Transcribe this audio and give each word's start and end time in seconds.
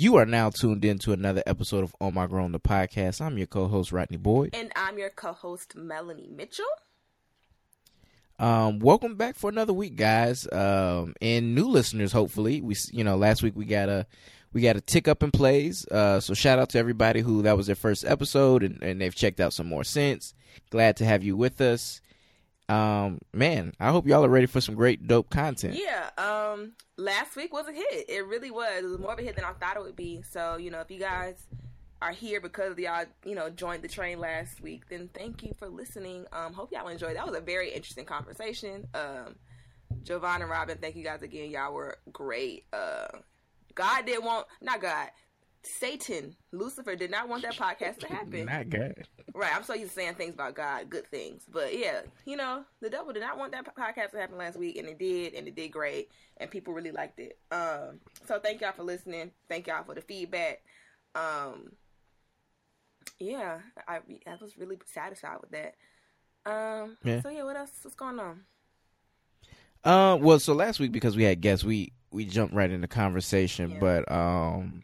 You 0.00 0.16
are 0.16 0.24
now 0.24 0.48
tuned 0.48 0.82
in 0.82 0.98
to 1.00 1.12
another 1.12 1.42
episode 1.44 1.84
of 1.84 1.94
On 2.00 2.14
My 2.14 2.26
Grown 2.26 2.52
the 2.52 2.58
podcast. 2.58 3.20
I'm 3.20 3.36
your 3.36 3.46
co-host 3.46 3.92
Rodney 3.92 4.16
Boyd, 4.16 4.54
and 4.54 4.72
I'm 4.74 4.96
your 4.96 5.10
co-host 5.10 5.76
Melanie 5.76 6.30
Mitchell. 6.34 6.64
Um, 8.38 8.78
welcome 8.78 9.16
back 9.16 9.36
for 9.36 9.50
another 9.50 9.74
week, 9.74 9.96
guys. 9.96 10.50
Um, 10.50 11.12
and 11.20 11.54
new 11.54 11.68
listeners, 11.68 12.12
hopefully. 12.12 12.62
We, 12.62 12.76
you 12.92 13.04
know, 13.04 13.18
last 13.18 13.42
week 13.42 13.54
we 13.54 13.66
got 13.66 13.90
a 13.90 14.06
we 14.54 14.62
got 14.62 14.76
a 14.76 14.80
tick 14.80 15.06
up 15.06 15.22
in 15.22 15.32
plays. 15.32 15.86
Uh, 15.88 16.18
so 16.18 16.32
shout 16.32 16.58
out 16.58 16.70
to 16.70 16.78
everybody 16.78 17.20
who 17.20 17.42
that 17.42 17.58
was 17.58 17.66
their 17.66 17.76
first 17.76 18.06
episode 18.06 18.62
and, 18.62 18.82
and 18.82 19.02
they've 19.02 19.14
checked 19.14 19.38
out 19.38 19.52
some 19.52 19.66
more 19.66 19.84
since. 19.84 20.32
Glad 20.70 20.96
to 20.96 21.04
have 21.04 21.22
you 21.22 21.36
with 21.36 21.60
us 21.60 22.00
um, 22.70 23.18
man, 23.32 23.72
I 23.80 23.90
hope 23.90 24.06
y'all 24.06 24.24
are 24.24 24.28
ready 24.28 24.46
for 24.46 24.60
some 24.60 24.76
great 24.76 25.06
dope 25.08 25.28
content. 25.28 25.76
Yeah. 25.76 26.10
Um, 26.16 26.72
last 26.96 27.34
week 27.34 27.52
was 27.52 27.66
a 27.66 27.72
hit. 27.72 28.08
It 28.08 28.24
really 28.26 28.50
was. 28.50 28.84
It 28.84 28.84
was 28.84 28.98
more 28.98 29.12
of 29.12 29.18
a 29.18 29.22
hit 29.22 29.34
than 29.34 29.44
I 29.44 29.52
thought 29.52 29.76
it 29.76 29.82
would 29.82 29.96
be. 29.96 30.22
So 30.30 30.56
you 30.56 30.70
know, 30.70 30.80
if 30.80 30.90
you 30.90 31.00
guys 31.00 31.44
are 32.00 32.12
here 32.12 32.40
because 32.40 32.78
y'all, 32.78 33.04
you 33.24 33.34
know, 33.34 33.50
joined 33.50 33.82
the 33.82 33.88
train 33.88 34.20
last 34.20 34.60
week, 34.60 34.88
then 34.88 35.10
thank 35.12 35.42
you 35.42 35.52
for 35.58 35.68
listening. 35.68 36.26
Um, 36.32 36.52
hope 36.52 36.72
y'all 36.72 36.88
enjoyed. 36.88 37.16
That 37.16 37.26
was 37.26 37.36
a 37.36 37.40
very 37.40 37.70
interesting 37.70 38.06
conversation. 38.06 38.86
Um, 38.94 39.34
Jovan 40.04 40.40
and 40.40 40.50
Robin, 40.50 40.78
thank 40.80 40.96
you 40.96 41.04
guys 41.04 41.22
again. 41.22 41.50
Y'all 41.50 41.74
were 41.74 41.98
great. 42.12 42.64
Uh, 42.72 43.08
God 43.74 44.06
didn't 44.06 44.24
want, 44.24 44.46
not 44.62 44.80
God, 44.80 45.08
Satan, 45.62 46.36
Lucifer 46.52 46.96
did 46.96 47.10
not 47.10 47.28
want 47.28 47.42
that 47.42 47.54
podcast 47.54 47.98
to 47.98 48.06
happen. 48.06 48.46
Not 48.46 48.70
God. 48.70 48.94
Right. 49.34 49.54
I'm 49.54 49.62
so 49.62 49.74
used 49.74 49.92
to 49.92 50.00
saying 50.00 50.14
things 50.14 50.34
about 50.34 50.54
God, 50.54 50.88
good 50.88 51.06
things. 51.10 51.44
But 51.50 51.78
yeah, 51.78 52.00
you 52.24 52.36
know, 52.36 52.64
the 52.80 52.88
devil 52.88 53.12
did 53.12 53.20
not 53.20 53.38
want 53.38 53.52
that 53.52 53.66
podcast 53.76 54.12
to 54.12 54.18
happen 54.18 54.38
last 54.38 54.58
week, 54.58 54.76
and 54.76 54.88
it 54.88 54.98
did, 54.98 55.34
and 55.34 55.46
it 55.46 55.54
did 55.54 55.68
great, 55.68 56.10
and 56.38 56.50
people 56.50 56.72
really 56.72 56.92
liked 56.92 57.20
it. 57.20 57.38
Um, 57.50 58.00
so 58.26 58.38
thank 58.38 58.60
y'all 58.60 58.72
for 58.72 58.84
listening. 58.84 59.32
Thank 59.48 59.66
y'all 59.66 59.84
for 59.84 59.94
the 59.94 60.00
feedback. 60.00 60.62
Um, 61.14 61.72
yeah, 63.18 63.58
I 63.86 63.96
I 64.26 64.36
was 64.40 64.56
really 64.56 64.78
satisfied 64.86 65.38
with 65.40 65.50
that. 65.50 65.74
Um, 66.46 66.96
yeah. 67.04 67.20
So 67.20 67.28
yeah, 67.28 67.44
what 67.44 67.56
else? 67.56 67.72
What's 67.82 67.96
going 67.96 68.18
on? 68.18 68.40
Uh, 69.84 70.16
well, 70.20 70.38
so 70.38 70.54
last 70.54 70.80
week 70.80 70.92
because 70.92 71.16
we 71.16 71.24
had 71.24 71.40
guests, 71.40 71.64
we 71.64 71.92
we 72.10 72.24
jumped 72.24 72.54
right 72.54 72.70
into 72.70 72.88
conversation, 72.88 73.72
yeah. 73.72 73.78
but 73.78 74.12
um 74.12 74.82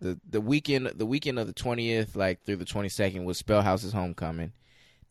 the 0.00 0.18
the 0.28 0.40
weekend 0.40 0.86
the 0.86 1.06
weekend 1.06 1.38
of 1.38 1.46
the 1.46 1.52
twentieth, 1.52 2.16
like 2.16 2.44
through 2.44 2.56
the 2.56 2.64
twenty 2.64 2.88
second, 2.88 3.24
was 3.24 3.38
Spellhouse's 3.38 3.92
homecoming. 3.92 4.52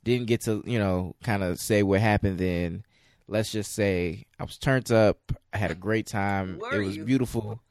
Didn't 0.03 0.27
get 0.27 0.41
to 0.41 0.63
you 0.65 0.79
know 0.79 1.15
kind 1.23 1.43
of 1.43 1.59
say 1.59 1.83
what 1.83 2.01
happened 2.01 2.39
then. 2.39 2.83
Let's 3.27 3.51
just 3.51 3.73
say 3.73 4.25
I 4.39 4.43
was 4.43 4.57
turned 4.57 4.91
up. 4.91 5.31
I 5.53 5.57
had 5.57 5.71
a 5.71 5.75
great 5.75 6.07
time. 6.07 6.59
Were 6.59 6.81
it 6.81 6.85
was 6.85 6.97
you? 6.97 7.05
beautiful. 7.05 7.61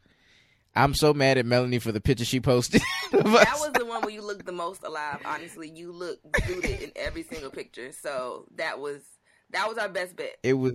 I'm 0.77 0.95
so 0.95 1.13
mad 1.13 1.39
at 1.39 1.47
Melanie 1.47 1.81
for 1.81 1.91
the 1.91 2.01
picture 2.01 2.25
she 2.25 2.39
posted. 2.39 2.83
that 3.11 3.25
was 3.25 3.73
the 3.75 3.85
one 3.85 4.03
where 4.03 4.13
you 4.13 4.23
looked 4.23 4.47
the 4.47 4.53
most 4.53 4.85
alive. 4.85 5.21
Honestly, 5.25 5.69
you 5.69 5.91
look 5.91 6.21
booted 6.47 6.83
in 6.83 6.93
every 6.95 7.25
single 7.25 7.51
picture. 7.51 7.91
So 7.91 8.47
that 8.57 8.79
was 8.79 9.03
that 9.51 9.69
was 9.69 9.79
our 9.79 9.89
best 9.89 10.15
bet. 10.15 10.37
It 10.43 10.55
was 10.55 10.75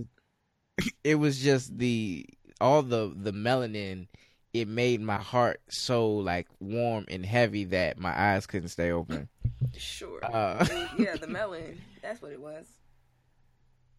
it 1.04 1.14
was 1.14 1.38
just 1.40 1.78
the 1.78 2.26
all 2.60 2.82
the 2.82 3.14
the 3.16 3.32
melanin 3.32 4.08
it 4.54 4.68
made 4.68 5.00
my 5.02 5.18
heart 5.18 5.60
so 5.68 6.08
like 6.08 6.46
warm 6.60 7.04
and 7.08 7.26
heavy 7.26 7.64
that 7.64 7.98
my 7.98 8.16
eyes 8.16 8.46
couldn't 8.46 8.68
stay 8.68 8.92
open. 8.92 9.28
Sure. 9.76 10.24
Uh, 10.24 10.64
yeah, 10.98 11.16
the 11.16 11.26
melon. 11.26 11.80
That's 12.00 12.22
what 12.22 12.32
it 12.32 12.40
was. 12.40 12.64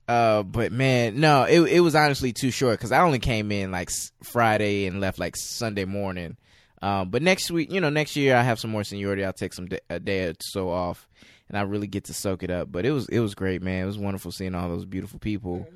Uh, 0.07 0.43
but 0.43 0.71
man, 0.71 1.19
no, 1.19 1.43
it 1.43 1.59
it 1.61 1.79
was 1.81 1.93
honestly 1.93 2.31
too 2.31 2.51
short 2.51 2.79
because 2.79 2.91
I 2.91 3.01
only 3.01 3.19
came 3.19 3.51
in 3.51 3.71
like 3.71 3.89
Friday 4.23 4.85
and 4.85 5.01
left 5.01 5.19
like 5.19 5.35
Sunday 5.35 5.85
morning. 5.85 6.37
Um, 6.81 7.09
but 7.09 7.21
next 7.21 7.51
week, 7.51 7.71
you 7.71 7.81
know, 7.81 7.89
next 7.89 8.15
year 8.15 8.35
I 8.35 8.43
have 8.43 8.59
some 8.59 8.71
more 8.71 8.83
seniority. 8.83 9.25
I'll 9.25 9.33
take 9.33 9.53
some 9.53 9.67
a 9.89 9.99
day 9.99 10.27
or 10.27 10.33
so 10.39 10.69
off, 10.69 11.09
and 11.49 11.57
I 11.57 11.63
really 11.63 11.87
get 11.87 12.05
to 12.05 12.13
soak 12.13 12.43
it 12.43 12.51
up. 12.51 12.71
But 12.71 12.85
it 12.85 12.91
was 12.91 13.09
it 13.09 13.19
was 13.19 13.35
great, 13.35 13.61
man. 13.61 13.83
It 13.83 13.87
was 13.87 13.97
wonderful 13.97 14.31
seeing 14.31 14.55
all 14.55 14.69
those 14.69 14.85
beautiful 14.85 15.19
people. 15.19 15.67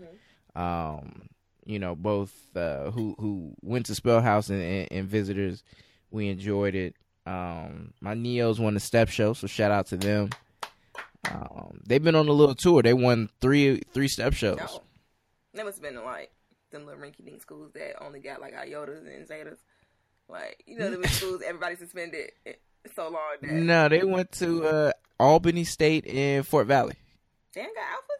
Mm-hmm. 0.56 0.62
Um, 0.62 1.30
you 1.70 1.78
know, 1.78 1.96
both 1.96 2.34
uh, 2.56 2.90
who 2.90 3.16
who 3.20 3.54
went 3.62 3.86
to 3.86 3.96
Spellhouse 3.96 4.50
and, 4.50 4.60
and, 4.60 4.88
and 4.92 5.08
visitors. 5.08 5.64
We 6.10 6.30
enjoyed 6.30 6.74
it. 6.74 6.96
Um, 7.28 7.94
my 8.02 8.16
Neos 8.16 8.60
won 8.60 8.74
the 8.74 8.80
step 8.80 9.08
show, 9.08 9.34
so 9.34 9.46
shout 9.46 9.70
out 9.70 9.86
to 9.88 9.98
them. 9.98 10.32
Um, 11.30 11.82
they've 11.86 12.04
been 12.04 12.16
on 12.16 12.28
a 12.28 12.32
little 12.32 12.56
tour. 12.56 12.82
They 12.82 12.96
won 12.96 13.30
three 13.40 13.82
three 13.94 14.08
step 14.08 14.34
shows. 14.34 14.80
That 15.54 15.64
must 15.64 15.78
have 15.78 15.94
been 15.94 16.04
like 16.04 16.32
them 16.72 16.88
little 16.88 17.00
rinky 17.00 17.24
dink 17.24 17.40
schools 17.40 17.72
that 17.76 18.04
only 18.04 18.20
got 18.20 18.42
like 18.42 18.56
iotas 18.56 19.06
and 19.06 19.28
zetas. 19.28 19.58
Like 20.28 20.64
you 20.66 20.80
know, 20.80 20.90
the 20.90 21.08
schools 21.08 21.44
everybody 21.46 21.76
suspended 21.76 22.32
so 22.96 23.04
long. 23.10 23.36
That... 23.44 23.52
No, 23.52 23.90
they 23.90 24.04
went 24.04 24.32
to 24.34 24.66
uh, 24.66 24.92
Albany 25.20 25.66
State 25.66 26.08
and 26.08 26.48
Fort 26.48 26.66
Valley. 26.66 26.96
Damn, 27.54 27.66
got 27.66 27.84
alpha 27.92 28.20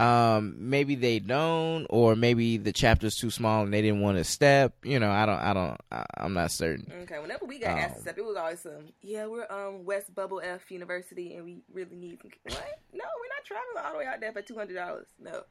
um, 0.00 0.56
maybe 0.58 0.94
they 0.94 1.18
don't, 1.18 1.86
or 1.90 2.16
maybe 2.16 2.56
the 2.56 2.72
chapter's 2.72 3.16
too 3.16 3.30
small 3.30 3.64
and 3.64 3.74
they 3.74 3.82
didn't 3.82 4.00
want 4.00 4.16
to 4.16 4.24
step. 4.24 4.72
You 4.82 4.98
know, 4.98 5.10
I 5.10 5.26
don't, 5.26 5.38
I 5.38 5.52
don't, 5.52 5.78
I, 5.92 6.04
am 6.24 6.32
not 6.32 6.50
certain. 6.50 6.90
Okay, 7.02 7.18
whenever 7.18 7.44
we 7.44 7.58
got 7.58 7.72
um, 7.72 7.78
asked 7.78 7.96
to 7.96 8.00
step, 8.00 8.16
it 8.16 8.24
was 8.24 8.36
always 8.36 8.60
some, 8.60 8.86
yeah, 9.02 9.26
we're 9.26 9.46
um 9.50 9.84
West 9.84 10.14
Bubble 10.14 10.40
F 10.42 10.70
University 10.70 11.34
and 11.34 11.44
we 11.44 11.58
really 11.70 11.96
need 11.96 12.18
some. 12.22 12.30
What? 12.44 12.80
No, 12.94 13.04
we're 13.20 13.28
not 13.28 13.44
traveling 13.44 13.84
all 13.84 13.92
the 13.92 13.98
way 13.98 14.06
out 14.06 14.20
there 14.20 14.32
for 14.32 14.40
two 14.40 14.56
hundred 14.56 14.74
dollars. 14.76 15.06
No, 15.18 15.42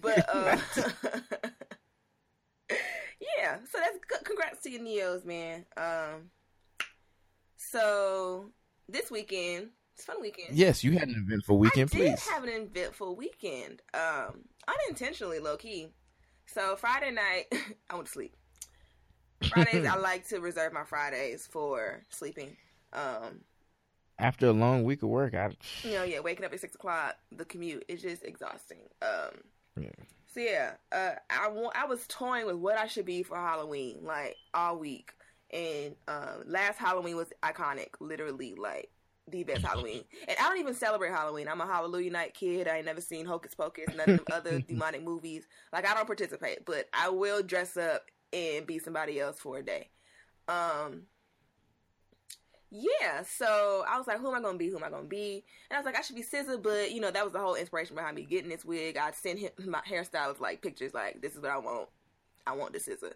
but 0.00 0.28
uh, 0.34 0.56
yeah. 3.38 3.58
So 3.70 3.78
that's 3.78 3.98
good. 4.08 4.24
Congrats 4.24 4.64
to 4.64 4.70
your 4.70 4.82
neos, 4.82 5.24
man. 5.24 5.64
Um, 5.76 6.30
so 7.56 8.50
this 8.88 9.12
weekend 9.12 9.68
it's 10.00 10.06
fun 10.06 10.20
weekend. 10.20 10.56
Yes, 10.56 10.82
you 10.82 10.92
had 10.92 11.08
an 11.08 11.24
eventful 11.26 11.58
weekend. 11.58 11.90
I 11.92 11.96
please 11.96 12.24
did 12.24 12.32
have 12.32 12.44
an 12.44 12.48
eventful 12.50 13.16
weekend. 13.16 13.82
Um, 13.92 14.44
unintentionally, 14.66 15.40
low 15.40 15.58
key. 15.58 15.88
So 16.46 16.74
Friday 16.76 17.10
night, 17.10 17.44
I 17.90 17.94
went 17.94 18.06
to 18.06 18.12
sleep. 18.12 18.34
Fridays, 19.52 19.86
I 19.86 19.96
like 19.98 20.26
to 20.28 20.40
reserve 20.40 20.72
my 20.72 20.84
Fridays 20.84 21.46
for 21.46 22.02
sleeping. 22.08 22.56
Um, 22.94 23.42
after 24.18 24.46
a 24.46 24.52
long 24.52 24.84
week 24.84 25.02
of 25.02 25.10
work, 25.10 25.34
I 25.34 25.50
you 25.82 25.92
know, 25.92 26.02
yeah, 26.02 26.20
waking 26.20 26.46
up 26.46 26.52
at 26.54 26.60
six 26.60 26.74
o'clock, 26.74 27.16
the 27.30 27.44
commute 27.44 27.84
is 27.86 28.00
just 28.00 28.24
exhausting. 28.24 28.88
Um, 29.02 29.42
yeah. 29.78 29.90
So 30.32 30.40
yeah, 30.40 30.72
uh, 30.92 31.12
I 31.28 31.48
want, 31.48 31.76
I 31.76 31.84
was 31.84 32.06
toying 32.08 32.46
with 32.46 32.56
what 32.56 32.78
I 32.78 32.86
should 32.86 33.04
be 33.04 33.22
for 33.22 33.36
Halloween, 33.36 33.98
like 34.02 34.36
all 34.54 34.78
week. 34.78 35.12
And 35.52 35.96
um, 36.08 36.44
last 36.46 36.78
Halloween 36.78 37.16
was 37.16 37.28
iconic, 37.42 37.88
literally 37.98 38.54
like 38.54 38.88
the 39.30 39.44
best 39.44 39.62
Halloween. 39.62 40.04
And 40.28 40.36
I 40.38 40.48
don't 40.48 40.58
even 40.58 40.74
celebrate 40.74 41.10
Halloween. 41.10 41.48
I'm 41.48 41.60
a 41.60 41.66
Hallelujah 41.66 42.10
Night 42.10 42.34
kid. 42.34 42.68
I 42.68 42.76
ain't 42.78 42.86
never 42.86 43.00
seen 43.00 43.26
Hocus 43.26 43.54
Pocus, 43.54 43.94
none 43.96 44.10
of 44.10 44.20
other 44.32 44.60
demonic 44.68 45.02
movies. 45.02 45.46
Like 45.72 45.86
I 45.86 45.94
don't 45.94 46.06
participate, 46.06 46.64
but 46.64 46.88
I 46.92 47.08
will 47.08 47.42
dress 47.42 47.76
up 47.76 48.06
and 48.32 48.66
be 48.66 48.78
somebody 48.78 49.20
else 49.20 49.38
for 49.38 49.58
a 49.58 49.62
day. 49.62 49.88
Um 50.48 51.02
yeah, 52.72 53.22
so 53.24 53.84
I 53.88 53.98
was 53.98 54.06
like, 54.06 54.20
who 54.20 54.28
am 54.28 54.36
I 54.36 54.40
gonna 54.40 54.56
be? 54.56 54.68
Who 54.68 54.76
am 54.76 54.84
I 54.84 54.90
gonna 54.90 55.02
be? 55.02 55.44
And 55.68 55.76
I 55.76 55.80
was 55.80 55.86
like, 55.86 55.98
I 55.98 56.02
should 56.02 56.14
be 56.14 56.22
SZA, 56.22 56.62
but 56.62 56.92
you 56.92 57.00
know, 57.00 57.10
that 57.10 57.24
was 57.24 57.32
the 57.32 57.40
whole 57.40 57.56
inspiration 57.56 57.96
behind 57.96 58.14
me 58.14 58.22
getting 58.22 58.48
this 58.48 58.64
wig. 58.64 58.96
I'd 58.96 59.16
send 59.16 59.40
him 59.40 59.50
my 59.66 59.80
hairstylist 59.80 60.40
like 60.40 60.62
pictures 60.62 60.94
like 60.94 61.20
this 61.20 61.34
is 61.34 61.40
what 61.40 61.50
I 61.50 61.58
want. 61.58 61.88
I 62.46 62.54
want 62.54 62.72
the 62.72 62.78
SZA. 62.78 63.12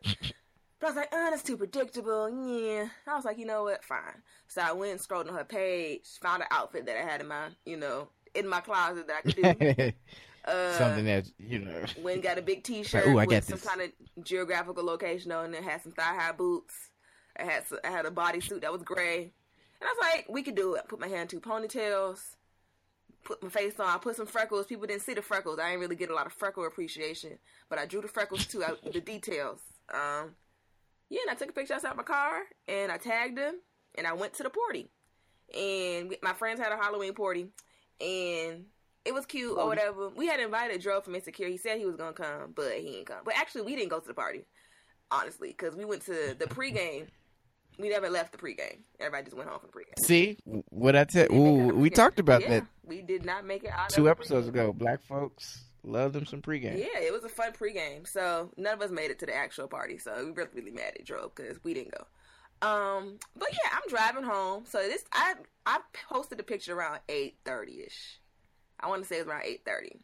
But 0.85 0.89
I 0.89 0.91
was 0.91 0.97
like, 0.97 1.13
oh, 1.13 1.31
that's 1.31 1.43
too 1.43 1.57
predictable. 1.57 2.29
Yeah. 2.29 2.89
I 3.07 3.17
was 3.17 3.25
like, 3.25 3.39
you 3.39 3.47
know 3.47 3.63
what? 3.63 3.83
Fine. 3.83 4.21
So 4.49 4.61
I 4.61 4.73
went 4.73 4.93
and 4.93 5.01
scrolled 5.01 5.27
on 5.27 5.35
her 5.35 5.43
page, 5.43 6.03
found 6.21 6.43
an 6.43 6.49
outfit 6.51 6.85
that 6.85 6.99
I 6.99 7.11
had 7.11 7.23
in 7.23 7.29
my, 7.29 7.47
you 7.65 7.79
know, 7.79 8.09
in 8.35 8.47
my 8.47 8.61
closet 8.61 9.07
that 9.07 9.17
I 9.17 9.33
could 9.33 9.77
do. 9.79 9.93
uh, 10.45 10.73
Something 10.77 11.07
that 11.07 11.27
you 11.39 11.61
know. 11.61 11.85
Went 12.03 12.23
got 12.23 12.37
a 12.37 12.43
big 12.43 12.65
T-shirt 12.65 13.07
like, 13.07 13.15
Ooh, 13.15 13.19
I 13.19 13.25
with 13.25 13.45
some 13.45 13.61
kind 13.61 13.81
of 13.81 14.25
geographical 14.27 14.85
location 14.85 15.33
on 15.33 15.55
it. 15.55 15.65
Had 15.65 15.83
some 15.83 15.93
thigh 15.93 16.17
high 16.19 16.33
boots. 16.33 16.75
I 17.41 17.45
had 17.45 17.67
some, 17.67 17.79
I 17.83 17.89
had 17.89 18.05
a 18.05 18.11
bodysuit 18.11 18.61
that 18.61 18.71
was 18.71 18.83
gray, 18.83 19.23
and 19.23 19.33
I 19.83 19.87
was 19.87 19.99
like, 20.03 20.27
we 20.29 20.43
could 20.43 20.55
do 20.55 20.75
it. 20.75 20.87
Put 20.87 21.01
my 21.01 21.09
hair 21.09 21.23
in 21.23 21.29
two 21.29 21.41
ponytails. 21.41 22.37
Put 23.25 23.43
my 23.43 23.49
face 23.49 23.81
on. 23.81 23.89
I 23.89 23.97
put 23.97 24.17
some 24.17 24.27
freckles. 24.27 24.67
People 24.67 24.87
didn't 24.87 25.01
see 25.01 25.15
the 25.15 25.23
freckles. 25.23 25.59
I 25.59 25.71
didn't 25.71 25.81
really 25.81 25.97
get 25.97 26.11
a 26.11 26.15
lot 26.15 26.27
of 26.27 26.35
freckle 26.35 26.67
appreciation, 26.67 27.39
but 27.71 27.79
I 27.79 27.87
drew 27.87 28.03
the 28.03 28.09
freckles 28.09 28.45
too. 28.45 28.63
I, 28.63 28.75
the 28.93 29.01
details. 29.01 29.61
Um, 29.91 30.35
yeah, 31.11 31.21
and 31.23 31.31
I 31.31 31.35
took 31.35 31.51
a 31.51 31.53
picture 31.53 31.75
outside 31.75 31.97
my 31.97 32.03
car 32.03 32.43
and 32.69 32.91
I 32.91 32.97
tagged 32.97 33.39
him 33.39 33.55
and 33.97 34.07
I 34.07 34.13
went 34.13 34.35
to 34.35 34.43
the 34.43 34.51
party. 34.51 34.91
And 35.55 36.09
we, 36.09 36.19
my 36.23 36.33
friends 36.33 36.61
had 36.61 36.73
a 36.73 36.77
Halloween 36.77 37.15
party 37.15 37.49
and 38.01 38.65
it 39.05 39.13
was 39.13 39.27
cute 39.27 39.57
or 39.57 39.63
oh, 39.63 39.67
whatever. 39.67 40.09
We 40.09 40.27
had 40.27 40.41
invited 40.41 40.81
Joe 40.81 41.01
from 41.01 41.15
Insecure. 41.15 41.49
He 41.49 41.59
said 41.59 41.79
he 41.79 41.87
was 41.87 41.97
gonna 41.97 42.13
come, 42.13 42.53
but 42.55 42.73
he 42.79 42.93
didn't 42.93 43.07
come. 43.07 43.21
But 43.25 43.35
actually, 43.37 43.63
we 43.63 43.77
didn't 43.77 43.91
go 43.91 44.01
to 44.01 44.07
the 44.07 44.15
party, 44.15 44.47
honestly, 45.11 45.49
because 45.49 45.77
we 45.77 45.85
went 45.85 46.03
to 46.07 46.35
the 46.39 46.47
pregame. 46.47 47.07
We 47.79 47.91
never 47.91 48.09
left 48.09 48.33
the 48.33 48.39
pregame. 48.39 48.79
Everybody 49.01 49.25
just 49.25 49.37
went 49.37 49.51
home 49.51 49.59
from 49.61 49.71
the 49.73 49.79
pregame. 49.79 50.05
See 50.05 50.39
what 50.71 50.97
I 50.97 51.05
tell? 51.05 51.31
Ooh, 51.33 51.75
we 51.75 51.91
talked 51.91 52.19
about 52.19 52.43
yeah, 52.43 52.51
that. 52.51 52.67
We 52.85 53.03
did 53.03 53.25
not 53.25 53.45
make 53.45 53.65
it 53.65 53.71
out. 53.71 53.91
Two 53.91 54.09
episodes 54.09 54.49
ago. 54.49 54.73
Black 54.73 55.03
folks 55.03 55.64
Love 55.85 56.15
them 56.15 56.25
some 56.25 56.41
pregame. 56.41 56.79
Yeah, 56.79 57.01
it 57.01 57.13
was 57.13 57.25
a 57.25 57.29
fun 57.29 57.53
pregame. 57.53 58.09
So 58.09 58.51
none 58.57 58.75
of 58.75 58.81
us 58.81 58.91
made 58.91 59.11
it 59.11 59.19
to 59.19 59.27
the 59.27 59.37
actual 59.37 59.69
party. 59.69 59.99
So 59.99 60.13
we 60.25 60.33
were 60.33 60.49
really 60.55 60.71
mad 60.71 60.95
at 60.99 61.05
drove 61.05 61.35
because 61.35 61.63
we 61.63 61.75
didn't 61.75 61.93
go. 61.93 62.07
Um, 62.67 63.19
but 63.37 63.49
yeah, 63.53 63.71
I'm 63.73 63.89
driving 63.89 64.25
home. 64.25 64.65
So 64.67 64.79
this 64.79 65.05
I 65.13 65.35
I 65.67 65.81
posted 66.09 66.41
a 66.41 66.43
picture 66.43 66.75
around 66.75 67.01
eight 67.09 67.37
thirty 67.45 67.83
ish. 67.87 68.21
I 68.81 68.89
want 68.89 69.03
to 69.03 69.09
say 69.09 69.17
it 69.17 69.27
was 69.27 69.29
around 69.29 69.45
eight 69.45 69.65
thirty. 69.67 69.99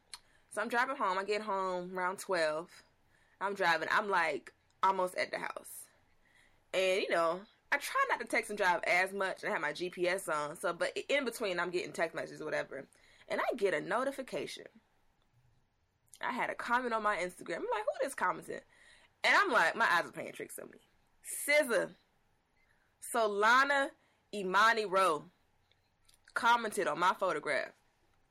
So 0.51 0.61
I'm 0.61 0.69
driving 0.69 0.97
home. 0.97 1.17
I 1.17 1.25
get 1.25 1.41
home 1.41 1.97
around 1.97 2.19
twelve. 2.19 2.69
I'm 3.41 3.55
driving. 3.55 3.89
I'm 3.91 4.11
like 4.11 4.53
almost 4.83 5.17
at 5.17 5.31
the 5.31 5.39
house, 5.39 5.87
and 6.75 7.01
you 7.01 7.09
know 7.11 7.41
I 7.73 7.79
try 7.79 8.05
not 8.11 8.21
to 8.21 8.27
text 8.27 8.51
and 8.51 8.59
drive 8.59 8.81
as 8.85 9.13
much. 9.13 9.45
I 9.45 9.51
have 9.51 9.61
my 9.61 9.73
GPS 9.73 10.29
on. 10.29 10.57
So, 10.57 10.73
but 10.73 10.97
in 11.09 11.25
between, 11.25 11.61
I'm 11.61 11.71
getting 11.71 11.93
text 11.93 12.15
messages 12.15 12.43
whatever, 12.43 12.87
and 13.29 13.41
I 13.41 13.57
get 13.57 13.75
a 13.75 13.81
notification. 13.81 14.67
I 16.23 16.33
had 16.33 16.51
a 16.51 16.55
comment 16.55 16.95
on 16.95 17.03
my 17.03 17.17
Instagram. 17.17 17.57
I'm 17.57 17.63
like, 17.63 17.85
who 18.01 18.07
is 18.07 18.15
commenting? 18.15 18.61
And 19.25 19.35
I'm 19.37 19.51
like, 19.51 19.77
my 19.77 19.87
eyes 19.91 20.07
are 20.07 20.13
playing 20.13 20.33
tricks 20.33 20.59
on 20.59 20.71
me. 20.71 20.79
SZA 21.49 21.91
Solana 23.15 23.89
Imani 24.35 24.87
Rowe 24.87 25.25
commented 26.35 26.87
on 26.87 26.99
my 26.99 27.15
photograph 27.19 27.73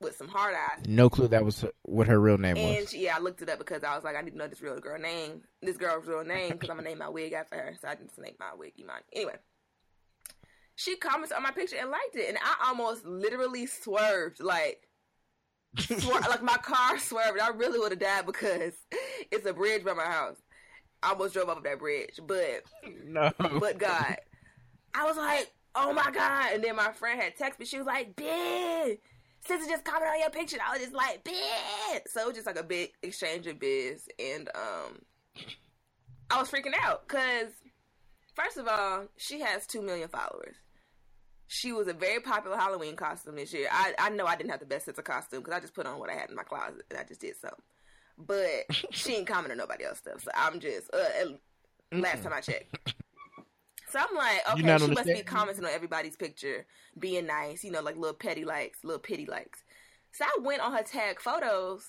with 0.00 0.16
some 0.16 0.28
hard 0.28 0.54
eyes. 0.54 0.84
No 0.86 1.10
clue 1.10 1.28
that 1.28 1.44
was 1.44 1.64
what 1.82 2.06
her 2.08 2.18
real 2.18 2.38
name 2.38 2.56
and 2.56 2.78
was. 2.78 2.90
She, 2.90 3.04
yeah, 3.04 3.16
I 3.16 3.20
looked 3.20 3.42
it 3.42 3.50
up 3.50 3.58
because 3.58 3.84
I 3.84 3.94
was 3.94 4.04
like, 4.04 4.16
I 4.16 4.22
need 4.22 4.30
to 4.32 4.38
know 4.38 4.48
this 4.48 4.62
real 4.62 4.78
girl 4.80 4.98
name, 4.98 5.42
this 5.60 5.76
girl's 5.76 6.06
real 6.06 6.24
name, 6.24 6.52
because 6.52 6.70
I'm 6.70 6.76
gonna 6.76 6.88
name 6.88 6.98
my 6.98 7.08
wig 7.08 7.34
after 7.34 7.56
her. 7.56 7.76
So 7.80 7.88
I 7.88 7.96
just 7.96 8.18
named 8.18 8.36
my 8.40 8.54
wig 8.56 8.72
Imani. 8.78 9.02
Anyway, 9.12 9.36
she 10.74 10.96
commented 10.96 11.36
on 11.36 11.42
my 11.42 11.50
picture 11.50 11.76
and 11.78 11.90
liked 11.90 12.16
it, 12.16 12.28
and 12.28 12.38
I 12.38 12.68
almost 12.68 13.04
literally 13.04 13.66
swerved, 13.66 14.40
like, 14.40 14.88
swer- 15.76 16.20
like 16.28 16.42
my 16.42 16.56
car 16.56 16.98
swerved. 16.98 17.38
I 17.40 17.48
really 17.48 17.78
would 17.78 17.92
have 17.92 18.00
died 18.00 18.26
because 18.26 18.74
it's 19.30 19.46
a 19.46 19.52
bridge 19.52 19.84
by 19.84 19.94
my 19.94 20.04
house. 20.04 20.36
I 21.02 21.10
almost 21.10 21.34
drove 21.34 21.48
off 21.48 21.62
that 21.62 21.78
bridge, 21.78 22.20
but 22.26 22.62
no, 23.06 23.32
but 23.38 23.78
God. 23.78 24.16
I 24.94 25.04
was 25.04 25.16
like, 25.16 25.50
oh 25.74 25.92
my 25.92 26.10
God. 26.10 26.52
And 26.54 26.62
then 26.64 26.76
my 26.76 26.92
friend 26.92 27.20
had 27.20 27.36
texted 27.36 27.60
me. 27.60 27.66
She 27.66 27.78
was 27.78 27.86
like, 27.86 28.16
biz. 28.16 28.98
Since 29.46 29.66
just 29.68 29.84
commented 29.84 30.12
on 30.12 30.20
your 30.20 30.30
picture, 30.30 30.58
I 30.62 30.72
was 30.72 30.80
just 30.80 30.92
like, 30.92 31.24
biz. 31.24 32.02
So 32.08 32.20
it 32.22 32.26
was 32.26 32.34
just 32.34 32.46
like 32.46 32.58
a 32.58 32.62
big 32.62 32.90
exchange 33.02 33.46
of 33.46 33.58
biz. 33.58 34.06
And 34.18 34.50
um, 34.54 34.98
I 36.30 36.38
was 36.38 36.50
freaking 36.50 36.74
out 36.82 37.08
because, 37.08 37.52
first 38.34 38.58
of 38.58 38.68
all, 38.68 39.06
she 39.16 39.40
has 39.40 39.66
2 39.66 39.80
million 39.80 40.08
followers. 40.08 40.56
She 41.52 41.72
was 41.72 41.88
a 41.88 41.92
very 41.92 42.20
popular 42.20 42.56
Halloween 42.56 42.94
costume 42.94 43.34
this 43.34 43.52
year. 43.52 43.66
I, 43.72 43.92
I 43.98 44.10
know 44.10 44.24
I 44.24 44.36
didn't 44.36 44.50
have 44.50 44.60
the 44.60 44.66
best 44.66 44.84
sense 44.84 44.98
of 44.98 45.04
costume 45.04 45.40
because 45.40 45.52
I 45.52 45.58
just 45.58 45.74
put 45.74 45.84
on 45.84 45.98
what 45.98 46.08
I 46.08 46.14
had 46.14 46.30
in 46.30 46.36
my 46.36 46.44
closet 46.44 46.84
and 46.88 46.96
I 46.96 47.02
just 47.02 47.20
did 47.20 47.34
something. 47.40 47.58
But 48.16 48.66
she 48.90 49.16
ain't 49.16 49.26
commenting 49.26 49.52
on 49.52 49.58
nobody 49.58 49.84
else 49.84 49.98
stuff. 49.98 50.22
So 50.22 50.30
I'm 50.32 50.60
just, 50.60 50.88
uh, 50.94 51.32
last 51.90 52.22
time 52.22 52.34
I 52.34 52.40
checked. 52.40 52.94
So 53.88 53.98
I'm 53.98 54.14
like, 54.14 54.48
okay, 54.52 54.78
she 54.78 54.94
must 54.94 55.06
be 55.06 55.22
commenting 55.24 55.64
on 55.64 55.72
everybody's 55.72 56.14
picture, 56.14 56.66
being 56.96 57.26
nice, 57.26 57.64
you 57.64 57.72
know, 57.72 57.80
like 57.80 57.96
little 57.96 58.14
petty 58.14 58.44
likes, 58.44 58.84
little 58.84 59.00
pity 59.00 59.26
likes. 59.26 59.64
So 60.12 60.24
I 60.24 60.38
went 60.42 60.62
on 60.62 60.72
her 60.72 60.84
tag 60.84 61.20
photos, 61.20 61.84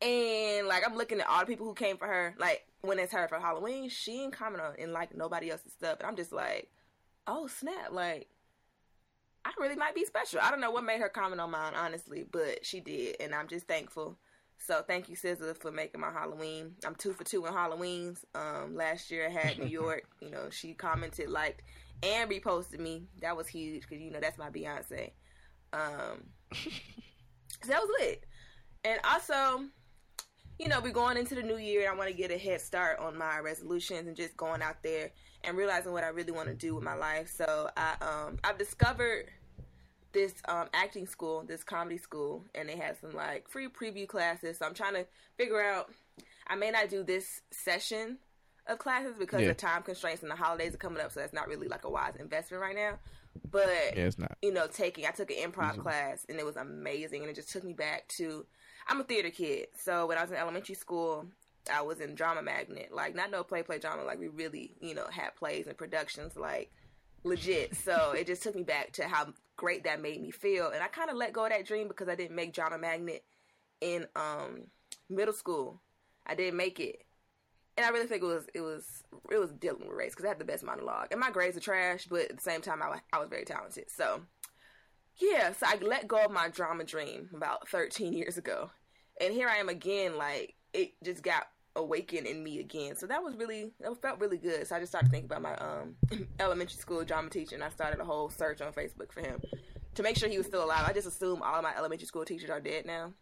and 0.00 0.68
like 0.68 0.86
I'm 0.86 0.96
looking 0.96 1.18
at 1.18 1.26
all 1.26 1.40
the 1.40 1.46
people 1.46 1.66
who 1.66 1.74
came 1.74 1.96
for 1.96 2.06
her, 2.06 2.36
like 2.38 2.64
when 2.82 3.00
it's 3.00 3.12
her 3.12 3.26
for 3.26 3.40
Halloween, 3.40 3.88
she 3.88 4.22
ain't 4.22 4.32
comment 4.32 4.62
on 4.62 4.74
and 4.78 4.92
like 4.92 5.16
nobody 5.16 5.50
else's 5.50 5.72
stuff, 5.72 5.98
and 5.98 6.06
I'm 6.06 6.14
just 6.14 6.30
like, 6.30 6.70
oh 7.26 7.46
snap, 7.46 7.92
like 7.92 8.28
I 9.44 9.52
really 9.58 9.76
might 9.76 9.94
be 9.94 10.04
special. 10.04 10.40
I 10.42 10.50
don't 10.50 10.60
know 10.60 10.70
what 10.70 10.84
made 10.84 11.00
her 11.00 11.08
comment 11.08 11.40
on 11.40 11.50
mine, 11.50 11.74
honestly, 11.74 12.24
but 12.30 12.64
she 12.64 12.80
did, 12.80 13.16
and 13.20 13.34
I'm 13.34 13.48
just 13.48 13.66
thankful 13.66 14.18
so 14.66 14.82
thank 14.86 15.08
you, 15.08 15.16
SZA, 15.16 15.56
for 15.56 15.72
making 15.72 16.00
my 16.00 16.10
Halloween. 16.10 16.74
I'm 16.86 16.94
two 16.94 17.14
for 17.14 17.24
two 17.24 17.46
in 17.46 17.52
Halloweens. 17.52 18.24
Um, 18.34 18.76
last 18.76 19.10
year 19.10 19.26
I 19.26 19.30
had 19.30 19.58
New 19.58 19.66
York. 19.80 20.04
You 20.20 20.30
know, 20.30 20.50
she 20.50 20.74
commented, 20.74 21.30
liked, 21.30 21.62
and 22.02 22.30
reposted 22.30 22.78
me. 22.78 23.04
That 23.22 23.36
was 23.36 23.48
huge 23.48 23.82
because 23.82 24.02
you 24.02 24.10
know 24.10 24.20
that's 24.20 24.38
my 24.38 24.50
Beyonce. 24.50 25.12
Um, 25.72 26.24
so 26.52 27.68
that 27.68 27.80
was 27.80 27.90
lit. 28.00 28.24
And 28.84 29.00
also, 29.02 29.64
you 30.60 30.68
know, 30.68 30.78
we're 30.80 30.92
going 30.92 31.16
into 31.16 31.34
the 31.34 31.42
new 31.42 31.56
year. 31.56 31.80
And 31.80 31.90
I 31.90 31.96
want 31.96 32.10
to 32.10 32.16
get 32.16 32.30
a 32.30 32.36
head 32.36 32.60
start 32.60 32.98
on 32.98 33.16
my 33.16 33.38
resolutions 33.38 34.06
and 34.06 34.14
just 34.14 34.36
going 34.36 34.60
out 34.60 34.82
there 34.82 35.10
and 35.42 35.56
realizing 35.56 35.92
what 35.92 36.04
I 36.04 36.08
really 36.08 36.32
want 36.32 36.48
to 36.48 36.54
do 36.54 36.74
with 36.74 36.84
my 36.84 36.94
life. 36.94 37.32
So 37.34 37.70
I 37.76 37.94
um 38.02 38.38
I've 38.44 38.58
discovered 38.58 39.30
this 40.12 40.34
um, 40.48 40.66
acting 40.74 41.06
school, 41.06 41.44
this 41.46 41.64
comedy 41.64 41.96
school, 41.96 42.44
and 42.54 42.68
they 42.68 42.76
had 42.76 43.00
some 43.00 43.12
like 43.12 43.48
free 43.48 43.68
preview 43.68 44.06
classes. 44.06 44.58
So 44.58 44.66
I'm 44.66 44.74
trying 44.74 44.94
to 44.94 45.06
figure 45.36 45.62
out. 45.62 45.90
I 46.46 46.56
may 46.56 46.72
not 46.72 46.90
do 46.90 47.04
this 47.04 47.42
session 47.52 48.18
of 48.66 48.78
classes 48.78 49.14
because 49.16 49.40
yeah. 49.40 49.50
of 49.50 49.56
time 49.56 49.82
constraints 49.82 50.22
and 50.22 50.30
the 50.32 50.36
holidays 50.36 50.74
are 50.74 50.78
coming 50.78 51.00
up, 51.00 51.12
so 51.12 51.20
that's 51.20 51.32
not 51.32 51.46
really 51.46 51.68
like 51.68 51.84
a 51.84 51.90
wise 51.90 52.16
investment 52.18 52.60
right 52.60 52.74
now. 52.74 52.98
But 53.50 53.68
yeah, 53.96 54.06
it's 54.06 54.18
not. 54.18 54.36
You 54.42 54.52
know, 54.52 54.66
taking 54.66 55.06
I 55.06 55.12
took 55.12 55.30
an 55.30 55.36
improv 55.36 55.72
mm-hmm. 55.72 55.82
class 55.82 56.26
and 56.28 56.38
it 56.38 56.44
was 56.44 56.56
amazing, 56.56 57.22
and 57.22 57.30
it 57.30 57.36
just 57.36 57.50
took 57.50 57.64
me 57.64 57.72
back 57.72 58.08
to. 58.18 58.44
I'm 58.90 59.00
a 59.00 59.04
theater 59.04 59.30
kid, 59.30 59.68
so 59.78 60.06
when 60.06 60.18
I 60.18 60.22
was 60.22 60.32
in 60.32 60.36
elementary 60.36 60.74
school, 60.74 61.24
I 61.72 61.82
was 61.82 62.00
in 62.00 62.16
drama 62.16 62.42
magnet, 62.42 62.90
like 62.92 63.14
not 63.14 63.30
no 63.30 63.44
play 63.44 63.62
play 63.62 63.78
drama, 63.78 64.02
like 64.02 64.18
we 64.18 64.26
really 64.26 64.74
you 64.80 64.94
know 64.94 65.06
had 65.10 65.36
plays 65.36 65.68
and 65.68 65.78
productions 65.78 66.36
like 66.36 66.72
legit. 67.22 67.76
So 67.76 68.12
it 68.18 68.26
just 68.26 68.42
took 68.42 68.56
me 68.56 68.64
back 68.64 68.92
to 68.94 69.04
how 69.06 69.32
great 69.56 69.84
that 69.84 70.02
made 70.02 70.20
me 70.20 70.32
feel. 70.32 70.70
And 70.70 70.82
I 70.82 70.88
kind 70.88 71.08
of 71.08 71.16
let 71.16 71.32
go 71.32 71.44
of 71.44 71.50
that 71.50 71.66
dream 71.66 71.86
because 71.86 72.08
I 72.08 72.16
didn't 72.16 72.34
make 72.34 72.52
drama 72.52 72.78
magnet 72.78 73.24
in 73.80 74.06
um, 74.16 74.62
middle 75.08 75.34
school. 75.34 75.80
I 76.26 76.34
didn't 76.34 76.56
make 76.56 76.80
it. 76.80 77.04
And 77.76 77.86
I 77.86 77.90
really 77.90 78.06
think 78.06 78.22
it 78.22 78.26
was 78.26 78.46
it 78.54 78.60
was 78.60 79.04
it 79.30 79.38
was 79.38 79.52
dealing 79.52 79.86
with 79.86 79.96
race 79.96 80.12
because 80.12 80.24
I 80.24 80.28
had 80.28 80.40
the 80.40 80.44
best 80.44 80.64
monologue 80.64 81.08
and 81.12 81.20
my 81.20 81.30
grades 81.30 81.56
are 81.56 81.60
trash, 81.60 82.06
but 82.10 82.22
at 82.22 82.36
the 82.36 82.42
same 82.42 82.60
time 82.60 82.82
I, 82.82 82.98
I 83.12 83.20
was 83.20 83.28
very 83.28 83.44
talented. 83.44 83.84
So 83.88 84.22
yeah, 85.16 85.52
so 85.52 85.66
I 85.68 85.76
let 85.80 86.08
go 86.08 86.24
of 86.24 86.30
my 86.30 86.48
drama 86.48 86.84
dream 86.84 87.30
about 87.34 87.68
13 87.68 88.12
years 88.12 88.38
ago, 88.38 88.70
and 89.20 89.32
here 89.32 89.48
I 89.48 89.56
am 89.56 89.68
again. 89.68 90.16
Like 90.16 90.54
it 90.72 90.92
just 91.04 91.22
got 91.22 91.48
awakened 91.76 92.26
in 92.26 92.42
me 92.42 92.60
again. 92.60 92.96
So 92.96 93.06
that 93.06 93.22
was 93.22 93.36
really 93.36 93.72
that 93.80 94.00
felt 94.02 94.20
really 94.20 94.38
good. 94.38 94.66
So 94.66 94.76
I 94.76 94.80
just 94.80 94.92
started 94.92 95.10
thinking 95.10 95.30
about 95.30 95.42
my 95.42 95.54
um 95.56 95.96
elementary 96.40 96.78
school 96.78 97.04
drama 97.04 97.30
teacher 97.30 97.54
and 97.54 97.64
I 97.64 97.68
started 97.68 98.00
a 98.00 98.04
whole 98.04 98.30
search 98.30 98.60
on 98.60 98.72
Facebook 98.72 99.12
for 99.12 99.20
him 99.20 99.40
to 99.94 100.02
make 100.02 100.16
sure 100.16 100.28
he 100.28 100.38
was 100.38 100.46
still 100.46 100.64
alive. 100.64 100.84
I 100.86 100.92
just 100.92 101.06
assume 101.06 101.42
all 101.42 101.56
of 101.56 101.62
my 101.62 101.76
elementary 101.76 102.06
school 102.06 102.24
teachers 102.24 102.50
are 102.50 102.60
dead 102.60 102.86
now. 102.86 103.12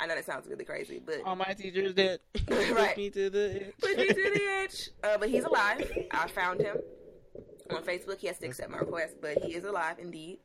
I 0.00 0.06
know 0.06 0.14
that 0.14 0.26
sounds 0.26 0.46
really 0.46 0.64
crazy, 0.64 1.02
but 1.04 1.22
all 1.24 1.34
my 1.34 1.54
teachers 1.54 1.92
dead. 1.92 2.20
right. 2.48 2.94
Push 2.94 2.96
me 2.96 3.10
to 3.10 3.30
the 3.30 3.50
edge. 3.50 3.72
Push 3.80 3.96
me 3.96 4.06
to 4.06 4.14
the 4.14 4.42
edge. 4.62 4.90
Uh, 5.02 5.18
but 5.18 5.28
he's 5.28 5.42
alive. 5.42 5.90
I 6.12 6.28
found 6.28 6.60
him 6.60 6.76
on 7.70 7.82
Facebook. 7.82 8.18
He 8.20 8.28
has 8.28 8.38
to 8.38 8.46
accept 8.46 8.70
my 8.70 8.78
request, 8.78 9.16
but 9.20 9.42
he 9.42 9.54
is 9.54 9.64
alive 9.64 9.96
indeed. 9.98 10.38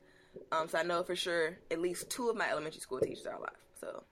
Um, 0.50 0.68
so 0.68 0.78
I 0.78 0.82
know 0.82 1.04
for 1.04 1.14
sure 1.14 1.56
at 1.70 1.80
least 1.80 2.10
two 2.10 2.28
of 2.28 2.36
my 2.36 2.50
elementary 2.50 2.80
school 2.80 2.98
teachers 2.98 3.26
are 3.26 3.36
alive. 3.36 3.50
So 3.80 4.02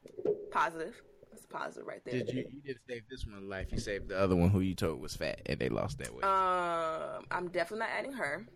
positive 0.53 1.03
That's 1.31 1.47
positive 1.47 1.85
positive 1.85 1.87
right 1.87 2.05
there. 2.05 2.15
Did 2.15 2.29
you? 2.31 2.45
You 2.53 2.61
did 2.65 2.79
save 2.89 3.03
this 3.11 3.27
one 3.27 3.49
life. 3.49 3.69
You 3.71 3.79
saved 3.79 4.09
the 4.09 4.19
other 4.19 4.37
one 4.37 4.51
who 4.51 4.61
you 4.61 4.75
told 4.75 5.01
was 5.01 5.17
fat 5.17 5.41
and 5.47 5.59
they 5.59 5.69
lost 5.69 5.99
that 5.99 6.15
weight. 6.15 6.25
Um, 6.25 7.25
I'm 7.31 7.49
definitely 7.49 7.81
not 7.81 7.91
adding 7.97 8.13
her. 8.13 8.47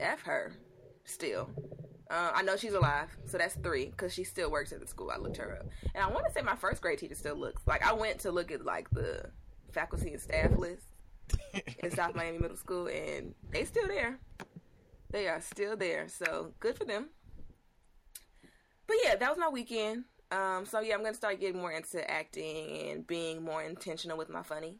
F 0.00 0.22
her, 0.22 0.52
still. 1.04 1.50
Uh, 2.10 2.30
I 2.34 2.42
know 2.42 2.56
she's 2.56 2.74
alive, 2.74 3.08
so 3.24 3.38
that's 3.38 3.54
three 3.54 3.86
because 3.86 4.12
she 4.12 4.24
still 4.24 4.50
works 4.50 4.72
at 4.72 4.80
the 4.80 4.86
school. 4.86 5.10
I 5.10 5.16
looked 5.16 5.38
her 5.38 5.58
up, 5.58 5.66
and 5.94 6.04
I 6.04 6.08
want 6.08 6.26
to 6.26 6.32
say 6.32 6.42
my 6.42 6.56
first 6.56 6.82
grade 6.82 6.98
teacher 6.98 7.14
still 7.14 7.36
looks 7.36 7.62
like 7.66 7.86
I 7.86 7.94
went 7.94 8.18
to 8.20 8.30
look 8.32 8.50
at 8.50 8.64
like 8.64 8.90
the 8.90 9.30
faculty 9.72 10.12
and 10.12 10.20
staff 10.20 10.50
list 10.56 10.86
in 11.78 11.90
South 11.96 12.14
Miami 12.14 12.38
Middle 12.38 12.56
School, 12.56 12.86
and 12.88 13.34
they 13.50 13.64
still 13.64 13.88
there. 13.88 14.18
They 15.10 15.28
are 15.28 15.40
still 15.40 15.76
there, 15.76 16.06
so 16.08 16.52
good 16.60 16.76
for 16.76 16.84
them. 16.84 17.08
But 18.86 18.96
yeah, 19.04 19.16
that 19.16 19.30
was 19.30 19.38
my 19.38 19.48
weekend. 19.48 20.04
Um, 20.32 20.64
so 20.64 20.80
yeah, 20.80 20.94
I'm 20.94 21.02
gonna 21.02 21.14
start 21.14 21.40
getting 21.40 21.60
more 21.60 21.72
into 21.72 22.10
acting 22.10 22.90
and 22.90 23.06
being 23.06 23.42
more 23.42 23.62
intentional 23.62 24.16
with 24.16 24.30
my 24.30 24.42
funny, 24.42 24.78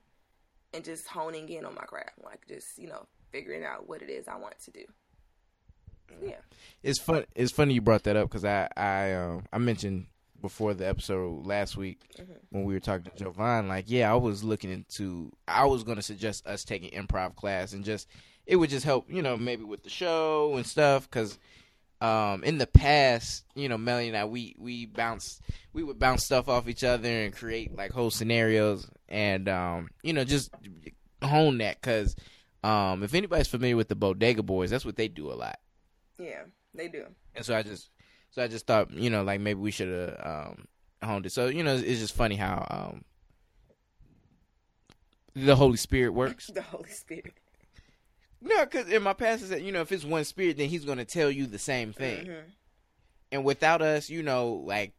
and 0.72 0.82
just 0.82 1.06
honing 1.06 1.48
in 1.50 1.66
on 1.66 1.74
my 1.74 1.82
craft, 1.82 2.18
like 2.24 2.48
just 2.48 2.78
you 2.78 2.88
know 2.88 3.06
figuring 3.30 3.62
out 3.64 3.86
what 3.86 4.00
it 4.00 4.08
is 4.08 4.28
I 4.28 4.36
want 4.36 4.58
to 4.60 4.70
do. 4.70 4.84
yeah, 6.22 6.40
it's 6.82 6.98
fun. 6.98 7.26
It's 7.34 7.52
funny 7.52 7.74
you 7.74 7.82
brought 7.82 8.04
that 8.04 8.16
up 8.16 8.30
because 8.30 8.46
I 8.46 8.68
I 8.76 9.12
um 9.12 9.44
I 9.52 9.58
mentioned 9.58 10.06
before 10.40 10.72
the 10.72 10.88
episode 10.88 11.46
last 11.46 11.76
week 11.76 12.00
mm-hmm. 12.18 12.32
when 12.50 12.64
we 12.64 12.72
were 12.72 12.80
talking 12.80 13.10
to 13.10 13.24
Jovan, 13.24 13.68
like 13.68 13.84
yeah, 13.88 14.10
I 14.10 14.16
was 14.16 14.42
looking 14.42 14.70
into 14.70 15.32
I 15.46 15.66
was 15.66 15.84
gonna 15.84 16.02
suggest 16.02 16.46
us 16.46 16.64
taking 16.64 16.90
improv 16.90 17.36
class 17.36 17.74
and 17.74 17.84
just 17.84 18.08
it 18.46 18.56
would 18.56 18.70
just 18.70 18.86
help 18.86 19.10
you 19.10 19.20
know 19.20 19.36
maybe 19.36 19.64
with 19.64 19.82
the 19.82 19.90
show 19.90 20.54
and 20.56 20.66
stuff 20.66 21.10
because 21.10 21.38
um, 22.02 22.42
in 22.42 22.58
the 22.58 22.66
past, 22.66 23.44
you 23.54 23.68
know, 23.68 23.78
Melly 23.78 24.08
and 24.08 24.16
I, 24.16 24.24
we 24.24 24.56
we 24.58 24.86
bounce, 24.86 25.40
we 25.72 25.84
would 25.84 26.00
bounce 26.00 26.24
stuff 26.24 26.48
off 26.48 26.68
each 26.68 26.82
other 26.82 27.08
and 27.08 27.32
create 27.32 27.76
like 27.76 27.92
whole 27.92 28.10
scenarios, 28.10 28.88
and 29.08 29.48
um, 29.48 29.88
you 30.02 30.12
know, 30.12 30.24
just 30.24 30.50
hone 31.22 31.58
that 31.58 31.80
because 31.80 32.16
um, 32.64 33.04
if 33.04 33.14
anybody's 33.14 33.46
familiar 33.46 33.76
with 33.76 33.86
the 33.86 33.94
Bodega 33.94 34.42
Boys, 34.42 34.68
that's 34.68 34.84
what 34.84 34.96
they 34.96 35.06
do 35.06 35.30
a 35.30 35.34
lot. 35.34 35.60
Yeah, 36.18 36.42
they 36.74 36.88
do. 36.88 37.06
And 37.36 37.44
so 37.44 37.54
I 37.54 37.62
just, 37.62 37.90
so 38.30 38.42
I 38.42 38.48
just 38.48 38.66
thought, 38.66 38.90
you 38.90 39.08
know, 39.08 39.22
like 39.22 39.40
maybe 39.40 39.60
we 39.60 39.70
should 39.70 39.88
have 39.88 40.26
um, 40.26 40.66
honed 41.04 41.26
it. 41.26 41.30
So 41.30 41.46
you 41.46 41.62
know, 41.62 41.76
it's 41.76 42.00
just 42.00 42.16
funny 42.16 42.34
how 42.34 42.66
um, 42.68 43.04
the 45.36 45.54
Holy 45.54 45.76
Spirit 45.76 46.14
works. 46.14 46.46
the 46.52 46.62
Holy 46.62 46.90
Spirit. 46.90 47.34
No, 48.42 48.64
because 48.64 48.88
in 48.88 49.02
my 49.02 49.12
past 49.12 49.42
is 49.42 49.50
that 49.50 49.62
you 49.62 49.72
know 49.72 49.80
if 49.80 49.92
it's 49.92 50.04
one 50.04 50.24
spirit, 50.24 50.56
then 50.56 50.68
he's 50.68 50.84
going 50.84 50.98
to 50.98 51.04
tell 51.04 51.30
you 51.30 51.46
the 51.46 51.58
same 51.58 51.92
thing. 51.92 52.26
Mm-hmm. 52.26 52.48
And 53.30 53.44
without 53.44 53.80
us, 53.80 54.10
you 54.10 54.22
know, 54.22 54.62
like 54.66 54.92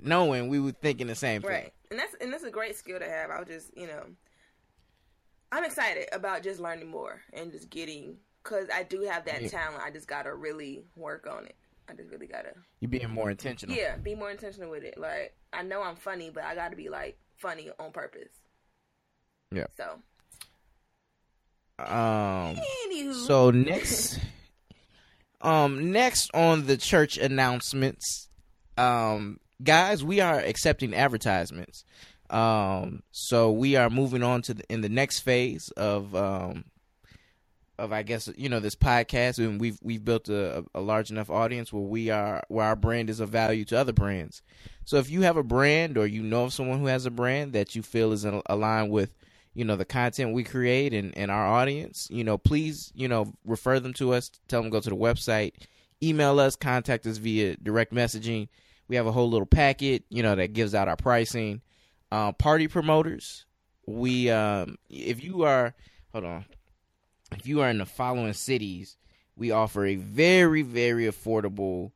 knowing, 0.00 0.48
we 0.48 0.58
were 0.58 0.72
thinking 0.72 1.06
the 1.06 1.14
same 1.14 1.42
right. 1.42 1.48
thing. 1.48 1.62
Right, 1.62 1.72
and 1.90 2.00
that's 2.00 2.14
and 2.20 2.32
that's 2.32 2.44
a 2.44 2.50
great 2.50 2.76
skill 2.76 2.98
to 2.98 3.08
have. 3.08 3.30
I 3.30 3.38
was 3.38 3.48
just 3.48 3.76
you 3.76 3.86
know, 3.86 4.04
I'm 5.52 5.64
excited 5.64 6.08
about 6.12 6.42
just 6.42 6.58
learning 6.58 6.88
more 6.88 7.20
and 7.32 7.52
just 7.52 7.70
getting 7.70 8.16
because 8.42 8.68
I 8.74 8.82
do 8.82 9.02
have 9.02 9.26
that 9.26 9.42
yeah. 9.42 9.48
talent. 9.48 9.82
I 9.84 9.90
just 9.90 10.08
gotta 10.08 10.34
really 10.34 10.84
work 10.96 11.26
on 11.30 11.46
it. 11.46 11.56
I 11.88 11.94
just 11.94 12.10
really 12.10 12.26
gotta. 12.26 12.54
You 12.80 12.88
being 12.88 13.10
more 13.10 13.30
intentional. 13.30 13.76
Yeah, 13.76 13.96
be 13.96 14.14
more 14.14 14.30
intentional 14.30 14.70
with 14.70 14.84
it. 14.84 14.98
Like 14.98 15.36
I 15.52 15.62
know 15.62 15.82
I'm 15.82 15.96
funny, 15.96 16.30
but 16.30 16.44
I 16.44 16.54
gotta 16.54 16.76
be 16.76 16.88
like 16.88 17.18
funny 17.36 17.70
on 17.78 17.92
purpose. 17.92 18.30
Yeah. 19.52 19.66
So 19.76 19.98
um. 21.78 22.56
So 23.26 23.50
next, 23.50 24.18
um, 25.40 25.92
next 25.92 26.30
on 26.34 26.66
the 26.66 26.76
church 26.76 27.18
announcements, 27.18 28.28
um, 28.76 29.40
guys, 29.62 30.04
we 30.04 30.20
are 30.20 30.38
accepting 30.38 30.94
advertisements. 30.94 31.84
Um, 32.30 33.02
so 33.12 33.52
we 33.52 33.76
are 33.76 33.90
moving 33.90 34.22
on 34.22 34.42
to 34.42 34.54
the, 34.54 34.64
in 34.68 34.80
the 34.80 34.88
next 34.88 35.20
phase 35.20 35.70
of 35.76 36.14
um 36.14 36.64
of 37.78 37.92
I 37.92 38.02
guess 38.02 38.28
you 38.36 38.48
know 38.48 38.60
this 38.60 38.74
podcast, 38.74 39.38
and 39.38 39.60
we've 39.60 39.78
we've 39.82 40.04
built 40.04 40.28
a, 40.28 40.64
a 40.74 40.80
large 40.80 41.10
enough 41.10 41.30
audience 41.30 41.72
where 41.72 41.82
we 41.82 42.10
are 42.10 42.42
where 42.48 42.66
our 42.66 42.76
brand 42.76 43.10
is 43.10 43.20
of 43.20 43.28
value 43.28 43.64
to 43.66 43.78
other 43.78 43.92
brands. 43.92 44.42
So 44.84 44.96
if 44.96 45.10
you 45.10 45.22
have 45.22 45.36
a 45.36 45.42
brand 45.42 45.98
or 45.98 46.06
you 46.06 46.22
know 46.22 46.44
of 46.44 46.52
someone 46.52 46.80
who 46.80 46.86
has 46.86 47.06
a 47.06 47.10
brand 47.10 47.52
that 47.52 47.74
you 47.74 47.82
feel 47.82 48.12
is 48.12 48.24
aligned 48.46 48.90
with 48.90 49.14
you 49.56 49.64
know 49.64 49.74
the 49.74 49.86
content 49.86 50.34
we 50.34 50.44
create 50.44 50.92
and, 50.92 51.16
and 51.16 51.30
our 51.30 51.46
audience 51.46 52.08
you 52.10 52.22
know 52.22 52.36
please 52.36 52.92
you 52.94 53.08
know 53.08 53.32
refer 53.44 53.80
them 53.80 53.94
to 53.94 54.12
us. 54.12 54.30
Tell 54.48 54.60
them 54.60 54.70
go 54.70 54.80
to 54.80 54.90
the 54.90 54.96
website. 54.96 55.52
Email 56.02 56.38
us. 56.38 56.56
Contact 56.56 57.06
us 57.06 57.16
via 57.16 57.56
direct 57.56 57.92
messaging. 57.92 58.48
We 58.86 58.96
have 58.96 59.06
a 59.06 59.12
whole 59.12 59.30
little 59.30 59.46
packet 59.46 60.04
you 60.10 60.22
know 60.22 60.34
that 60.34 60.52
gives 60.52 60.74
out 60.74 60.88
our 60.88 60.96
pricing. 60.96 61.62
Uh, 62.12 62.32
party 62.32 62.68
promoters 62.68 63.46
we 63.86 64.30
um, 64.30 64.76
if 64.90 65.24
you 65.24 65.42
are 65.42 65.74
hold 66.12 66.24
on. 66.24 66.44
If 67.32 67.46
you 67.46 67.62
are 67.62 67.70
in 67.70 67.78
the 67.78 67.86
following 67.86 68.34
cities 68.34 68.98
we 69.36 69.50
offer 69.52 69.86
a 69.86 69.96
very 69.96 70.60
very 70.60 71.06
affordable 71.06 71.92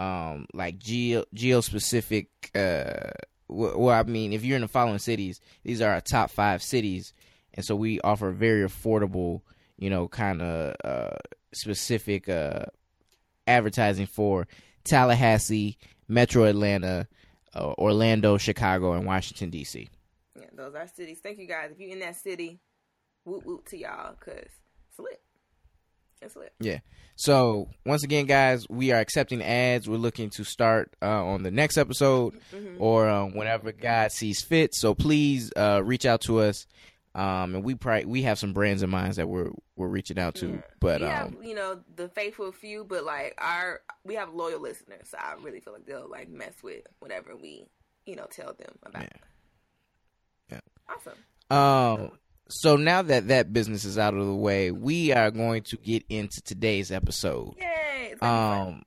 um, 0.00 0.46
like 0.52 0.80
geo 0.80 1.24
geo 1.32 1.60
specific 1.60 2.28
uh, 2.56 3.10
well, 3.54 3.90
I 3.90 4.02
mean, 4.02 4.32
if 4.32 4.44
you're 4.44 4.56
in 4.56 4.62
the 4.62 4.68
following 4.68 4.98
cities, 4.98 5.40
these 5.62 5.80
are 5.80 5.92
our 5.92 6.00
top 6.00 6.30
five 6.30 6.62
cities, 6.62 7.12
and 7.54 7.64
so 7.64 7.76
we 7.76 8.00
offer 8.00 8.30
very 8.30 8.66
affordable, 8.66 9.42
you 9.76 9.90
know, 9.90 10.08
kind 10.08 10.42
of 10.42 10.74
uh, 10.84 11.16
specific 11.52 12.28
uh, 12.28 12.64
advertising 13.46 14.06
for 14.06 14.46
Tallahassee, 14.84 15.78
Metro 16.08 16.44
Atlanta, 16.44 17.08
uh, 17.54 17.72
Orlando, 17.78 18.36
Chicago, 18.38 18.92
and 18.92 19.06
Washington 19.06 19.50
D.C. 19.50 19.88
Yeah, 20.38 20.46
those 20.52 20.74
are 20.74 20.86
cities. 20.86 21.20
Thank 21.22 21.38
you 21.38 21.46
guys. 21.46 21.70
If 21.72 21.80
you're 21.80 21.92
in 21.92 22.00
that 22.00 22.16
city, 22.16 22.60
woot 23.24 23.46
woot 23.46 23.66
to 23.66 23.78
y'all, 23.78 24.14
cause 24.14 24.34
it's 24.36 24.98
lit. 24.98 25.22
It's 26.22 26.36
lit. 26.36 26.52
Yeah. 26.60 26.78
So 27.16 27.68
once 27.86 28.02
again, 28.02 28.26
guys, 28.26 28.66
we 28.68 28.92
are 28.92 29.00
accepting 29.00 29.42
ads. 29.42 29.88
We're 29.88 29.96
looking 29.96 30.30
to 30.30 30.44
start 30.44 30.94
uh, 31.00 31.24
on 31.24 31.42
the 31.42 31.50
next 31.50 31.78
episode 31.78 32.34
mm-hmm. 32.52 32.82
or 32.82 33.08
uh, 33.08 33.26
whenever 33.26 33.72
God 33.72 34.10
sees 34.10 34.42
fit. 34.42 34.74
So 34.74 34.94
please 34.94 35.52
uh, 35.56 35.82
reach 35.84 36.06
out 36.06 36.22
to 36.22 36.40
us. 36.40 36.66
Um, 37.16 37.54
and 37.54 37.64
we 37.64 37.76
probably 37.76 38.06
we 38.06 38.22
have 38.22 38.40
some 38.40 38.52
brands 38.52 38.82
in 38.82 38.90
mind 38.90 39.14
that 39.14 39.28
we're 39.28 39.50
we're 39.76 39.86
reaching 39.86 40.18
out 40.18 40.34
to, 40.36 40.48
yeah. 40.48 40.60
but 40.80 41.00
we 41.00 41.06
um, 41.06 41.12
have 41.12 41.34
you 41.44 41.54
know 41.54 41.80
the 41.94 42.08
faithful 42.08 42.50
few, 42.50 42.84
but 42.84 43.04
like 43.04 43.34
our 43.38 43.82
we 44.04 44.16
have 44.16 44.34
loyal 44.34 44.60
listeners, 44.60 45.10
so 45.10 45.18
I 45.18 45.34
really 45.40 45.60
feel 45.60 45.74
like 45.74 45.86
they'll 45.86 46.10
like 46.10 46.28
mess 46.28 46.54
with 46.60 46.82
whatever 46.98 47.36
we 47.36 47.66
you 48.04 48.16
know 48.16 48.26
tell 48.32 48.52
them 48.54 48.74
about. 48.84 49.02
Yeah. 50.50 50.58
yeah. 50.58 50.60
Awesome. 50.88 51.14
Um, 51.56 52.10
so 52.48 52.76
now 52.76 53.02
that 53.02 53.28
that 53.28 53.52
business 53.52 53.84
is 53.84 53.98
out 53.98 54.14
of 54.14 54.26
the 54.26 54.34
way, 54.34 54.70
we 54.70 55.12
are 55.12 55.30
going 55.30 55.62
to 55.64 55.76
get 55.78 56.04
into 56.08 56.42
today's 56.42 56.92
episode. 56.92 57.54
Yay! 57.58 58.14
Um, 58.20 58.82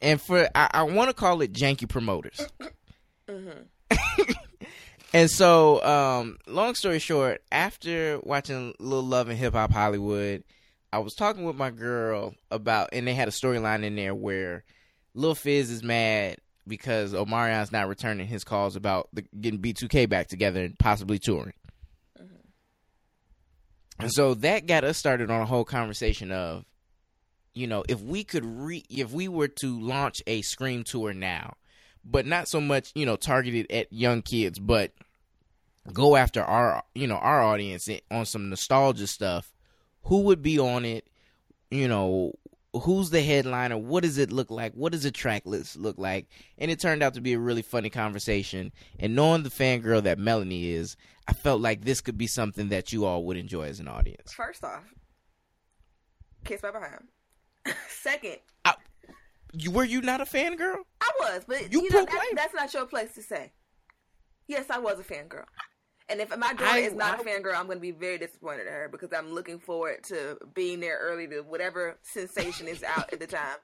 and 0.00 0.20
for 0.20 0.48
I, 0.54 0.68
I 0.72 0.82
want 0.82 1.08
to 1.08 1.14
call 1.14 1.40
it 1.42 1.52
janky 1.52 1.88
promoters. 1.88 2.40
mm-hmm. 3.28 3.60
and 5.12 5.30
so, 5.30 5.82
um, 5.84 6.38
long 6.46 6.74
story 6.74 6.98
short, 6.98 7.42
after 7.52 8.20
watching 8.22 8.74
Little 8.78 9.04
Love 9.04 9.28
and 9.28 9.38
Hip 9.38 9.54
Hop 9.54 9.72
Hollywood, 9.72 10.42
I 10.92 10.98
was 10.98 11.14
talking 11.14 11.44
with 11.44 11.56
my 11.56 11.70
girl 11.70 12.34
about, 12.50 12.90
and 12.92 13.06
they 13.06 13.14
had 13.14 13.28
a 13.28 13.32
storyline 13.32 13.84
in 13.84 13.94
there 13.94 14.14
where 14.14 14.64
Lil 15.14 15.34
Fizz 15.34 15.70
is 15.70 15.82
mad 15.82 16.38
because 16.66 17.14
Omarion's 17.14 17.72
not 17.72 17.88
returning 17.88 18.26
his 18.26 18.44
calls 18.44 18.76
about 18.76 19.08
the, 19.12 19.22
getting 19.40 19.60
B2K 19.60 20.08
back 20.08 20.28
together 20.28 20.64
and 20.64 20.78
possibly 20.78 21.18
touring. 21.18 21.54
And 23.98 24.12
so 24.12 24.34
that 24.34 24.66
got 24.66 24.84
us 24.84 24.96
started 24.96 25.30
on 25.30 25.40
a 25.40 25.46
whole 25.46 25.64
conversation 25.64 26.30
of, 26.30 26.64
you 27.54 27.66
know, 27.66 27.84
if 27.88 28.00
we 28.00 28.22
could 28.24 28.44
re 28.44 28.84
if 28.88 29.10
we 29.12 29.26
were 29.28 29.48
to 29.48 29.80
launch 29.80 30.22
a 30.26 30.42
Scream 30.42 30.84
tour 30.84 31.12
now, 31.12 31.54
but 32.04 32.26
not 32.26 32.48
so 32.48 32.60
much, 32.60 32.92
you 32.94 33.04
know, 33.04 33.16
targeted 33.16 33.70
at 33.70 33.92
young 33.92 34.22
kids, 34.22 34.58
but 34.58 34.92
go 35.92 36.16
after 36.16 36.42
our, 36.42 36.84
you 36.94 37.06
know, 37.06 37.16
our 37.16 37.42
audience 37.42 37.88
on 38.10 38.26
some 38.26 38.48
nostalgia 38.48 39.06
stuff, 39.06 39.52
who 40.04 40.22
would 40.22 40.42
be 40.42 40.58
on 40.58 40.84
it? 40.84 41.08
You 41.70 41.88
know, 41.88 42.34
who's 42.80 43.10
the 43.10 43.22
headliner? 43.22 43.78
What 43.78 44.02
does 44.02 44.18
it 44.18 44.32
look 44.32 44.50
like? 44.50 44.72
What 44.74 44.92
does 44.92 45.04
the 45.04 45.10
track 45.10 45.46
list 45.46 45.76
look 45.76 45.98
like? 45.98 46.26
And 46.58 46.70
it 46.70 46.80
turned 46.80 47.02
out 47.02 47.14
to 47.14 47.20
be 47.20 47.32
a 47.32 47.38
really 47.38 47.62
funny 47.62 47.90
conversation. 47.90 48.72
And 48.98 49.14
knowing 49.14 49.42
the 49.42 49.50
fangirl 49.50 50.02
that 50.02 50.18
Melanie 50.18 50.70
is, 50.70 50.96
I 51.26 51.32
felt 51.32 51.60
like 51.60 51.84
this 51.84 52.00
could 52.00 52.18
be 52.18 52.26
something 52.26 52.68
that 52.70 52.92
you 52.92 53.04
all 53.04 53.24
would 53.24 53.36
enjoy 53.36 53.64
as 53.64 53.80
an 53.80 53.88
audience. 53.88 54.32
First 54.32 54.64
off, 54.64 54.84
kiss 56.44 56.62
my 56.62 56.70
behind. 56.70 57.08
Second, 57.88 58.38
I, 58.64 58.74
you 59.52 59.70
were 59.70 59.84
you 59.84 60.00
not 60.00 60.20
a 60.20 60.24
fangirl? 60.24 60.76
I 61.00 61.10
was, 61.20 61.44
but 61.46 61.72
you, 61.72 61.82
you 61.82 61.90
know 61.90 62.04
that's, 62.04 62.34
that's 62.34 62.54
not 62.54 62.74
your 62.74 62.86
place 62.86 63.14
to 63.14 63.22
say. 63.22 63.52
Yes, 64.46 64.66
I 64.70 64.78
was 64.78 64.98
a 64.98 65.04
fangirl. 65.04 65.44
And 66.08 66.20
if 66.20 66.30
my 66.36 66.54
daughter 66.54 66.64
I, 66.64 66.78
is 66.78 66.94
not 66.94 67.18
I, 67.18 67.22
a 67.22 67.24
fangirl, 67.24 67.54
I'm 67.54 67.66
going 67.66 67.78
to 67.78 67.82
be 67.82 67.90
very 67.90 68.16
disappointed 68.18 68.66
at 68.66 68.72
her 68.72 68.88
because 68.90 69.12
I'm 69.12 69.32
looking 69.32 69.58
forward 69.58 70.04
to 70.04 70.38
being 70.54 70.80
there 70.80 70.98
early 71.00 71.28
to 71.28 71.42
whatever 71.42 71.98
sensation 72.02 72.66
is 72.66 72.82
out 72.82 73.12
at 73.12 73.20
the 73.20 73.26
time. 73.26 73.56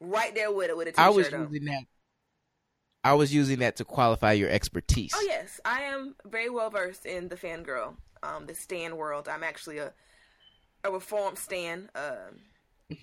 Right 0.00 0.34
there 0.34 0.52
with 0.52 0.68
it 0.68 0.76
with 0.76 0.88
a 0.88 0.92
t-shirt 0.92 1.04
I 1.04 1.08
was 1.08 1.32
on. 1.32 1.48
using 1.50 1.64
that. 1.66 1.84
I 3.04 3.14
was 3.14 3.34
using 3.34 3.60
that 3.60 3.76
to 3.76 3.84
qualify 3.84 4.32
your 4.32 4.50
expertise. 4.50 5.12
Oh 5.14 5.24
yes, 5.26 5.60
I 5.64 5.82
am 5.82 6.14
very 6.26 6.50
well 6.50 6.68
versed 6.68 7.06
in 7.06 7.28
the 7.28 7.36
fangirl, 7.36 7.94
um, 8.22 8.46
the 8.46 8.54
stan 8.54 8.96
world. 8.96 9.28
I'm 9.28 9.42
actually 9.42 9.78
a 9.78 9.92
a 10.84 10.90
reformed 10.90 11.38
stan. 11.38 11.90
Um, 11.94 12.98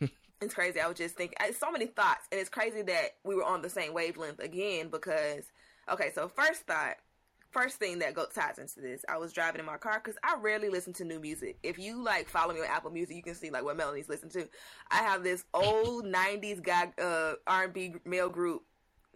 it's 0.40 0.54
crazy. 0.54 0.80
I 0.80 0.88
was 0.88 0.96
just 0.96 1.14
thinking, 1.14 1.36
so 1.58 1.70
many 1.70 1.86
thoughts, 1.86 2.26
and 2.32 2.40
it's 2.40 2.48
crazy 2.48 2.82
that 2.82 3.16
we 3.22 3.34
were 3.34 3.44
on 3.44 3.62
the 3.62 3.70
same 3.70 3.92
wavelength 3.92 4.40
again 4.40 4.88
because. 4.88 5.44
Okay, 5.90 6.12
so 6.14 6.28
first 6.28 6.62
thought 6.68 6.96
first 7.50 7.76
thing 7.76 7.98
that 7.98 8.14
goes 8.14 8.28
ties 8.34 8.58
into 8.58 8.80
this, 8.80 9.04
I 9.08 9.18
was 9.18 9.32
driving 9.32 9.60
in 9.60 9.66
my 9.66 9.76
car 9.76 10.00
because 10.02 10.18
I 10.22 10.36
rarely 10.40 10.68
listen 10.68 10.92
to 10.94 11.04
new 11.04 11.18
music. 11.18 11.58
If 11.62 11.78
you 11.78 12.02
like 12.02 12.28
follow 12.28 12.54
me 12.54 12.60
on 12.60 12.66
Apple 12.66 12.90
Music, 12.90 13.16
you 13.16 13.22
can 13.22 13.34
see 13.34 13.50
like 13.50 13.64
what 13.64 13.76
Melanie's 13.76 14.08
listen 14.08 14.28
to. 14.30 14.48
I 14.90 14.98
have 14.98 15.22
this 15.22 15.44
old 15.52 16.04
'90s 16.04 16.62
guy 16.62 16.92
uh, 17.00 17.34
R&B 17.46 17.94
male 18.04 18.28
group 18.28 18.62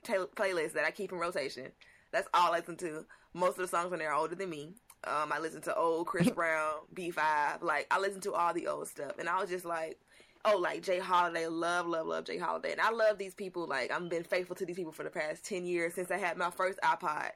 t- 0.02 0.14
playlist 0.36 0.72
that 0.72 0.84
I 0.84 0.90
keep 0.90 1.12
in 1.12 1.18
rotation. 1.18 1.72
That's 2.12 2.28
all 2.34 2.52
I 2.52 2.58
listen 2.58 2.76
to. 2.78 3.04
Most 3.32 3.58
of 3.58 3.62
the 3.62 3.68
songs 3.68 3.92
on 3.92 3.98
there 3.98 4.12
are 4.12 4.18
older 4.18 4.34
than 4.34 4.50
me. 4.50 4.74
Um, 5.04 5.32
I 5.32 5.38
listen 5.38 5.60
to 5.62 5.76
old 5.76 6.06
Chris 6.06 6.30
Brown, 6.34 6.74
B5. 6.94 7.62
Like 7.62 7.86
I 7.90 7.98
listen 7.98 8.20
to 8.22 8.34
all 8.34 8.52
the 8.52 8.66
old 8.66 8.88
stuff, 8.88 9.12
and 9.18 9.28
I 9.28 9.40
was 9.40 9.50
just 9.50 9.64
like, 9.64 9.98
oh, 10.44 10.58
like 10.58 10.82
J. 10.82 10.98
Holiday, 10.98 11.46
love, 11.46 11.86
love, 11.86 12.06
love 12.06 12.24
J. 12.24 12.38
Holiday, 12.38 12.72
and 12.72 12.80
I 12.80 12.90
love 12.90 13.18
these 13.18 13.34
people. 13.34 13.66
Like 13.66 13.90
I've 13.92 14.08
been 14.08 14.24
faithful 14.24 14.56
to 14.56 14.66
these 14.66 14.76
people 14.76 14.92
for 14.92 15.04
the 15.04 15.10
past 15.10 15.44
ten 15.44 15.64
years 15.64 15.94
since 15.94 16.10
I 16.10 16.16
had 16.16 16.36
my 16.36 16.50
first 16.50 16.80
iPod 16.82 17.30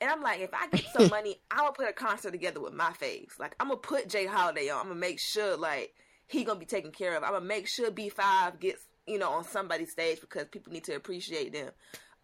and 0.00 0.10
I'm 0.10 0.22
like, 0.22 0.40
if 0.40 0.50
I 0.52 0.68
get 0.68 0.86
some 0.96 1.08
money, 1.10 1.40
I'm 1.50 1.58
gonna 1.58 1.72
put 1.72 1.88
a 1.88 1.92
concert 1.92 2.32
together 2.32 2.60
with 2.60 2.74
my 2.74 2.90
faves. 3.00 3.38
Like 3.38 3.54
I'm 3.60 3.68
gonna 3.68 3.80
put 3.80 4.08
J. 4.08 4.26
Holiday 4.26 4.68
on. 4.68 4.80
I'm 4.80 4.88
gonna 4.88 5.00
make 5.00 5.20
sure 5.20 5.56
like 5.56 5.94
he 6.26 6.44
gonna 6.44 6.60
be 6.60 6.66
taken 6.66 6.92
care 6.92 7.16
of. 7.16 7.22
I'm 7.22 7.32
gonna 7.32 7.44
make 7.44 7.66
sure 7.66 7.90
B5 7.90 8.60
gets 8.60 8.82
you 9.06 9.18
know 9.18 9.30
on 9.30 9.44
somebody's 9.44 9.92
stage 9.92 10.20
because 10.20 10.46
people 10.50 10.72
need 10.72 10.84
to 10.84 10.94
appreciate 10.94 11.52
them. 11.52 11.70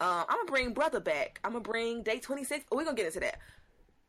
Um, 0.00 0.24
I'm 0.28 0.36
gonna 0.38 0.50
bring 0.50 0.74
Brother 0.74 1.00
back. 1.00 1.40
I'm 1.44 1.52
gonna 1.52 1.62
bring 1.62 2.02
Day 2.02 2.18
26. 2.18 2.64
We're 2.70 2.84
gonna 2.84 2.96
get 2.96 3.06
into 3.06 3.20
that 3.20 3.38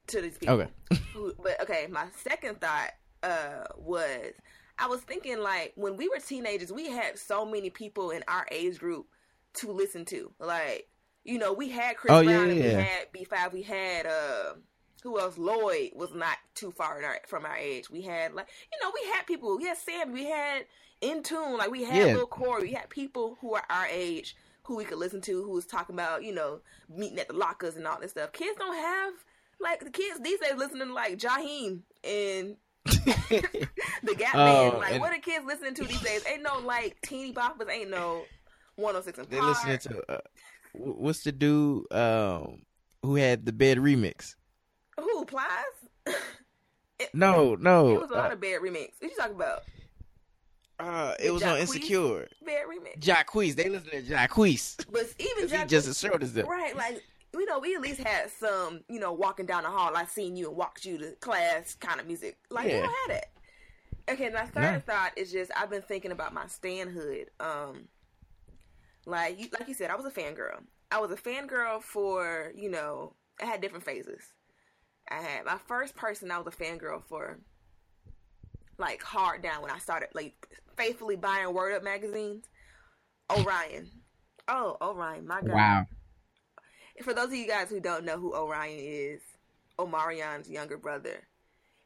to 0.08 0.22
these 0.22 0.38
people. 0.38 0.56
Okay. 0.56 0.70
but 1.44 1.62
okay, 1.62 1.88
my 1.90 2.08
second 2.24 2.60
thought 2.60 2.92
uh, 3.22 3.66
was 3.78 4.34
I 4.78 4.88
was 4.88 5.02
thinking 5.02 5.40
like 5.40 5.74
when 5.76 5.98
we 5.98 6.10
were 6.10 6.20
teenagers, 6.20 6.72
we 6.72 6.90
had 6.90 7.18
so 7.18 7.46
many 7.46 7.70
people 7.70 8.12
in 8.12 8.24
our 8.28 8.46
age 8.52 8.80
group 8.80 9.08
to 9.56 9.72
listen 9.72 10.06
to. 10.06 10.32
Like 10.40 10.90
You 11.24 11.40
know, 11.40 11.54
we 11.54 11.70
had 11.70 11.98
Chris 11.98 12.12
oh, 12.12 12.24
Brown, 12.24 12.50
yeah, 12.50 12.54
yeah. 12.54 12.78
we 12.78 12.84
had 12.84 13.12
B 13.12 13.24
Five, 13.24 13.54
we 13.54 13.62
had 13.62 14.06
uh, 14.06 14.54
who 15.04 15.20
else? 15.20 15.38
Lloyd 15.38 15.92
was 15.94 16.14
not 16.14 16.38
too 16.56 16.72
far 16.72 17.04
our, 17.04 17.20
from 17.28 17.46
our 17.46 17.58
age. 17.58 17.90
We 17.90 18.02
had 18.02 18.34
like, 18.34 18.48
you 18.72 18.80
know, 18.82 18.92
we 18.94 19.12
had 19.12 19.28
people. 19.28 19.58
We 19.58 19.66
had 19.66 19.78
Sam. 19.78 20.14
We 20.14 20.26
had 20.26 20.66
in 21.02 21.24
tune. 21.24 21.58
Like 21.58 21.70
we 21.70 21.84
had 21.84 22.08
yeah. 22.08 22.16
Lil 22.16 22.26
Corey. 22.26 22.64
We 22.64 22.72
had 22.72 22.90
people 22.90 23.38
who 23.42 23.54
are 23.54 23.64
our 23.70 23.86
age 23.88 24.36
who 24.64 24.78
we 24.78 24.86
could 24.86 24.98
listen 24.98 25.20
to. 25.22 25.44
Who 25.44 25.52
was 25.52 25.66
talking 25.66 25.94
about, 25.94 26.24
you 26.24 26.34
know, 26.34 26.62
meeting 26.90 27.20
at 27.20 27.28
the 27.28 27.34
lockers 27.34 27.76
and 27.76 27.86
all 27.86 28.00
this 28.00 28.12
stuff. 28.12 28.32
Kids 28.32 28.58
don't 28.58 28.76
have 28.76 29.14
like 29.60 29.82
the 29.82 29.92
kids 29.92 30.20
these 30.22 30.40
days 30.40 30.56
listening 30.58 30.88
to 30.88 30.94
like 30.94 31.18
Jaheim 31.18 31.82
and 32.04 32.56
the 32.86 34.16
Gap 34.18 34.36
oh, 34.36 34.72
Band. 34.72 34.78
Like, 34.78 35.02
what 35.02 35.14
are 35.14 35.20
kids 35.20 35.46
listening 35.46 35.74
to 35.76 35.84
these 35.84 36.02
days? 36.02 36.24
Ain't 36.32 36.44
no 36.44 36.60
like 36.60 36.98
teeny 37.02 37.34
boppers. 37.34 37.70
Ain't 37.70 37.90
no 37.90 38.24
106 38.76 39.20
and 39.20 39.28
they're 39.30 39.44
listening 39.44 39.78
to 39.78 40.12
uh, 40.12 40.22
what's 40.74 41.24
the 41.24 41.32
dude 41.32 41.92
um, 41.92 42.64
who 43.02 43.16
had 43.16 43.46
the 43.46 43.54
bed 43.54 43.78
remix? 43.78 44.36
Who 45.00 45.26
Plies? 45.26 45.48
no, 47.14 47.56
no. 47.56 47.96
It 47.96 48.02
was 48.02 48.12
on 48.12 48.32
uh, 48.32 48.34
a 48.34 48.36
bed 48.36 48.62
remix. 48.62 48.90
What 49.00 49.12
you 49.12 49.18
talking 49.18 49.36
about? 49.36 49.64
Uh, 50.80 51.14
it 51.20 51.32
was 51.32 51.44
on 51.44 51.60
Insecure. 51.60 52.28
Bed 52.46 52.64
remix. 52.68 53.00
Jacquees. 53.00 53.56
They 53.56 53.70
listen 53.70 53.90
to 53.92 54.02
Jacquees. 54.02 54.86
But 54.92 55.14
even 55.20 55.48
Jacquees, 55.48 55.70
just 55.70 55.88
as 55.88 56.00
short 56.00 56.22
as 56.22 56.34
them. 56.34 56.48
Right, 56.48 56.76
like 56.76 57.02
you 57.34 57.46
know, 57.46 57.60
we 57.60 57.76
at 57.76 57.82
least 57.82 58.00
had 58.00 58.30
some, 58.30 58.82
you 58.88 59.00
know, 59.00 59.12
walking 59.12 59.46
down 59.46 59.64
the 59.64 59.70
hall, 59.70 59.96
I 59.96 60.06
seen 60.06 60.36
you 60.36 60.50
and 60.50 60.56
walked 60.56 60.86
you 60.86 60.98
to 61.00 61.12
class 61.14 61.76
kind 61.76 62.00
of 62.00 62.06
music. 62.08 62.38
Like 62.50 62.68
yeah. 62.68 62.76
we 62.76 62.82
don't 62.82 62.96
have 63.08 63.10
that. 63.10 63.26
Okay, 64.10 64.30
my 64.30 64.46
third 64.46 64.74
no. 64.74 64.82
thought 64.86 65.12
is 65.16 65.32
just 65.32 65.52
I've 65.56 65.70
been 65.70 65.82
thinking 65.82 66.12
about 66.12 66.34
my 66.34 66.44
standhood. 66.44 67.28
Um, 67.40 67.88
like 69.06 69.40
you, 69.40 69.48
like 69.58 69.68
you 69.68 69.74
said, 69.74 69.90
I 69.90 69.96
was 69.96 70.06
a 70.06 70.12
fangirl. 70.12 70.62
I 70.92 71.00
was 71.00 71.12
a 71.12 71.16
fangirl 71.16 71.82
for 71.82 72.52
you 72.56 72.70
know 72.70 73.14
I 73.42 73.46
had 73.46 73.62
different 73.62 73.86
phases. 73.86 74.22
I 75.10 75.22
had 75.22 75.46
my 75.46 75.58
first 75.68 75.96
person 75.96 76.32
I 76.32 76.38
was 76.38 76.48
a 76.48 76.58
fangirl 76.58 77.04
for, 77.04 77.40
like 78.78 79.04
hard 79.04 79.42
down 79.42 79.62
when 79.62 79.72
I 79.72 79.80
started 79.80 80.10
like 80.14 80.48
faithfully 80.78 81.16
buying 81.16 81.54
Word 81.54 81.74
Up 81.76 81.84
magazines. 81.84 82.46
O'Ryan, 83.30 83.90
oh 84.48 84.78
O'Ryan, 84.82 85.28
my 85.28 85.42
god! 85.42 85.54
Wow. 85.54 85.86
For 87.02 87.14
those 87.14 87.28
of 87.28 87.34
you 87.34 87.48
guys 87.48 87.70
who 87.70 87.80
don't 87.80 88.06
know 88.06 88.18
who 88.18 88.36
O'Ryan 88.36 88.78
is, 88.80 89.22
Omarion's 89.80 90.50
younger 90.50 90.78
brother 90.78 91.24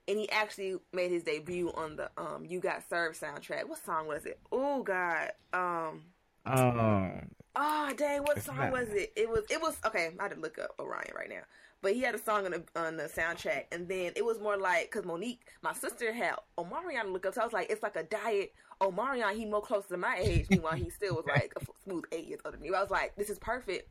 and 0.07 0.17
he 0.17 0.29
actually 0.29 0.75
made 0.93 1.11
his 1.11 1.23
debut 1.23 1.71
on 1.75 1.95
the 1.97 2.09
um 2.17 2.45
"You 2.45 2.59
Got 2.59 2.87
Served" 2.89 3.19
soundtrack. 3.19 3.67
What 3.67 3.83
song 3.83 4.07
was 4.07 4.25
it? 4.25 4.39
Oh 4.51 4.83
God, 4.83 5.31
um, 5.53 6.03
um, 6.47 7.29
oh 7.55 7.93
dang, 7.95 8.23
what 8.23 8.41
song 8.41 8.57
not... 8.57 8.71
was 8.71 8.89
it? 8.89 9.13
It 9.15 9.29
was 9.29 9.45
it 9.49 9.61
was 9.61 9.77
okay. 9.85 10.11
I 10.19 10.23
had 10.23 10.33
to 10.33 10.39
look 10.39 10.59
up 10.59 10.71
O'Ryan 10.79 11.11
right 11.15 11.29
now, 11.29 11.41
but 11.81 11.93
he 11.93 12.01
had 12.01 12.15
a 12.15 12.19
song 12.19 12.45
on 12.45 12.51
the 12.51 12.63
on 12.75 12.97
the 12.97 13.03
soundtrack, 13.03 13.65
and 13.71 13.87
then 13.87 14.11
it 14.15 14.25
was 14.25 14.39
more 14.39 14.57
like 14.57 14.91
because 14.91 15.05
Monique, 15.05 15.41
my 15.61 15.73
sister, 15.73 16.11
had 16.13 16.35
Omarion 16.57 17.03
to 17.03 17.09
look 17.09 17.25
up. 17.25 17.33
So 17.33 17.41
I 17.41 17.43
was 17.45 17.53
like, 17.53 17.69
it's 17.69 17.83
like 17.83 17.95
a 17.95 18.03
diet. 18.03 18.53
Omarion, 18.81 19.35
he 19.35 19.45
more 19.45 19.61
close 19.61 19.85
to 19.87 19.97
my 19.97 20.17
age. 20.19 20.47
Meanwhile, 20.49 20.75
he 20.75 20.89
still 20.89 21.15
was 21.15 21.25
like 21.27 21.53
a 21.55 21.65
smooth 21.83 22.03
eight 22.11 22.27
years 22.27 22.41
older 22.45 22.57
than 22.57 22.63
me. 22.63 22.75
I 22.75 22.81
was 22.81 22.91
like, 22.91 23.15
this 23.15 23.29
is 23.29 23.39
perfect. 23.39 23.89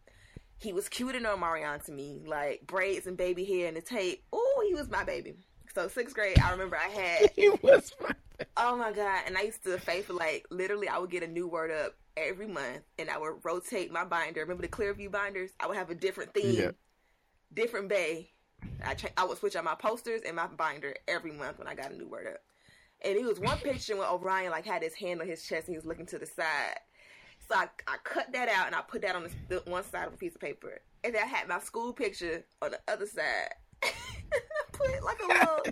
He 0.59 0.73
was 0.73 0.89
cuter 0.89 1.21
than 1.21 1.25
Omarion 1.25 1.85
to 1.85 1.93
me, 1.93 2.23
like 2.27 2.67
braids 2.67 3.07
and 3.07 3.17
baby 3.17 3.45
hair 3.45 3.69
and 3.69 3.77
the 3.77 3.83
tape. 3.83 4.25
Oh, 4.33 4.65
he 4.67 4.75
was 4.75 4.89
my 4.89 5.05
baby. 5.05 5.35
So 5.75 5.89
sixth 5.89 6.15
grade, 6.15 6.39
I 6.39 6.53
remember 6.53 6.77
I 6.77 6.89
had. 6.89 7.31
he 7.37 7.51
was 7.63 7.93
my. 8.01 8.13
Oh 8.57 8.77
my 8.77 8.93
god! 8.93 9.23
And 9.27 9.37
I 9.37 9.43
used 9.43 9.65
to 9.65 9.79
faith 9.79 10.11
like 10.11 10.47
literally, 10.51 10.89
I 10.89 10.99
would 10.99 11.11
get 11.11 11.23
a 11.23 11.27
new 11.27 11.47
word 11.47 11.71
up 11.71 11.95
every 12.17 12.47
month, 12.47 12.83
and 12.99 13.11
I 13.11 13.19
would 13.19 13.45
rotate 13.45 13.93
my 13.93 14.05
binder. 14.05 14.41
Remember 14.41 14.63
the 14.63 14.69
Clearview 14.69 15.11
binders? 15.11 15.51
I 15.61 15.67
would 15.67 15.77
have 15.77 15.91
a 15.91 15.95
different 15.95 16.35
theme, 16.35 16.61
yeah. 16.61 16.71
different 17.53 17.89
bay. 17.89 18.33
I 18.85 18.97
I 19.17 19.25
would 19.25 19.39
switch 19.39 19.57
out 19.57 19.65
my 19.65 19.75
posters 19.75 20.23
and 20.27 20.37
my 20.37 20.47
binder 20.47 20.95
every 21.09 21.33
month 21.33 21.59
when 21.59 21.69
I 21.69 21.75
got 21.75 21.93
a 21.93 21.97
new 21.97 22.09
word 22.09 22.27
up. 22.27 22.41
And 23.05 23.17
it 23.17 23.25
was 23.25 23.39
one 23.39 23.59
picture 23.59 23.97
when 23.97 24.09
O'Ryan 24.09 24.51
like 24.51 24.65
had 24.65 24.83
his 24.83 24.95
hand 24.95 25.21
on 25.21 25.27
his 25.27 25.43
chest 25.43 25.69
and 25.69 25.75
he 25.75 25.79
was 25.79 25.87
looking 25.87 26.07
to 26.07 26.19
the 26.19 26.27
side. 26.27 26.79
So 27.49 27.55
I, 27.55 27.69
I 27.87 27.97
cut 28.03 28.33
that 28.33 28.49
out 28.49 28.67
and 28.67 28.75
I 28.75 28.81
put 28.81 29.03
that 29.03 29.15
on 29.15 29.29
the 29.49 29.63
one 29.67 29.85
side 29.85 30.09
of 30.09 30.15
a 30.15 30.17
piece 30.17 30.35
of 30.35 30.41
paper. 30.41 30.81
And 31.05 31.15
then 31.15 31.23
I 31.23 31.27
had 31.27 31.49
my 31.49 31.61
school 31.61 31.93
picture 31.93 32.45
on 32.63 32.73
the 32.73 32.81
other 32.89 33.07
side. 33.07 33.53
put 34.77 35.05
like 35.05 35.21
a 35.21 35.27
little 35.27 35.63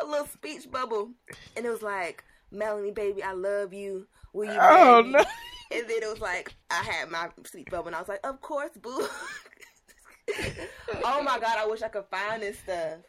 a 0.00 0.04
little 0.04 0.26
speech 0.26 0.70
bubble, 0.70 1.10
and 1.56 1.66
it 1.66 1.70
was 1.70 1.82
like, 1.82 2.24
"Melanie, 2.50 2.90
baby, 2.90 3.22
I 3.22 3.32
love 3.32 3.72
you. 3.72 4.06
Will 4.32 4.46
you?" 4.46 4.58
Oh 4.60 5.02
no. 5.04 5.24
And 5.70 5.86
then 5.86 6.02
it 6.02 6.08
was 6.08 6.20
like 6.20 6.54
I 6.70 6.82
had 6.82 7.10
my 7.10 7.28
speech 7.44 7.68
bubble, 7.70 7.88
and 7.88 7.96
I 7.96 8.00
was 8.00 8.08
like, 8.08 8.24
"Of 8.24 8.40
course, 8.40 8.70
boo." 8.80 9.06
oh 11.04 11.22
my 11.22 11.38
god, 11.38 11.58
I 11.58 11.66
wish 11.66 11.82
I 11.82 11.88
could 11.88 12.06
find 12.10 12.42
this 12.42 12.58
stuff. 12.58 13.00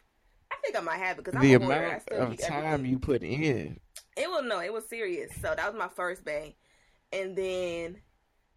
I 0.51 0.55
think 0.63 0.77
I 0.77 0.81
might 0.81 0.97
have 0.97 1.19
it 1.19 1.25
because 1.25 1.41
the 1.41 1.53
amount 1.53 2.03
of 2.09 2.37
time 2.37 2.63
everything. 2.63 2.85
you 2.85 2.99
put 2.99 3.23
in. 3.23 3.79
It 4.17 4.29
was 4.29 4.43
no, 4.45 4.59
it 4.59 4.73
was 4.73 4.89
serious. 4.89 5.31
So 5.35 5.53
that 5.55 5.65
was 5.71 5.77
my 5.77 5.87
first 5.87 6.25
bang, 6.25 6.53
and 7.13 7.35
then 7.35 8.01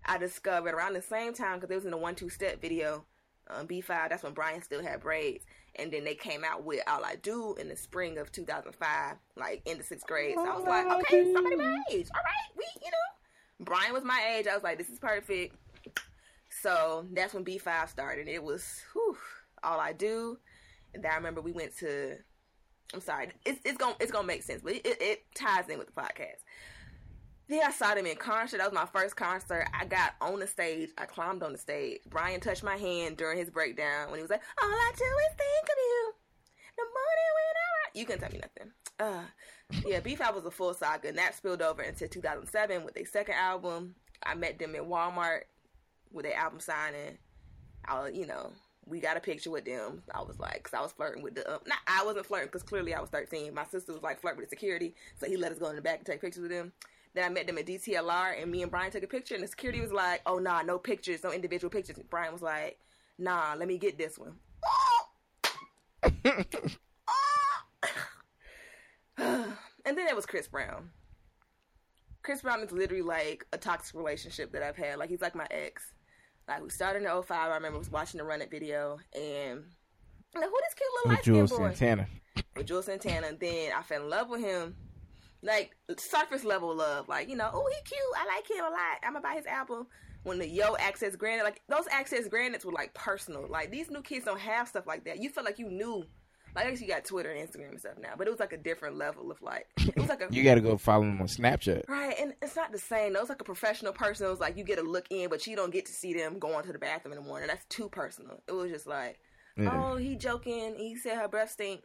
I 0.05 0.18
discovered 0.18 0.75
around 0.75 0.95
the 0.95 1.03
same 1.03 1.35
time 1.35 1.61
because 1.61 1.71
it 1.71 1.77
was 1.77 1.85
in 1.85 1.90
the 1.92 1.97
one 1.97 2.14
two 2.14 2.29
step 2.29 2.61
video, 2.61 3.05
um, 3.49 3.66
B 3.66 3.81
five. 3.81 4.11
That's 4.11 4.23
when 4.23 4.33
Brian 4.33 4.62
still 4.62 4.83
had 4.83 5.01
braids 5.01 5.45
and 5.77 5.93
then 5.93 6.05
they 6.05 6.15
came 6.15 6.45
out 6.45 6.65
with 6.65 6.81
All 6.87 7.05
I 7.05 7.17
Do 7.17 7.55
in 7.59 7.69
the 7.69 7.77
spring 7.77 8.19
of 8.19 8.31
2005, 8.33 9.17
like 9.37 9.63
in 9.65 9.79
the 9.79 9.85
sixth 9.85 10.07
grade. 10.07 10.35
So 10.35 10.47
I 10.47 10.57
was 10.57 10.65
like, 10.65 10.87
okay, 10.87 11.33
somebody 11.33 11.57
my 11.57 11.83
age. 11.91 12.09
All 12.15 12.21
right, 12.23 12.57
we, 12.57 12.65
you 12.83 12.91
know, 12.91 13.65
Brian 13.65 13.93
was 13.93 14.05
my 14.05 14.37
age. 14.37 14.47
I 14.47 14.55
was 14.55 14.63
like, 14.63 14.79
this 14.79 14.91
is 14.91 14.99
perfect. 14.99 15.57
So 16.61 17.07
that's 17.13 17.33
when 17.33 17.45
B5 17.45 17.89
started. 17.89 18.29
It 18.29 18.43
was 18.43 18.83
whew, 18.93 19.17
All 19.63 19.81
I 19.81 19.93
Do. 19.93 20.39
And 20.95 21.03
then 21.03 21.11
I 21.13 21.17
remember 21.17 21.41
we 21.41 21.53
went 21.53 21.77
to. 21.79 22.17
I'm 22.95 23.01
sorry, 23.01 23.31
it's 23.47 23.59
it's 23.65 23.79
gonna 23.79 23.97
it's 24.01 24.13
gonna 24.13 24.27
make 24.27 24.43
sense, 24.43 24.61
but 24.63 24.75
it, 24.75 24.85
it 24.85 25.23
ties 25.35 25.71
in 25.71 25.79
with 25.79 25.87
the 25.87 25.99
podcast. 25.99 26.43
Then 27.49 27.63
I 27.67 27.71
saw 27.71 27.95
them 27.95 28.07
in 28.07 28.17
concert. 28.17 28.59
That 28.59 28.71
was 28.71 28.75
my 28.75 28.87
first 28.87 29.17
concert. 29.17 29.67
I 29.79 29.85
got 29.85 30.15
on 30.21 30.39
the 30.39 30.47
stage. 30.47 30.91
I 30.97 31.05
climbed 31.05 31.43
on 31.43 31.53
the 31.53 31.59
stage. 31.59 32.01
Brian 32.09 32.41
touched 32.41 32.63
my 32.63 32.77
hand 32.77 33.17
during 33.17 33.39
his 33.39 33.51
breakdown 33.51 34.11
when 34.11 34.19
he 34.19 34.23
was 34.23 34.31
like, 34.31 34.43
"All 34.63 34.69
I 34.69 34.93
do 34.97 35.05
is 35.05 35.37
think 35.37 35.69
of 35.69 35.77
you." 35.77 36.15
The 36.77 36.83
morning 36.83 37.33
when 37.35 37.57
I 37.57 37.73
you 37.95 38.07
can 38.07 38.19
tell 38.19 38.31
me 38.31 38.41
nothing. 38.41 38.73
Uh, 38.99 39.25
yeah, 39.87 40.01
B5 40.01 40.35
was 40.35 40.45
a 40.45 40.51
full 40.51 40.75
saga, 40.75 41.09
and 41.09 41.19
that 41.19 41.35
spilled 41.35 41.63
over 41.63 41.83
into 41.83 42.09
2007 42.09 42.85
with 42.85 42.95
their 42.95 43.07
second 43.07 43.35
album. 43.35 43.95
I 44.23 44.35
met 44.35 44.59
them 44.59 44.75
at 44.75 44.83
Walmart 44.83 45.43
with 46.13 46.25
their 46.25 46.37
album 46.37 46.61
signing. 46.61 47.19
I, 47.87 48.09
you 48.09 48.27
know, 48.27 48.53
we 48.87 49.01
got 49.01 49.17
a 49.17 49.21
picture 49.21 49.51
with 49.51 49.65
them. 49.65 50.03
I 50.15 50.23
was 50.23 50.39
like, 50.39 50.63
cause 50.63 50.75
I 50.75 50.83
was 50.83 50.93
flirting 50.93 51.23
with 51.23 51.35
the, 51.35 51.53
um, 51.53 51.61
not 51.67 51.79
I 51.87 52.05
wasn't 52.05 52.27
flirting, 52.27 52.51
cause 52.51 52.63
clearly 52.63 52.95
I 52.95 53.01
was 53.01 53.11
13. 53.11 53.53
My 53.55 53.65
sister 53.65 53.93
was 53.93 54.03
like 54.03 54.21
flirting 54.21 54.41
with 54.41 54.51
the 54.51 54.57
security, 54.57 54.95
so 55.19 55.27
he 55.27 55.37
let 55.37 55.53
us 55.53 55.59
go 55.59 55.69
in 55.69 55.77
the 55.77 55.83
back 55.83 55.99
and 55.99 56.07
take 56.07 56.21
pictures 56.21 56.43
with 56.43 56.51
them. 56.51 56.73
Then 57.14 57.25
I 57.25 57.29
met 57.29 57.46
them 57.46 57.59
at 57.59 57.66
DTLR, 57.66 58.40
and 58.40 58.51
me 58.51 58.62
and 58.62 58.70
Brian 58.70 58.90
took 58.90 59.03
a 59.03 59.07
picture, 59.07 59.35
and 59.35 59.44
the 59.44 59.48
security 59.48 59.81
was 59.81 59.92
like, 59.92 60.22
"Oh 60.25 60.38
nah, 60.38 60.62
no 60.62 60.79
pictures, 60.79 61.22
no 61.22 61.31
individual 61.31 61.70
pictures." 61.70 61.98
And 61.98 62.09
Brian 62.09 62.33
was 62.33 62.42
like, 62.42 62.79
"Nah, 63.18 63.55
let 63.59 63.68
me 63.68 63.77
get 63.77 63.98
this 63.98 64.18
one." 64.18 64.37
and 69.18 69.98
then 69.98 70.09
it 70.09 70.16
was 70.16 70.25
Chris 70.25 70.48
Brown. 70.48 70.90
Chris 72.22 72.40
Brown 72.40 72.61
is 72.61 72.72
literally 72.72 73.03
like 73.03 73.46
a 73.53 73.59
toxic 73.59 73.94
relationship 73.94 74.53
that 74.53 74.62
I've 74.62 74.77
had. 74.77 74.98
Like 74.98 75.11
he's 75.11 75.20
like 75.20 75.35
my 75.35 75.46
ex. 75.51 75.92
Like 76.48 76.62
we 76.62 76.70
started 76.70 77.03
in 77.03 77.22
05. 77.22 77.31
I 77.31 77.55
remember 77.55 77.79
was 77.79 77.90
watching 77.90 78.18
the 78.18 78.25
Run 78.25 78.40
It 78.40 78.51
video, 78.51 78.98
and 79.14 79.64
like, 80.35 80.44
who 80.48 80.59
this 80.61 80.75
cute 80.75 80.90
little 81.05 81.12
light 81.12 81.48
Juelz 81.48 81.57
Santana. 81.57 82.09
With 82.57 82.66
Juelz 82.66 82.85
Santana. 82.85 83.27
And 83.27 83.38
then 83.38 83.72
I 83.77 83.83
fell 83.83 84.03
in 84.03 84.09
love 84.09 84.31
with 84.31 84.40
him 84.40 84.75
like 85.43 85.77
surface 85.99 86.45
level 86.45 86.75
love. 86.75 87.09
Like, 87.09 87.29
you 87.29 87.37
know, 87.37 87.51
oh, 87.53 87.69
he 87.69 87.83
cute. 87.85 88.01
I 88.17 88.27
like 88.27 88.51
him 88.51 88.65
a 88.65 88.71
lot. 88.71 88.99
I'm 89.03 89.13
gonna 89.15 89.23
buy 89.23 89.35
his 89.35 89.47
album. 89.47 89.87
When 90.25 90.39
the 90.39 90.47
Yo 90.47 90.77
Access 90.77 91.17
Granted, 91.17 91.43
like 91.43 91.63
those 91.69 91.87
Access 91.91 92.29
Granteds 92.29 92.65
were 92.65 92.73
like 92.73 92.95
personal. 92.95 93.47
Like 93.49 93.73
these 93.73 93.91
new 93.91 94.03
kids 94.03 94.25
don't 94.25 94.39
have 94.39 94.69
stuff 94.69 94.87
like 94.87 95.05
that. 95.05 95.21
You 95.21 95.31
feel 95.31 95.45
like 95.45 95.59
you 95.59 95.69
knew. 95.69 96.05
Like 96.55 96.67
I 96.67 96.71
guess 96.71 96.83
you 96.83 96.87
got 96.87 97.07
Twitter 97.07 97.31
and 97.31 97.49
Instagram 97.49 97.71
and 97.71 97.81
stuff 97.81 97.95
now, 97.99 98.11
but 98.17 98.27
it 98.27 98.31
was 98.31 98.39
like 98.39 98.53
a 98.53 98.59
different 98.59 98.99
level 98.99 99.31
of 99.31 99.41
like 99.41 99.67
it 99.79 99.97
was 99.97 100.11
like 100.11 100.21
a 100.21 100.29
you 100.31 100.45
got 100.45 100.57
to 100.57 100.61
go 100.61 100.77
follow 100.77 101.05
them 101.05 101.19
on 101.19 101.27
Snapchat, 101.27 101.89
right? 101.89 102.15
And 102.21 102.35
it's 102.43 102.55
not 102.55 102.73
the 102.73 102.79
same. 102.79 103.17
It 103.17 103.21
was 103.21 103.31
like 103.31 103.41
a 103.41 103.45
professional 103.45 103.95
person. 103.95 104.27
It 104.27 104.31
was 104.31 104.39
like 104.39 104.59
you 104.59 104.63
get 104.63 104.79
a 104.79 104.83
look 104.83 105.07
in, 105.11 105.31
but 105.31 105.47
you 105.47 105.57
don't 105.57 105.73
get 105.73 105.87
to 105.87 105.93
see 105.93 106.13
them 106.13 106.39
going 106.39 106.65
to 106.67 106.73
the 106.73 106.79
bathroom 106.79 107.15
in 107.15 107.23
the 107.23 107.27
morning. 107.27 107.49
That's 107.49 107.65
too 107.67 107.89
personal. 107.89 108.43
It 108.47 108.53
was 108.53 108.71
just 108.71 108.87
like, 108.87 109.19
yeah. 109.57 109.71
oh, 109.73 109.97
he 109.97 110.15
joking. 110.15 110.75
He 110.77 110.95
said 110.95 111.17
her 111.17 111.27
breath 111.27 111.53
stink 111.53 111.85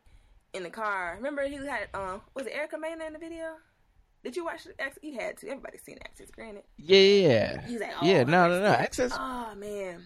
in 0.53 0.63
the 0.63 0.69
car. 0.69 1.15
Remember 1.17 1.43
he 1.47 1.55
had 1.55 1.87
um 1.93 2.21
was 2.33 2.45
it 2.45 2.53
Erica 2.53 2.77
Mena 2.77 3.05
in 3.05 3.13
the 3.13 3.19
video? 3.19 3.55
Did 4.23 4.35
you 4.35 4.45
watch 4.45 4.67
Access? 4.79 5.03
You 5.03 5.19
had 5.19 5.37
to. 5.37 5.47
Everybody's 5.47 5.83
seen 5.83 5.97
Access, 6.03 6.31
granted. 6.31 6.63
Yeah. 6.77 7.65
He's 7.65 7.79
like, 7.79 7.93
oh, 8.01 8.05
yeah, 8.05 8.23
no, 8.23 8.49
no, 8.49 8.59
no. 8.61 8.67
Access. 8.67 9.13
Oh 9.17 9.53
man. 9.55 10.03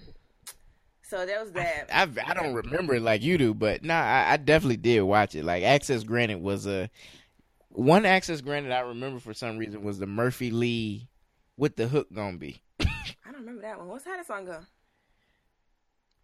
So 1.04 1.26
that 1.26 1.42
was 1.42 1.52
that. 1.54 1.90
I, 1.92 2.04
I, 2.04 2.32
I 2.32 2.34
don't 2.34 2.54
remember 2.54 2.96
it 2.96 3.02
like 3.02 3.22
you 3.22 3.38
do, 3.38 3.54
but 3.54 3.84
nah, 3.84 4.02
I, 4.02 4.34
I, 4.34 4.38
definitely 4.38 4.78
did 4.78 5.02
watch 5.02 5.36
it. 5.36 5.44
Like 5.44 5.64
Access 5.64 6.04
Granted 6.04 6.42
was 6.42 6.68
a 6.68 6.90
one 7.70 8.06
Access 8.06 8.42
Granted 8.42 8.72
I 8.72 8.80
remember 8.82 9.20
for 9.20 9.34
some 9.34 9.58
reason 9.58 9.84
was 9.84 10.00
the 10.00 10.08
Murphy 10.08 10.52
Lee 10.52 11.10
with 11.58 11.76
the 11.76 11.88
hook 11.88 12.08
gonna 12.14 12.38
be. 12.38 12.62
I 12.80 12.86
don't 13.26 13.42
remember 13.42 13.62
that 13.64 13.78
one. 13.78 13.88
What's 13.88 14.06
how 14.06 14.16
that 14.16 14.28
song 14.28 14.46
go? 14.46 14.60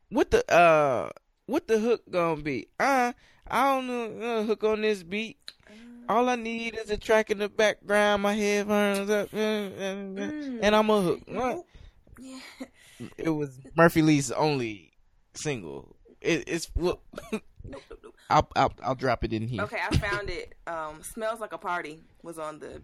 what 0.09 0.31
the 0.31 0.49
uh 0.53 1.09
what 1.47 1.67
the 1.67 1.79
hook 1.79 2.03
gonna 2.09 2.41
be? 2.41 2.67
Uh 2.79 3.13
I 3.49 3.73
don't 3.73 3.87
know 3.87 4.21
uh, 4.21 4.43
hook 4.43 4.63
on 4.63 4.81
this 4.81 5.01
beat. 5.03 5.37
All 6.09 6.29
I 6.29 6.35
need 6.35 6.77
is 6.77 6.89
a 6.89 6.97
track 6.97 7.31
in 7.31 7.39
the 7.39 7.49
background, 7.49 8.23
my 8.23 8.33
headphones 8.33 9.09
up, 9.09 9.33
uh, 9.33 9.37
and, 9.37 10.17
mm. 10.17 10.59
and 10.61 10.75
I'm 10.75 10.89
a 10.89 11.01
hook. 11.01 11.21
What? 11.27 11.65
Yeah. 12.17 12.39
It 13.17 13.29
was 13.29 13.59
Murphy 13.75 14.01
Lee's 14.01 14.31
only 14.31 14.93
single. 15.33 15.95
It, 16.21 16.45
it's 16.47 16.71
well, 16.75 17.01
I'll, 18.29 18.49
I'll 18.55 18.73
I'll 18.81 18.95
drop 18.95 19.23
it 19.23 19.33
in 19.33 19.47
here. 19.47 19.61
Okay, 19.63 19.79
I 19.79 19.95
found 19.97 20.29
it. 20.29 20.55
Um, 20.65 21.03
"Smells 21.03 21.39
Like 21.39 21.53
a 21.53 21.57
Party" 21.57 21.99
was 22.23 22.39
on 22.39 22.59
the 22.59 22.81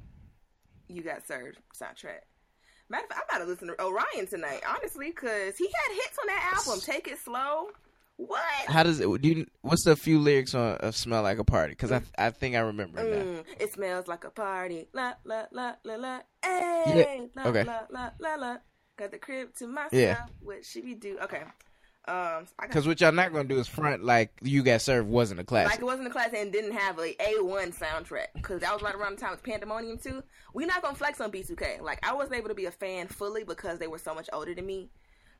"You 0.88 1.02
Got 1.02 1.26
Served" 1.28 1.58
soundtrack. 1.76 2.22
Matter 2.90 3.06
of 3.06 3.10
fact, 3.10 3.22
I'm 3.32 3.38
about 3.38 3.46
to 3.46 3.52
listen 3.52 3.68
to 3.70 3.82
O'Ryan 3.82 4.28
tonight, 4.28 4.62
honestly, 4.70 5.10
because 5.10 5.58
he 5.58 5.66
had 5.66 5.96
hits 5.96 6.18
on 6.20 6.28
that 6.28 6.54
album. 6.58 6.80
Take 6.82 7.08
it 7.08 7.18
slow. 7.18 7.70
What? 8.18 8.42
How 8.68 8.84
does 8.84 9.00
it? 9.00 9.22
Do 9.22 9.28
you, 9.28 9.46
what's 9.62 9.84
the 9.84 9.96
few 9.96 10.20
lyrics 10.20 10.54
on 10.54 10.76
of 10.78 10.96
"Smell 10.96 11.24
Like 11.24 11.40
a 11.40 11.44
Party"? 11.44 11.72
Because 11.72 11.92
I 11.92 12.02
I 12.18 12.30
think 12.30 12.56
I 12.56 12.60
remember 12.60 13.04
mm, 13.04 13.44
It 13.60 13.74
smells 13.74 14.08
like 14.08 14.24
a 14.24 14.30
party. 14.30 14.88
La 14.94 15.14
la 15.26 15.46
la 15.52 15.74
la 15.84 15.96
la. 15.96 16.20
Hey. 16.44 17.28
Yeah. 17.36 17.44
La, 17.44 17.50
okay. 17.50 17.64
La 17.64 17.82
la 17.90 18.12
la 18.20 18.36
la. 18.36 18.58
Got 18.98 19.12
the 19.12 19.18
crib 19.18 19.56
to 19.56 19.68
myself. 19.68 19.94
Yeah. 19.94 20.26
What 20.42 20.64
should 20.64 20.84
we 20.84 20.94
do? 20.94 21.18
Okay. 21.24 21.42
Um, 22.06 22.48
because 22.62 22.86
what 22.86 23.00
y'all 23.00 23.14
not 23.14 23.32
gonna 23.32 23.48
do 23.48 23.60
is 23.60 23.68
front 23.68 24.04
like 24.04 24.34
you 24.42 24.62
got 24.62 24.82
served 24.82 25.08
wasn't 25.08 25.40
a 25.40 25.46
class. 25.46 25.68
Like 25.68 25.80
it 25.80 25.86
wasn't 25.86 26.08
a 26.08 26.12
class 26.12 26.32
and 26.36 26.52
didn't 26.52 26.74
have 26.74 27.00
a 27.00 27.16
A 27.22 27.42
one 27.42 27.72
soundtrack. 27.72 28.28
Because 28.36 28.60
that 28.60 28.74
was 28.74 28.82
right 28.82 28.94
around 28.94 29.18
the 29.18 29.22
time 29.22 29.32
with 29.32 29.42
Pandemonium 29.42 30.00
too. 30.00 30.22
We 30.54 30.66
not 30.66 30.82
gonna 30.82 30.96
flex 30.96 31.22
on 31.22 31.32
B2K. 31.32 31.82
Like 31.82 32.06
I 32.06 32.14
wasn't 32.14 32.36
able 32.36 32.50
to 32.50 32.56
be 32.56 32.66
a 32.66 32.72
fan 32.72 33.08
fully 33.08 33.46
because 33.46 33.80
they 33.80 33.88
were 33.88 33.98
so 33.98 34.14
much 34.14 34.30
older 34.34 34.54
than 34.54 34.66
me. 34.66 34.90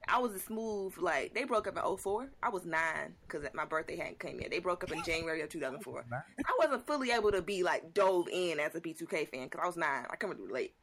I 0.08 0.20
was 0.20 0.34
a 0.34 0.40
smooth 0.40 0.94
like 0.98 1.34
they 1.34 1.44
broke 1.44 1.68
up 1.68 1.78
in 1.78 1.98
04. 1.98 2.30
I 2.42 2.50
was 2.50 2.66
nine 2.66 3.16
because 3.28 3.46
my 3.54 3.66
birthday 3.66 3.96
hadn't 3.96 4.20
came 4.20 4.40
yet. 4.40 4.52
They 4.52 4.60
broke 4.60 4.84
up 4.84 4.92
in 4.92 5.04
January 5.04 5.42
of 5.42 5.50
2004. 5.50 6.06
I 6.12 6.58
wasn't 6.60 6.86
fully 6.86 7.12
able 7.12 7.32
to 7.32 7.42
be 7.42 7.64
like 7.64 7.94
dove 7.94 8.28
in 8.32 8.60
as 8.60 8.76
a 8.76 8.82
B2K 8.82 9.30
fan 9.30 9.46
because 9.46 9.62
I 9.64 9.68
was 9.68 9.78
nine. 9.78 10.06
I 10.10 10.16
come 10.16 10.36
too 10.36 10.50
late. 10.52 10.74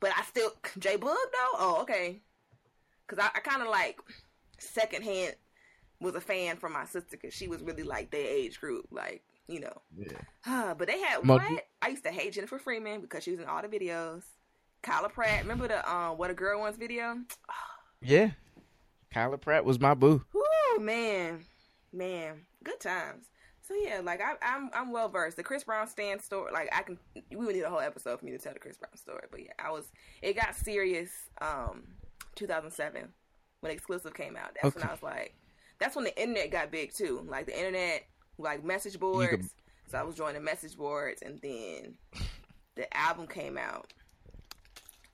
But 0.00 0.12
I 0.16 0.22
still 0.22 0.52
J 0.78 0.96
Boog 0.96 1.14
though. 1.14 1.58
Oh 1.58 1.78
okay. 1.82 2.20
Because 3.06 3.24
I, 3.24 3.36
I 3.36 3.40
kind 3.40 3.62
of 3.62 3.68
like 3.68 3.98
secondhand 4.58 5.36
was 6.00 6.14
a 6.14 6.20
fan 6.20 6.56
from 6.56 6.74
my 6.74 6.84
sister 6.84 7.08
because 7.12 7.32
she 7.32 7.48
was 7.48 7.62
really 7.62 7.84
like 7.84 8.10
their 8.10 8.26
age 8.26 8.60
group, 8.60 8.86
like 8.90 9.22
you 9.48 9.60
know. 9.60 9.82
Yeah. 9.96 10.74
but 10.78 10.88
they 10.88 11.00
had 11.00 11.26
what? 11.26 11.42
I 11.80 11.88
used 11.88 12.04
to 12.04 12.10
hate 12.10 12.34
Jennifer 12.34 12.58
Freeman 12.58 13.00
because 13.00 13.22
she 13.22 13.30
was 13.30 13.40
in 13.40 13.46
all 13.46 13.62
the 13.62 13.68
videos. 13.68 14.24
Kyla 14.82 15.08
Pratt, 15.08 15.42
remember 15.42 15.68
the 15.68 15.90
um 15.90 16.18
what 16.18 16.30
a 16.30 16.34
girl 16.34 16.60
wants 16.60 16.78
video? 16.78 17.16
yeah, 18.02 18.30
Kyla 19.12 19.38
Pratt 19.38 19.64
was 19.64 19.80
my 19.80 19.94
boo. 19.94 20.24
Oh 20.34 20.78
man, 20.80 21.44
man, 21.92 22.42
good 22.62 22.80
times. 22.80 23.26
So 23.66 23.74
yeah, 23.74 24.00
like 24.02 24.20
I, 24.20 24.30
am 24.30 24.36
I'm, 24.42 24.70
I'm 24.74 24.92
well 24.92 25.08
versed. 25.08 25.36
The 25.36 25.42
Chris 25.42 25.64
Brown 25.64 25.88
stand 25.88 26.22
story, 26.22 26.52
like 26.52 26.68
I 26.72 26.82
can, 26.82 26.98
we 27.30 27.36
would 27.36 27.54
need 27.54 27.62
a 27.62 27.70
whole 27.70 27.80
episode 27.80 28.20
for 28.20 28.24
me 28.24 28.32
to 28.32 28.38
tell 28.38 28.52
the 28.52 28.60
Chris 28.60 28.76
Brown 28.76 28.96
story. 28.96 29.24
But 29.30 29.40
yeah, 29.40 29.52
I 29.58 29.70
was, 29.72 29.90
it 30.22 30.36
got 30.36 30.54
serious, 30.54 31.10
um, 31.40 31.82
2007 32.36 33.08
when 33.60 33.72
Exclusive 33.72 34.14
came 34.14 34.36
out. 34.36 34.50
That's 34.54 34.76
okay. 34.76 34.80
when 34.80 34.88
I 34.88 34.92
was 34.92 35.02
like, 35.02 35.34
that's 35.80 35.96
when 35.96 36.04
the 36.04 36.20
internet 36.20 36.52
got 36.52 36.70
big 36.70 36.92
too. 36.94 37.26
Like 37.28 37.46
the 37.46 37.58
internet, 37.58 38.06
like 38.38 38.64
message 38.64 39.00
boards. 39.00 39.30
Could... 39.30 39.46
So 39.90 39.98
I 39.98 40.02
was 40.02 40.14
joining 40.14 40.44
message 40.44 40.76
boards, 40.76 41.22
and 41.22 41.40
then 41.42 41.96
the 42.76 42.96
album 42.96 43.26
came 43.26 43.58
out. 43.58 43.92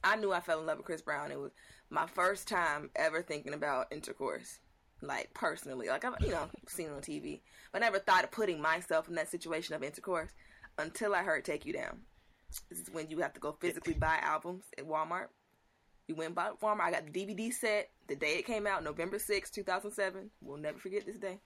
I 0.05 0.17
knew 0.17 0.33
I 0.33 0.41
fell 0.41 0.61
in 0.61 0.67
love 0.67 0.79
with 0.79 0.87
Chris 0.87 1.03
Brown. 1.03 1.31
It 1.31 1.39
was 1.39 1.53
my 1.93 2.07
first 2.07 2.49
time 2.49 2.91
ever 2.97 3.23
thinking 3.23 3.55
about 3.55 3.93
intercourse, 3.93 4.59
like 5.03 5.33
personally. 5.35 5.89
Like 5.89 6.05
I've 6.05 6.15
you 6.21 6.31
know 6.31 6.49
seen 6.67 6.91
on 6.91 7.01
TV, 7.03 7.41
but 7.71 7.81
never 7.81 7.99
thought 7.99 8.25
of 8.25 8.31
putting 8.31 8.61
myself 8.61 9.09
in 9.09 9.15
that 9.17 9.31
situation 9.31 9.75
of 9.75 9.83
intercourse 9.83 10.31
until 10.79 11.15
I 11.15 11.23
heard 11.23 11.45
"Take 11.45 11.67
You 11.67 11.75
Down." 11.75 12.01
This 12.71 12.81
is 12.81 12.91
when 12.91 13.11
you 13.11 13.19
have 13.21 13.35
to 13.35 13.41
go 13.41 13.57
physically 13.61 13.95
buy 13.95 14.19
albums 14.23 14.65
at 14.77 14.87
Walmart 14.87 15.29
You 16.07 16.15
went 16.15 16.35
by 16.35 16.51
Walmart. 16.63 16.81
I 16.81 16.91
got 16.91 17.07
the 17.11 17.13
DVD 17.13 17.53
set 17.53 17.91
the 18.09 18.17
day 18.17 18.39
it 18.39 18.47
came 18.47 18.67
out, 18.67 18.85
November 18.85 19.19
6, 19.19 19.51
2007. 19.51 20.31
We'll 20.43 20.59
never 20.59 20.79
forget 20.79 21.07
this 21.07 21.17
day. 21.17 21.39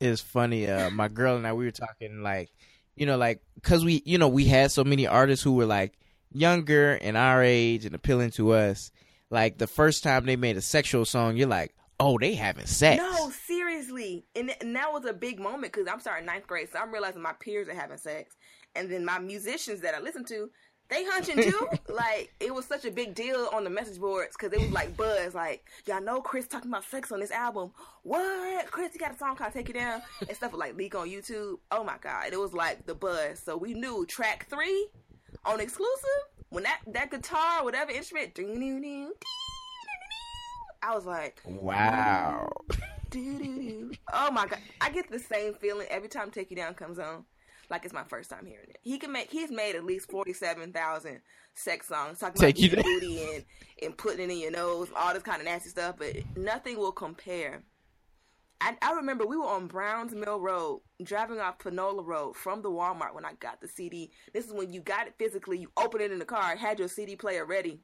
It's 0.00 0.20
funny. 0.20 0.66
Uh, 0.66 0.90
my 0.90 1.08
girl 1.08 1.36
and 1.36 1.46
I, 1.46 1.52
we 1.52 1.66
were 1.66 1.70
talking 1.70 2.22
like, 2.22 2.50
you 2.96 3.04
know, 3.04 3.18
like, 3.18 3.42
cause 3.62 3.84
we, 3.84 4.02
you 4.06 4.16
know, 4.16 4.28
we 4.28 4.46
had 4.46 4.70
so 4.70 4.84
many 4.84 5.06
artists 5.06 5.42
who 5.42 5.52
were 5.52 5.66
like 5.66 5.98
younger 6.32 6.92
and 6.94 7.16
our 7.16 7.42
age 7.42 7.84
and 7.84 7.94
appealing 7.94 8.30
to 8.32 8.52
us. 8.52 8.90
Like 9.30 9.58
the 9.58 9.66
first 9.66 10.02
time 10.02 10.26
they 10.26 10.36
made 10.36 10.56
a 10.56 10.60
sexual 10.60 11.04
song, 11.04 11.36
you're 11.36 11.48
like, 11.48 11.74
oh, 12.00 12.18
they 12.18 12.34
having 12.34 12.66
sex. 12.66 13.00
No, 13.00 13.30
seriously. 13.30 14.24
And, 14.34 14.54
and 14.60 14.74
that 14.74 14.92
was 14.92 15.04
a 15.04 15.12
big 15.12 15.38
moment 15.38 15.72
because 15.72 15.86
I'm 15.86 16.00
starting 16.00 16.26
ninth 16.26 16.46
grade, 16.46 16.68
so 16.72 16.78
I'm 16.78 16.92
realizing 16.92 17.22
my 17.22 17.34
peers 17.34 17.68
are 17.68 17.74
having 17.74 17.98
sex. 17.98 18.36
And 18.74 18.90
then 18.90 19.04
my 19.04 19.18
musicians 19.18 19.80
that 19.82 19.94
I 19.94 20.00
listen 20.00 20.24
to, 20.26 20.50
they 20.88 21.04
hunching 21.04 21.36
too. 21.36 21.68
like 21.88 22.34
it 22.40 22.52
was 22.52 22.66
such 22.66 22.84
a 22.84 22.90
big 22.90 23.14
deal 23.14 23.48
on 23.52 23.64
the 23.64 23.70
message 23.70 24.00
boards 24.00 24.36
because 24.36 24.52
it 24.52 24.60
was 24.60 24.72
like 24.72 24.96
buzz. 24.96 25.34
Like 25.34 25.64
y'all 25.86 26.02
know 26.02 26.20
Chris 26.20 26.48
talking 26.48 26.70
about 26.70 26.84
sex 26.84 27.12
on 27.12 27.20
this 27.20 27.30
album. 27.30 27.72
What? 28.02 28.70
Chris, 28.70 28.92
you 28.94 29.00
got 29.00 29.14
a 29.14 29.18
song 29.18 29.36
called 29.36 29.52
"Take 29.52 29.70
It 29.70 29.74
Down" 29.74 30.02
and 30.26 30.36
stuff 30.36 30.52
like 30.52 30.76
leak 30.76 30.94
on 30.96 31.08
YouTube. 31.08 31.58
Oh 31.70 31.84
my 31.84 31.96
god, 32.00 32.32
it 32.32 32.40
was 32.40 32.52
like 32.52 32.86
the 32.86 32.94
buzz. 32.94 33.38
So 33.38 33.56
we 33.56 33.74
knew 33.74 34.04
track 34.06 34.48
three 34.50 34.88
on 35.44 35.60
exclusive 35.60 36.29
when 36.50 36.64
that 36.64 36.80
that 36.88 37.10
guitar, 37.10 37.64
whatever 37.64 37.90
instrument, 37.90 38.38
I 40.82 40.94
was 40.94 41.06
like, 41.06 41.40
wow. 41.44 42.48
Oh 44.12 44.30
my 44.30 44.46
god, 44.46 44.58
I 44.80 44.90
get 44.90 45.10
the 45.10 45.18
same 45.18 45.54
feeling 45.54 45.86
every 45.90 46.08
time 46.08 46.30
"Take 46.30 46.50
You 46.50 46.56
Down" 46.56 46.74
comes 46.74 46.98
on 46.98 47.24
like 47.70 47.84
it's 47.84 47.94
my 47.94 48.04
first 48.04 48.28
time 48.30 48.44
hearing 48.44 48.68
it. 48.68 48.78
He 48.82 48.98
can 48.98 49.12
make 49.12 49.30
he's 49.30 49.50
made 49.50 49.76
at 49.76 49.84
least 49.84 50.10
forty 50.10 50.32
seven 50.32 50.72
thousand 50.72 51.20
sex 51.54 51.88
songs 51.88 52.18
talking 52.18 52.40
Take 52.40 52.58
about 52.58 52.86
you 52.86 53.00
booty 53.00 53.34
and 53.34 53.44
and 53.82 53.96
putting 53.96 54.28
it 54.28 54.32
in 54.32 54.38
your 54.38 54.50
nose, 54.50 54.88
all 54.94 55.14
this 55.14 55.22
kind 55.22 55.40
of 55.40 55.46
nasty 55.46 55.70
stuff, 55.70 55.96
but 55.98 56.14
nothing 56.36 56.76
will 56.78 56.92
compare. 56.92 57.62
I, 58.60 58.76
I 58.82 58.92
remember 58.92 59.26
we 59.26 59.36
were 59.36 59.46
on 59.46 59.66
Browns 59.66 60.14
Mill 60.14 60.38
Road, 60.38 60.82
driving 61.02 61.40
off 61.40 61.58
Panola 61.58 62.02
Road 62.02 62.36
from 62.36 62.62
the 62.62 62.70
Walmart 62.70 63.14
when 63.14 63.24
I 63.24 63.32
got 63.34 63.60
the 63.60 63.68
CD. 63.68 64.10
This 64.34 64.46
is 64.46 64.52
when 64.52 64.72
you 64.72 64.80
got 64.80 65.06
it 65.06 65.14
physically. 65.18 65.58
You 65.58 65.70
open 65.76 66.00
it 66.00 66.12
in 66.12 66.18
the 66.18 66.24
car, 66.24 66.56
had 66.56 66.78
your 66.78 66.88
CD 66.88 67.16
player 67.16 67.46
ready. 67.46 67.80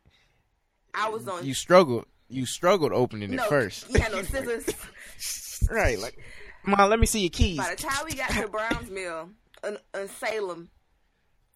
I 0.95 1.09
was 1.09 1.27
on. 1.29 1.45
You 1.45 1.55
struggled. 1.55 2.07
You 2.29 2.45
struggled 2.45 2.93
opening 2.93 3.33
it 3.33 3.41
first. 3.43 3.91
You 3.91 4.01
had 4.01 4.13
no 4.13 4.23
scissors. 4.23 4.67
right, 5.71 5.99
like, 5.99 6.19
come 6.65 6.75
on, 6.75 6.91
let 6.91 6.99
me 6.99 7.07
see 7.07 7.21
your 7.21 7.31
keys. 7.31 7.57
By 7.57 7.75
the 7.75 7.83
time 7.83 8.05
we 8.05 8.17
got 8.17 8.31
to 8.31 8.49
Browns 8.49 8.91
Mill, 8.91 9.31
in, 9.67 9.79
in 9.95 10.09
Salem. 10.09 10.71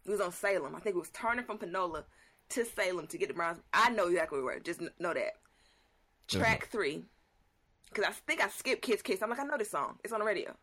It 0.07 0.11
was 0.11 0.21
on 0.21 0.33
Salem. 0.33 0.75
I 0.75 0.81
think 0.81 0.97
it 0.97 0.99
was 0.99 1.11
turning 1.11 1.45
from 1.45 1.59
Panola 1.59 2.05
to 2.51 2.65
Salem 2.65 3.07
to 3.09 3.19
get 3.19 3.29
the 3.29 3.35
Browns. 3.35 3.61
I 3.73 3.91
know 3.91 4.09
exactly 4.09 4.41
where. 4.41 4.55
We 4.55 4.59
were. 4.59 4.61
Just 4.61 4.81
know 4.99 5.15
that. 5.15 5.35
Track 6.29 6.63
mm-hmm. 6.63 6.71
three, 6.71 7.05
because 7.91 8.05
I 8.09 8.13
think 8.27 8.43
I 8.43 8.49
skipped 8.49 8.83
Kiss 8.83 9.03
Kiss. 9.03 9.23
I'm 9.23 9.31
like, 9.31 9.41
I 9.41 9.45
know 9.45 9.59
this 9.59 9.71
song. 9.71 9.99
It's 10.05 10.13
on 10.13 10.21
the 10.21 10.27
radio. 10.27 10.55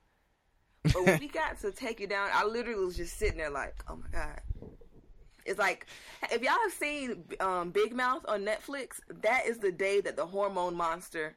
But 0.84 1.06
when 1.06 1.20
we 1.20 1.28
got 1.28 1.60
to 1.62 1.72
take 1.72 2.00
you 2.00 2.08
down, 2.08 2.30
I 2.34 2.46
literally 2.46 2.84
was 2.84 2.98
just 2.98 3.18
sitting 3.18 3.38
there 3.38 3.50
like, 3.50 3.76
oh 3.90 3.98
my 3.98 4.08
god. 4.12 4.42
It's 5.46 5.60
like 5.60 5.88
if 6.32 6.42
y'all 6.42 6.54
have 6.64 6.74
seen 6.74 7.24
um, 7.40 7.72
Big 7.72 7.96
Mouth 7.96 8.26
on 8.28 8.44
Netflix, 8.44 9.00
that 9.22 9.46
is 9.46 9.60
the 9.60 9.72
day 9.72 10.02
that 10.02 10.18
the 10.18 10.26
hormone 10.26 10.76
monster 10.76 11.36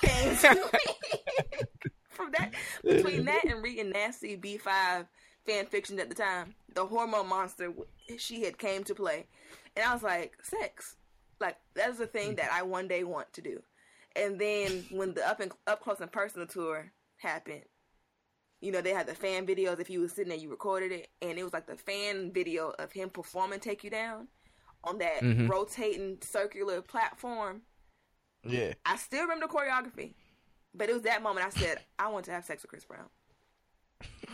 came 0.00 0.36
to 0.36 0.54
me. 0.54 0.60
From 2.08 2.30
that, 2.32 2.52
between 2.84 3.24
that 3.24 3.44
and 3.44 3.62
reading 3.62 3.90
Nasty 3.90 4.36
B 4.36 4.58
five 4.58 5.06
fan 5.46 5.66
fiction 5.66 5.98
at 5.98 6.08
the 6.08 6.14
time. 6.14 6.54
The 6.74 6.86
hormone 6.86 7.28
monster 7.28 7.72
she 8.18 8.42
had 8.44 8.58
came 8.58 8.84
to 8.84 8.94
play, 8.94 9.26
and 9.76 9.84
I 9.84 9.92
was 9.92 10.02
like, 10.02 10.36
sex, 10.42 10.96
like 11.40 11.56
that 11.74 11.90
is 11.90 12.00
a 12.00 12.06
thing 12.06 12.36
that 12.36 12.50
I 12.52 12.62
one 12.62 12.88
day 12.88 13.04
want 13.04 13.32
to 13.34 13.42
do. 13.42 13.62
And 14.16 14.38
then 14.38 14.84
when 14.90 15.14
the 15.14 15.28
up 15.28 15.40
and 15.40 15.52
up 15.66 15.82
close 15.82 16.00
and 16.00 16.12
personal 16.12 16.46
tour 16.46 16.92
happened, 17.18 17.62
you 18.60 18.70
know 18.72 18.80
they 18.80 18.90
had 18.90 19.06
the 19.06 19.14
fan 19.14 19.46
videos. 19.46 19.80
If 19.80 19.90
you 19.90 20.00
was 20.00 20.12
sitting 20.12 20.28
there, 20.28 20.38
you 20.38 20.50
recorded 20.50 20.92
it, 20.92 21.08
and 21.20 21.38
it 21.38 21.44
was 21.44 21.52
like 21.52 21.66
the 21.66 21.76
fan 21.76 22.32
video 22.32 22.72
of 22.78 22.92
him 22.92 23.10
performing 23.10 23.60
"Take 23.60 23.84
You 23.84 23.90
Down" 23.90 24.28
on 24.84 24.98
that 24.98 25.22
mm-hmm. 25.22 25.48
rotating 25.48 26.18
circular 26.20 26.82
platform. 26.82 27.62
Yeah, 28.44 28.74
I 28.84 28.96
still 28.96 29.22
remember 29.22 29.46
the 29.46 29.52
choreography, 29.52 30.14
but 30.74 30.88
it 30.88 30.92
was 30.92 31.02
that 31.02 31.22
moment 31.22 31.46
I 31.46 31.50
said 31.50 31.78
I 31.98 32.08
want 32.08 32.24
to 32.26 32.32
have 32.32 32.44
sex 32.44 32.62
with 32.62 32.70
Chris 32.70 32.84
Brown 32.84 33.08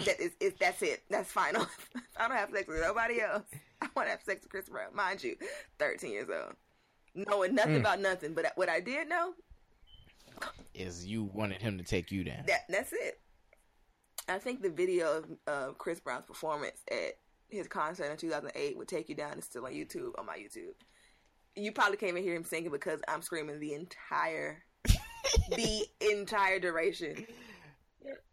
that 0.04 0.20
is, 0.20 0.32
is 0.40 0.54
that's 0.58 0.82
it. 0.82 1.02
That's 1.10 1.30
final. 1.30 1.66
I 2.16 2.28
don't 2.28 2.36
have 2.36 2.50
sex 2.50 2.68
with 2.68 2.80
nobody 2.80 3.20
else. 3.20 3.44
I 3.80 3.88
want 3.94 4.06
to 4.06 4.10
have 4.10 4.22
sex 4.22 4.42
with 4.42 4.50
Chris 4.50 4.68
Brown, 4.68 4.94
mind 4.94 5.22
you, 5.22 5.36
thirteen 5.78 6.12
years 6.12 6.28
old, 6.28 6.54
knowing 7.14 7.54
nothing 7.54 7.76
mm. 7.76 7.80
about 7.80 8.00
nothing. 8.00 8.34
But 8.34 8.52
what 8.56 8.68
I 8.68 8.80
did 8.80 9.08
know 9.08 9.34
is 10.74 11.06
you 11.06 11.24
wanted 11.24 11.60
him 11.60 11.78
to 11.78 11.84
take 11.84 12.12
you 12.12 12.24
down. 12.24 12.44
That 12.46 12.62
that's 12.68 12.92
it. 12.92 13.20
I 14.28 14.38
think 14.38 14.62
the 14.62 14.70
video 14.70 15.18
of 15.18 15.24
uh, 15.46 15.72
Chris 15.78 16.00
Brown's 16.00 16.26
performance 16.26 16.82
at 16.90 17.14
his 17.48 17.66
concert 17.66 18.10
in 18.10 18.16
2008 18.16 18.76
would 18.76 18.88
take 18.88 19.08
you 19.08 19.14
down. 19.14 19.38
It's 19.38 19.46
still 19.46 19.64
on 19.64 19.72
YouTube 19.72 20.12
on 20.18 20.26
my 20.26 20.36
YouTube. 20.36 20.74
You 21.56 21.72
probably 21.72 21.96
can't 21.96 22.10
even 22.10 22.22
hear 22.22 22.34
him 22.34 22.44
singing 22.44 22.70
because 22.70 23.00
I'm 23.08 23.22
screaming 23.22 23.58
the 23.58 23.74
entire 23.74 24.62
the 25.50 25.86
entire 26.00 26.58
duration. 26.58 27.26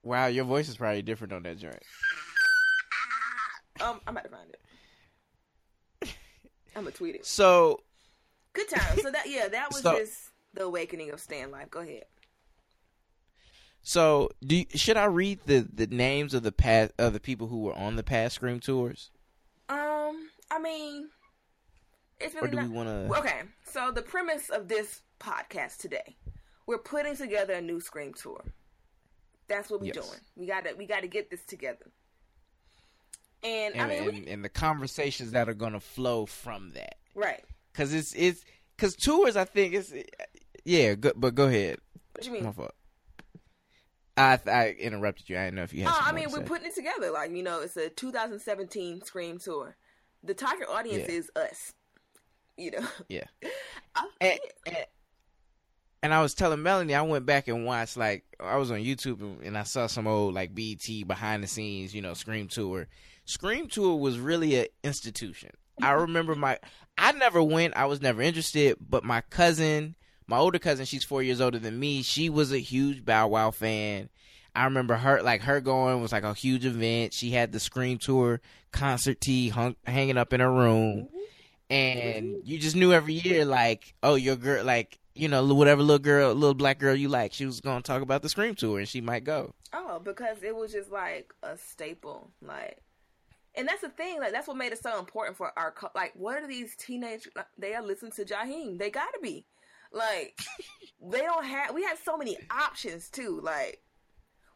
Wow, 0.04 0.28
your 0.28 0.46
voice 0.46 0.70
is 0.70 0.78
probably 0.78 1.02
different 1.02 1.34
on 1.34 1.44
that 1.44 1.58
joint. 1.58 1.82
Um, 3.82 4.00
I'm 4.08 4.16
about 4.16 4.24
to 4.24 4.30
find 4.30 4.50
it. 6.02 6.16
I'm 6.76 6.84
gonna 6.84 6.92
tweet 6.92 7.16
it. 7.16 7.26
So 7.26 7.82
good 8.54 8.70
time. 8.70 9.00
So 9.00 9.12
that 9.12 9.30
yeah, 9.30 9.48
that 9.48 9.72
was 9.72 9.82
so, 9.82 9.98
just 9.98 10.30
the 10.56 10.64
awakening 10.64 11.12
of 11.12 11.20
Stan 11.20 11.52
Life. 11.52 11.70
Go 11.70 11.82
ahead. 11.82 12.06
So, 13.82 14.32
do 14.44 14.56
you, 14.56 14.66
should 14.74 14.98
I 14.98 15.06
read 15.06 15.42
the, 15.46 15.68
the 15.72 15.86
names 15.86 16.34
of 16.34 16.42
the 16.42 16.52
past 16.52 16.94
of 16.98 17.14
the 17.14 17.20
people 17.20 17.48
who 17.48 17.62
were 17.62 17.76
on 17.76 17.98
the 17.98 18.04
past 18.04 18.36
Scream 18.36 18.60
tours? 18.60 19.12
Um, 19.70 20.30
I 20.50 20.58
mean, 20.60 21.10
it's 22.20 22.34
really 22.34 22.48
or 22.48 22.52
do 22.52 22.58
not, 22.58 22.70
we 22.70 22.72
want 22.72 22.90
to? 22.90 23.20
Okay, 23.20 23.42
so 23.64 23.92
the 23.92 24.02
premise 24.02 24.50
of 24.50 24.68
this 24.68 25.04
podcast 25.20 25.78
today, 25.78 26.16
we're 26.66 26.80
putting 26.80 27.16
together 27.16 27.54
a 27.54 27.62
new 27.62 27.80
Scream 27.80 28.14
tour. 28.14 28.44
That's 29.48 29.70
what 29.70 29.82
we're 29.82 29.94
yes. 29.94 30.08
doing. 30.08 30.20
We 30.36 30.48
got 30.48 30.66
to 30.66 30.74
we 30.74 30.88
got 30.88 31.02
to 31.02 31.08
get 31.08 31.30
this 31.30 31.46
together. 31.46 31.92
And, 33.44 33.76
and 33.76 33.84
I 33.84 33.88
mean, 33.88 34.10
and, 34.10 34.26
we, 34.26 34.32
and 34.32 34.44
the 34.44 34.50
conversations 34.50 35.32
that 35.32 35.48
are 35.48 35.54
going 35.54 35.74
to 35.74 35.80
flow 35.80 36.26
from 36.26 36.72
that, 36.72 36.96
right? 37.14 37.44
Because 37.72 37.94
it's 37.94 38.14
it's 38.14 38.44
because 38.76 38.96
tours, 38.96 39.36
I 39.36 39.46
think 39.46 39.76
it's 39.76 39.94
yeah. 40.66 40.96
Go, 40.96 41.12
but 41.16 41.36
go 41.36 41.46
ahead. 41.46 41.78
What 42.14 42.24
do 42.24 42.28
you 42.28 42.34
mean? 42.34 42.46
My 42.46 42.52
fault. 42.52 42.74
I 44.18 44.40
I 44.48 44.70
interrupted 44.80 45.30
you. 45.30 45.38
I 45.38 45.46
didn't 45.46 45.56
know 45.56 45.64
if 45.64 45.74
you 45.74 45.84
had. 45.84 45.94
Oh, 45.94 46.02
I 46.02 46.12
mean, 46.12 46.32
we're 46.32 46.44
putting 46.44 46.68
it 46.68 46.76
together. 46.76 47.12
Like 47.12 47.32
you 47.32 47.44
know, 47.44 47.62
it's 47.62 47.78
a 47.78 47.90
2017 47.90 49.04
Scream 49.04 49.40
tour. 49.40 49.76
The 50.24 50.34
target 50.34 50.68
audience 50.70 51.06
yeah. 51.10 51.16
is 51.16 51.32
us. 51.36 51.74
You 52.58 52.72
know. 52.72 52.88
Yeah. 53.10 53.26
and, 54.22 54.40
and, 54.66 54.78
and, 56.02 56.14
I 56.14 56.22
was 56.22 56.34
telling 56.34 56.64
Melanie, 56.64 56.96
I 56.96 57.02
went 57.02 57.26
back 57.26 57.50
and 57.50 57.66
watched 57.66 57.98
like 57.98 58.24
I 58.40 58.56
was 58.56 58.72
on 58.72 58.78
YouTube 58.78 59.20
and, 59.20 59.42
and 59.42 59.58
I 59.58 59.64
saw 59.64 59.88
some 59.88 60.08
old 60.08 60.34
like 60.34 60.56
BT 60.56 61.04
behind 61.04 61.44
the 61.44 61.48
scenes, 61.48 61.94
you 61.94 62.02
know, 62.02 62.14
Scream 62.14 62.48
tour. 62.48 62.88
Scream 63.26 63.68
tour 63.68 63.98
was 63.98 64.20
really 64.20 64.58
an 64.58 64.68
institution. 64.84 65.52
I 65.82 65.92
remember 65.92 66.36
my 66.36 66.60
I 66.98 67.12
never 67.12 67.44
went. 67.44 67.76
I 67.76 67.86
was 67.86 68.02
never 68.02 68.22
interested, 68.22 68.78
but 68.80 69.04
my 69.04 69.20
cousin 69.30 69.96
my 70.28 70.38
older 70.38 70.60
cousin, 70.60 70.86
she's 70.86 71.04
four 71.04 71.22
years 71.22 71.42
older 71.42 71.60
than 71.60 71.80
me. 71.80 72.02
She 72.02 72.30
was 72.30 72.52
a 72.52 72.58
huge 72.58 73.06
Bow 73.06 73.28
Wow 73.28 73.52
fan. 73.52 74.10
I 74.56 74.64
remember 74.64 74.96
her 74.96 75.22
like 75.22 75.42
her 75.42 75.60
going 75.60 76.02
was 76.02 76.12
like 76.12 76.24
a 76.24 76.34
huge 76.34 76.66
event. 76.66 77.14
She 77.14 77.32
had 77.32 77.52
the 77.52 77.60
Scream 77.60 77.98
Tour 77.98 78.40
concert 78.72 79.20
tee 79.20 79.50
hung, 79.50 79.76
hanging 79.84 80.18
up 80.18 80.32
in 80.32 80.40
her 80.40 80.52
room, 80.52 81.10
and 81.70 82.26
mm-hmm. 82.26 82.40
you 82.44 82.58
just 82.58 82.76
knew 82.76 82.94
every 82.94 83.16
year 83.16 83.44
like, 83.44 83.94
oh, 84.02 84.16
your 84.16 84.38
girl, 84.38 84.64
like 84.64 84.98
you 85.14 85.28
know, 85.28 85.46
whatever 85.54 85.82
little 85.82 86.00
girl, 86.00 86.34
little 86.34 86.54
black 86.54 86.80
girl 86.80 86.96
you 86.96 87.10
like, 87.10 87.34
she 87.34 87.46
was 87.46 87.60
gonna 87.60 87.82
talk 87.82 88.02
about 88.02 88.22
the 88.22 88.30
Scream 88.30 88.56
Tour, 88.56 88.80
and 88.80 88.88
she 88.88 89.02
might 89.02 89.26
go. 89.26 89.54
Oh, 89.74 90.00
because 90.00 90.42
it 90.42 90.56
was 90.56 90.72
just 90.72 90.90
like 90.90 91.34
a 91.44 91.58
staple, 91.58 92.32
like 92.42 92.82
and 93.58 93.68
that's 93.68 93.82
the 93.82 93.90
thing 93.90 94.20
like 94.20 94.32
that's 94.32 94.48
what 94.48 94.58
made 94.58 94.72
it 94.72 94.82
so 94.82 95.00
important 95.00 95.38
for 95.38 95.52
our 95.58 95.74
like 95.96 96.12
what 96.16 96.42
are 96.42 96.48
these 96.48 96.76
teenage 96.76 97.28
they 97.58 97.74
are 97.74 97.82
listening 97.82 98.12
to 98.12 98.26
Jaheim 98.26 98.78
they 98.78 98.90
gotta 98.90 99.20
be 99.22 99.46
like 99.92 100.40
they 101.02 101.22
don't 101.22 101.46
have. 101.46 101.74
We 101.74 101.84
had 101.84 101.98
so 102.04 102.18
many 102.18 102.38
options 102.50 103.10
too. 103.10 103.40
Like 103.42 103.82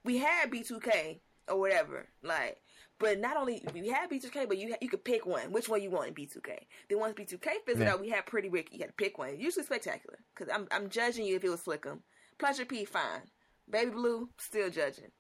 we 0.03 0.17
had 0.17 0.51
B2K 0.51 1.19
or 1.47 1.59
whatever. 1.59 2.07
Like, 2.23 2.61
but 2.99 3.19
not 3.19 3.37
only 3.37 3.63
we 3.73 3.89
had 3.89 4.09
B2K, 4.09 4.47
but 4.47 4.57
you 4.57 4.75
you 4.81 4.89
could 4.89 5.03
pick 5.03 5.25
one. 5.25 5.51
Which 5.51 5.69
one 5.69 5.81
you 5.81 5.89
want 5.89 6.09
in 6.09 6.13
B2K? 6.13 6.57
Then 6.89 6.99
once 6.99 7.13
B2K 7.13 7.47
figured 7.65 7.87
yeah. 7.87 7.93
out, 7.93 8.01
we 8.01 8.09
had 8.09 8.25
Pretty 8.25 8.49
Ricky. 8.49 8.77
You 8.77 8.83
had 8.83 8.89
to 8.89 9.03
pick 9.03 9.17
one. 9.17 9.39
Usually 9.39 9.65
spectacular 9.65 10.19
because 10.35 10.53
I'm 10.53 10.67
I'm 10.71 10.89
judging 10.89 11.25
you 11.25 11.35
if 11.35 11.43
it 11.43 11.49
was 11.49 11.61
Slick'em. 11.61 11.99
Pleasure 12.37 12.65
P, 12.65 12.85
fine. 12.85 13.21
Baby 13.69 13.91
Blue, 13.91 14.29
still 14.37 14.69
judging. 14.69 15.11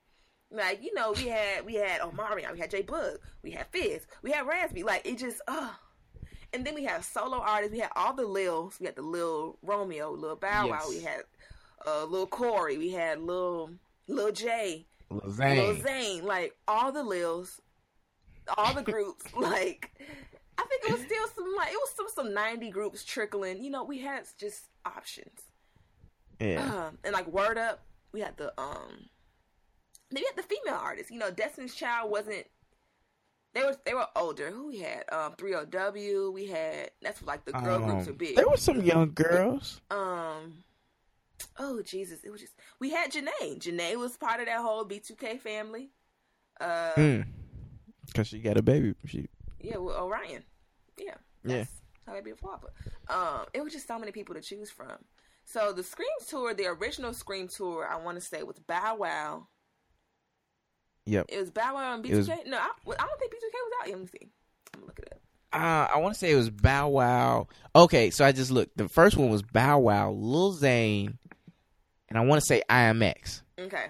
Like 0.51 0.83
you 0.83 0.93
know, 0.95 1.13
we 1.15 1.27
had 1.27 1.65
we 1.65 1.75
had 1.75 2.01
Omarion, 2.01 2.51
we 2.53 2.59
had 2.59 2.71
J 2.71 2.81
Boog, 2.81 3.17
we 3.43 3.51
had 3.51 3.67
Fizz, 3.71 4.07
we 4.23 4.31
had 4.31 4.47
Raz-B. 4.47 4.83
Like 4.83 5.05
it 5.05 5.19
just 5.19 5.41
oh 5.47 5.75
and 6.53 6.65
then 6.65 6.75
we 6.75 6.83
had 6.83 7.03
solo 7.03 7.37
artists. 7.37 7.73
We 7.73 7.79
had 7.79 7.91
all 7.95 8.13
the 8.13 8.23
Lils. 8.23 8.79
We 8.79 8.85
had 8.85 8.95
the 8.95 9.01
Lil 9.01 9.57
Romeo, 9.61 10.11
Lil 10.11 10.35
Bow 10.35 10.67
Wow. 10.67 10.79
Yes. 10.79 10.89
We 10.89 11.01
had 11.01 11.21
uh, 11.85 12.05
Lil 12.05 12.27
Corey. 12.27 12.77
We 12.77 12.91
had 12.91 13.21
Lil 13.21 13.71
Lil 14.07 14.31
J. 14.31 14.85
Lil 15.09 15.31
Zane. 15.31 15.57
Lil 15.57 15.81
Zane. 15.81 16.25
Like 16.25 16.55
all 16.67 16.91
the 16.91 17.03
Lils, 17.03 17.59
all 18.57 18.73
the 18.73 18.81
groups. 18.81 19.25
like 19.35 19.91
I 20.57 20.65
think 20.65 20.83
it 20.85 20.91
was 20.91 21.01
still 21.01 21.27
some 21.35 21.53
like 21.55 21.71
it 21.71 21.77
was 21.77 21.93
some 21.95 22.07
some 22.13 22.33
ninety 22.33 22.69
groups 22.69 23.03
trickling. 23.03 23.63
You 23.63 23.69
know, 23.69 23.83
we 23.83 23.99
had 23.99 24.25
just 24.37 24.65
options. 24.85 25.41
Yeah. 26.39 26.63
Um, 26.63 26.97
and 27.03 27.13
like 27.13 27.27
Word 27.27 27.57
Up, 27.57 27.83
we 28.11 28.21
had 28.21 28.37
the 28.37 28.53
um. 28.59 29.09
Then 30.11 30.23
we 30.23 30.25
had 30.25 30.43
the 30.43 30.47
female 30.47 30.79
artists. 30.81 31.11
You 31.11 31.19
know, 31.19 31.29
Destiny's 31.29 31.75
Child 31.75 32.09
wasn't 32.09 32.47
they 33.53 33.61
were 33.61 33.75
they 33.85 33.93
were 33.93 34.07
older. 34.15 34.51
Who 34.51 34.67
we 34.67 34.79
had? 34.79 35.03
Um, 35.11 35.33
3LW. 35.33 36.33
We 36.33 36.47
had 36.47 36.91
that's 37.01 37.21
like 37.23 37.45
the 37.45 37.53
girl 37.53 37.83
um, 37.83 37.85
groups 37.85 38.07
are 38.07 38.13
big. 38.13 38.35
There 38.35 38.49
were 38.49 38.57
some 38.57 38.81
young 38.81 39.13
girls. 39.13 39.81
Um. 39.89 40.63
Oh 41.57 41.81
Jesus! 41.81 42.19
It 42.23 42.31
was 42.31 42.41
just 42.41 42.53
we 42.79 42.91
had 42.91 43.11
Jhené. 43.11 43.59
Jhené 43.59 43.95
was 43.95 44.17
part 44.17 44.39
of 44.39 44.45
that 44.47 44.59
whole 44.59 44.85
B2K 44.85 45.39
family. 45.39 45.89
Uh, 46.59 46.91
hmm. 46.91 47.21
Cause 48.13 48.27
she 48.27 48.39
got 48.39 48.57
a 48.57 48.61
baby. 48.61 48.95
She. 49.05 49.27
Yeah, 49.61 49.77
well, 49.77 50.03
O'Ryan. 50.03 50.43
Yeah. 50.97 51.15
Yeah. 51.43 51.65
How 52.05 52.13
they 52.13 52.21
be 52.21 52.31
a 52.31 52.35
father. 52.35 52.69
Um, 53.07 53.45
it 53.53 53.61
was 53.61 53.73
just 53.73 53.87
so 53.87 53.99
many 53.99 54.11
people 54.11 54.35
to 54.35 54.41
choose 54.41 54.69
from. 54.71 54.97
So 55.45 55.73
the 55.73 55.83
Scream 55.83 56.07
tour, 56.27 56.53
the 56.53 56.67
original 56.67 57.13
Scream 57.13 57.47
tour, 57.47 57.87
I 57.89 57.95
want 57.97 58.17
to 58.17 58.21
say 58.21 58.43
with 58.43 58.65
Bow 58.67 58.97
Wow, 58.99 59.47
Yep. 61.09 61.25
It 61.29 61.39
was 61.39 61.49
Bow 61.49 61.73
Wow 61.73 61.95
and 61.95 62.03
B2K. 62.03 62.17
Was, 62.17 62.27
no, 62.27 62.57
I, 62.57 62.69
I, 62.87 63.05
don't 63.05 63.19
think 63.19 63.33
B2K 63.33 63.53
was 63.53 63.71
out. 63.81 63.89
Let 63.89 63.99
me 63.99 64.07
see. 64.07 64.29
I'm 64.75 64.85
look 64.85 64.99
it 64.99 65.09
up. 65.11 65.19
Uh, 65.51 65.95
I 65.95 65.97
want 65.97 66.13
to 66.13 66.19
say 66.19 66.31
it 66.31 66.35
was 66.35 66.51
Bow 66.51 66.89
Wow. 66.89 67.47
Okay, 67.75 68.11
so 68.11 68.23
I 68.23 68.31
just 68.31 68.51
looked. 68.51 68.77
The 68.77 68.87
first 68.87 69.17
one 69.17 69.29
was 69.29 69.41
Bow 69.41 69.79
Wow, 69.79 70.11
Lil 70.11 70.51
Zane, 70.51 71.17
and 72.09 72.17
I 72.17 72.21
want 72.21 72.41
to 72.41 72.45
say 72.45 72.61
IMX. 72.69 73.41
Okay. 73.59 73.87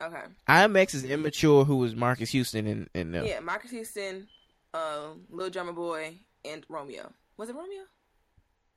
Okay. 0.00 0.22
IMX 0.48 0.94
is 0.94 1.04
immature. 1.04 1.64
Who 1.64 1.76
was 1.76 1.94
Marques 1.96 2.30
Houston 2.30 2.66
and, 2.66 2.88
and 2.94 3.26
yeah, 3.26 3.40
Marques 3.40 3.70
Houston, 3.70 4.28
um, 4.74 5.22
Lil 5.30 5.50
Drummer 5.50 5.72
Boy, 5.72 6.18
and 6.44 6.64
Romeo. 6.68 7.12
Was 7.36 7.48
it 7.48 7.56
Romeo? 7.56 7.82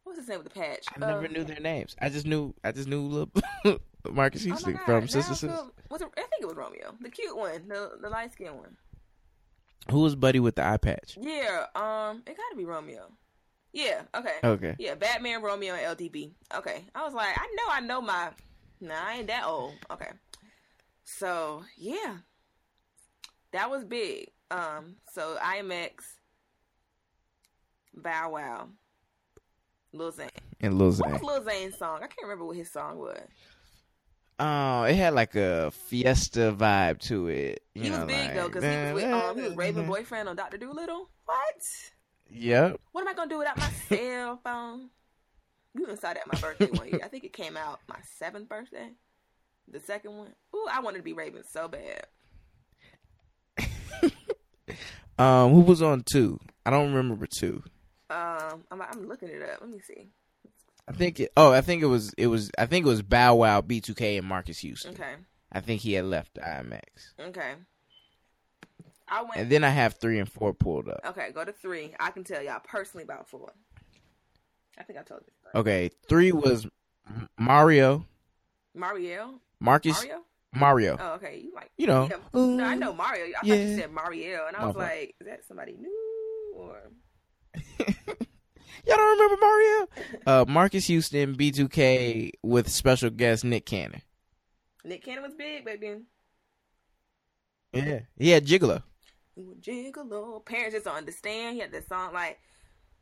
What 0.06 0.12
was 0.12 0.20
his 0.20 0.30
name 0.30 0.44
with 0.44 0.54
the 0.54 0.60
patch? 0.60 0.86
I 0.96 1.00
never 1.00 1.28
knew 1.28 1.44
their 1.44 1.60
names. 1.60 1.96
I 2.00 2.10
just 2.10 2.28
knew. 2.28 2.54
I 2.64 2.72
just 2.72 2.88
knew 2.88 3.02
Lil 3.02 3.32
Marques 4.12 4.44
oh 4.44 4.46
Houston 4.46 4.80
oh 4.80 4.86
from 4.86 5.08
Sister 5.08 5.34
Sister. 5.34 5.58
Was 5.90 6.02
it, 6.02 6.10
I 6.16 6.22
think 6.22 6.44
it 6.44 6.46
was 6.46 6.56
Romeo, 6.56 6.94
the 7.02 7.10
cute 7.10 7.36
one, 7.36 7.68
the 7.68 7.98
the 8.00 8.10
light 8.10 8.32
skinned 8.32 8.56
one. 8.56 8.78
Who 9.90 10.02
was 10.02 10.16
Buddy 10.16 10.40
with 10.40 10.58
the 10.58 10.64
eye 10.64 10.78
patch? 10.78 11.18
Yeah, 11.20 11.66
um, 11.74 12.22
it 12.28 12.38
got 12.38 12.50
to 12.52 12.56
be 12.56 12.66
Romeo. 12.66 13.08
Yeah, 13.74 14.04
okay. 14.16 14.36
Okay. 14.44 14.76
Yeah, 14.78 14.94
Batman, 14.94 15.42
Romeo, 15.42 15.74
and 15.74 15.98
LDB. 15.98 16.34
Okay. 16.56 16.86
I 16.94 17.04
was 17.04 17.16
like, 17.16 17.36
I 17.36 17.48
know 17.58 17.64
I 17.72 17.80
know 17.82 18.00
my 18.00 18.30
Nah, 18.80 18.94
I 19.08 19.14
ain't 19.16 19.28
that 19.28 19.46
old. 19.46 19.74
Okay. 19.90 20.12
So 21.04 21.64
yeah. 21.78 22.18
That 23.54 23.72
was 23.72 23.84
big. 23.84 24.30
Um, 24.52 24.98
so 25.12 25.36
IMX, 25.42 25.94
Bow 27.96 28.32
Wow, 28.32 28.68
Lil 29.96 30.12
Zane. 30.12 30.30
And 30.62 30.78
Lil 30.78 30.92
Zane. 30.92 31.12
What 31.12 31.22
was 31.22 31.32
Lil 31.32 31.44
Zane's 31.44 31.78
song? 31.78 31.98
I 31.98 32.08
can't 32.08 32.24
remember 32.24 32.46
what 32.46 32.56
his 32.56 32.72
song 32.72 32.98
was. 32.98 33.20
Oh, 34.38 34.84
it 34.84 34.96
had 34.96 35.14
like 35.14 35.36
a 35.36 35.72
fiesta 35.72 36.54
vibe 36.58 37.00
to 37.08 37.28
it. 37.28 37.64
he 37.74 37.90
know, 37.90 38.00
was 38.00 38.08
big 38.08 38.18
like, 38.18 38.34
though, 38.36 38.48
because 38.48 38.64
he 38.64 38.94
was 38.94 39.04
with 39.04 39.14
um, 39.14 39.36
he 39.38 39.42
was 39.44 39.56
Raven 39.56 39.86
boyfriend 39.88 40.28
on 40.28 40.36
Doctor 40.36 40.58
Dolittle. 40.58 41.10
What? 41.24 41.62
Yep. 42.30 42.82
What 42.92 43.02
am 43.02 43.08
I 43.08 43.14
gonna 43.14 43.30
do 43.30 43.38
without 43.38 43.58
my 43.58 43.70
cell 43.90 44.40
phone? 44.44 44.90
You 45.74 45.84
even 45.84 45.98
saw 45.98 46.14
that 46.14 46.28
my 46.32 46.40
birthday 46.40 46.68
one 46.78 46.88
year. 46.90 47.00
I 47.04 47.08
think 47.08 47.24
it 47.24 47.34
came 47.34 47.56
out 47.56 47.80
my 47.88 48.00
seventh 48.18 48.50
birthday. 48.50 48.90
The 49.70 49.80
second 49.80 50.18
one. 50.18 50.34
Ooh, 50.54 50.68
I 50.70 50.82
wanted 50.82 50.98
to 50.98 51.04
be 51.04 51.14
Raven 51.14 51.44
so 51.50 51.68
bad. 51.68 52.06
um, 55.18 55.54
who 55.54 55.62
was 55.62 55.82
on 55.82 56.04
two? 56.04 56.40
I 56.66 56.72
don't 56.72 56.94
remember 56.94 57.26
two. 57.26 57.64
Um, 58.10 58.64
I'm, 58.72 58.82
I'm 58.82 59.08
looking 59.08 59.30
it 59.30 59.42
up. 59.42 59.62
Let 59.62 59.70
me 59.70 59.80
see. 59.80 60.08
I 60.88 60.92
think 60.92 61.20
it. 61.20 61.32
Oh, 61.36 61.52
I 61.52 61.62
think 61.62 61.82
it 61.82 61.88
was. 61.88 62.14
It 62.18 62.28
was. 62.28 62.52
I 62.58 62.66
think 62.68 62.86
it 62.86 62.90
was 62.90 63.02
Bow 63.02 63.36
Wow, 63.36 63.62
B2K, 63.62 64.20
and 64.20 64.28
Marques 64.28 64.60
Houston. 64.60 64.94
Okay. 64.94 65.16
I 65.52 65.62
think 65.62 65.82
he 65.82 65.94
had 65.94 66.06
left 66.06 66.36
IMX. 66.36 66.82
Okay. 67.20 67.54
I 69.08 69.22
went. 69.22 69.36
And 69.36 69.52
then 69.52 69.64
I 69.64 69.70
have 69.70 69.96
three 69.96 70.20
and 70.20 70.30
four 70.30 70.54
pulled 70.54 70.90
up. 70.90 71.02
Okay, 71.06 71.32
go 71.34 71.44
to 71.44 71.52
three. 71.52 71.94
I 72.00 72.12
can 72.12 72.24
tell 72.24 72.42
y'all 72.42 72.60
personally 72.64 73.04
about 73.04 73.28
four. 73.28 73.54
I 74.78 74.84
think 74.84 75.00
I 75.00 75.04
told 75.04 75.22
you. 75.26 75.60
Okay, 75.60 75.90
three 76.10 76.32
was 76.32 76.68
Mario. 77.38 78.06
Mario. 78.74 79.40
Marcus. 79.60 80.04
Mario. 80.04 80.22
Mario. 80.54 80.98
Oh, 81.00 81.14
okay. 81.16 81.42
You 81.44 81.54
like 81.54 81.72
you 81.78 81.88
know? 81.88 82.10
Yeah. 82.10 82.18
no, 82.34 82.64
I 82.64 82.76
know 82.76 82.94
Mario. 82.94 83.26
I 83.26 83.28
yeah. 83.28 83.56
thought 83.56 83.62
you 83.62 83.78
said 83.78 83.92
Mario, 83.92 84.48
and 84.48 84.58
I 84.58 84.66
was 84.66 84.76
like, 84.76 85.16
is 85.20 85.28
that 85.28 85.46
somebody 85.48 85.78
new 85.80 86.54
or? 86.56 86.92
Y'all 88.88 88.98
don't 88.98 89.20
remember 89.20 89.38
Mario? 89.42 89.88
Uh, 90.28 90.46
Marques 90.48 90.86
Houston, 90.86 91.36
B2K 91.36 92.32
with 92.44 92.70
special 92.70 93.10
guest 93.10 93.44
Nick 93.44 93.66
Cannon. 93.66 94.02
Nick 94.84 95.04
Cannon 95.04 95.24
was 95.24 95.34
big 95.34 95.66
back 95.66 95.82
then. 95.82 96.06
Yeah, 97.74 98.00
he 98.18 98.30
had 98.30 98.46
Gigolo. 98.46 98.84
Gigolo. 99.60 100.46
Parents 100.46 100.76
just 100.76 100.86
don't 100.86 100.98
understand. 100.98 101.56
He 101.56 101.62
had 101.62 101.72
this 101.72 101.88
song 101.88 102.14
like 102.14 102.40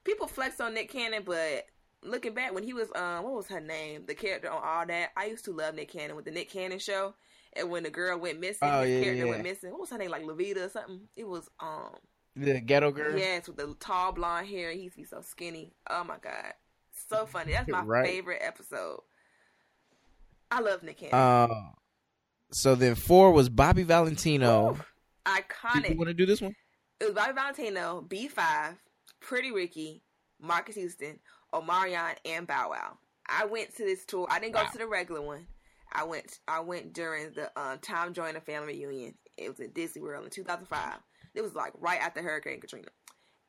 people 0.03 0.27
flex 0.27 0.59
on 0.61 0.73
Nick 0.73 0.89
Cannon, 0.89 1.23
but 1.25 1.65
looking 2.05 2.33
back 2.33 2.53
when 2.53 2.63
he 2.63 2.73
was 2.73 2.89
um 2.95 3.23
what 3.23 3.33
was 3.33 3.47
her 3.47 3.61
name 3.61 4.03
the 4.07 4.15
character 4.15 4.49
on 4.49 4.61
all 4.63 4.85
that 4.85 5.11
I 5.15 5.25
used 5.25 5.45
to 5.45 5.53
love 5.53 5.75
Nick 5.75 5.91
Cannon 5.91 6.15
with 6.15 6.25
the 6.25 6.31
Nick 6.31 6.49
Cannon 6.49 6.79
show 6.79 7.13
and 7.53 7.69
when 7.69 7.83
the 7.83 7.89
girl 7.89 8.19
went 8.19 8.39
missing 8.39 8.67
oh, 8.67 8.81
his 8.81 8.97
yeah, 8.97 9.03
character 9.03 9.25
yeah. 9.25 9.31
went 9.31 9.43
missing 9.43 9.71
what 9.71 9.79
was 9.79 9.89
her 9.89 9.97
name 9.97 10.11
like 10.11 10.23
Levita 10.23 10.65
or 10.65 10.69
something 10.69 11.01
it 11.15 11.27
was 11.27 11.49
um 11.59 11.95
the 12.35 12.59
ghetto 12.59 12.91
girl 12.91 13.17
yes 13.17 13.47
with 13.47 13.57
the 13.57 13.75
tall 13.79 14.11
blonde 14.11 14.47
hair 14.47 14.71
he 14.71 14.81
used 14.81 14.95
to 14.95 15.01
be 15.01 15.05
so 15.05 15.21
skinny 15.21 15.73
oh 15.89 16.03
my 16.03 16.17
god 16.21 16.53
so 17.09 17.25
funny 17.25 17.51
that's 17.51 17.69
my 17.69 17.81
right. 17.81 18.05
favorite 18.05 18.41
episode 18.41 19.01
I 20.51 20.59
love 20.59 20.83
Nick 20.83 20.97
Cannon 20.97 21.15
uh, 21.15 21.71
so 22.51 22.75
then 22.75 22.95
four 22.95 23.31
was 23.31 23.49
Bobby 23.49 23.83
Valentino 23.83 24.75
Ooh, 24.75 24.83
iconic 25.25 25.89
you 25.89 25.97
want 25.97 26.09
to 26.09 26.13
do 26.13 26.25
this 26.25 26.41
one 26.41 26.55
it 26.99 27.05
was 27.05 27.13
Bobby 27.13 27.33
Valentino 27.33 28.05
B5 28.07 28.77
Pretty 29.19 29.51
Ricky 29.51 30.03
Marques 30.39 30.75
Houston 30.75 31.19
Omarion 31.53 32.15
and 32.25 32.47
Bow 32.47 32.69
Wow. 32.71 32.97
I 33.27 33.45
went 33.45 33.75
to 33.77 33.83
this 33.83 34.05
tour. 34.05 34.27
I 34.29 34.39
didn't 34.39 34.53
go 34.53 34.63
wow. 34.63 34.69
to 34.69 34.77
the 34.77 34.87
regular 34.87 35.21
one. 35.21 35.47
I 35.91 36.03
went. 36.03 36.39
I 36.47 36.59
went 36.59 36.93
during 36.93 37.31
the 37.31 37.51
um, 37.59 37.77
Tom 37.79 38.13
Joyner 38.13 38.41
family 38.41 38.85
reunion. 38.85 39.13
It 39.37 39.49
was 39.49 39.59
at 39.59 39.73
Disney 39.73 40.01
World 40.01 40.25
in 40.25 40.31
2005. 40.31 40.95
It 41.35 41.41
was 41.41 41.55
like 41.55 41.73
right 41.79 42.01
after 42.01 42.21
Hurricane 42.21 42.61
Katrina, 42.61 42.89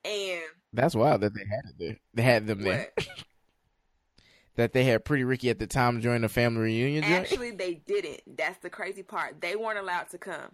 and 0.04 0.42
that's 0.72 0.94
wild 0.94 1.20
that 1.22 1.34
they 1.34 1.44
had 1.44 1.64
it 1.70 1.74
there. 1.78 1.98
They 2.14 2.22
had 2.22 2.46
them 2.46 2.62
there. 2.62 2.92
that 4.56 4.72
they 4.72 4.84
had 4.84 5.04
Pretty 5.04 5.24
Ricky 5.24 5.50
at 5.50 5.58
the 5.58 5.66
time 5.66 5.94
Tom 5.94 6.00
Joyner 6.00 6.28
family 6.28 6.62
reunion. 6.62 7.04
Actually, 7.04 7.50
they 7.50 7.74
didn't. 7.74 8.20
That's 8.36 8.58
the 8.58 8.70
crazy 8.70 9.02
part. 9.02 9.40
They 9.40 9.56
weren't 9.56 9.78
allowed 9.78 10.10
to 10.10 10.18
come. 10.18 10.52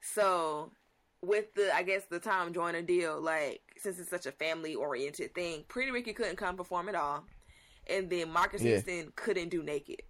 So 0.00 0.70
with 1.22 1.52
the 1.54 1.74
I 1.74 1.82
guess 1.82 2.04
the 2.08 2.20
Tom 2.20 2.52
Joyner 2.52 2.82
deal, 2.82 3.20
like 3.20 3.60
since 3.78 3.98
it's 3.98 4.10
such 4.10 4.26
a 4.26 4.32
family 4.32 4.74
oriented 4.74 5.34
thing, 5.34 5.64
Pretty 5.68 5.90
Ricky 5.90 6.12
couldn't 6.12 6.36
come 6.36 6.56
perform 6.56 6.88
at 6.88 6.94
all, 6.94 7.24
and 7.88 8.08
then 8.08 8.32
Marques 8.32 8.62
yeah. 8.62 8.72
Houston 8.72 9.12
couldn't 9.16 9.48
do 9.48 9.62
naked. 9.62 10.02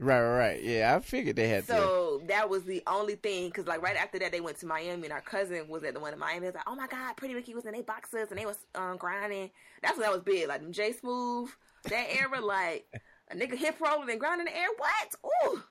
Right, 0.00 0.20
right, 0.20 0.38
right. 0.38 0.62
Yeah, 0.62 0.94
I 0.94 1.00
figured 1.00 1.34
they 1.34 1.48
had. 1.48 1.64
So 1.64 2.20
to. 2.20 2.26
that 2.28 2.48
was 2.48 2.62
the 2.64 2.82
only 2.86 3.16
thing, 3.16 3.48
because 3.48 3.66
like 3.66 3.82
right 3.82 3.96
after 3.96 4.18
that, 4.20 4.30
they 4.30 4.40
went 4.40 4.58
to 4.58 4.66
Miami, 4.66 5.04
and 5.04 5.12
our 5.12 5.20
cousin 5.20 5.68
was 5.68 5.82
at 5.82 5.94
the 5.94 6.00
one 6.00 6.12
in 6.12 6.18
Miami. 6.20 6.40
He 6.40 6.46
was 6.46 6.54
like, 6.54 6.68
"Oh 6.68 6.76
my 6.76 6.86
God, 6.86 7.16
Pretty 7.16 7.34
Ricky 7.34 7.54
was 7.54 7.66
in 7.66 7.72
they 7.72 7.82
boxes, 7.82 8.28
and 8.30 8.38
they 8.38 8.46
was 8.46 8.58
um, 8.76 8.96
grinding." 8.96 9.50
That's 9.82 9.96
what 9.96 10.04
that 10.04 10.12
was 10.12 10.22
big, 10.22 10.46
like 10.46 10.70
J 10.70 10.92
Smooth, 10.92 11.50
that 11.88 12.06
era, 12.10 12.40
like 12.44 12.86
a 13.30 13.34
nigga 13.34 13.56
hip 13.56 13.80
rolling 13.80 14.08
and 14.08 14.20
grinding 14.20 14.46
the 14.46 14.56
air. 14.56 14.68
What? 14.76 15.14
Ooh, 15.44 15.62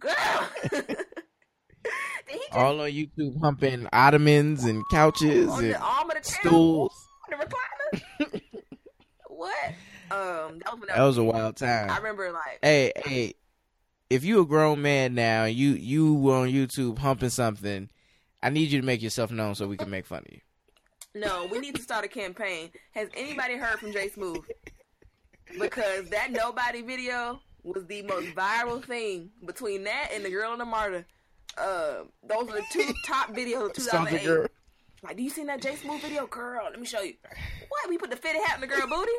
girl. 0.00 0.50
just, 2.28 2.52
all 2.52 2.80
on 2.80 2.90
YouTube 2.90 3.40
humping 3.40 3.86
ottomans 3.92 4.64
and 4.64 4.82
couches 4.90 5.48
and 5.58 5.76
stools. 6.22 7.06
The 7.28 7.36
recliner. 7.36 8.42
what? 9.28 9.74
Um, 10.10 10.58
that 10.58 10.78
was, 10.78 10.88
that 10.88 11.02
was 11.02 11.18
a 11.18 11.24
wild 11.24 11.56
time. 11.56 11.88
I 11.88 11.98
remember 11.98 12.32
like, 12.32 12.58
hey, 12.62 12.92
hey, 12.96 13.34
if 14.10 14.24
you 14.24 14.40
a 14.40 14.44
grown 14.44 14.82
man 14.82 15.14
now, 15.14 15.44
and 15.44 15.54
you 15.54 15.70
you 15.70 16.14
on 16.32 16.48
YouTube 16.48 16.98
humping 16.98 17.30
something, 17.30 17.88
I 18.42 18.50
need 18.50 18.70
you 18.70 18.80
to 18.80 18.86
make 18.86 19.00
yourself 19.00 19.30
known 19.30 19.54
so 19.54 19.68
we 19.68 19.76
can 19.76 19.88
make 19.88 20.04
fun 20.04 20.24
of 20.26 20.32
you. 20.32 20.40
No, 21.14 21.48
we 21.50 21.58
need 21.58 21.76
to 21.76 21.82
start 21.82 22.04
a 22.04 22.08
campaign. 22.08 22.70
Has 22.92 23.08
anybody 23.16 23.54
heard 23.54 23.78
from 23.78 23.92
J 23.92 24.08
Smooth? 24.08 24.44
Because 25.58 26.08
that 26.10 26.30
nobody 26.30 26.82
video 26.82 27.40
was 27.62 27.86
the 27.86 28.02
most 28.02 28.28
viral 28.28 28.84
thing 28.84 29.30
between 29.44 29.84
that 29.84 30.10
and 30.12 30.24
the 30.24 30.30
girl 30.30 30.52
and 30.52 30.60
the 30.60 30.64
martyr. 30.64 31.06
Uh, 31.58 32.04
those 32.22 32.48
are 32.48 32.56
the 32.56 32.64
two 32.72 32.92
top 33.06 33.34
videos 33.34 33.66
of 33.66 33.72
2008. 33.74 34.48
Like, 35.02 35.16
do 35.16 35.22
you 35.22 35.30
seen 35.30 35.46
that 35.46 35.62
J 35.62 35.76
Smooth 35.76 36.02
video, 36.02 36.26
girl? 36.26 36.64
Let 36.64 36.78
me 36.78 36.86
show 36.86 37.00
you. 37.00 37.14
What? 37.68 37.88
We 37.88 37.96
put 37.96 38.10
the 38.10 38.16
fitted 38.16 38.42
hat 38.42 38.56
in 38.56 38.60
the 38.60 38.66
girl 38.66 38.86
booty? 38.86 39.12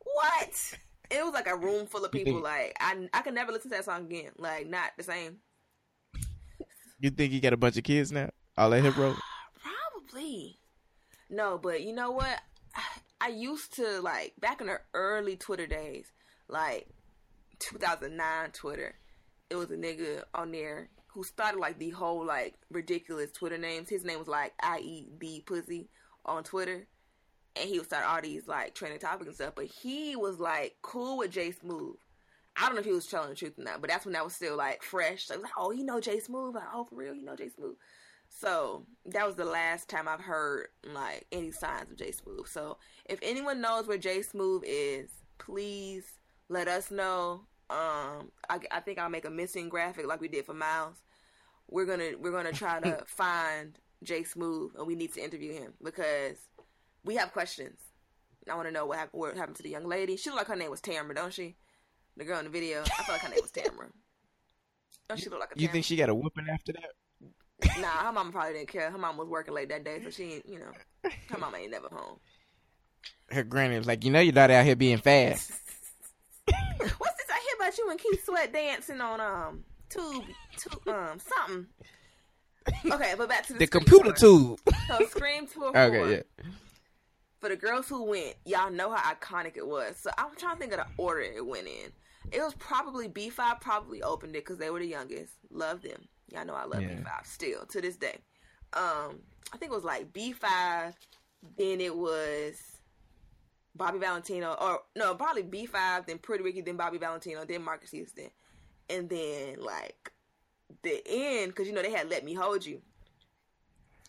What? 0.00 0.78
It 1.10 1.24
was 1.24 1.34
like 1.34 1.46
a 1.46 1.56
room 1.56 1.86
full 1.86 2.04
of 2.04 2.12
people. 2.12 2.40
Like, 2.40 2.76
I 2.80 3.08
I 3.12 3.22
can 3.22 3.34
never 3.34 3.52
listen 3.52 3.70
to 3.70 3.76
that 3.76 3.84
song 3.84 4.06
again. 4.06 4.32
Like, 4.38 4.68
not 4.68 4.92
the 4.96 5.04
same. 5.04 5.38
You 7.00 7.10
think 7.10 7.32
he 7.32 7.40
got 7.40 7.52
a 7.52 7.58
bunch 7.58 7.76
of 7.76 7.84
kids 7.84 8.12
now? 8.12 8.30
All 8.56 8.70
that 8.70 8.82
hip 8.82 8.96
roll? 8.96 9.14
Probably. 9.92 10.58
No, 11.28 11.58
but 11.58 11.82
you 11.82 11.92
know 11.92 12.12
what? 12.12 12.40
I 13.20 13.28
used 13.28 13.74
to 13.76 14.00
like 14.00 14.34
back 14.40 14.60
in 14.60 14.66
the 14.66 14.80
early 14.92 15.36
Twitter 15.36 15.66
days, 15.66 16.12
like 16.48 16.88
2009 17.58 18.50
Twitter. 18.52 18.94
It 19.50 19.56
was 19.56 19.70
a 19.70 19.76
nigga 19.76 20.22
on 20.34 20.52
there 20.52 20.88
who 21.08 21.22
started 21.22 21.58
like 21.58 21.78
the 21.78 21.90
whole 21.90 22.24
like 22.24 22.54
ridiculous 22.70 23.32
Twitter 23.32 23.58
names. 23.58 23.88
His 23.88 24.04
name 24.04 24.18
was 24.18 24.28
like 24.28 24.52
IEB 24.58 25.46
Pussy 25.46 25.88
on 26.24 26.42
Twitter. 26.42 26.86
And 27.56 27.68
he 27.68 27.78
would 27.78 27.86
start 27.86 28.06
all 28.06 28.20
these 28.20 28.48
like 28.48 28.74
trending 28.74 29.00
topics 29.00 29.26
and 29.26 29.34
stuff. 29.34 29.54
But 29.54 29.66
he 29.66 30.16
was 30.16 30.38
like 30.38 30.76
cool 30.82 31.18
with 31.18 31.30
J 31.30 31.52
Smooth. 31.52 31.96
I 32.56 32.66
don't 32.66 32.74
know 32.74 32.80
if 32.80 32.86
he 32.86 32.92
was 32.92 33.06
telling 33.06 33.30
the 33.30 33.34
truth 33.34 33.58
or 33.58 33.64
not, 33.64 33.80
but 33.80 33.90
that's 33.90 34.04
when 34.04 34.12
that 34.12 34.24
was 34.24 34.34
still 34.34 34.56
like 34.56 34.82
fresh. 34.82 35.26
So 35.26 35.34
was 35.34 35.42
like, 35.42 35.52
oh, 35.56 35.72
you 35.72 35.84
know 35.84 36.00
J 36.00 36.20
Smooth? 36.20 36.54
Like, 36.54 36.64
oh, 36.72 36.84
for 36.84 36.94
real, 36.94 37.14
you 37.14 37.24
know 37.24 37.36
J 37.36 37.48
Smooth? 37.48 37.76
So 38.28 38.86
that 39.06 39.26
was 39.26 39.36
the 39.36 39.44
last 39.44 39.88
time 39.88 40.08
I've 40.08 40.20
heard 40.20 40.68
like 40.92 41.26
any 41.32 41.50
signs 41.50 41.90
of 41.90 41.96
J 41.96 42.12
Smooth. 42.12 42.46
So 42.46 42.78
if 43.04 43.18
anyone 43.22 43.60
knows 43.60 43.86
where 43.86 43.98
J 43.98 44.22
Smooth 44.22 44.62
is, 44.66 45.10
please 45.38 46.04
let 46.48 46.68
us 46.68 46.90
know. 46.90 47.42
Um, 47.70 48.30
I, 48.48 48.60
I 48.70 48.80
think 48.80 48.98
I'll 48.98 49.08
make 49.08 49.24
a 49.24 49.30
missing 49.30 49.68
graphic 49.68 50.06
like 50.06 50.20
we 50.20 50.28
did 50.28 50.46
for 50.46 50.54
Miles. 50.54 50.96
We're 51.68 51.86
gonna 51.86 52.12
we're 52.18 52.32
gonna 52.32 52.52
try 52.52 52.80
to 52.80 53.04
find 53.06 53.78
J 54.02 54.24
Smooth 54.24 54.72
and 54.76 54.86
we 54.86 54.94
need 54.94 55.14
to 55.14 55.24
interview 55.24 55.52
him 55.52 55.72
because 55.82 56.36
we 57.04 57.16
have 57.16 57.32
questions. 57.32 57.78
I 58.50 58.54
want 58.54 58.68
to 58.68 58.72
know 58.72 58.86
what 58.86 58.98
happened, 58.98 59.20
what 59.20 59.36
happened 59.36 59.56
to 59.56 59.62
the 59.62 59.70
young 59.70 59.86
lady. 59.86 60.16
She 60.16 60.30
looked 60.30 60.40
like 60.40 60.48
her 60.48 60.56
name 60.56 60.70
was 60.70 60.80
Tamara, 60.80 61.14
don't 61.14 61.32
she? 61.32 61.56
The 62.16 62.24
girl 62.24 62.38
in 62.38 62.44
the 62.44 62.50
video. 62.50 62.82
I 62.82 63.02
feel 63.02 63.14
like 63.14 63.22
her 63.22 63.28
name 63.28 63.40
was 63.40 63.50
Tamara. 63.50 63.88
Don't 65.08 65.18
she 65.20 65.28
look 65.30 65.40
like 65.40 65.50
a? 65.56 65.60
You 65.60 65.68
think 65.68 65.84
she 65.84 65.96
got 65.96 66.08
a 66.08 66.14
whooping 66.14 66.46
after 66.50 66.72
that? 66.72 67.80
Nah, 67.80 67.88
her 67.88 68.12
mama 68.12 68.32
probably 68.32 68.54
didn't 68.54 68.68
care. 68.68 68.90
Her 68.90 68.98
mom 68.98 69.16
was 69.16 69.28
working 69.28 69.54
late 69.54 69.68
that 69.70 69.84
day, 69.84 70.00
so 70.02 70.10
she, 70.10 70.42
you 70.46 70.58
know, 70.58 71.10
her 71.30 71.38
mama 71.38 71.58
ain't 71.58 71.70
never 71.70 71.88
home. 71.88 72.18
Her 73.30 73.42
granny 73.42 73.78
was 73.78 73.86
like, 73.86 74.04
"You 74.04 74.10
know, 74.10 74.20
your 74.20 74.32
daughter 74.32 74.54
out 74.54 74.64
here 74.64 74.76
being 74.76 74.98
fast." 74.98 75.50
What's 76.46 77.16
this 77.16 77.30
I 77.30 77.40
hear 77.40 77.56
about 77.58 77.78
you 77.78 77.90
and 77.90 77.98
Keith 77.98 78.24
Sweat 78.24 78.52
dancing 78.52 79.00
on 79.00 79.20
um 79.20 79.64
tube, 79.88 80.24
tube 80.58 80.88
um 80.88 81.18
something. 81.18 81.66
Okay, 82.92 83.14
but 83.16 83.28
back 83.28 83.46
to 83.46 83.52
the, 83.54 83.60
the 83.60 83.66
computer 83.66 84.12
tour. 84.12 84.56
tube. 84.56 84.74
So 84.88 85.06
Scream 85.06 85.46
Tour. 85.46 85.68
okay, 85.76 86.10
yeah. 86.10 86.44
For 87.44 87.50
the 87.50 87.56
girls 87.56 87.90
who 87.90 88.04
went, 88.04 88.36
y'all 88.46 88.70
know 88.70 88.90
how 88.90 89.12
iconic 89.12 89.58
it 89.58 89.66
was. 89.66 89.98
So 89.98 90.08
I'm 90.16 90.34
trying 90.34 90.54
to 90.54 90.60
think 90.60 90.72
of 90.72 90.78
the 90.78 90.86
order 90.96 91.20
it 91.20 91.44
went 91.44 91.66
in. 91.66 91.92
It 92.32 92.40
was 92.40 92.54
probably 92.54 93.06
B5 93.06 93.60
probably 93.60 94.02
opened 94.02 94.34
it 94.34 94.46
because 94.46 94.56
they 94.56 94.70
were 94.70 94.78
the 94.78 94.86
youngest. 94.86 95.34
Love 95.50 95.82
them. 95.82 96.08
Y'all 96.32 96.46
know 96.46 96.54
I 96.54 96.64
love 96.64 96.80
yeah. 96.80 96.88
B5 96.88 97.26
still 97.26 97.66
to 97.66 97.82
this 97.82 97.96
day. 97.96 98.16
Um, 98.72 99.18
I 99.52 99.58
think 99.58 99.72
it 99.72 99.74
was 99.74 99.84
like 99.84 100.10
B5. 100.14 100.94
Then 101.58 101.82
it 101.82 101.94
was 101.94 102.62
Bobby 103.74 103.98
Valentino, 103.98 104.56
or 104.58 104.80
no, 104.96 105.14
probably 105.14 105.42
B 105.42 105.66
five, 105.66 106.06
then 106.06 106.16
Pretty 106.16 106.42
Ricky, 106.42 106.62
then 106.62 106.78
Bobby 106.78 106.96
Valentino, 106.96 107.44
then 107.44 107.62
Marques 107.62 107.90
Houston, 107.90 108.30
and 108.88 109.06
then 109.10 109.56
like 109.60 110.12
the 110.82 111.02
end 111.06 111.48
because 111.48 111.66
you 111.66 111.74
know 111.74 111.82
they 111.82 111.92
had 111.92 112.08
Let 112.08 112.24
Me 112.24 112.32
Hold 112.32 112.64
You. 112.64 112.80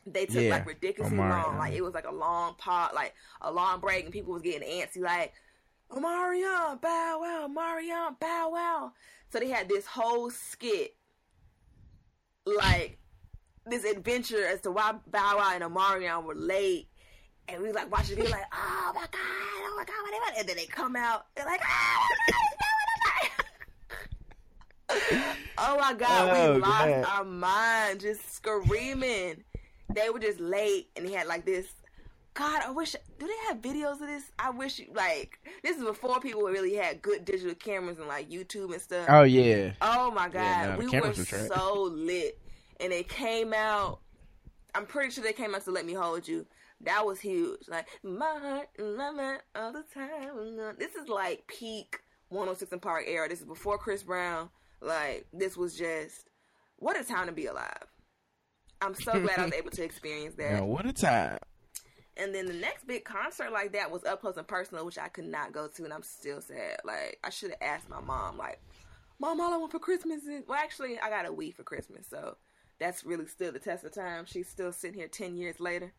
They 0.06 0.26
took 0.26 0.44
yeah. 0.44 0.52
like 0.52 0.68
ridiculously 0.68 1.18
long, 1.18 1.58
like 1.58 1.74
it 1.74 1.84
was 1.84 1.94
like 1.94 2.08
a 2.08 2.14
long 2.14 2.56
part, 2.56 2.94
like 2.94 3.16
a 3.42 3.52
long 3.52 3.80
break, 3.80 4.04
and 4.04 4.14
people 4.14 4.34
was 4.34 4.44
getting 4.44 4.68
antsy, 4.68 5.02
like 5.02 5.34
Omarion, 5.92 6.80
Bow 6.80 7.20
Wow, 7.22 7.48
Omarion, 7.50 8.20
Bow 8.20 8.50
Wow. 8.52 8.92
So 9.32 9.40
they 9.40 9.50
had 9.50 9.68
this 9.68 9.86
whole 9.86 10.30
skit, 10.30 10.96
like 12.46 13.00
this 13.66 13.84
adventure 13.84 14.46
as 14.46 14.62
to 14.62 14.72
why 14.72 14.94
Bow 15.08 15.38
Wow 15.38 15.52
and 15.54 15.64
Omarion 15.64 16.24
were 16.24 16.36
late 16.36 16.88
and 17.48 17.62
we 17.62 17.72
like 17.72 17.92
watching 17.92 18.18
it, 18.18 18.30
like, 18.30 18.46
oh 18.54 18.92
my 18.96 19.02
god, 19.02 19.12
oh 19.14 19.74
my 19.78 19.86
god, 19.86 19.94
what 20.04 20.38
and 20.38 20.48
then 20.48 20.56
they 20.56 20.66
come 20.66 20.96
out, 20.96 21.28
they're 21.36 21.46
like, 21.46 21.62
oh 21.64 22.08
my 23.06 23.30
god, 24.88 25.36
oh 25.58 25.78
my 25.80 25.94
god, 25.94 26.30
oh, 26.30 26.54
we 26.54 26.60
lost 26.60 26.86
God. 26.86 27.06
our 27.06 27.24
mind, 27.24 28.00
just 28.00 28.36
screaming. 28.36 29.44
They 29.94 30.10
were 30.10 30.20
just 30.20 30.40
late, 30.40 30.90
and 30.96 31.06
he 31.06 31.14
had 31.14 31.28
like 31.28 31.46
this. 31.46 31.68
God, 32.34 32.62
I 32.66 32.72
wish. 32.72 32.96
Do 33.18 33.28
they 33.28 33.48
have 33.48 33.62
videos 33.62 34.02
of 34.02 34.08
this? 34.08 34.24
I 34.38 34.50
wish, 34.50 34.82
like, 34.94 35.40
this 35.64 35.78
is 35.78 35.84
before 35.84 36.20
people 36.20 36.42
really 36.44 36.76
had 36.76 37.02
good 37.02 37.24
digital 37.24 37.56
cameras 37.56 37.98
and 37.98 38.08
like 38.08 38.30
YouTube 38.30 38.74
and 38.74 38.82
stuff. 38.82 39.06
Oh 39.10 39.24
yeah. 39.24 39.72
Oh 39.82 40.12
my 40.12 40.28
God, 40.28 40.34
yeah, 40.34 40.76
no, 40.76 40.78
we 40.78 41.00
were 41.00 41.14
so 41.14 41.84
lit, 41.84 42.38
and 42.80 42.92
they 42.92 43.04
came 43.04 43.54
out 43.54 44.00
I'm 44.76 44.86
pretty 44.86 45.10
sure 45.10 45.24
they 45.24 45.32
came 45.32 45.56
out 45.56 45.64
to 45.64 45.72
"Let 45.72 45.86
Me 45.86 45.94
Hold 45.94 46.28
You." 46.28 46.46
That 46.82 47.06
was 47.06 47.22
huge. 47.22 47.70
Like 47.70 47.88
my 48.04 48.38
heart, 48.38 48.68
my 48.78 49.10
mind, 49.10 49.42
all 49.56 49.72
the 49.72 49.84
time. 49.94 50.76
This 50.78 50.94
is 50.96 51.08
like 51.08 51.48
peak 51.48 52.02
106 52.28 52.74
& 52.80 52.82
Park 52.82 53.06
era. 53.08 53.30
This 53.30 53.40
is 53.40 53.46
before 53.46 53.78
Chris 53.78 54.04
Brown. 54.04 54.50
Like 54.82 55.28
this 55.32 55.56
was 55.56 55.78
just 55.78 56.30
what 56.78 57.00
a 57.00 57.06
time 57.06 57.28
to 57.28 57.32
be 57.32 57.46
alive. 57.46 57.88
I'm 58.86 58.96
so 58.96 59.20
glad 59.20 59.40
I 59.40 59.46
was 59.46 59.54
able 59.54 59.72
to 59.72 59.84
experience 59.84 60.36
that. 60.36 60.64
What 60.66 60.86
a 60.86 60.94
time. 60.94 61.40
And 62.18 62.34
then 62.34 62.46
the 62.46 62.54
next 62.54 62.88
big 62.88 63.04
concert 63.04 63.52
like 63.52 63.74
that 63.74 63.92
was 63.92 64.06
up 64.06 64.22
close 64.22 64.38
and 64.38 64.48
personal, 64.48 64.86
which 64.86 64.98
I 64.98 65.08
could 65.10 65.26
not 65.26 65.52
go 65.52 65.68
to, 65.68 65.84
and 65.84 65.94
I'm 65.94 66.04
still 66.04 66.40
sad. 66.40 66.80
Like 66.86 67.20
I 67.24 67.30
should 67.30 67.50
have 67.50 67.62
asked 67.62 67.90
my 67.90 68.00
mom, 68.00 68.38
like, 68.38 68.62
"Mom, 69.20 69.42
all 69.42 69.54
I 69.54 69.58
want 69.58 69.72
for 69.72 69.80
Christmas 69.80 70.24
is 70.24 70.44
well, 70.48 70.58
actually, 70.58 70.98
I 71.00 71.10
got 71.10 71.26
a 71.26 71.34
Wii 71.34 71.54
for 71.54 71.64
Christmas, 71.64 72.08
so 72.08 72.38
that's 72.80 73.04
really 73.04 73.28
still 73.28 73.52
the 73.52 73.60
test 73.60 73.84
of 73.84 73.94
time. 73.94 74.26
She's 74.26 74.48
still 74.48 74.72
sitting 74.72 74.98
here 74.98 75.10
ten 75.10 75.36
years 75.36 75.60
later, 75.60 75.92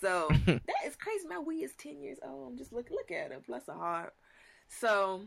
so 0.00 0.28
that 0.46 0.60
is 0.84 0.96
crazy. 0.96 1.26
My 1.26 1.36
Wii 1.36 1.64
is 1.64 1.74
ten 1.78 2.02
years 2.02 2.18
old. 2.22 2.48
I'm 2.48 2.58
just 2.58 2.72
look 2.72 2.90
look 2.90 3.10
at 3.10 3.32
her, 3.32 3.40
bless 3.46 3.66
her 3.66 3.72
heart. 3.72 4.14
So, 4.68 5.22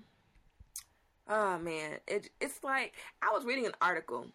oh 1.27 1.57
man, 1.57 1.97
it 2.07 2.29
it's 2.39 2.63
like 2.63 2.93
I 3.23 3.31
was 3.33 3.45
reading 3.45 3.65
an 3.65 3.73
article 3.81 4.27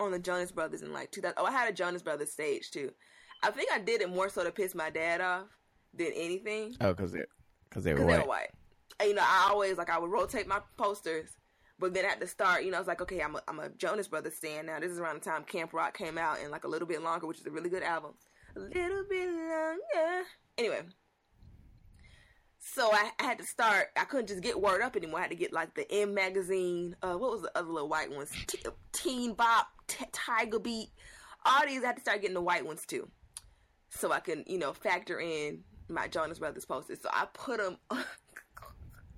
on 0.00 0.10
the 0.10 0.18
Jonas 0.18 0.52
Brothers 0.52 0.82
in 0.82 0.92
like 0.92 1.10
2000. 1.10 1.34
Oh, 1.38 1.44
I 1.44 1.50
had 1.50 1.68
a 1.68 1.72
Jonas 1.72 2.02
Brothers 2.02 2.32
stage 2.32 2.70
too. 2.70 2.90
I 3.42 3.50
think 3.50 3.70
I 3.72 3.78
did 3.78 4.00
it 4.00 4.08
more 4.08 4.28
so 4.28 4.44
to 4.44 4.50
piss 4.50 4.74
my 4.74 4.90
dad 4.90 5.20
off 5.20 5.46
than 5.92 6.12
anything. 6.14 6.74
Oh, 6.80 6.92
because 6.92 7.12
they're 7.12 7.26
because 7.68 7.84
they 7.84 7.92
were 7.92 8.00
Cause 8.00 8.06
white. 8.06 8.14
they 8.16 8.22
were 8.22 8.28
white. 8.28 8.50
And, 9.00 9.08
you 9.08 9.14
know, 9.14 9.22
I 9.24 9.48
always 9.50 9.76
like 9.76 9.90
I 9.90 9.98
would 9.98 10.10
rotate 10.10 10.46
my 10.46 10.60
posters, 10.76 11.30
but 11.78 11.94
then 11.94 12.04
at 12.04 12.20
the 12.20 12.26
start, 12.26 12.64
you 12.64 12.70
know, 12.70 12.76
I 12.76 12.80
was 12.80 12.88
like, 12.88 13.00
okay, 13.02 13.20
I'm 13.20 13.36
a, 13.36 13.42
I'm 13.48 13.58
a 13.58 13.68
Jonas 13.70 14.08
Brothers 14.08 14.38
fan 14.38 14.66
now. 14.66 14.78
This 14.78 14.92
is 14.92 14.98
around 14.98 15.16
the 15.16 15.30
time 15.30 15.44
Camp 15.44 15.72
Rock 15.72 15.96
came 15.96 16.16
out, 16.16 16.38
and 16.40 16.50
like 16.50 16.64
a 16.64 16.68
little 16.68 16.88
bit 16.88 17.02
longer, 17.02 17.26
which 17.26 17.40
is 17.40 17.46
a 17.46 17.50
really 17.50 17.70
good 17.70 17.82
album. 17.82 18.12
A 18.56 18.60
little 18.60 19.04
bit 19.08 19.28
longer. 19.28 20.24
Anyway, 20.56 20.82
so 22.60 22.90
I, 22.92 23.10
I, 23.18 23.24
had 23.24 23.38
to 23.38 23.44
start. 23.44 23.88
I 23.96 24.04
couldn't 24.04 24.28
just 24.28 24.42
get 24.42 24.60
Word 24.60 24.80
Up 24.80 24.96
anymore. 24.96 25.18
I 25.18 25.22
had 25.22 25.30
to 25.30 25.36
get 25.36 25.52
like 25.52 25.74
the 25.74 25.90
M 25.92 26.14
magazine. 26.14 26.96
Uh, 27.02 27.14
what 27.14 27.32
was 27.32 27.42
the 27.42 27.50
other 27.56 27.68
little 27.68 27.88
white 27.88 28.10
ones? 28.10 28.30
T- 28.46 28.58
Teen 28.92 29.34
Bop, 29.34 29.66
T- 29.86 30.06
Tiger 30.12 30.58
Beat. 30.58 30.90
All 31.44 31.66
these 31.66 31.82
I 31.82 31.88
had 31.88 31.96
to 31.96 32.02
start 32.02 32.20
getting 32.20 32.34
the 32.34 32.40
white 32.40 32.64
ones 32.64 32.84
too, 32.86 33.08
so 33.90 34.12
I 34.12 34.20
can 34.20 34.44
you 34.46 34.58
know 34.58 34.72
factor 34.72 35.20
in 35.20 35.64
my 35.88 36.08
Jonas 36.08 36.38
Brothers 36.38 36.64
posters. 36.64 36.98
So 37.02 37.08
I 37.12 37.26
put 37.32 37.58
them. 37.58 37.76
I 37.90 37.96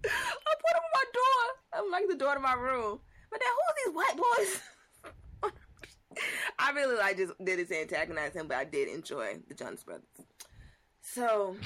put 0.04 0.72
them 0.72 0.82
on 0.84 0.92
my 0.94 1.04
door. 1.12 1.84
I'm 1.84 1.90
like 1.90 2.08
the 2.08 2.16
door 2.16 2.34
to 2.34 2.40
my 2.40 2.54
room. 2.54 3.00
But 3.30 3.40
then 3.40 3.48
who 3.52 3.60
are 3.68 3.76
these 3.84 3.94
white 3.94 4.16
boys? 4.16 5.52
I 6.58 6.70
really 6.72 6.96
like 6.96 7.16
just 7.16 7.32
did 7.44 7.58
it 7.58 7.68
to 7.68 7.80
antagonize 7.80 8.34
him, 8.34 8.48
but 8.48 8.56
I 8.56 8.64
did 8.64 8.88
enjoy 8.88 9.38
the 9.48 9.54
Jonas 9.54 9.82
Brothers. 9.82 10.06
So 11.02 11.56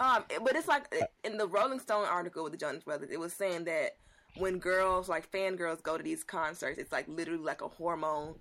um, 0.00 0.24
but 0.42 0.56
it's 0.56 0.66
like 0.66 0.92
in 1.22 1.38
the 1.38 1.46
Rolling 1.46 1.78
Stone 1.78 2.06
article 2.06 2.42
with 2.42 2.52
the 2.52 2.58
Jonas 2.58 2.82
Brothers, 2.82 3.10
it 3.10 3.20
was 3.20 3.32
saying 3.32 3.64
that 3.64 3.96
when 4.36 4.58
girls, 4.58 5.08
like 5.08 5.30
fangirls, 5.30 5.82
go 5.82 5.96
to 5.96 6.02
these 6.02 6.24
concerts, 6.24 6.78
it's 6.78 6.92
like 6.92 7.06
literally 7.08 7.42
like 7.42 7.62
a 7.62 7.68
hormone 7.68 8.34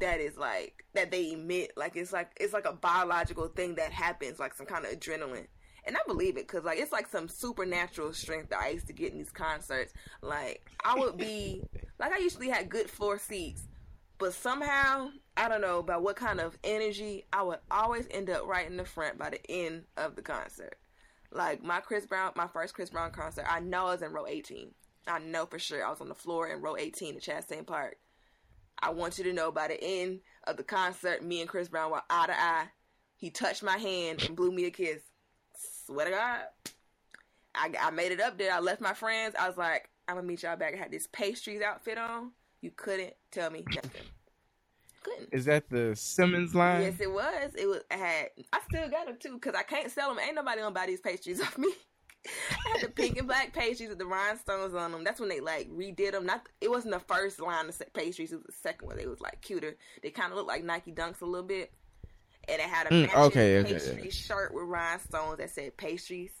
that 0.00 0.20
is 0.20 0.36
like 0.36 0.84
that 0.94 1.10
they 1.10 1.32
emit. 1.32 1.72
Like 1.76 1.96
it's 1.96 2.12
like 2.12 2.30
it's 2.38 2.52
like 2.52 2.66
a 2.66 2.72
biological 2.72 3.48
thing 3.48 3.76
that 3.76 3.92
happens, 3.92 4.38
like 4.38 4.54
some 4.54 4.66
kind 4.66 4.84
of 4.84 4.92
adrenaline. 4.92 5.46
And 5.84 5.96
I 5.96 6.00
believe 6.06 6.36
it 6.36 6.46
because 6.46 6.64
like 6.64 6.78
it's 6.78 6.92
like 6.92 7.08
some 7.08 7.28
supernatural 7.28 8.12
strength 8.12 8.50
that 8.50 8.60
I 8.60 8.70
used 8.70 8.88
to 8.88 8.92
get 8.92 9.12
in 9.12 9.18
these 9.18 9.30
concerts. 9.30 9.92
Like 10.22 10.70
I 10.84 10.98
would 10.98 11.16
be 11.16 11.62
like 11.98 12.12
I 12.12 12.18
usually 12.18 12.50
had 12.50 12.68
good 12.68 12.90
floor 12.90 13.18
seats, 13.18 13.62
but 14.18 14.34
somehow 14.34 15.08
I 15.36 15.48
don't 15.48 15.62
know 15.62 15.78
about 15.78 16.02
what 16.02 16.16
kind 16.16 16.40
of 16.40 16.58
energy 16.62 17.24
I 17.32 17.42
would 17.42 17.60
always 17.70 18.06
end 18.10 18.28
up 18.28 18.46
right 18.46 18.68
in 18.68 18.76
the 18.76 18.84
front 18.84 19.18
by 19.18 19.30
the 19.30 19.50
end 19.50 19.84
of 19.96 20.14
the 20.16 20.22
concert. 20.22 20.78
Like 21.30 21.62
my 21.62 21.80
Chris 21.80 22.06
Brown, 22.06 22.32
my 22.36 22.46
first 22.46 22.74
Chris 22.74 22.90
Brown 22.90 23.12
concert, 23.12 23.46
I 23.48 23.60
know 23.60 23.86
I 23.86 23.92
was 23.92 24.02
in 24.02 24.12
row 24.12 24.26
18. 24.26 24.70
I 25.08 25.18
know 25.18 25.46
for 25.46 25.58
sure 25.58 25.84
I 25.84 25.90
was 25.90 26.00
on 26.00 26.08
the 26.08 26.14
floor 26.14 26.48
in 26.48 26.60
row 26.60 26.76
18 26.76 27.16
at 27.16 27.22
Chastain 27.22 27.66
Park. 27.66 27.96
I 28.80 28.90
want 28.90 29.18
you 29.18 29.24
to 29.24 29.32
know 29.32 29.50
by 29.50 29.68
the 29.68 29.82
end 29.82 30.20
of 30.46 30.56
the 30.56 30.62
concert, 30.62 31.22
me 31.24 31.40
and 31.40 31.48
Chris 31.48 31.68
Brown 31.68 31.90
were 31.90 32.02
eye 32.08 32.26
to 32.26 32.40
eye. 32.40 32.66
He 33.16 33.30
touched 33.30 33.62
my 33.62 33.76
hand 33.76 34.22
and 34.22 34.36
blew 34.36 34.52
me 34.52 34.66
a 34.66 34.70
kiss. 34.70 35.02
Swear 35.86 36.06
to 36.06 36.12
God. 36.12 36.40
I, 37.54 37.72
I 37.80 37.90
made 37.90 38.12
it 38.12 38.20
up 38.20 38.38
there. 38.38 38.52
I 38.52 38.60
left 38.60 38.80
my 38.80 38.94
friends. 38.94 39.34
I 39.38 39.48
was 39.48 39.56
like, 39.56 39.88
I'm 40.06 40.14
gonna 40.14 40.26
meet 40.26 40.42
y'all 40.42 40.56
back. 40.56 40.74
I 40.74 40.76
had 40.76 40.92
this 40.92 41.08
pastries 41.10 41.60
outfit 41.60 41.98
on. 41.98 42.30
You 42.60 42.70
couldn't 42.70 43.14
tell 43.30 43.50
me 43.50 43.64
nothing. 43.74 44.02
Couldn't. 45.02 45.28
Is 45.32 45.44
that 45.46 45.68
the 45.70 45.94
Simmons 45.96 46.54
line? 46.54 46.82
Yes, 46.82 47.00
it 47.00 47.10
was. 47.10 47.52
It 47.56 47.66
was. 47.66 47.80
I 47.90 47.96
had. 47.96 48.28
I 48.52 48.60
still 48.68 48.88
got 48.88 49.06
them 49.06 49.16
too 49.18 49.34
because 49.34 49.54
I 49.54 49.62
can't 49.62 49.90
sell 49.90 50.08
them. 50.08 50.18
Ain't 50.24 50.34
nobody 50.34 50.60
gonna 50.60 50.74
buy 50.74 50.86
these 50.86 51.00
pastries 51.00 51.40
off 51.42 51.58
me. 51.58 51.72
I 52.26 52.78
had 52.78 52.80
the 52.82 52.92
pink 52.92 53.18
and 53.18 53.26
black 53.26 53.52
pastries 53.52 53.88
with 53.88 53.98
the 53.98 54.06
rhinestones 54.06 54.74
on 54.74 54.92
them. 54.92 55.04
That's 55.04 55.20
when 55.20 55.28
they 55.28 55.40
like 55.40 55.70
redid 55.70 56.12
them. 56.12 56.26
Not. 56.26 56.48
It 56.60 56.70
wasn't 56.70 56.94
the 56.94 57.00
first 57.00 57.40
line 57.40 57.68
of 57.68 57.82
pastries. 57.92 58.32
It 58.32 58.36
was 58.36 58.46
the 58.46 58.52
second 58.52 58.88
one. 58.88 58.96
They 58.96 59.06
was 59.06 59.20
like 59.20 59.40
cuter. 59.42 59.76
They 60.02 60.10
kind 60.10 60.32
of 60.32 60.36
looked 60.36 60.48
like 60.48 60.64
Nike 60.64 60.92
Dunks 60.92 61.20
a 61.20 61.26
little 61.26 61.46
bit. 61.46 61.72
And 62.48 62.60
it 62.60 62.68
had 62.68 62.86
a 62.86 62.90
mm, 62.90 63.14
okay, 63.26 63.62
pastry 63.62 64.00
okay. 64.00 64.10
shirt 64.10 64.54
with 64.54 64.64
rhinestones 64.64 65.38
that 65.38 65.50
said 65.50 65.76
pastries. 65.76 66.32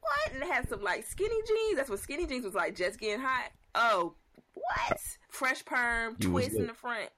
What? 0.00 0.34
And 0.34 0.42
it 0.42 0.48
had 0.48 0.68
some 0.68 0.82
like 0.82 1.06
skinny 1.06 1.40
jeans. 1.46 1.76
That's 1.76 1.90
what 1.90 1.98
skinny 1.98 2.26
jeans 2.26 2.44
was 2.44 2.54
like. 2.54 2.76
Just 2.76 3.00
getting 3.00 3.20
hot. 3.20 3.50
Oh, 3.74 4.14
what? 4.54 5.00
Fresh 5.30 5.64
perm, 5.64 6.16
you 6.20 6.28
twist 6.28 6.56
in 6.56 6.66
the 6.66 6.74
front. 6.74 7.10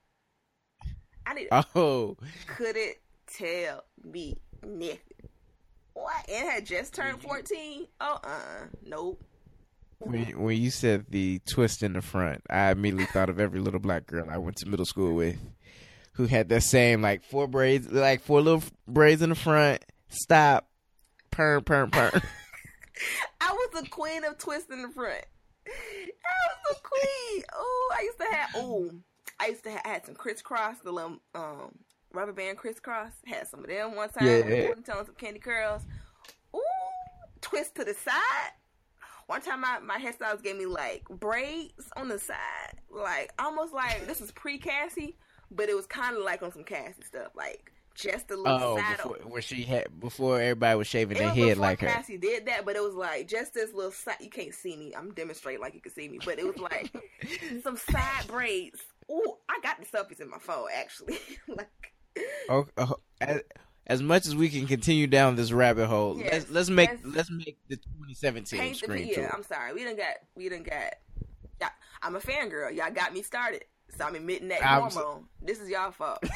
I 1.26 1.34
need. 1.34 1.48
Oh, 1.50 2.16
couldn't 2.46 2.96
tell 3.26 3.84
me 4.04 4.38
nothing. 4.64 4.98
What? 5.96 6.28
And 6.28 6.46
had 6.46 6.66
just 6.66 6.92
turned 6.92 7.22
fourteen. 7.22 7.86
Oh, 8.02 8.18
uh, 8.22 8.66
nope. 8.84 9.18
When 9.98 10.26
you, 10.26 10.38
when 10.38 10.60
you 10.60 10.68
said 10.68 11.06
the 11.08 11.40
twist 11.48 11.82
in 11.82 11.94
the 11.94 12.02
front, 12.02 12.42
I 12.50 12.70
immediately 12.70 13.06
thought 13.06 13.30
of 13.30 13.40
every 13.40 13.60
little 13.60 13.80
black 13.80 14.06
girl 14.06 14.28
I 14.30 14.36
went 14.36 14.56
to 14.56 14.68
middle 14.68 14.84
school 14.84 15.14
with, 15.14 15.38
who 16.12 16.26
had 16.26 16.50
that 16.50 16.64
same 16.64 17.00
like 17.00 17.24
four 17.24 17.48
braids, 17.48 17.90
like 17.90 18.20
four 18.20 18.42
little 18.42 18.62
braids 18.86 19.22
in 19.22 19.30
the 19.30 19.34
front. 19.34 19.86
Stop, 20.10 20.68
perm, 21.30 21.64
perm, 21.64 21.90
perm. 21.90 22.10
I 23.40 23.52
was 23.52 23.82
the 23.82 23.88
queen 23.88 24.22
of 24.24 24.36
twist 24.36 24.68
in 24.68 24.82
the 24.82 24.90
front. 24.90 25.24
I 25.66 25.70
was 25.70 26.76
the 26.76 26.80
queen. 26.82 27.44
Oh, 27.54 27.94
I 27.98 28.02
used 28.02 28.18
to 28.18 28.36
have. 28.36 28.50
Oh, 28.56 28.90
I 29.40 29.46
used 29.46 29.64
to 29.64 29.70
have 29.70 29.86
had 29.86 30.04
some 30.04 30.14
crisscross, 30.14 30.76
the 30.84 30.92
little 30.92 31.22
um, 31.34 31.74
rubber 32.16 32.32
band 32.32 32.58
crisscross. 32.58 33.12
Had 33.26 33.46
some 33.46 33.60
of 33.60 33.66
them 33.68 33.94
one 33.94 34.08
time. 34.08 34.26
Yeah. 34.26 34.74
Tones 34.86 35.08
of 35.08 35.16
candy 35.16 35.38
curls. 35.38 35.82
Ooh, 36.54 36.60
twist 37.40 37.74
to 37.76 37.84
the 37.84 37.94
side. 37.94 38.52
One 39.26 39.40
time 39.40 39.60
my, 39.60 39.80
my 39.80 39.98
hairstylist 39.98 40.42
gave 40.42 40.56
me 40.56 40.66
like 40.66 41.04
braids 41.08 41.90
on 41.96 42.08
the 42.08 42.18
side. 42.18 42.78
Like 42.90 43.32
almost 43.38 43.72
like 43.72 44.06
this 44.06 44.20
is 44.20 44.32
pre 44.32 44.58
Cassie, 44.58 45.16
but 45.50 45.68
it 45.68 45.76
was 45.76 45.86
kinda 45.86 46.20
like 46.20 46.42
on 46.42 46.52
some 46.52 46.64
Cassie 46.64 47.02
stuff. 47.02 47.32
Like 47.34 47.72
just 47.94 48.30
a 48.30 48.36
little 48.36 48.52
oh, 48.52 48.76
saddle. 48.76 49.14
Before, 49.14 49.30
where 49.30 49.42
she 49.42 49.62
had 49.62 50.00
before 50.00 50.40
everybody 50.40 50.78
was 50.78 50.86
shaving 50.86 51.16
it 51.16 51.20
their 51.20 51.28
was 51.30 51.36
head 51.36 51.58
like 51.58 51.80
her. 51.80 51.88
Cassie 51.88 52.18
did 52.18 52.46
that, 52.46 52.64
but 52.64 52.76
it 52.76 52.82
was 52.82 52.94
like 52.94 53.26
just 53.26 53.52
this 53.52 53.74
little 53.74 53.90
side. 53.90 54.16
You 54.20 54.30
can't 54.30 54.54
see 54.54 54.76
me. 54.76 54.94
I'm 54.96 55.12
demonstrating 55.12 55.60
like 55.60 55.74
you 55.74 55.80
can 55.80 55.92
see 55.92 56.08
me, 56.08 56.20
but 56.24 56.38
it 56.38 56.46
was 56.46 56.58
like 56.58 56.92
some 57.62 57.76
side 57.76 58.26
braids 58.28 58.80
Oh, 59.10 59.38
I 59.48 59.58
got 59.62 59.78
the 59.78 59.86
selfies 59.86 60.20
in 60.20 60.30
my 60.30 60.38
phone 60.38 60.68
actually. 60.74 61.18
like, 61.48 61.92
oh, 62.48 62.66
oh, 62.76 62.96
as, 63.20 63.40
as, 63.86 64.02
much 64.02 64.26
as 64.26 64.34
we 64.34 64.48
can 64.48 64.66
continue 64.66 65.06
down 65.06 65.36
this 65.36 65.52
rabbit 65.52 65.86
hole, 65.86 66.18
yes, 66.18 66.32
let's 66.32 66.50
let's 66.50 66.70
make 66.70 66.90
let's, 67.04 67.30
make 67.30 67.58
the 67.68 67.76
2017 67.76 68.74
screen 68.74 69.08
the, 69.08 69.20
Yeah, 69.20 69.30
I'm 69.32 69.42
sorry, 69.42 69.72
we 69.72 69.84
didn't 69.84 69.98
got 69.98 70.14
we 70.34 70.48
didn't 70.48 70.68
got. 70.68 70.94
Yeah, 71.60 71.70
I'm 72.02 72.16
a 72.16 72.20
fangirl. 72.20 72.74
Y'all 72.74 72.90
got 72.90 73.14
me 73.14 73.22
started, 73.22 73.64
so 73.96 74.04
I'm 74.04 74.14
admitting 74.14 74.48
that 74.48 74.64
I'm 74.64 74.82
hormone. 74.82 74.92
So- 74.92 75.24
this 75.42 75.60
is 75.60 75.70
y'all 75.70 75.90
fault. 75.92 76.22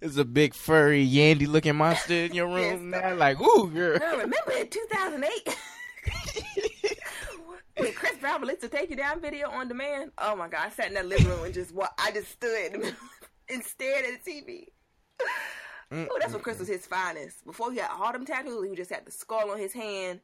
It's 0.00 0.16
a 0.16 0.24
big 0.24 0.54
furry 0.54 1.06
Yandy 1.06 1.46
looking 1.46 1.76
monster 1.76 2.14
in 2.14 2.34
your 2.34 2.46
room 2.54 2.92
yes, 2.92 3.02
now. 3.02 3.14
Like, 3.14 3.40
ooh, 3.40 3.70
girl. 3.70 3.98
No, 3.98 4.18
remember 4.18 4.52
in 4.52 4.68
2008? 4.68 5.56
when 7.78 7.92
Chris 7.92 8.16
Brown 8.18 8.40
released 8.40 8.60
the 8.60 8.68
Take 8.68 8.90
You 8.90 8.96
Down 8.96 9.20
video 9.20 9.50
on 9.50 9.68
demand, 9.68 10.12
oh 10.18 10.36
my 10.36 10.48
god, 10.48 10.66
I 10.66 10.70
sat 10.70 10.88
in 10.88 10.94
that 10.94 11.06
living 11.06 11.26
room 11.26 11.44
and 11.44 11.54
just 11.54 11.72
what 11.74 11.92
I 11.98 12.10
just 12.12 12.30
stood 12.30 12.94
and 13.54 13.64
stared 13.64 14.04
at 14.04 14.24
the 14.24 14.30
TV. 14.30 14.64
Oh, 15.92 16.18
that's 16.20 16.32
when 16.32 16.42
Chris 16.42 16.58
was 16.58 16.68
his 16.68 16.86
finest. 16.86 17.44
Before 17.44 17.70
he 17.70 17.78
had 17.78 17.90
all 17.90 18.12
them 18.12 18.26
tattoos, 18.26 18.68
he 18.68 18.74
just 18.74 18.90
had 18.90 19.06
the 19.06 19.12
skull 19.12 19.50
on 19.50 19.58
his 19.58 19.72
hand 19.72 20.20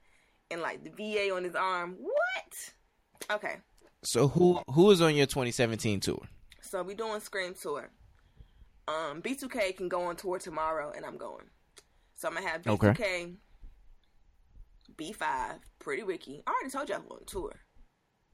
and 0.51 0.61
like 0.61 0.83
the 0.83 0.91
VA 0.91 1.35
on 1.35 1.45
his 1.45 1.55
arm. 1.55 1.97
What? 2.01 3.37
Okay. 3.37 3.57
So 4.03 4.29
who 4.29 4.61
who 4.69 4.91
is 4.91 5.01
on 5.01 5.15
your 5.15 5.27
2017 5.27 6.01
tour? 6.01 6.23
So 6.63 6.83
we 6.83 6.95
doing 6.95 7.21
Scream 7.21 7.55
tour. 7.55 7.91
Um, 8.89 9.23
B2K 9.23 9.77
can 9.77 9.89
go 9.89 10.03
on 10.03 10.17
tour 10.17 10.39
tomorrow, 10.39 10.93
and 10.95 11.05
I'm 11.05 11.17
going. 11.17 11.45
So 12.15 12.29
I'm 12.29 12.35
gonna 12.35 12.49
have 12.49 12.63
B2K, 12.63 12.91
okay. 12.91 13.33
B5, 14.97 15.59
Pretty 15.79 16.03
Ricky. 16.03 16.43
I 16.47 16.51
already 16.51 16.71
told 16.71 16.89
you 16.89 16.97
I'm 16.97 17.07
on 17.11 17.25
tour. 17.27 17.53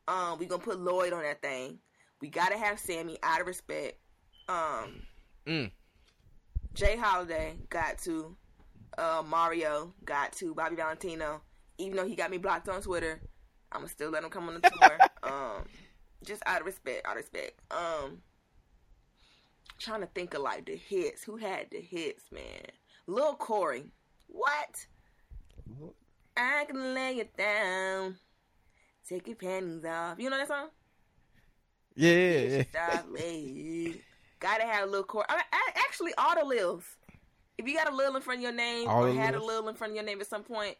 Um, 0.09 0.39
we 0.39 0.47
gonna 0.47 0.63
put 0.63 0.81
Lloyd 0.81 1.13
on 1.13 1.23
that 1.23 1.43
thing. 1.43 1.81
We 2.21 2.31
gotta 2.31 2.57
have 2.57 2.79
Sammie 2.79 3.19
out 3.23 3.41
of 3.41 3.47
respect. 3.47 3.99
Um, 4.49 5.03
mm. 5.47 5.71
J. 6.75 6.97
Holiday 6.97 7.57
got 7.69 7.99
to. 7.99 8.37
Uh, 8.99 9.23
Mario 9.27 9.93
got 10.05 10.33
to. 10.35 10.55
Bobby 10.55 10.77
Valentino, 10.77 11.43
even 11.79 11.97
though 11.97 12.07
he 12.07 12.15
got 12.15 12.31
me 12.31 12.39
blocked 12.39 12.69
on 12.69 12.81
Twitter, 12.81 13.21
I'ma 13.73 13.87
still 13.87 14.11
let 14.11 14.25
him 14.25 14.31
come 14.31 14.49
on 14.49 14.55
the 14.55 14.71
tour. 14.71 14.99
um, 15.23 15.67
just 16.25 16.43
out 16.47 16.61
of 16.61 16.67
respect, 16.67 17.07
out 17.07 17.13
of 17.13 17.19
respect. 17.19 17.61
Um, 17.71 18.19
trying 19.79 20.01
to 20.01 20.07
think 20.15 20.35
of 20.35 20.43
like 20.43 20.67
the 20.67 20.77
hits. 20.77 21.25
Who 21.25 21.37
had 21.37 21.67
the 21.71 21.81
hits, 21.81 22.25
man? 22.31 22.43
Lil 23.07 23.35
Corey. 23.35 23.85
What? 24.29 24.87
I 26.37 26.65
can 26.65 26.95
lay 26.95 27.19
it 27.19 27.37
down. 27.37 28.17
Take 29.09 29.27
your 29.29 29.37
panties 29.37 29.85
off. 29.85 30.19
You 30.19 30.31
know 30.31 30.39
that 30.39 30.49
song? 30.49 30.69
Yeah, 31.95 32.13
yeah, 32.13 32.63
Stop 32.71 33.07
Gotta 34.47 34.65
have 34.65 34.85
a 34.85 34.87
little 34.87 35.03
core. 35.03 35.27
I 35.29 35.35
mean, 35.35 35.43
actually, 35.75 36.15
all 36.17 36.37
the 36.37 36.43
Lils. 36.43 36.85
If 37.59 37.67
you 37.67 37.75
got 37.75 37.93
a 37.93 37.97
Lil 37.97 38.15
in 38.15 38.23
front 38.23 38.39
of 38.39 38.43
your 38.45 38.53
name 38.53 38.89
all 38.89 39.05
or 39.05 39.13
had 39.13 39.35
a 39.35 39.43
Lil 39.45 39.69
in 39.69 39.75
front 39.75 39.91
of 39.91 39.97
your 39.97 40.05
name 40.05 40.21
at 40.21 40.29
some 40.29 40.45
point, 40.45 40.77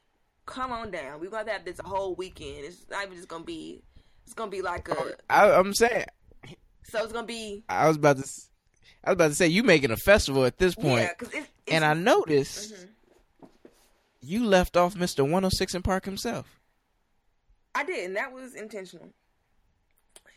come 0.47 0.71
on 0.71 0.93
down. 0.93 1.19
We're 1.19 1.31
gonna 1.31 1.51
have 1.51 1.65
this 1.65 1.81
whole 1.85 2.15
weekend. 2.15 2.65
It's 2.65 2.87
not 2.89 3.07
even 3.07 3.17
just 3.17 3.27
gonna 3.27 3.43
be. 3.43 3.83
It's 4.25 4.35
gonna 4.35 4.53
be 4.53 4.63
like 4.63 4.89
a. 4.89 5.17
I, 5.29 5.51
I'm 5.51 5.75
saying. 5.75 6.05
So 6.85 7.03
it's 7.03 7.13
gonna 7.13 7.27
be. 7.27 7.65
I 7.69 7.89
was 7.89 7.97
about 7.97 8.19
to. 8.19 8.33
I 9.03 9.11
was 9.11 9.15
about 9.15 9.29
to 9.29 9.35
say 9.35 9.49
you 9.49 9.65
making 9.65 9.91
a 9.91 9.97
festival 9.97 10.45
at 10.45 10.59
this 10.59 10.77
point. 10.77 11.01
Yeah, 11.01 11.15
cause 11.15 11.35
it's, 11.35 11.49
and 11.67 11.85
I 11.85 11.95
noticed 11.95 12.73
mm-hmm. 12.73 13.47
you 14.21 14.45
left 14.45 14.77
off 14.77 14.95
Mr. 14.95 15.23
106 15.23 15.75
& 15.81 15.83
Park 15.83 16.05
himself. 16.05 16.61
I 17.75 17.83
did, 17.83 18.07
and 18.07 18.17
that 18.17 18.33
was 18.33 18.55
intentional. 18.55 19.09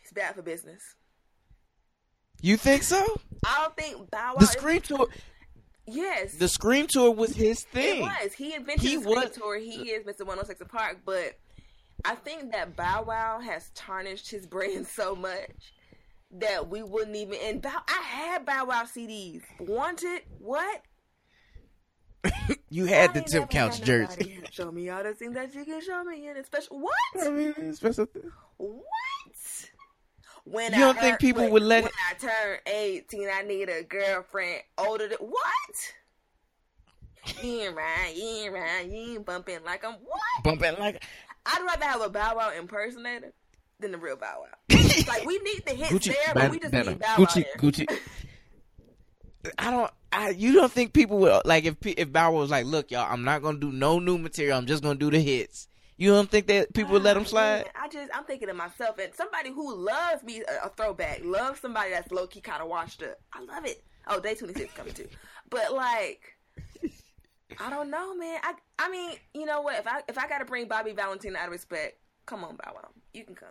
It's 0.02 0.12
bad 0.12 0.34
for 0.34 0.42
business. 0.42 0.96
You 2.42 2.56
think 2.56 2.82
so? 2.82 3.04
I 3.44 3.62
don't 3.62 3.76
think 3.76 4.10
Bow 4.10 4.32
Wow. 4.34 4.40
The 4.40 4.46
Scream 4.46 4.80
Tour. 4.80 5.08
Yes. 5.86 6.34
The 6.34 6.48
Scream 6.48 6.86
Tour 6.86 7.10
was 7.12 7.34
his 7.34 7.62
thing. 7.64 7.98
It 7.98 8.02
was. 8.02 8.32
He 8.32 8.54
invented 8.54 8.82
he 8.82 8.96
the 8.96 9.02
Scream 9.02 9.16
was, 9.16 9.30
Tour. 9.30 9.58
He 9.58 9.90
is 9.90 10.04
Mr. 10.04 10.20
106 10.20 10.62
& 10.66 10.68
Park, 10.68 10.98
but 11.04 11.38
I 12.04 12.14
think 12.14 12.52
that 12.52 12.76
Bow 12.76 13.04
Wow 13.06 13.40
has 13.40 13.70
tarnished 13.74 14.30
his 14.30 14.46
brand 14.46 14.86
so 14.86 15.14
much 15.14 15.72
that 16.32 16.68
we 16.68 16.82
wouldn't 16.82 17.16
even. 17.16 17.38
And 17.42 17.62
Bow, 17.62 17.82
I 17.88 18.02
had 18.02 18.46
Bow 18.46 18.66
Wow 18.66 18.84
CDs. 18.84 19.42
Wanted 19.58 20.22
what? 20.38 20.82
you 22.70 22.84
had 22.84 23.14
the 23.14 23.22
Tim 23.22 23.46
Couch 23.46 23.82
jersey. 23.82 24.40
Show 24.50 24.70
me 24.70 24.90
all 24.90 25.02
the 25.02 25.14
things 25.14 25.34
that 25.34 25.54
you 25.54 25.64
can 25.64 25.80
show 25.80 26.04
me 26.04 26.28
in 26.28 26.36
a 26.36 26.44
special. 26.44 26.78
What? 26.78 27.26
I 27.26 27.30
mean, 27.30 27.74
special. 27.74 28.06
What? 28.58 29.69
When 30.44 30.72
you 30.72 30.78
don't 30.78 30.98
think 30.98 31.18
people 31.18 31.48
would 31.50 31.62
let? 31.62 31.84
When 31.84 31.92
I 32.10 32.14
turn 32.14 32.58
eighteen, 32.66 33.28
I 33.32 33.42
need 33.42 33.68
a 33.68 33.82
girlfriend 33.82 34.62
older 34.78 35.08
than 35.08 35.18
what? 35.18 35.42
You 37.42 37.60
ain't 37.62 37.76
right, 37.76 38.12
you 38.16 38.24
ain't 38.24 38.52
right, 38.52 38.86
you 38.86 39.14
ain't 39.14 39.26
bumping 39.26 39.58
like 39.64 39.84
I'm 39.84 39.92
what? 39.92 40.44
Bumping 40.44 40.78
like 40.78 41.04
I'd 41.46 41.62
rather 41.64 41.84
have 41.84 42.00
a 42.02 42.08
Bow 42.08 42.36
Wow 42.36 42.52
impersonator 42.56 43.32
than 43.78 43.92
the 43.92 43.98
real 43.98 44.16
Bow 44.16 44.44
Wow. 44.44 44.78
like 45.08 45.26
we 45.26 45.38
need 45.38 45.62
the 45.66 45.74
hits 45.74 45.92
Gucci, 45.92 46.14
there, 46.24 46.34
but 46.34 46.50
we 46.50 46.58
just 46.58 46.72
need 46.72 46.98
Bow 46.98 47.16
Wow 47.18 47.24
Gucci, 47.24 47.44
Gucci. 47.58 47.98
I 49.58 49.70
don't. 49.70 49.90
I 50.12 50.30
you 50.30 50.52
don't 50.52 50.72
think 50.72 50.92
people 50.92 51.18
would 51.18 51.42
like 51.44 51.64
if 51.64 51.76
if 51.84 52.12
Bow 52.12 52.32
Wow 52.32 52.40
was 52.40 52.50
like, 52.50 52.66
look, 52.66 52.90
y'all, 52.90 53.06
I'm 53.10 53.24
not 53.24 53.42
gonna 53.42 53.58
do 53.58 53.72
no 53.72 53.98
new 53.98 54.18
material. 54.18 54.58
I'm 54.58 54.66
just 54.66 54.82
gonna 54.82 54.98
do 54.98 55.10
the 55.10 55.20
hits. 55.20 55.68
You 56.00 56.12
don't 56.14 56.30
think 56.30 56.46
that 56.46 56.72
people 56.72 56.92
would 56.92 57.02
let 57.02 57.12
them 57.12 57.26
slide? 57.26 57.68
I 57.78 57.86
just 57.86 58.10
I'm 58.14 58.24
thinking 58.24 58.48
to 58.48 58.54
myself 58.54 58.96
and 58.96 59.14
somebody 59.14 59.50
who 59.50 59.76
loves 59.76 60.22
me 60.22 60.40
a, 60.40 60.66
a 60.66 60.68
throwback, 60.70 61.20
loves 61.22 61.60
somebody 61.60 61.90
that's 61.90 62.10
low 62.10 62.26
key 62.26 62.40
kind 62.40 62.62
of 62.62 62.70
washed 62.70 63.02
up. 63.02 63.20
I 63.34 63.42
love 63.42 63.66
it. 63.66 63.84
Oh, 64.06 64.18
day 64.18 64.34
26 64.34 64.72
coming 64.72 64.94
too. 64.94 65.08
But 65.50 65.74
like, 65.74 66.38
I 67.60 67.68
don't 67.68 67.90
know, 67.90 68.14
man. 68.16 68.40
I 68.42 68.54
I 68.78 68.88
mean, 68.88 69.18
you 69.34 69.44
know 69.44 69.60
what? 69.60 69.78
If 69.78 69.86
I 69.86 70.00
if 70.08 70.16
I 70.16 70.26
got 70.26 70.38
to 70.38 70.46
bring 70.46 70.68
Bobby 70.68 70.92
Valentine 70.92 71.36
out 71.36 71.44
of 71.44 71.52
respect, 71.52 71.98
come 72.24 72.44
on, 72.44 72.56
Bow 72.56 72.72
Wow, 72.76 72.88
you 73.12 73.24
can 73.24 73.34
come. 73.34 73.50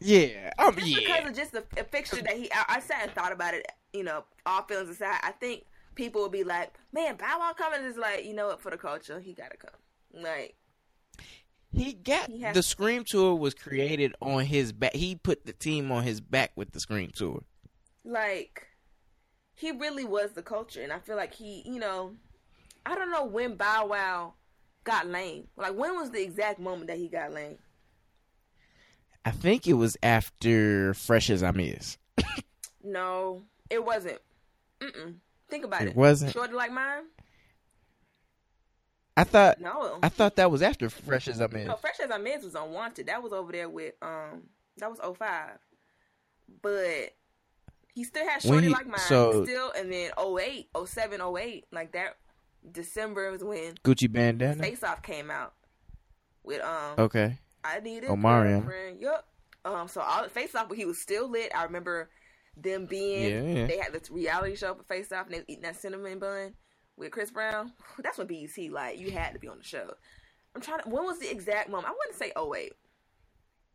Yeah, 0.00 0.50
um, 0.58 0.74
just 0.74 0.88
yeah. 0.88 0.98
because 0.98 1.30
of 1.30 1.36
just 1.36 1.52
the 1.52 1.62
a 1.78 1.84
fixture 1.84 2.20
that 2.20 2.36
he, 2.36 2.52
I, 2.52 2.64
I, 2.68 2.80
sat 2.80 3.04
and 3.04 3.12
thought 3.12 3.30
about 3.30 3.54
it. 3.54 3.64
You 3.92 4.02
know, 4.02 4.24
all 4.44 4.62
feelings 4.62 4.90
aside, 4.90 5.20
I 5.22 5.30
think 5.30 5.66
people 5.94 6.20
will 6.20 6.30
be 6.30 6.42
like, 6.42 6.74
"Man, 6.92 7.14
Bow 7.14 7.36
Wow 7.38 7.52
coming 7.56 7.84
is 7.88 7.96
like, 7.96 8.24
you 8.24 8.34
know 8.34 8.48
what? 8.48 8.60
For 8.60 8.72
the 8.72 8.76
culture, 8.76 9.20
he 9.20 9.34
gotta 9.34 9.56
come." 9.56 9.70
Like, 10.20 10.56
he 11.76 11.92
got 11.92 12.30
he 12.30 12.44
the 12.52 12.62
Scream 12.62 13.04
Tour 13.04 13.34
was 13.34 13.54
created 13.54 14.14
on 14.20 14.44
his 14.44 14.72
back. 14.72 14.94
He 14.94 15.14
put 15.14 15.44
the 15.44 15.52
team 15.52 15.92
on 15.92 16.04
his 16.04 16.20
back 16.20 16.52
with 16.56 16.72
the 16.72 16.80
Scream 16.80 17.10
Tour. 17.14 17.42
Like 18.04 18.66
he 19.54 19.72
really 19.72 20.04
was 20.04 20.32
the 20.32 20.42
culture, 20.42 20.82
and 20.82 20.92
I 20.92 20.98
feel 20.98 21.16
like 21.16 21.34
he, 21.34 21.62
you 21.66 21.78
know, 21.78 22.14
I 22.84 22.94
don't 22.94 23.10
know 23.10 23.24
when 23.24 23.56
Bow 23.56 23.86
Wow 23.86 24.34
got 24.84 25.06
lame. 25.06 25.48
Like 25.56 25.74
when 25.74 25.96
was 25.96 26.10
the 26.10 26.22
exact 26.22 26.58
moment 26.58 26.86
that 26.88 26.98
he 26.98 27.08
got 27.08 27.32
lame? 27.32 27.58
I 29.24 29.32
think 29.32 29.66
it 29.66 29.74
was 29.74 29.96
after 30.02 30.94
Fresh 30.94 31.30
as 31.30 31.42
I'm 31.42 31.58
is. 31.58 31.98
no, 32.84 33.42
it 33.68 33.84
wasn't. 33.84 34.18
Mm-mm. 34.80 35.16
Think 35.48 35.64
about 35.64 35.82
it. 35.82 35.88
It 35.88 35.96
wasn't. 35.96 36.32
Shorty 36.32 36.54
like 36.54 36.70
mine. 36.72 37.04
I 39.16 39.24
thought 39.24 39.60
no. 39.60 39.98
I 40.02 40.08
thought 40.08 40.36
that 40.36 40.50
was 40.50 40.62
after 40.62 40.90
Fresh 40.90 41.28
as 41.28 41.40
I 41.40 41.46
Is. 41.46 41.66
No, 41.66 41.76
Fresh 41.76 42.00
as 42.02 42.10
I 42.10 42.18
Is 42.18 42.44
was 42.44 42.54
Unwanted. 42.54 43.06
That 43.06 43.22
was 43.22 43.32
over 43.32 43.50
there 43.50 43.68
with 43.68 43.94
um 44.02 44.42
that 44.76 44.90
was 44.90 44.98
05. 45.00 45.58
But 46.60 47.14
he 47.94 48.04
still 48.04 48.28
had 48.28 48.42
Shorty 48.42 48.68
like 48.68 48.86
mine 48.86 48.98
so, 48.98 49.44
still 49.44 49.72
and 49.76 49.90
then 49.90 50.10
08, 50.18 50.68
07, 50.86 51.20
08, 51.20 51.64
like 51.72 51.92
that 51.92 52.16
December 52.70 53.30
was 53.30 53.42
when 53.42 53.74
Gucci 53.84 54.10
Bandana 54.12 54.62
Face 54.62 54.82
Off 54.82 55.02
came 55.02 55.30
out 55.30 55.54
with 56.44 56.60
um 56.62 56.94
Okay. 56.98 57.38
I 57.64 57.80
need 57.80 58.02
needed 58.02 58.10
Omarion. 58.10 59.00
Yup. 59.00 59.26
Um 59.64 59.88
so 59.88 60.02
all 60.02 60.28
Face 60.28 60.54
Off 60.54 60.68
but 60.68 60.76
he 60.76 60.84
was 60.84 61.00
still 61.00 61.30
lit. 61.30 61.52
I 61.54 61.64
remember 61.64 62.10
them 62.54 62.84
being 62.84 63.30
yeah, 63.30 63.60
yeah. 63.60 63.66
they 63.66 63.78
had 63.78 63.92
this 63.92 64.10
reality 64.10 64.56
show 64.56 64.74
for 64.74 64.82
Face 64.82 65.10
Off 65.10 65.26
and 65.26 65.34
they 65.34 65.38
was 65.38 65.46
eating 65.48 65.62
that 65.62 65.76
cinnamon 65.76 66.18
bun 66.18 66.52
with 66.96 67.10
Chris 67.12 67.30
Brown, 67.30 67.72
that's 68.02 68.18
when 68.18 68.26
BET 68.26 68.70
like 68.70 68.98
you 68.98 69.10
had 69.10 69.32
to 69.32 69.38
be 69.38 69.48
on 69.48 69.58
the 69.58 69.64
show. 69.64 69.94
I'm 70.54 70.62
trying 70.62 70.80
to. 70.80 70.88
When 70.88 71.04
was 71.04 71.18
the 71.18 71.30
exact 71.30 71.68
moment? 71.68 71.88
I 71.88 71.92
wouldn't 71.92 72.16
say 72.16 72.32
08. 72.36 72.72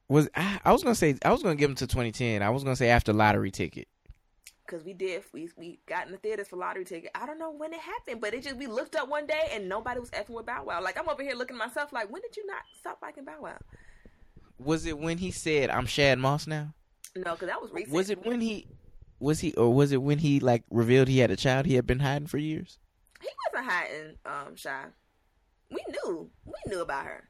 Was 0.10 0.30
I, 0.36 0.60
I 0.66 0.72
was 0.72 0.84
gonna 0.84 0.96
say 0.96 1.16
I 1.24 1.32
was 1.32 1.44
gonna 1.44 1.56
give 1.56 1.70
him 1.70 1.76
to 1.78 1.88
2010. 1.88 2.42
I 2.42 2.50
was 2.50 2.64
gonna 2.64 2.76
say 2.76 2.90
after 2.90 3.14
lottery 3.14 3.52
ticket. 3.52 3.88
Cause 4.68 4.84
we 4.86 4.94
did, 4.94 5.24
we 5.34 5.50
we 5.58 5.80
got 5.86 6.06
in 6.06 6.14
the 6.14 6.18
theaters 6.18 6.48
for 6.48 6.56
lottery 6.56 6.86
ticket. 6.86 7.12
I 7.14 7.26
don't 7.26 7.38
know 7.38 7.52
when 7.52 7.74
it 7.74 7.80
happened, 7.80 8.22
but 8.22 8.34
it 8.34 8.44
just 8.44 8.56
we 8.56 8.68
looked 8.68 8.96
up 8.96 9.10
one 9.10 9.28
day 9.28 9.50
and 9.54 9.68
nobody 9.68 10.00
was 10.00 10.10
effing 10.12 10.30
with 10.30 10.46
Bow 10.46 10.64
Wow. 10.64 10.82
Like 10.82 10.98
I'm 10.98 11.10
over 11.10 11.22
here 11.22 11.36
looking 11.36 11.58
at 11.58 11.68
myself 11.68 11.92
like, 11.92 12.10
when 12.10 12.22
did 12.22 12.38
you 12.38 12.48
not 12.48 12.62
stop 12.80 13.00
liking 13.02 13.26
Bow 13.26 13.42
Wow? 13.42 13.58
Was 14.58 14.86
it 14.86 14.98
when 14.98 15.18
he 15.18 15.30
said 15.32 15.70
I'm 15.70 15.86
Shad 15.86 16.20
Moss 16.20 16.48
now? 16.48 16.74
No, 17.16 17.34
because 17.34 17.50
that 17.50 17.62
was 17.62 17.72
recent. 17.72 17.94
Was 17.94 18.10
it 18.10 18.26
when 18.26 18.40
he 18.40 18.68
was 19.20 19.42
he 19.42 19.54
or 19.54 19.74
was 19.74 19.92
it 19.92 20.02
when 20.02 20.20
he 20.20 20.40
like 20.40 20.64
revealed 20.70 21.10
he 21.10 21.20
had 21.20 21.32
a 21.32 21.36
child 21.36 21.66
he 21.66 21.76
had 21.76 21.86
been 21.86 22.00
hiding 22.00 22.28
for 22.28 22.38
years? 22.38 22.80
He 23.22 23.30
wasn't 23.54 23.72
hiding, 23.72 24.18
um, 24.26 24.56
Shai. 24.56 24.86
We 25.70 25.84
knew. 25.90 26.30
We 26.46 26.54
knew 26.68 26.82
about 26.82 27.06
her. 27.06 27.30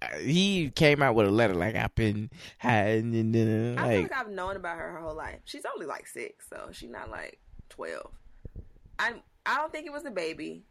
Uh, 0.00 0.18
he 0.18 0.70
came 0.70 1.02
out 1.02 1.14
with 1.14 1.26
a 1.26 1.30
letter 1.30 1.54
like 1.54 1.74
I've 1.74 1.94
been 1.94 2.30
hiding 2.58 3.14
and 3.14 3.34
then 3.34 3.76
like, 3.76 3.84
I 3.84 3.88
feel 3.88 4.02
like 4.02 4.12
I've 4.12 4.30
known 4.30 4.56
about 4.56 4.78
her 4.78 4.92
her 4.92 5.00
whole 5.00 5.14
life. 5.14 5.40
She's 5.44 5.64
only 5.74 5.86
like 5.86 6.06
six, 6.06 6.48
so 6.48 6.68
she's 6.72 6.90
not 6.90 7.10
like 7.10 7.40
twelve. 7.68 8.10
I 8.98 9.14
I 9.44 9.56
don't 9.56 9.72
think 9.72 9.86
it 9.86 9.92
was 9.92 10.02
the 10.02 10.10
baby. 10.10 10.62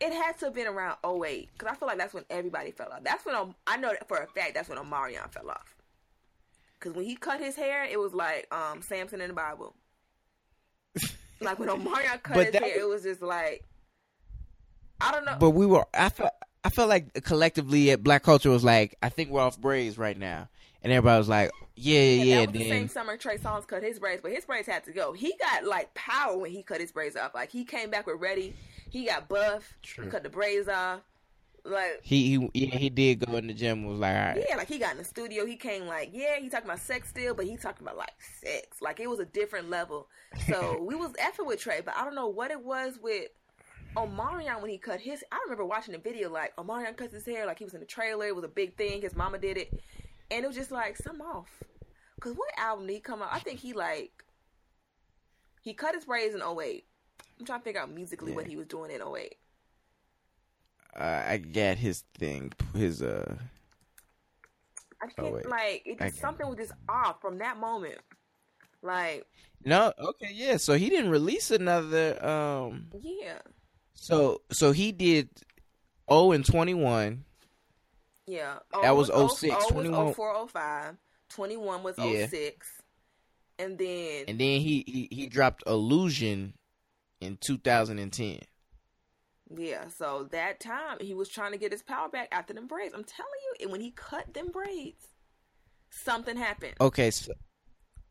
It 0.00 0.12
had 0.12 0.38
to 0.38 0.46
have 0.46 0.54
been 0.54 0.66
around 0.66 0.98
08 1.04 1.48
because 1.52 1.72
I 1.72 1.76
feel 1.76 1.86
like 1.86 1.98
that's 1.98 2.12
when 2.12 2.24
everybody 2.28 2.72
fell 2.72 2.92
off. 2.92 3.04
That's 3.04 3.24
when 3.24 3.34
um, 3.34 3.54
I 3.66 3.76
know 3.76 3.90
that 3.90 4.06
for 4.08 4.18
a 4.18 4.26
fact 4.26 4.54
that's 4.54 4.68
when 4.68 4.76
Omarion 4.76 5.30
fell 5.32 5.48
off. 5.48 5.76
Because 6.74 6.94
when 6.94 7.06
he 7.06 7.14
cut 7.14 7.40
his 7.40 7.56
hair, 7.56 7.84
it 7.84 7.98
was 7.98 8.12
like 8.12 8.52
um, 8.52 8.82
Samson 8.82 9.20
in 9.20 9.28
the 9.28 9.34
Bible. 9.34 9.74
Like 11.40 11.58
when 11.58 11.68
Omarion 11.70 12.22
cut 12.22 12.34
but 12.34 12.46
his 12.46 12.54
hair, 12.54 12.80
it 12.80 12.88
was 12.88 13.02
just 13.02 13.22
like 13.22 13.64
I 15.00 15.12
don't 15.12 15.24
know. 15.24 15.36
But 15.38 15.50
we 15.50 15.66
were 15.66 15.84
I 15.92 16.08
felt 16.08 16.32
I 16.64 16.70
felt 16.70 16.88
like 16.88 17.24
collectively 17.24 17.90
at 17.90 18.02
Black 18.02 18.22
Culture 18.22 18.50
was 18.50 18.64
like 18.64 18.96
I 19.02 19.08
think 19.08 19.30
we're 19.30 19.40
off 19.40 19.60
braids 19.60 19.98
right 19.98 20.16
now, 20.16 20.48
and 20.82 20.92
everybody 20.92 21.18
was 21.18 21.28
like, 21.28 21.50
yeah, 21.76 22.00
yeah, 22.00 22.22
yeah. 22.22 22.40
That 22.40 22.52
was 22.52 22.60
the 22.62 22.68
same 22.68 22.88
summer 22.88 23.16
Trey 23.16 23.36
Songz 23.36 23.66
cut 23.66 23.82
his 23.82 23.98
braids, 23.98 24.22
but 24.22 24.32
his 24.32 24.44
braids 24.44 24.68
had 24.68 24.84
to 24.84 24.92
go. 24.92 25.12
He 25.12 25.34
got 25.40 25.64
like 25.64 25.92
power 25.94 26.36
when 26.38 26.50
he 26.50 26.62
cut 26.62 26.80
his 26.80 26.92
braids 26.92 27.16
off. 27.16 27.34
Like 27.34 27.50
he 27.50 27.64
came 27.64 27.90
back 27.90 28.06
with 28.06 28.20
ready. 28.20 28.54
He 28.90 29.06
got 29.06 29.28
buff. 29.28 29.74
True. 29.82 30.08
Cut 30.08 30.22
the 30.22 30.28
braids 30.28 30.68
off. 30.68 31.00
Like 31.64 32.00
he 32.02 32.36
he 32.36 32.50
yeah, 32.52 32.76
he 32.76 32.90
did 32.90 33.20
go 33.20 33.36
in 33.36 33.46
the 33.46 33.54
gym. 33.54 33.78
And 33.78 33.88
Was 33.88 33.98
like, 33.98 34.14
all 34.14 34.22
right. 34.22 34.44
Yeah, 34.48 34.56
like 34.56 34.68
he 34.68 34.78
got 34.78 34.92
in 34.92 34.98
the 34.98 35.04
studio. 35.04 35.46
He 35.46 35.56
came 35.56 35.86
like, 35.86 36.10
yeah, 36.12 36.38
he 36.38 36.50
talking 36.50 36.66
about 36.66 36.80
sex 36.80 37.08
still, 37.08 37.34
but 37.34 37.46
he 37.46 37.56
talking 37.56 37.86
about 37.86 37.96
like 37.96 38.12
sex. 38.40 38.82
Like 38.82 39.00
it 39.00 39.08
was 39.08 39.18
a 39.18 39.24
different 39.24 39.70
level. 39.70 40.08
So 40.46 40.78
we 40.86 40.94
was 40.94 41.12
effing 41.12 41.46
with 41.46 41.60
Trey, 41.60 41.80
but 41.82 41.96
I 41.96 42.04
don't 42.04 42.14
know 42.14 42.28
what 42.28 42.50
it 42.50 42.62
was 42.62 42.98
with 43.02 43.28
Omarion 43.96 44.60
when 44.60 44.70
he 44.70 44.76
cut 44.76 45.00
his. 45.00 45.24
I 45.32 45.38
remember 45.44 45.64
watching 45.64 45.92
the 45.92 45.98
video 45.98 46.30
like 46.30 46.54
Omarion 46.56 46.96
cuts 46.96 47.14
his 47.14 47.24
hair 47.24 47.46
like 47.46 47.58
he 47.58 47.64
was 47.64 47.74
in 47.74 47.80
the 47.80 47.86
trailer. 47.86 48.26
It 48.26 48.36
was 48.36 48.44
a 48.44 48.48
big 48.48 48.76
thing. 48.76 49.00
His 49.00 49.16
mama 49.16 49.38
did 49.38 49.56
it, 49.56 49.72
and 50.30 50.44
it 50.44 50.46
was 50.46 50.56
just 50.56 50.70
like 50.70 50.98
some 50.98 51.22
off. 51.22 51.48
Cause 52.20 52.34
what 52.34 52.50
album 52.58 52.86
did 52.86 52.94
he 52.94 53.00
come 53.00 53.22
out? 53.22 53.28
I 53.32 53.38
think 53.38 53.58
he 53.60 53.72
like 53.72 54.24
He 55.62 55.74
cut 55.74 55.94
his 55.94 56.04
braids 56.04 56.34
in 56.34 56.42
08. 56.42 56.84
I'm 57.38 57.46
trying 57.46 57.60
to 57.60 57.64
figure 57.64 57.80
out 57.80 57.90
musically 57.90 58.30
yeah. 58.30 58.36
what 58.36 58.46
he 58.46 58.56
was 58.56 58.66
doing 58.66 58.90
in 58.90 59.00
08. 59.02 59.34
Uh, 60.96 61.22
I 61.26 61.36
get 61.38 61.78
his 61.78 62.04
thing, 62.18 62.52
his 62.74 63.02
uh. 63.02 63.36
I 65.02 65.06
can't 65.06 65.34
oh, 65.44 65.48
like 65.48 65.82
it. 65.84 65.98
Just, 65.98 66.20
something 66.20 66.46
was 66.46 66.56
just 66.56 66.72
off 66.88 67.20
from 67.20 67.38
that 67.38 67.58
moment. 67.58 67.98
Like 68.82 69.26
no, 69.64 69.92
okay, 69.98 70.30
yeah. 70.32 70.56
So 70.56 70.74
he 70.74 70.90
didn't 70.90 71.10
release 71.10 71.50
another. 71.50 72.24
um 72.24 72.88
Yeah. 73.00 73.38
So 73.94 74.42
so 74.50 74.72
he 74.72 74.92
did. 74.92 75.28
Oh, 76.06 76.32
and 76.32 76.44
twenty 76.44 76.74
one. 76.74 77.24
Yeah, 78.26 78.58
that 78.82 78.96
was, 78.96 79.10
was 79.10 79.38
06. 79.38 79.54
0, 79.54 79.68
21. 79.70 80.06
was 80.06 80.16
04, 80.16 80.48
05. 80.48 80.96
21 81.28 81.82
was 81.82 81.94
yeah. 81.98 82.26
06. 82.26 82.82
And 83.58 83.78
then 83.78 84.24
and 84.28 84.40
then 84.40 84.60
he, 84.60 84.82
he 84.86 85.08
he 85.10 85.26
dropped 85.26 85.64
Ollusion 85.66 86.54
in 87.20 87.38
2010. 87.40 88.40
Yeah, 89.54 89.88
so 89.88 90.28
that 90.32 90.60
time 90.60 90.98
he 91.00 91.14
was 91.14 91.28
trying 91.28 91.52
to 91.52 91.58
get 91.58 91.72
his 91.72 91.82
power 91.82 92.08
back 92.08 92.28
after 92.32 92.54
them 92.54 92.66
braids. 92.66 92.94
I'm 92.94 93.04
telling 93.04 93.30
you, 93.44 93.64
and 93.64 93.72
when 93.72 93.80
he 93.80 93.90
cut 93.90 94.32
them 94.32 94.48
braids, 94.50 95.06
something 95.90 96.36
happened. 96.36 96.74
Okay, 96.80 97.10
so 97.10 97.32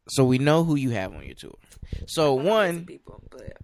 so 0.09 0.25
we 0.25 0.37
know 0.37 0.63
who 0.63 0.75
you 0.75 0.91
have 0.91 1.13
on 1.13 1.25
your 1.25 1.35
tour. 1.35 1.55
So 2.07 2.33
one 2.33 2.85
people, 2.85 3.23
but 3.31 3.57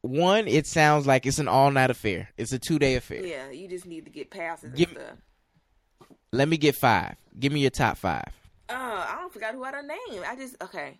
one, 0.00 0.48
it 0.48 0.66
sounds 0.66 1.06
like 1.06 1.26
it's 1.26 1.38
an 1.38 1.48
all 1.48 1.70
night 1.70 1.90
affair. 1.90 2.28
It's 2.36 2.52
a 2.52 2.58
two 2.58 2.78
day 2.78 2.96
affair. 2.96 3.24
Yeah, 3.24 3.50
you 3.50 3.68
just 3.68 3.86
need 3.86 4.04
to 4.06 4.10
get 4.10 4.30
passes 4.30 4.72
Give, 4.74 4.88
and 4.88 4.98
stuff. 4.98 6.08
Let 6.32 6.48
me 6.48 6.56
get 6.56 6.74
five. 6.74 7.16
Give 7.38 7.52
me 7.52 7.60
your 7.60 7.70
top 7.70 7.96
five. 7.96 8.28
Uh, 8.68 9.06
I 9.08 9.16
don't 9.20 9.32
forgot 9.32 9.54
who 9.54 9.62
I 9.64 9.70
don't 9.70 9.86
name. 9.86 10.22
I 10.26 10.34
just 10.36 10.56
okay. 10.62 10.98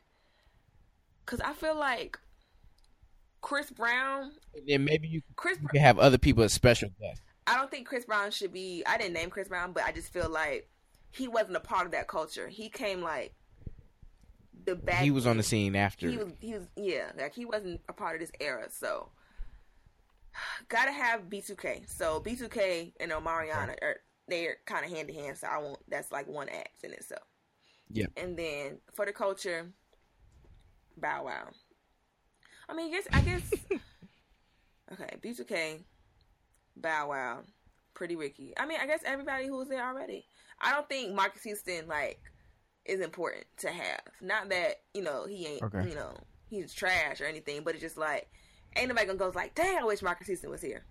Cause 1.27 1.41
I 1.41 1.55
feel 1.55 1.77
like 1.79 2.19
Chris 3.45 3.71
Brown. 3.71 4.33
And 4.55 4.67
then 4.67 4.85
maybe 4.87 5.07
you, 5.07 5.21
Chris 5.37 5.59
you 5.61 5.69
can 5.69 5.81
have 5.81 5.99
other 5.99 6.17
people 6.17 6.43
as 6.45 6.55
special 6.55 6.89
guests. 6.99 7.23
I 7.47 7.57
don't 7.57 7.71
think 7.71 7.87
Chris 7.87 8.07
Brown 8.07 8.31
should 8.31 8.55
be. 8.55 8.83
I 8.87 8.97
didn't 8.97 9.13
name 9.13 9.29
Chris 9.29 9.49
Brown, 9.49 9.73
but 9.73 9.85
I 9.85 9.93
just 9.93 10.11
feel 10.11 10.31
like 10.31 10.71
he 11.11 11.29
wasn't 11.29 11.59
a 11.59 11.61
part 11.61 11.85
of 11.85 11.93
that 11.93 12.09
culture. 12.09 12.49
He 12.49 12.71
came 12.71 13.03
like 13.03 13.35
the 14.65 14.75
back. 14.75 15.03
He 15.03 15.11
was 15.11 15.27
on 15.27 15.37
the 15.37 15.43
scene 15.43 15.77
after. 15.77 16.09
He 16.09 16.17
was. 16.17 16.33
He 16.41 16.55
was. 16.55 16.63
Yeah, 16.75 17.13
like 17.19 17.35
he 17.35 17.45
wasn't 17.45 17.83
a 17.87 17.93
part 17.93 18.15
of 18.15 18.23
this 18.23 18.33
era. 18.41 18.69
So, 18.71 19.11
gotta 20.71 20.93
have 20.93 21.29
B2K. 21.29 21.87
So 21.87 22.21
B2K 22.21 22.95
and 22.99 23.13
Omarion 23.13 23.75
are 23.83 23.97
they're 24.27 24.57
kind 24.65 24.87
of 24.87 24.91
hand 24.91 25.11
in 25.11 25.17
hand. 25.17 25.37
So 25.37 25.49
I 25.49 25.59
won't. 25.59 25.81
That's 25.87 26.11
like 26.11 26.29
one 26.29 26.49
act 26.49 26.83
in 26.83 26.95
itself. 26.95 27.27
Yeah. 27.91 28.07
And 28.17 28.39
then 28.39 28.79
for 28.95 29.05
the 29.05 29.13
culture, 29.13 29.71
Bow 30.97 31.27
Wow. 31.27 31.51
I 32.69 32.75
mean, 32.75 32.93
I 32.93 32.97
guess 32.97 33.09
I 33.13 33.21
guess. 33.21 33.53
okay, 34.93 35.17
B2K, 35.23 35.83
Bow 36.77 37.11
Wow, 37.11 37.41
Pretty 37.95 38.17
Ricky. 38.17 38.55
I 38.57 38.67
mean, 38.67 38.79
I 38.81 38.87
guess 38.87 39.01
everybody 39.05 39.47
who 39.47 39.57
was 39.57 39.69
there 39.69 39.87
already. 39.87 40.27
I 40.61 40.73
don't 40.73 40.89
think 40.89 41.15
Marques 41.15 41.43
Houston 41.43 41.87
like 41.89 42.21
is 42.85 43.01
important 43.01 43.45
to 43.59 43.71
have. 43.71 44.03
Not 44.21 44.49
that 44.51 44.81
you 44.93 45.03
know 45.03 45.27
he 45.27 45.47
ain't 45.47 45.63
okay. 45.63 45.89
you 45.89 45.95
know 45.95 46.15
he's 46.49 46.73
trash 46.73 47.21
or 47.21 47.25
anything, 47.25 47.63
but 47.65 47.75
it's 47.75 47.83
just 47.83 47.97
like 47.97 48.29
ain't 48.77 48.89
nobody 48.89 49.07
gonna 49.07 49.19
go 49.19 49.33
like, 49.35 49.55
dang, 49.55 49.79
I 49.79 49.85
wish 49.85 50.03
Marques 50.03 50.27
Houston 50.27 50.51
was 50.51 50.63
here. 50.63 50.85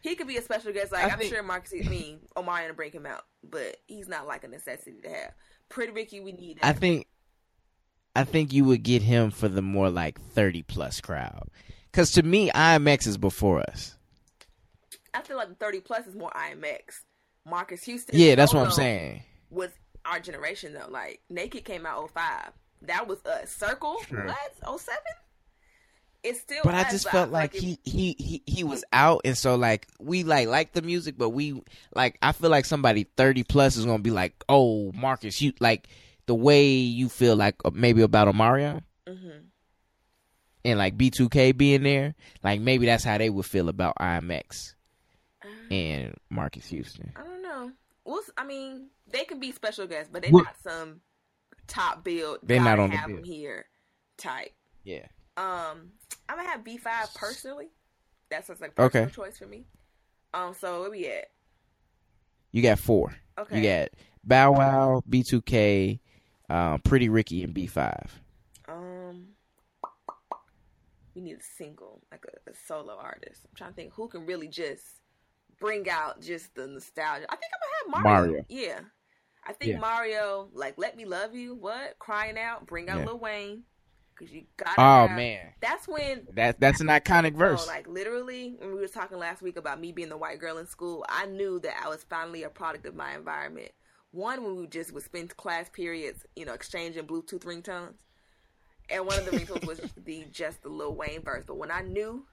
He 0.00 0.14
could 0.14 0.28
be 0.28 0.36
a 0.36 0.42
special 0.42 0.72
guest. 0.72 0.92
Like 0.92 1.04
I 1.04 1.14
am 1.14 1.28
sure 1.28 1.42
Marques, 1.42 1.72
I 1.74 1.88
mean 1.88 2.20
Omar 2.36 2.68
to 2.68 2.74
bring 2.74 2.92
him 2.92 3.06
out, 3.06 3.22
but 3.42 3.78
he's 3.86 4.08
not 4.08 4.26
like 4.26 4.44
a 4.44 4.48
necessity 4.48 5.00
to 5.02 5.08
have. 5.08 5.32
Pretty 5.68 5.92
Ricky, 5.92 6.20
we 6.20 6.32
need. 6.32 6.58
That. 6.58 6.66
I 6.66 6.72
think, 6.72 7.06
I 8.18 8.24
think 8.24 8.52
you 8.52 8.64
would 8.64 8.82
get 8.82 9.00
him 9.02 9.30
for 9.30 9.48
the 9.48 9.62
more 9.62 9.90
like 9.90 10.20
thirty 10.20 10.62
plus 10.62 11.00
crowd, 11.00 11.48
because 11.90 12.10
to 12.12 12.22
me, 12.24 12.50
IMX 12.50 13.06
is 13.06 13.16
before 13.16 13.60
us. 13.60 13.96
I 15.14 15.22
feel 15.22 15.36
like 15.36 15.48
the 15.48 15.54
thirty 15.54 15.80
plus 15.80 16.06
is 16.06 16.16
more 16.16 16.30
IMX. 16.30 17.02
Marques 17.48 17.84
Houston. 17.84 18.18
Yeah, 18.18 18.34
that's 18.34 18.52
what 18.52 18.64
I'm 18.64 18.72
saying. 18.72 19.22
Was 19.50 19.70
our 20.04 20.18
generation 20.18 20.72
though. 20.72 20.88
Like 20.90 21.20
Naked 21.30 21.64
came 21.64 21.86
out 21.86 22.10
05. 22.10 22.52
That 22.82 23.06
was 23.06 23.24
us. 23.24 23.50
Circle 23.50 23.98
sure. 24.08 24.26
what 24.26 24.80
07? 24.80 24.98
It's 26.24 26.40
still 26.40 26.62
But 26.64 26.74
I 26.74 26.90
just 26.90 27.08
felt 27.08 27.30
like, 27.30 27.54
like 27.54 27.62
he, 27.62 27.78
he 27.84 28.16
he 28.18 28.42
he 28.44 28.64
was 28.64 28.84
out 28.92 29.20
and 29.24 29.38
so 29.38 29.54
like 29.54 29.86
we 30.00 30.24
like 30.24 30.48
like 30.48 30.72
the 30.72 30.82
music 30.82 31.16
but 31.16 31.30
we 31.30 31.62
like 31.94 32.18
I 32.20 32.32
feel 32.32 32.50
like 32.50 32.64
somebody 32.64 33.04
30 33.16 33.44
plus 33.44 33.76
is 33.76 33.84
going 33.84 33.98
to 33.98 34.02
be 34.02 34.10
like, 34.10 34.34
"Oh, 34.48 34.90
Marcus, 34.92 35.40
you 35.40 35.52
like 35.60 35.88
the 36.28 36.34
way 36.34 36.68
you 36.68 37.08
feel 37.08 37.34
like 37.34 37.56
uh, 37.64 37.70
maybe 37.74 38.02
about 38.02 38.28
Omarion." 38.28 38.82
hmm 39.08 39.48
And 40.64 40.78
like 40.78 40.96
B2K 40.96 41.56
being 41.56 41.82
there, 41.82 42.14
like 42.44 42.60
maybe 42.60 42.86
that's 42.86 43.02
how 43.02 43.18
they 43.18 43.30
would 43.30 43.46
feel 43.46 43.68
about 43.68 43.96
IMX 44.00 44.74
uh, 45.44 45.74
and 45.74 46.14
Marques 46.30 46.66
Houston. 46.68 47.12
I 47.16 47.24
don't 47.24 47.42
know. 47.42 47.72
Well, 48.04 48.22
I 48.36 48.44
mean, 48.44 48.90
they 49.10 49.24
can 49.24 49.40
be 49.40 49.50
special 49.52 49.86
guests, 49.86 50.10
but 50.12 50.22
they're 50.22 50.30
what? 50.30 50.44
not 50.44 50.56
some 50.62 51.00
top 51.66 52.04
build. 52.04 52.38
They're 52.42 52.62
not 52.62 52.78
on 52.78 52.90
have 52.90 53.08
the 53.08 53.16
them 53.16 53.24
here 53.24 53.66
type. 54.16 54.52
Yeah. 54.84 55.06
Um, 55.36 55.92
I'm 56.28 56.36
gonna 56.36 56.48
have 56.48 56.64
B 56.64 56.76
five 56.76 57.08
personally. 57.14 57.68
That's 58.30 58.48
just 58.48 58.60
like 58.60 58.74
personal 58.74 59.04
okay. 59.04 59.14
choice 59.14 59.38
for 59.38 59.46
me. 59.46 59.66
Um, 60.34 60.54
so 60.54 60.82
where 60.82 60.90
we 60.90 61.06
at? 61.06 61.30
You 62.52 62.62
got 62.62 62.78
four. 62.78 63.14
Okay. 63.38 63.56
You 63.56 63.62
got 63.62 63.88
Bow 64.24 64.52
Wow, 64.52 65.02
B 65.08 65.22
two 65.22 65.42
K, 65.42 66.00
um, 66.48 66.80
Pretty 66.80 67.08
Ricky, 67.08 67.42
and 67.42 67.54
B 67.54 67.66
five. 67.66 68.20
Um, 68.68 69.28
we 71.14 71.22
need 71.22 71.38
a 71.38 71.42
single, 71.56 72.02
like 72.10 72.24
a, 72.26 72.50
a 72.50 72.54
solo 72.66 72.96
artist. 72.96 73.42
I'm 73.44 73.56
trying 73.56 73.70
to 73.70 73.76
think 73.76 73.92
who 73.94 74.08
can 74.08 74.26
really 74.26 74.48
just 74.48 74.84
bring 75.60 75.88
out 75.88 76.20
just 76.20 76.54
the 76.54 76.66
nostalgia. 76.66 77.26
I 77.28 77.36
think 77.36 77.52
I'm 77.54 77.92
gonna 77.92 77.96
have 77.96 78.04
Mario. 78.04 78.26
Mario. 78.30 78.44
Yeah, 78.48 78.80
I 79.46 79.52
think 79.52 79.72
yeah. 79.72 79.78
Mario, 79.78 80.48
like 80.52 80.74
"Let 80.78 80.96
Me 80.96 81.04
Love 81.04 81.34
You," 81.34 81.54
what 81.54 81.98
crying 81.98 82.38
out, 82.38 82.66
bring 82.66 82.88
out 82.88 83.00
yeah. 83.00 83.06
Lil 83.06 83.18
Wayne, 83.18 83.62
because 84.14 84.32
you 84.32 84.44
got. 84.56 84.74
Oh 84.78 85.08
have, 85.08 85.16
man, 85.16 85.52
that's 85.60 85.88
when 85.88 86.26
that 86.34 86.60
that's 86.60 86.80
an 86.80 86.88
iconic 86.88 87.34
verse. 87.34 87.66
Know, 87.66 87.72
like 87.72 87.88
literally, 87.88 88.54
when 88.58 88.74
we 88.74 88.80
were 88.80 88.88
talking 88.88 89.18
last 89.18 89.42
week 89.42 89.56
about 89.56 89.80
me 89.80 89.92
being 89.92 90.08
the 90.08 90.16
white 90.16 90.38
girl 90.38 90.58
in 90.58 90.66
school, 90.66 91.04
I 91.08 91.26
knew 91.26 91.60
that 91.60 91.74
I 91.82 91.88
was 91.88 92.04
finally 92.04 92.42
a 92.42 92.50
product 92.50 92.86
of 92.86 92.94
my 92.94 93.14
environment. 93.14 93.72
One, 94.12 94.42
when 94.42 94.56
we 94.56 94.66
just 94.66 94.92
would 94.92 95.02
spend 95.02 95.36
class 95.36 95.68
periods, 95.68 96.24
you 96.34 96.44
know, 96.44 96.54
exchanging 96.54 97.06
Bluetooth 97.06 97.44
ringtones, 97.44 97.94
and 98.90 99.06
one 99.06 99.18
of 99.18 99.24
the 99.26 99.32
ringtones 99.32 99.66
was 99.66 99.80
the 100.04 100.24
just 100.32 100.62
the 100.62 100.68
Lil 100.68 100.94
Wayne 100.94 101.22
verse. 101.22 101.44
But 101.46 101.56
when 101.56 101.70
I 101.70 101.82
knew 101.82 102.24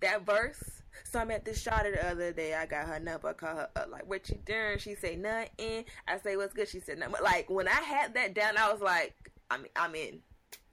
that 0.00 0.24
verse 0.24 0.80
so 1.04 1.18
I 1.18 1.24
met 1.24 1.44
this 1.44 1.60
shot 1.60 1.84
the 1.84 2.08
other 2.08 2.32
day. 2.32 2.54
I 2.54 2.66
got 2.66 2.86
her 2.86 3.00
number. 3.00 3.32
Call 3.34 3.56
her 3.56 3.68
up, 3.76 3.88
like, 3.90 4.08
what 4.08 4.28
you 4.28 4.38
doing? 4.44 4.78
She 4.78 4.94
say 4.94 5.16
nothing. 5.16 5.84
I 6.06 6.18
say, 6.18 6.36
what's 6.36 6.52
good? 6.52 6.68
She 6.68 6.80
said 6.80 6.98
nothing. 6.98 7.12
But 7.12 7.22
like 7.22 7.50
when 7.50 7.68
I 7.68 7.80
had 7.80 8.14
that 8.14 8.34
down, 8.34 8.56
I 8.56 8.72
was 8.72 8.80
like, 8.80 9.14
I'm, 9.50 9.66
I'm 9.76 9.94
in. 9.94 10.20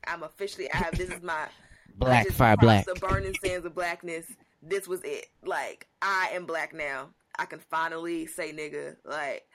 I'm 0.05 0.23
officially. 0.23 0.71
I 0.71 0.77
have. 0.77 0.97
This 0.97 1.09
is 1.09 1.21
my 1.21 1.47
black 1.97 2.27
fire 2.27 2.55
black. 2.57 2.85
The 2.85 2.95
burning 2.95 3.35
sands 3.43 3.65
of 3.65 3.75
blackness. 3.75 4.25
This 4.61 4.87
was 4.87 5.01
it. 5.03 5.27
Like 5.43 5.87
I 6.01 6.29
am 6.33 6.45
black 6.45 6.73
now. 6.73 7.09
I 7.39 7.45
can 7.45 7.59
finally 7.59 8.25
say 8.25 8.53
nigga. 8.53 8.95
Like 9.03 9.47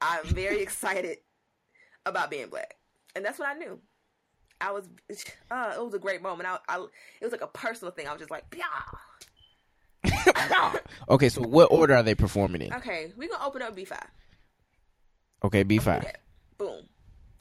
I'm 0.00 0.24
very 0.26 0.62
excited 0.62 1.18
about 2.06 2.30
being 2.30 2.48
black, 2.48 2.76
and 3.14 3.24
that's 3.24 3.38
what 3.38 3.48
I 3.48 3.54
knew. 3.54 3.80
I 4.60 4.72
was. 4.72 4.88
Uh, 5.50 5.72
it 5.76 5.84
was 5.84 5.94
a 5.94 5.98
great 5.98 6.22
moment. 6.22 6.48
I, 6.48 6.58
I. 6.68 6.76
It 7.20 7.24
was 7.24 7.32
like 7.32 7.42
a 7.42 7.48
personal 7.48 7.92
thing. 7.92 8.06
I 8.06 8.12
was 8.12 8.20
just 8.20 8.30
like, 8.30 8.44
yeah 8.56 8.64
okay, 11.08 11.28
so 11.28 11.42
what 11.42 11.70
order 11.70 11.94
are 11.94 12.02
they 12.02 12.14
performing 12.14 12.62
in? 12.62 12.72
Okay, 12.74 13.12
we're 13.16 13.28
gonna 13.28 13.44
open 13.44 13.62
up 13.62 13.74
B 13.74 13.84
five. 13.84 14.06
Okay, 15.44 15.62
B 15.62 15.78
five. 15.78 16.04
Boom. 16.58 16.84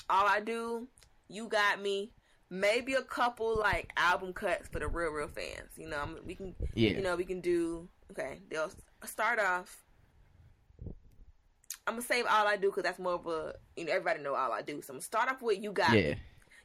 All 0.10 0.28
I 0.28 0.40
do, 0.40 0.88
you 1.28 1.48
got 1.48 1.82
me. 1.82 2.12
Maybe 2.50 2.96
a 2.96 3.04
couple 3.04 3.58
like 3.60 3.92
album 3.96 4.34
cuts 4.34 4.68
for 4.70 4.80
the 4.80 4.88
real, 4.88 5.12
real 5.12 5.28
fans. 5.28 5.72
You 5.78 5.88
know, 5.88 6.10
we 6.26 6.36
can. 6.36 6.56
Yeah. 6.74 6.92
You 6.92 7.02
know, 7.02 7.16
we 7.16 7.26
can 7.26 7.42
do. 7.42 7.88
Okay, 8.12 8.40
they'll 8.50 8.72
start 9.06 9.40
off. 9.40 9.78
I'm 11.90 11.96
gonna 11.96 12.04
save 12.04 12.26
all 12.30 12.48
I 12.48 12.56
do 12.56 12.68
because 12.68 12.84
that's 12.84 13.00
more 13.00 13.14
of 13.14 13.26
a 13.26 13.56
you 13.76 13.84
know 13.84 13.92
everybody 13.92 14.22
know 14.22 14.36
all 14.36 14.52
I 14.52 14.62
do. 14.62 14.80
So 14.84 14.92
I'm 14.92 14.98
gonna 14.98 15.02
start 15.02 15.28
off 15.28 15.42
with 15.42 15.60
you 15.60 15.72
got 15.72 15.92
yeah. 15.92 16.10
me. 16.10 16.16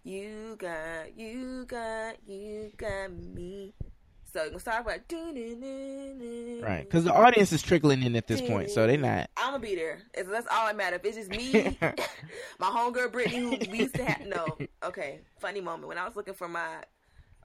You 0.05 0.57
got 0.59 1.16
you 1.16 1.64
got 1.66 2.16
you 2.29 2.70
got 2.77 3.11
me. 3.11 3.72
So 4.31 4.45
you 4.45 4.51
can 4.51 4.59
start 4.61 4.85
by 4.85 4.99
right 6.61 6.83
because 6.83 7.05
the 7.05 7.14
audience 7.14 7.53
is 7.53 7.62
trickling 7.62 8.03
in 8.03 8.14
at 8.16 8.27
this 8.27 8.43
point, 8.43 8.70
so 8.70 8.87
they're 8.87 8.99
not. 8.99 9.31
I'm 9.39 9.53
gonna 9.53 9.61
be 9.61 9.75
there. 9.77 10.03
It's, 10.12 10.29
that's 10.29 10.47
all 10.51 10.66
that 10.66 10.77
matters. 10.77 11.01
If 11.03 11.07
it's 11.07 11.16
just 11.16 11.31
me, 11.31 11.79
my 12.59 12.66
homegirl 12.66 13.11
Brittany, 13.11 13.39
who 13.39 13.70
we 13.70 13.79
used 13.79 13.95
to 13.95 14.05
have. 14.05 14.27
No, 14.27 14.59
okay. 14.83 15.20
Funny 15.39 15.62
moment 15.62 15.89
when 15.89 15.97
I 15.97 16.05
was 16.05 16.16
looking 16.16 16.35
for 16.35 16.49
my 16.49 16.83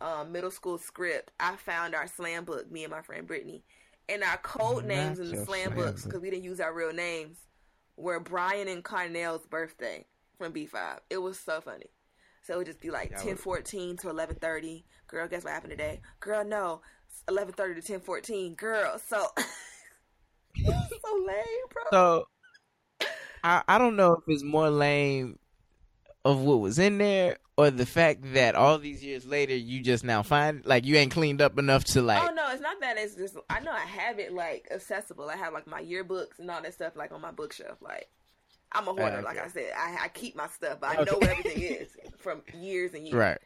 um, 0.01 0.33
middle 0.33 0.51
school 0.51 0.77
script, 0.79 1.31
I 1.39 1.55
found 1.55 1.95
our 1.95 2.07
slam 2.07 2.43
book. 2.43 2.69
Me 2.69 2.83
and 2.83 2.91
my 2.91 3.03
friend 3.03 3.25
Brittany, 3.25 3.63
and 4.09 4.21
our 4.21 4.37
code 4.37 4.83
names 4.83 5.19
in 5.19 5.31
the 5.31 5.45
slam 5.45 5.75
books 5.75 6.03
because 6.03 6.19
we 6.19 6.29
didn't 6.29 6.43
use 6.43 6.59
our 6.59 6.73
real 6.73 6.91
names 6.91 7.37
were 7.99 8.19
Bryan 8.19 8.67
and 8.67 8.83
Carnell's 8.83 9.45
birthday 9.45 10.05
from 10.37 10.53
B5. 10.53 10.99
It 11.09 11.17
was 11.17 11.39
so 11.39 11.61
funny. 11.61 11.91
So 12.43 12.55
it 12.55 12.57
would 12.57 12.67
just 12.67 12.81
be 12.81 12.89
like 12.89 13.15
ten 13.21 13.35
fourteen 13.35 13.97
to 13.97 14.09
eleven 14.09 14.37
thirty. 14.37 14.85
Girl, 15.07 15.27
guess 15.27 15.43
what 15.43 15.53
happened 15.53 15.71
today? 15.71 16.01
Girl, 16.19 16.43
no, 16.43 16.81
eleven 17.27 17.53
thirty 17.53 17.79
to 17.79 17.85
ten 17.85 17.99
fourteen. 17.99 18.55
Girl, 18.55 18.99
so 19.07 19.27
so 20.57 21.25
lame, 21.27 21.45
bro. 21.71 21.83
So 21.91 23.07
I 23.43 23.61
I 23.67 23.77
don't 23.77 23.95
know 23.95 24.13
if 24.13 24.23
it's 24.27 24.41
more 24.41 24.69
lame 24.69 25.37
of 26.25 26.39
what 26.39 26.59
was 26.59 26.79
in 26.79 26.97
there 26.97 27.37
or 27.59 27.69
the 27.69 27.85
fact 27.85 28.21
that 28.35 28.55
all 28.55 28.77
these 28.77 29.03
years 29.03 29.25
later 29.25 29.53
you 29.53 29.81
just 29.81 30.05
now 30.05 30.23
find 30.23 30.65
like 30.65 30.85
you 30.85 30.95
ain't 30.95 31.11
cleaned 31.11 31.41
up 31.41 31.59
enough 31.59 31.83
to 31.83 32.01
like 32.01 32.23
oh 32.23 32.33
no 32.33 32.49
it's 32.51 32.61
not 32.61 32.79
that. 32.79 32.97
It's 32.97 33.15
just 33.15 33.35
i 33.49 33.59
know 33.59 33.71
i 33.71 33.81
have 33.81 34.17
it 34.17 34.33
like 34.33 34.69
accessible. 34.71 35.29
I 35.29 35.35
have 35.35 35.51
like 35.51 35.67
my 35.67 35.83
yearbooks 35.83 36.39
and 36.39 36.49
all 36.49 36.61
that 36.61 36.73
stuff 36.73 36.95
like 36.95 37.11
on 37.11 37.19
my 37.19 37.31
bookshelf. 37.31 37.77
Like 37.81 38.09
i'm 38.71 38.87
a 38.87 38.93
hoarder 38.93 39.03
uh, 39.03 39.19
okay. 39.19 39.25
like 39.25 39.39
i 39.39 39.47
said. 39.49 39.71
I, 39.77 40.05
I, 40.05 40.07
keep 40.07 40.37
my 40.37 40.47
stuff 40.47 40.77
but 40.79 40.91
i 40.91 41.01
okay. 41.01 41.11
know 41.11 41.17
where 41.17 41.31
everything 41.31 41.61
is 41.61 41.89
from 42.17 42.43
years 42.53 42.93
and 42.93 43.03
years. 43.03 43.15
Right. 43.15 43.37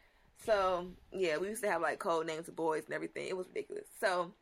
So 0.46 0.86
yeah 1.12 1.38
we 1.38 1.48
used 1.48 1.64
to 1.64 1.70
have 1.70 1.82
like 1.82 1.98
code 1.98 2.28
names 2.28 2.46
of 2.46 2.54
boys 2.54 2.84
and 2.84 2.94
everything. 2.94 3.26
It 3.26 3.36
was 3.36 3.48
ridiculous. 3.48 3.86
So 4.00 4.32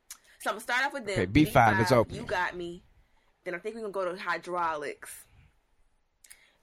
so 0.41 0.51
i'm 0.51 0.57
gonna 0.57 0.61
start 0.61 0.85
off 0.85 0.93
with 0.93 1.07
them. 1.07 1.19
Okay, 1.19 1.47
b5, 1.47 1.51
b5 1.51 1.83
is 1.83 1.93
open. 1.93 2.15
you 2.15 2.25
got 2.25 2.55
me. 2.55 2.83
Then 3.45 3.55
i 3.55 3.59
think 3.59 3.75
we're 3.75 3.81
gonna 3.81 3.93
go 3.93 4.13
to 4.13 4.21
hydraulics. 4.21 5.25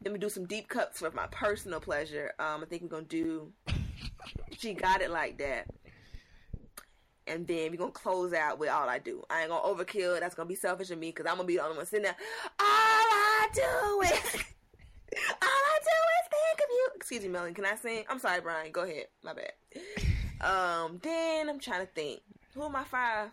Let 0.04 0.14
me 0.14 0.20
do 0.20 0.30
some 0.30 0.46
deep 0.46 0.70
cuts 0.70 1.00
for 1.00 1.12
my 1.12 1.28
personal 1.28 1.80
pleasure. 1.80 2.32
Um, 2.40 2.62
I 2.62 2.66
think 2.66 2.84
we're 2.84 2.88
gonna 2.88 3.04
do. 3.04 3.52
she 4.58 4.74
got 4.74 5.02
it 5.02 5.12
like 5.12 5.38
that. 5.40 5.68
And 7.28 7.46
then 7.46 7.72
we're 7.72 7.78
gonna 7.78 7.92
close 7.92 8.34
out 8.34 8.60
with 8.60 8.70
all 8.70 8.88
I 8.88 9.00
do. 9.00 9.24
I 9.30 9.42
ain't 9.42 9.50
gonna 9.50 9.62
overkill. 9.62 10.20
That's 10.20 10.36
gonna 10.36 10.48
be 10.48 10.56
selfish 10.56 10.90
of 10.90 10.98
me 11.00 11.10
because 11.10 11.26
I'm 11.26 11.36
gonna 11.36 11.48
be 11.48 11.58
the 11.58 11.64
only 11.64 11.78
one 11.78 11.86
sitting 11.86 12.04
there. 12.04 12.16
All 12.60 12.66
I 12.66 13.48
do 13.54 13.62
is. 13.62 14.44
all 15.42 15.64
I 15.66 15.80
do 15.82 15.98
is 16.08 16.30
think 16.32 16.60
of 16.60 16.70
you. 16.70 16.90
Excuse 16.96 17.24
me, 17.24 17.30
Melon. 17.30 17.54
Can 17.54 17.66
I 17.66 17.76
sing? 17.76 18.06
I'm 18.10 18.20
sorry, 18.20 18.42
Brian. 18.42 18.72
Go 18.72 18.84
ahead. 18.84 19.08
My 19.24 19.34
bad. 19.34 19.52
Um, 20.42 21.00
then 21.04 21.50
I'm 21.50 21.60
trying 21.60 21.86
to 21.86 21.92
think. 21.92 22.22
Who 22.54 22.64
am 22.64 22.76
I 22.76 22.86
five? 22.86 23.32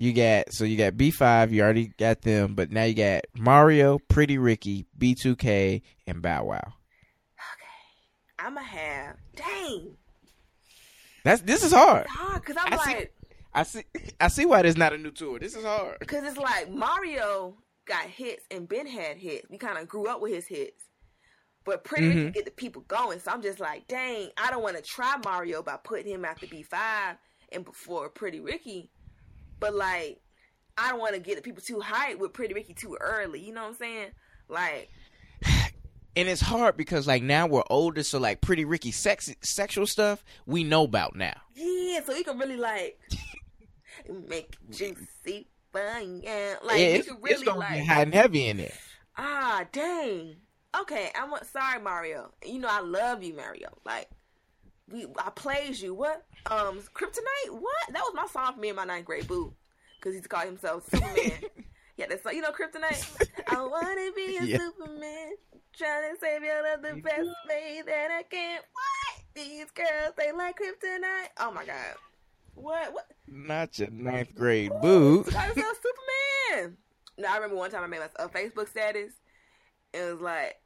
You 0.00 0.14
got 0.14 0.50
so 0.50 0.64
you 0.64 0.78
got 0.78 0.96
B 0.96 1.10
five. 1.10 1.52
You 1.52 1.60
already 1.60 1.92
got 1.98 2.22
them, 2.22 2.54
but 2.54 2.70
now 2.70 2.84
you 2.84 2.94
got 2.94 3.26
Mario, 3.36 3.98
Pretty 4.08 4.38
Ricky, 4.38 4.86
B 4.96 5.14
two 5.14 5.36
K, 5.36 5.82
and 6.06 6.22
Bow 6.22 6.44
Wow. 6.44 6.56
Okay, 6.56 8.38
I'ma 8.38 8.62
have 8.62 9.16
dang. 9.36 9.98
That's 11.22 11.42
this 11.42 11.62
is 11.62 11.72
hard. 11.72 12.06
Hard 12.06 12.40
because 12.40 12.56
I'm 12.58 12.72
I 12.72 12.76
like. 12.76 12.98
See, 12.98 13.06
I 13.52 13.62
see. 13.62 13.82
I 14.18 14.28
see 14.28 14.46
why 14.46 14.62
there's 14.62 14.78
not 14.78 14.94
a 14.94 14.98
new 14.98 15.10
tour. 15.10 15.38
This 15.38 15.54
is 15.54 15.64
hard. 15.64 15.98
Because 16.00 16.24
it's 16.24 16.38
like 16.38 16.70
Mario 16.70 17.58
got 17.86 18.06
hits 18.06 18.46
and 18.50 18.66
Ben 18.66 18.86
had 18.86 19.18
hits. 19.18 19.50
We 19.50 19.58
kind 19.58 19.76
of 19.76 19.86
grew 19.86 20.08
up 20.08 20.22
with 20.22 20.32
his 20.32 20.46
hits, 20.46 20.82
but 21.66 21.84
Pretty 21.84 22.08
mm-hmm. 22.08 22.18
Ricky 22.18 22.30
get 22.30 22.44
the 22.46 22.52
people 22.52 22.84
going. 22.88 23.20
So 23.20 23.32
I'm 23.32 23.42
just 23.42 23.60
like, 23.60 23.86
dang, 23.86 24.30
I 24.38 24.50
don't 24.50 24.62
want 24.62 24.76
to 24.76 24.82
try 24.82 25.16
Mario 25.22 25.62
by 25.62 25.76
putting 25.76 26.10
him 26.10 26.24
after 26.24 26.46
B 26.46 26.62
five 26.62 27.16
and 27.52 27.66
before 27.66 28.08
Pretty 28.08 28.40
Ricky 28.40 28.90
but 29.60 29.74
like, 29.74 30.20
I 30.76 30.90
don't 30.90 30.98
want 30.98 31.14
to 31.14 31.20
get 31.20 31.42
people 31.44 31.62
too 31.62 31.76
hyped 31.76 32.18
with 32.18 32.32
Pretty 32.32 32.54
Ricky 32.54 32.74
too 32.74 32.96
early. 33.00 33.40
You 33.40 33.52
know 33.52 33.62
what 33.62 33.68
I'm 33.68 33.76
saying? 33.76 34.08
Like, 34.48 34.88
and 35.44 36.28
it's 36.28 36.40
hard 36.40 36.76
because 36.76 37.06
like 37.06 37.22
now 37.22 37.46
we're 37.46 37.62
older, 37.70 38.02
so 38.02 38.18
like 38.18 38.40
Pretty 38.40 38.64
Ricky 38.64 38.90
sex 38.90 39.32
sexual 39.42 39.86
stuff 39.86 40.24
we 40.46 40.64
know 40.64 40.84
about 40.84 41.14
now. 41.14 41.34
Yeah, 41.54 42.00
so 42.04 42.14
we 42.14 42.24
can 42.24 42.38
really 42.38 42.56
like 42.56 42.98
make 44.28 44.56
juicy 44.70 45.48
fun. 45.72 46.22
Yeah, 46.22 46.56
like 46.64 46.78
yeah, 46.78 46.86
it's, 46.86 47.08
really 47.08 47.32
it's 47.34 47.42
gonna 47.44 47.58
like, 47.58 47.74
be 47.74 47.84
hot 47.84 48.02
and 48.02 48.14
heavy 48.14 48.48
in 48.48 48.56
there. 48.56 48.72
Ah, 49.16 49.64
dang. 49.70 50.36
Okay, 50.80 51.10
I'm 51.14 51.32
sorry, 51.44 51.80
Mario. 51.82 52.32
You 52.46 52.60
know 52.60 52.68
I 52.70 52.80
love 52.80 53.22
you, 53.22 53.34
Mario. 53.34 53.68
Like 53.84 54.08
I 54.92 55.30
plays 55.30 55.82
you. 55.82 55.94
What? 55.94 56.24
Um, 56.50 56.80
Kryptonite? 56.94 57.50
What? 57.50 57.92
That 57.92 58.02
was 58.02 58.12
my 58.14 58.26
song 58.26 58.54
for 58.54 58.60
me 58.60 58.70
in 58.70 58.76
my 58.76 58.84
ninth 58.84 59.04
grade, 59.04 59.28
boo. 59.28 59.54
Because 59.96 60.14
he's 60.14 60.26
called 60.26 60.46
himself 60.46 60.88
Superman. 60.90 61.32
yeah, 61.96 62.06
that's 62.08 62.24
like, 62.24 62.34
you 62.34 62.42
know, 62.42 62.50
Kryptonite? 62.50 63.28
I 63.48 63.60
want 63.60 63.98
to 63.98 64.12
be 64.14 64.36
a 64.38 64.44
yeah. 64.44 64.58
Superman. 64.58 65.32
Trying 65.76 66.14
to 66.14 66.20
save 66.20 66.42
your 66.42 66.62
love 66.62 66.82
the 66.82 67.00
best 67.00 67.28
way 67.48 67.82
that 67.86 68.08
I 68.10 68.22
can. 68.24 68.58
What? 68.72 69.24
These 69.34 69.70
girls, 69.72 70.14
they 70.18 70.32
like 70.32 70.58
Kryptonite. 70.58 71.28
Oh 71.38 71.52
my 71.52 71.64
God. 71.64 71.94
What? 72.54 72.92
What? 72.92 73.06
Not 73.28 73.78
your 73.78 73.90
ninth 73.90 74.34
grade, 74.34 74.72
boo. 74.82 75.22
Called 75.22 75.54
himself 75.54 75.80
Superman. 76.50 76.76
No, 77.16 77.28
I 77.28 77.36
remember 77.36 77.56
one 77.56 77.70
time 77.70 77.84
I 77.84 77.86
made 77.86 78.00
a 78.16 78.28
Facebook 78.28 78.68
status. 78.68 79.12
It 79.92 80.12
was 80.12 80.20
like, 80.20 80.56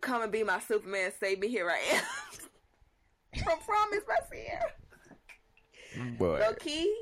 come 0.00 0.22
and 0.22 0.32
be 0.32 0.42
my 0.42 0.60
Superman, 0.60 1.12
save 1.18 1.40
me, 1.40 1.48
here 1.48 1.70
I 1.70 1.78
am. 1.96 2.02
from 3.36 3.58
Promise 3.60 4.04
by 4.06 4.16
Ciara. 4.30 6.16
But 6.18 6.40
low 6.40 6.54
key, 6.54 6.94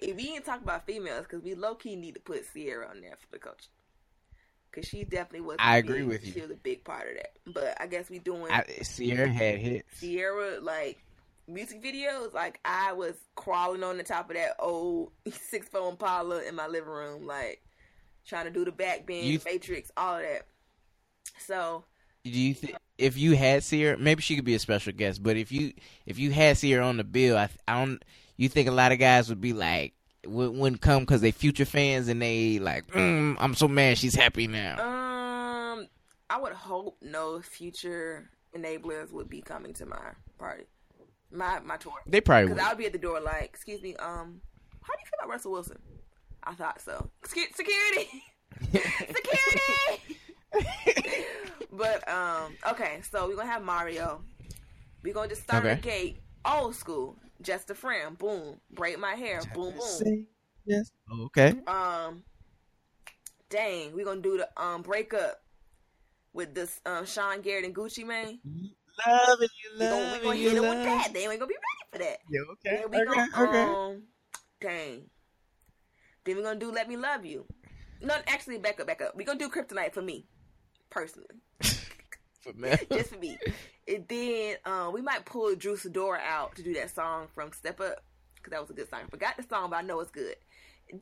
if 0.00 0.16
we 0.16 0.30
ain't 0.34 0.44
talk 0.44 0.62
about 0.62 0.86
females, 0.86 1.26
because 1.28 1.42
we 1.42 1.54
low 1.54 1.74
key 1.74 1.96
need 1.96 2.14
to 2.14 2.20
put 2.20 2.44
Ciara 2.52 2.88
on 2.88 3.00
there 3.00 3.16
for 3.18 3.26
the 3.32 3.38
culture. 3.38 3.70
Cause 4.70 4.84
she 4.84 5.04
definitely 5.04 5.40
was. 5.40 5.56
I 5.58 5.78
agree 5.78 6.00
big, 6.00 6.08
with 6.08 6.26
you. 6.26 6.32
She 6.32 6.40
was 6.42 6.50
a 6.50 6.54
big 6.54 6.84
part 6.84 7.08
of 7.08 7.14
that. 7.16 7.32
But 7.46 7.80
I 7.80 7.86
guess 7.86 8.10
we 8.10 8.18
doing. 8.18 8.52
I, 8.52 8.64
Ciara 8.82 9.26
had 9.26 9.58
hits. 9.58 10.00
Ciara 10.00 10.60
like 10.60 10.98
music 11.48 11.82
videos. 11.82 12.34
Like 12.34 12.60
I 12.64 12.92
was 12.92 13.14
crawling 13.34 13.82
on 13.82 13.96
the 13.96 14.04
top 14.04 14.28
of 14.28 14.36
that 14.36 14.56
old 14.58 15.12
six 15.32 15.68
phone 15.68 15.92
Impala 15.92 16.42
in 16.42 16.54
my 16.54 16.66
living 16.66 16.90
room, 16.90 17.26
like 17.26 17.62
trying 18.26 18.44
to 18.44 18.50
do 18.50 18.64
the 18.64 18.72
back 18.72 19.06
bend, 19.06 19.24
you... 19.24 19.40
Matrix, 19.44 19.90
all 19.96 20.16
of 20.16 20.22
that. 20.22 20.46
So. 21.38 21.84
Do 22.24 22.30
you 22.30 22.52
think? 22.52 22.76
if 22.98 23.16
you 23.16 23.36
had 23.36 23.62
Ciara, 23.62 23.96
maybe 23.96 24.20
she 24.22 24.36
could 24.36 24.44
be 24.44 24.54
a 24.54 24.58
special 24.58 24.92
guest. 24.92 25.22
But 25.22 25.36
if 25.36 25.52
you 25.52 25.72
if 26.04 26.18
you 26.18 26.32
had 26.32 26.58
Ciara 26.58 26.84
on 26.84 26.96
the 26.96 27.04
bill, 27.04 27.36
I, 27.38 27.48
I 27.66 27.84
don't. 27.84 28.04
You 28.36 28.48
think 28.48 28.68
a 28.68 28.72
lot 28.72 28.92
of 28.92 28.98
guys 28.98 29.28
would 29.28 29.40
be 29.40 29.52
like 29.52 29.94
would, 30.26 30.54
wouldn't 30.54 30.80
come 30.80 31.00
because 31.00 31.20
they 31.20 31.30
future 31.30 31.64
fans 31.64 32.08
and 32.08 32.20
they 32.20 32.58
like 32.58 32.86
mm, 32.88 33.36
I'm 33.38 33.54
so 33.54 33.68
mad 33.68 33.98
she's 33.98 34.14
happy 34.14 34.46
now. 34.46 34.78
Um, 34.78 35.88
I 36.28 36.38
would 36.40 36.52
hope 36.52 36.98
no 37.00 37.40
future 37.40 38.30
enablers 38.56 39.12
would 39.12 39.28
be 39.28 39.40
coming 39.40 39.72
to 39.74 39.86
my 39.86 40.12
party, 40.38 40.64
my 41.30 41.60
my 41.60 41.76
tour. 41.76 41.94
They 42.06 42.20
probably 42.20 42.48
because 42.48 42.64
I 42.64 42.68
would 42.68 42.78
be 42.78 42.86
at 42.86 42.92
the 42.92 42.98
door 42.98 43.20
like, 43.20 43.44
excuse 43.44 43.82
me, 43.82 43.96
um, 43.96 44.40
how 44.82 44.94
do 44.94 45.00
you 45.00 45.06
feel 45.06 45.18
about 45.20 45.30
Russell 45.30 45.52
Wilson? 45.52 45.78
I 46.44 46.54
thought 46.54 46.80
so. 46.80 47.10
Excuse 47.22 47.48
security, 47.54 48.08
security. 49.14 50.16
But 51.78 52.06
um, 52.08 52.54
okay, 52.72 53.00
so 53.08 53.28
we're 53.28 53.36
gonna 53.36 53.48
have 53.48 53.62
Mario. 53.62 54.20
We're 55.04 55.14
gonna 55.14 55.28
just 55.28 55.42
start 55.42 55.64
okay. 55.64 55.76
the 55.76 55.80
gate, 55.80 56.16
old 56.44 56.74
school, 56.74 57.16
just 57.40 57.70
a 57.70 57.74
friend. 57.74 58.18
Boom, 58.18 58.60
braid 58.72 58.98
my 58.98 59.14
hair. 59.14 59.36
Just 59.36 59.54
boom, 59.54 59.74
boom. 59.78 60.26
Yes. 60.66 60.90
Okay. 61.26 61.54
Um, 61.68 62.24
dang, 63.48 63.94
we're 63.94 64.04
gonna 64.04 64.20
do 64.20 64.38
the 64.38 64.48
um 64.60 64.82
breakup 64.82 65.40
with 66.32 66.52
this 66.52 66.80
um 66.84 67.06
Sean 67.06 67.42
Garrett 67.42 67.64
and 67.64 67.74
Gucci 67.74 68.04
Mane. 68.04 68.40
Love 69.06 69.40
it, 69.40 69.50
you 69.62 69.78
love 69.78 70.12
we 70.14 70.18
gonna, 70.18 70.18
we 70.18 70.24
gonna 70.24 70.36
hit 70.36 70.60
with 70.60 70.84
that. 70.84 71.10
They 71.14 71.26
ain't 71.28 71.38
gonna 71.38 71.46
be 71.46 71.54
ready 71.54 71.92
for 71.92 71.98
that. 71.98 72.18
Yeah, 72.28 72.40
okay. 72.52 72.82
Then 72.82 72.90
we 72.90 72.96
okay, 72.96 73.30
gonna, 73.36 73.48
okay. 73.48 73.62
Um, 73.62 74.02
dang. 74.60 75.02
Then 76.24 76.36
we're 76.36 76.42
gonna 76.42 76.58
do 76.58 76.72
Let 76.72 76.88
Me 76.88 76.96
Love 76.96 77.24
You. 77.24 77.46
No, 78.02 78.14
actually, 78.26 78.58
back 78.58 78.80
up, 78.80 78.88
back 78.88 79.00
up. 79.00 79.14
We're 79.14 79.24
gonna 79.24 79.38
do 79.38 79.48
Kryptonite 79.48 79.94
for 79.94 80.02
me 80.02 80.26
personally. 80.90 81.28
for 82.52 82.52
me. 82.58 82.76
Just 82.90 83.10
for 83.10 83.18
me. 83.18 83.38
And 83.86 84.04
then 84.08 84.56
uh, 84.64 84.90
we 84.92 85.02
might 85.02 85.24
pull 85.24 85.54
Drew 85.54 85.76
Sidora 85.76 86.20
out 86.20 86.56
to 86.56 86.62
do 86.62 86.74
that 86.74 86.94
song 86.94 87.28
from 87.34 87.52
Step 87.52 87.80
Up 87.80 88.02
because 88.34 88.50
that 88.52 88.60
was 88.60 88.70
a 88.70 88.74
good 88.74 88.88
song. 88.90 89.00
I 89.06 89.10
forgot 89.10 89.36
the 89.36 89.44
song, 89.44 89.70
but 89.70 89.76
I 89.76 89.82
know 89.82 90.00
it's 90.00 90.10
good. 90.10 90.36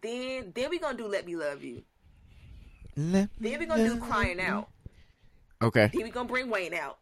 Then 0.03 0.53
then 0.55 0.71
we're 0.71 0.81
gonna 0.81 0.99
do 0.99 1.07
Let 1.07 1.27
Me 1.27 1.37
Love 1.37 1.63
You. 1.63 1.83
Let 2.97 3.31
then 3.39 3.59
we're 3.61 3.67
gonna 3.67 3.89
do 3.89 4.01
Crying 4.01 4.41
Out. 4.41 4.69
Okay. 5.63 5.91
Then 5.93 6.03
we're 6.03 6.13
gonna 6.13 6.29
bring 6.29 6.51
Wayne 6.51 6.75
out. 6.75 6.99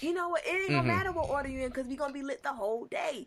You 0.00 0.12
know 0.12 0.28
what? 0.28 0.46
It 0.46 0.50
ain't 0.50 0.68
gonna 0.68 0.80
mm-hmm. 0.80 0.88
matter 0.88 1.12
what 1.12 1.30
order 1.30 1.48
you're 1.48 1.62
in 1.62 1.68
because 1.68 1.86
we're 1.86 1.96
gonna 1.96 2.12
be 2.12 2.22
lit 2.22 2.42
the 2.42 2.52
whole 2.52 2.84
day. 2.86 3.26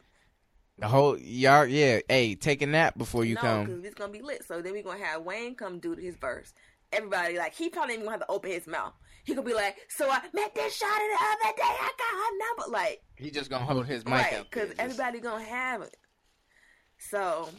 The 0.77 0.87
whole 0.87 1.17
y'all, 1.17 1.65
yeah. 1.65 1.99
Hey, 2.07 2.35
take 2.35 2.61
a 2.61 2.67
nap 2.67 2.97
before 2.97 3.25
you 3.25 3.35
no, 3.35 3.41
come. 3.41 3.65
Cause 3.65 3.83
it's 3.83 3.95
gonna 3.95 4.13
be 4.13 4.21
lit. 4.21 4.45
So 4.45 4.61
then 4.61 4.73
we're 4.73 4.83
gonna 4.83 5.03
have 5.03 5.23
Wayne 5.23 5.55
come 5.55 5.79
do 5.79 5.93
his 5.95 6.15
verse 6.15 6.53
everybody. 6.91 7.37
Like 7.37 7.53
he 7.53 7.69
probably 7.69 7.95
even 7.95 8.05
gonna 8.05 8.17
have 8.17 8.27
to 8.27 8.31
open 8.31 8.51
his 8.51 8.67
mouth. 8.67 8.93
He 9.23 9.35
could 9.35 9.45
be 9.45 9.53
like, 9.53 9.77
"So 9.89 10.09
I 10.09 10.21
met 10.33 10.55
this 10.55 10.75
shot 10.75 10.87
the 10.89 11.25
other 11.25 11.55
day. 11.55 11.63
I 11.63 11.91
got 11.97 12.13
her 12.15 12.65
number." 12.65 12.71
Like 12.77 13.01
he 13.15 13.31
just 13.31 13.49
gonna 13.49 13.65
hold 13.65 13.85
his 13.85 14.05
mic 14.05 14.13
right, 14.13 14.43
because 14.49 14.71
everybody 14.79 15.19
gonna 15.19 15.43
have 15.43 15.81
it. 15.81 15.95
So 16.97 17.49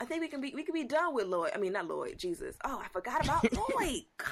I 0.00 0.04
think 0.04 0.22
we 0.22 0.28
can 0.28 0.40
be 0.40 0.52
we 0.54 0.62
can 0.62 0.74
be 0.74 0.84
done 0.84 1.14
with 1.14 1.26
Lloyd. 1.26 1.52
I 1.54 1.58
mean, 1.58 1.72
not 1.72 1.86
Lloyd. 1.86 2.18
Jesus. 2.18 2.56
Oh, 2.64 2.80
I 2.84 2.88
forgot 2.88 3.24
about 3.24 3.44
Lloyd. 3.52 4.02
God. 4.18 4.28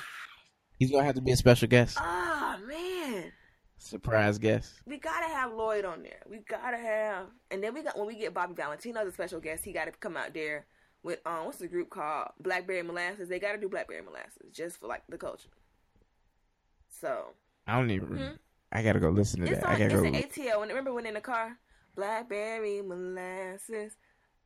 He's 0.78 0.90
gonna 0.90 1.04
have 1.04 1.16
to 1.16 1.20
be 1.20 1.32
a 1.32 1.36
special 1.36 1.68
guest. 1.68 1.98
Oh 2.00 2.56
man. 2.66 3.32
Surprise 3.80 4.38
guest. 4.38 4.72
We 4.86 4.98
gotta 4.98 5.26
have 5.26 5.52
Lloyd 5.52 5.84
on 5.84 6.02
there. 6.02 6.22
We 6.28 6.38
gotta 6.48 6.76
have, 6.76 7.26
and 7.50 7.62
then 7.62 7.74
we 7.74 7.82
got 7.82 7.96
when 7.96 8.06
we 8.09 8.16
get 8.18 8.34
Bobby 8.34 8.54
Valentino 8.54 9.00
as 9.00 9.09
a 9.09 9.12
special 9.12 9.40
guest, 9.40 9.64
he 9.64 9.72
gotta 9.72 9.92
come 9.92 10.16
out 10.16 10.34
there 10.34 10.66
with 11.09 11.26
um 11.26 11.46
what's 11.46 11.56
the 11.56 11.66
group 11.66 11.88
called 11.88 12.28
Blackberry 12.38 12.82
Molasses. 12.82 13.30
They 13.30 13.40
got 13.40 13.52
to 13.52 13.59
do 13.59 13.68
Blackberry 13.68 14.02
Molasses 14.02 14.52
just 14.52 14.78
for 14.78 14.86
like 14.86 15.02
the 15.09 15.16
culture. 15.16 15.48
So 17.00 17.30
I 17.66 17.76
don't 17.76 17.90
even. 17.90 18.09
Mm-hmm. 18.09 18.34
I 18.70 18.82
gotta 18.82 19.00
go 19.00 19.09
listen 19.09 19.40
to 19.40 19.50
it's 19.50 19.61
that. 19.61 19.66
On, 19.66 19.74
I 19.74 19.78
gotta 19.78 20.04
it's 20.04 20.34
go. 20.34 20.44
An 20.44 20.52
ATL. 20.52 20.61
And 20.61 20.68
remember 20.68 20.92
when 20.92 21.06
in 21.06 21.14
the 21.14 21.22
car, 21.22 21.59
Blackberry 21.96 22.82
Molasses. 22.82 23.96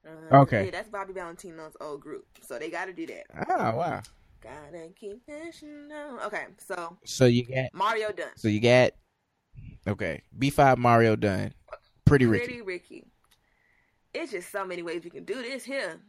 Uh, 0.06 0.36
okay, 0.36 0.66
yeah, 0.66 0.70
that's 0.70 0.88
Bobby 0.88 1.12
Valentino's 1.12 1.76
old 1.80 2.00
group. 2.00 2.26
So 2.42 2.58
they 2.58 2.70
gotta 2.70 2.92
do 2.92 3.06
that. 3.06 3.24
Oh 3.50 3.76
wow. 3.76 4.00
Gotta 4.40 4.88
keep 4.94 5.26
pushing 5.26 5.90
on. 5.92 6.20
Okay, 6.26 6.44
so 6.58 6.96
so 7.04 7.26
you 7.26 7.44
got 7.44 7.74
Mario 7.74 8.12
done. 8.12 8.30
So 8.36 8.46
you 8.46 8.60
got 8.60 8.92
okay 9.88 10.22
B 10.38 10.50
five 10.50 10.78
Mario 10.78 11.16
done. 11.16 11.52
Pretty 12.04 12.26
Ricky. 12.26 12.46
Pretty 12.46 12.62
Ricky. 12.62 13.04
It's 14.14 14.30
just 14.30 14.52
so 14.52 14.64
many 14.64 14.82
ways 14.82 15.02
we 15.02 15.10
can 15.10 15.24
do 15.24 15.42
this 15.42 15.64
here. 15.64 16.00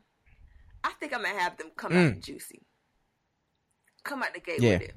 I 0.84 0.92
think 1.00 1.14
I'm 1.14 1.24
gonna 1.24 1.40
have 1.40 1.58
them 1.58 1.72
come 1.76 1.92
mm. 1.92 2.16
out 2.16 2.20
juicy. 2.22 2.62
Come 4.04 4.24
out 4.24 4.34
the 4.34 4.40
gate 4.40 4.62
yeah. 4.62 4.74
with 4.74 4.82
it. 4.90 4.96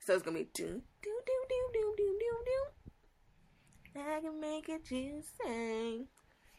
So 0.00 0.14
it's 0.14 0.22
gonna 0.22 0.38
be 0.38 0.48
do 0.54 0.64
do 0.64 0.72
do 1.02 1.34
do 1.48 1.70
do 1.72 1.94
do 1.96 2.18
do 2.20 2.36
do. 2.46 4.00
I 4.00 4.20
can 4.20 4.40
make 4.40 4.68
it 4.68 4.84
juicy. 4.84 6.06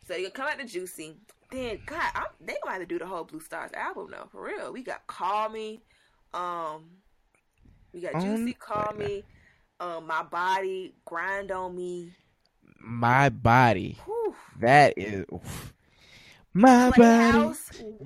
So 0.08 0.16
you 0.16 0.30
come 0.32 0.48
out 0.48 0.58
the 0.58 0.66
juicy. 0.66 1.18
Then 1.52 1.80
God, 1.86 2.12
I'm, 2.16 2.26
they 2.42 2.56
gonna 2.64 2.74
have 2.74 2.82
to 2.82 2.86
do 2.86 3.00
the 3.00 3.06
whole 3.06 3.26
Bluestars 3.26 3.74
album 3.74 4.10
though, 4.12 4.28
for 4.32 4.44
real. 4.44 4.72
We 4.72 4.84
got 4.84 5.08
Call 5.08 5.50
Me, 5.50 5.82
um, 6.34 6.86
we 7.94 8.02
got 8.02 8.22
Juicy, 8.22 8.54
Call 8.54 8.94
Me, 8.98 9.24
um, 9.80 10.06
My 10.06 10.24
Body, 10.24 10.94
Grind 11.06 11.52
on 11.52 11.76
Me. 11.76 12.12
My 12.80 13.30
body. 13.30 13.98
Whew. 14.06 14.36
That 14.60 14.94
is 14.98 15.26
oof. 15.34 15.74
My 16.54 16.90
body. 16.90 17.56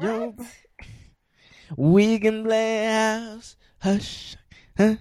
Yo, 0.02 0.36
we 1.78 2.20
can 2.20 2.44
play 2.44 2.86
house. 2.86 3.56
Hush, 3.80 4.36
huh? 4.78 4.96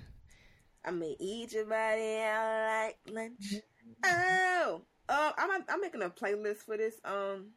I'm 0.84 1.00
gonna 1.00 1.12
eat 1.18 1.52
your 1.52 1.64
body 1.66 2.18
out 2.20 2.66
like 2.68 2.98
lunch. 3.08 3.54
Oh, 4.04 4.82
uh, 5.08 5.32
I'm 5.36 5.64
I'm 5.68 5.80
making 5.80 6.02
a 6.02 6.10
playlist 6.10 6.58
for 6.58 6.76
this. 6.76 6.94
Um, 7.04 7.50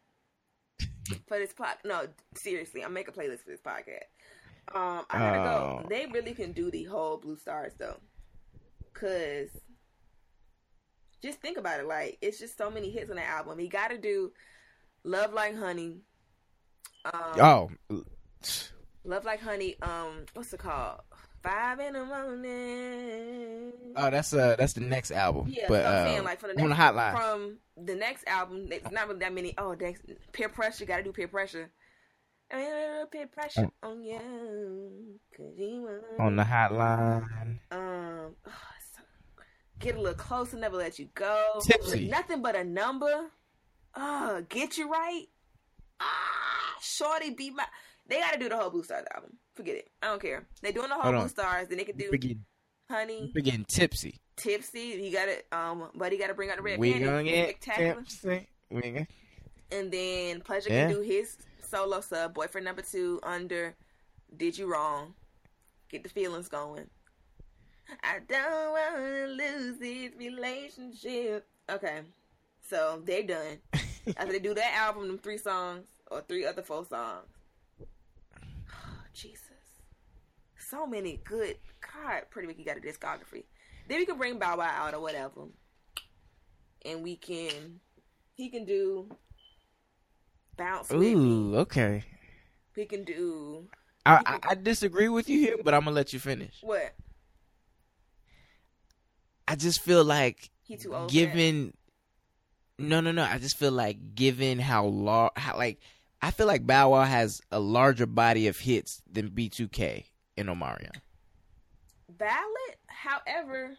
for 1.28 1.38
this 1.38 1.54
pod. 1.54 1.78
No, 1.84 2.08
seriously, 2.36 2.84
I'm 2.84 2.94
making 2.94 3.14
a 3.16 3.20
playlist 3.20 3.44
for 3.44 3.50
this 3.50 3.62
podcast. 3.62 4.10
Um, 4.74 5.06
I 5.10 5.20
gotta 5.20 5.40
oh. 5.40 5.80
go. 5.82 5.88
They 5.90 6.08
really 6.08 6.34
can 6.34 6.52
do 6.52 6.70
the 6.70 6.84
whole 6.84 7.20
Bluestars 7.20 7.78
though, 7.78 7.98
cause 8.94 9.50
just 11.22 11.40
think 11.42 11.58
about 11.58 11.80
it. 11.80 11.88
Like 11.88 12.18
it's 12.22 12.40
just 12.40 12.58
so 12.58 12.70
many 12.70 12.90
hits 12.92 13.10
on 13.10 13.16
the 13.16 13.26
album. 13.26 13.58
He 13.60 13.68
got 13.68 13.90
to 13.90 13.98
do 13.98 14.32
Love 15.06 15.34
Like 15.34 15.56
Honey. 15.56 15.98
Um, 17.06 17.70
oh, 17.92 18.04
Love 19.04 19.24
Like 19.24 19.40
Honey. 19.40 19.76
Um, 19.82 20.26
what's 20.34 20.52
it 20.52 20.60
called? 20.60 21.02
Five 21.44 21.80
in 21.80 21.94
the 21.94 22.04
morning. 22.04 23.72
Oh, 23.96 24.10
that's 24.10 24.34
uh 24.34 24.56
that's 24.58 24.74
the 24.74 24.82
next 24.82 25.12
album. 25.12 25.46
Yeah, 25.48 25.66
but 25.68 25.84
so 25.84 25.88
I'm 25.88 25.96
uh, 25.96 26.06
saying 26.06 26.24
like 26.24 26.40
from 26.40 26.50
the 26.50 26.56
next, 26.56 26.64
on 26.64 26.70
the 26.70 26.76
hotline 26.76 27.14
from 27.14 27.58
the 27.86 27.96
next 27.96 28.24
album. 28.28 28.68
It's 28.72 28.90
not 28.90 29.08
really 29.08 29.20
that 29.20 29.32
many. 29.32 29.54
Oh, 29.60 29.76
next, 29.80 30.02
peer 30.32 30.50
pressure. 30.50 30.86
Got 30.86 30.98
to 30.98 31.04
do 31.04 31.12
peer 31.12 31.28
pressure. 31.28 31.70
I 32.52 32.58
mean, 32.58 33.06
peer 33.12 33.28
pressure 33.28 33.70
oh. 33.84 33.92
on 33.92 34.04
you, 34.04 35.20
cause 35.38 35.54
you 35.56 35.88
on 36.18 36.36
the 36.36 36.44
hotline. 36.44 37.60
Um, 37.70 38.36
oh, 38.48 38.52
so, 38.96 39.04
get 39.78 39.98
a 39.98 40.00
little 40.00 40.16
closer, 40.16 40.58
never 40.58 40.78
let 40.78 40.98
you 40.98 41.10
go. 41.14 41.62
Tipsy. 41.62 42.08
Nothing 42.08 42.42
but 42.42 42.56
a 42.56 42.64
number. 42.64 43.30
Uh, 43.96 44.42
get 44.50 44.78
you 44.78 44.92
right. 44.92 45.26
Ah, 46.00 46.76
shorty, 46.82 47.32
be 47.32 47.52
my. 47.52 47.66
They 48.08 48.20
got 48.20 48.34
to 48.34 48.40
do 48.40 48.50
the 48.50 48.58
whole 48.58 48.70
Bluestars 48.70 49.06
album. 49.14 49.38
Forget 49.56 49.76
it. 49.78 49.90
I 50.04 50.08
don't 50.08 50.22
care. 50.22 50.46
They 50.62 50.72
doing 50.72 50.90
the 50.90 50.96
whole 50.96 51.12
Blue. 51.12 51.28
Stars. 51.28 51.70
Then 51.70 51.78
they 51.78 51.86
can 51.86 51.98
do 51.98 52.12
begin, 52.12 52.44
Honey. 52.90 53.32
Begin 53.34 53.66
tipsy. 53.66 54.20
Tipsy. 54.36 55.02
He 55.02 55.10
got 55.12 55.30
it. 55.30 55.48
Um, 55.52 55.90
but 55.96 56.12
he 56.12 56.18
got 56.18 56.28
to 56.28 56.34
bring 56.34 56.50
out 56.50 56.58
the 56.58 56.64
red 56.64 56.78
we. 56.78 56.94
Gonna 56.94 57.24
get 57.24 57.62
tipsy. 57.62 58.48
We 58.70 58.82
gonna. 58.82 59.08
And 59.72 59.92
then 59.92 60.42
Pleasure 60.42 60.70
yeah. 60.70 60.88
can 60.88 60.96
do 60.96 61.02
his 61.02 61.38
solo 61.68 62.02
sub. 62.02 62.34
Boyfriend 62.34 62.66
number 62.66 62.82
two 62.82 63.20
under. 63.24 63.76
Did 64.38 64.58
you 64.58 64.72
wrong? 64.72 65.14
Get 65.90 66.04
the 66.04 66.10
feelings 66.10 66.50
going. 66.50 66.90
I 68.04 68.20
don't 68.28 68.72
want 68.72 68.96
to 68.98 69.28
lose 69.28 69.78
this 69.78 70.12
relationship. 70.18 71.48
Okay, 71.70 72.02
so 72.68 73.02
they're 73.06 73.24
done. 73.24 73.60
After 74.18 74.32
they 74.32 74.40
do 74.40 74.54
that 74.54 74.74
album, 74.76 75.08
them 75.08 75.18
three 75.18 75.38
songs 75.38 75.86
or 76.12 76.22
three 76.22 76.46
other 76.46 76.62
four 76.62 76.86
songs, 76.86 77.28
Oh, 77.80 77.86
Jesus. 79.14 79.42
So 80.58 80.86
many 80.86 81.22
good. 81.24 81.58
God, 81.82 82.24
Pretty 82.30 82.48
Ricky 82.48 82.64
got 82.64 82.78
a 82.78 82.80
discography. 82.82 83.46
Then 83.88 84.00
we 84.00 84.06
can 84.06 84.18
bring 84.18 84.40
Bow 84.40 84.58
Wow 84.58 84.70
out 84.70 84.94
or 84.94 85.00
whatever. 85.00 85.42
And 86.84 87.04
we 87.04 87.16
can. 87.16 87.80
He 88.34 88.50
can 88.50 88.66
do. 88.66 89.10
Bounce 90.58 90.92
Ooh, 90.92 91.56
okay. 91.58 92.04
He 92.76 92.86
can 92.86 93.04
do. 93.04 93.68
I, 94.06 94.18
can, 94.24 94.40
I, 94.44 94.52
I 94.52 94.56
disagree 94.56 95.10
with 95.10 95.30
you 95.30 95.40
here, 95.40 95.56
but 95.64 95.74
I'm 95.74 95.82
gonna 95.82 95.96
let 95.96 96.14
you 96.14 96.20
finish. 96.20 96.56
What? 96.62 96.94
I 99.48 99.56
just 99.56 99.82
feel 99.82 100.04
like 100.04 100.50
he 100.64 100.78
too 100.78 100.96
old. 100.96 101.12
Given, 101.12 101.74
no, 102.78 103.02
no, 103.02 103.12
no. 103.12 103.24
I 103.24 103.38
just 103.38 103.58
feel 103.58 103.72
like 103.72 104.16
given 104.16 104.60
how 104.60 104.86
large, 104.86 105.32
how 105.36 105.58
like 105.58 105.80
I 106.22 106.32
feel 106.32 106.48
like 106.48 106.66
Bow 106.66 106.92
Wow 106.92 107.04
has 107.04 107.42
a 107.52 107.60
larger 107.60 108.06
body 108.06 108.48
of 108.48 108.58
hits 108.58 109.02
than 109.12 109.30
B2K 109.30 110.06
and 110.38 110.50
Omarion. 110.50 110.96
Valid, 112.18 112.76
however, 112.88 113.78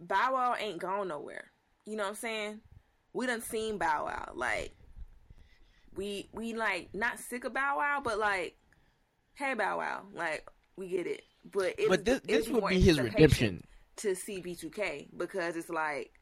Bow 0.00 0.34
Wow 0.34 0.56
ain't 0.58 0.78
gone 0.78 1.08
nowhere. 1.08 1.50
You 1.86 1.96
know 1.96 2.04
what 2.04 2.10
I'm 2.10 2.16
saying? 2.16 2.60
We 3.12 3.26
done 3.26 3.42
seen 3.42 3.78
Bow 3.78 4.04
Wow. 4.06 4.32
Like 4.34 4.74
we 5.96 6.28
we 6.32 6.54
like 6.54 6.90
not 6.94 7.18
sick 7.18 7.44
of 7.44 7.54
Bow 7.54 7.78
Wow, 7.78 8.00
but 8.04 8.18
like, 8.18 8.56
hey 9.34 9.54
Bow 9.54 9.78
Wow, 9.78 10.02
like 10.14 10.48
we 10.76 10.88
get 10.88 11.06
it. 11.06 11.22
But 11.50 11.74
it 11.78 11.88
but 11.88 12.04
this, 12.04 12.20
this 12.20 12.48
would 12.48 12.66
be 12.68 12.80
his 12.80 13.00
redemption 13.00 13.64
to 13.96 14.14
see 14.14 14.40
B2K 14.40 15.08
because 15.16 15.56
it's 15.56 15.68
like 15.68 16.12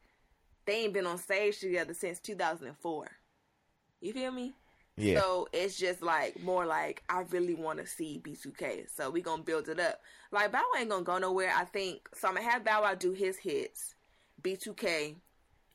they 0.71 0.83
ain't 0.85 0.93
been 0.93 1.05
on 1.05 1.17
stage 1.17 1.59
together 1.59 1.93
since 1.93 2.19
2004. 2.21 3.11
You 3.99 4.13
feel 4.13 4.31
me? 4.31 4.55
Yeah. 4.95 5.19
So 5.19 5.49
it's 5.51 5.77
just 5.77 6.01
like 6.01 6.41
more 6.41 6.65
like 6.65 7.03
I 7.09 7.23
really 7.29 7.55
want 7.55 7.79
to 7.79 7.85
see 7.85 8.21
B2K. 8.23 8.85
So 8.95 9.09
we 9.09 9.21
gonna 9.21 9.43
build 9.43 9.67
it 9.67 9.81
up. 9.81 9.99
Like 10.31 10.51
Bow 10.53 10.59
Wow 10.59 10.79
ain't 10.79 10.89
gonna 10.89 11.03
go 11.03 11.17
nowhere. 11.17 11.51
I 11.53 11.65
think 11.65 12.07
so. 12.13 12.29
I'm 12.29 12.35
gonna 12.35 12.49
have 12.49 12.63
Bow 12.63 12.83
Wow 12.83 12.93
do 12.93 13.11
his 13.11 13.37
hits, 13.37 13.95
B2K, 14.41 15.15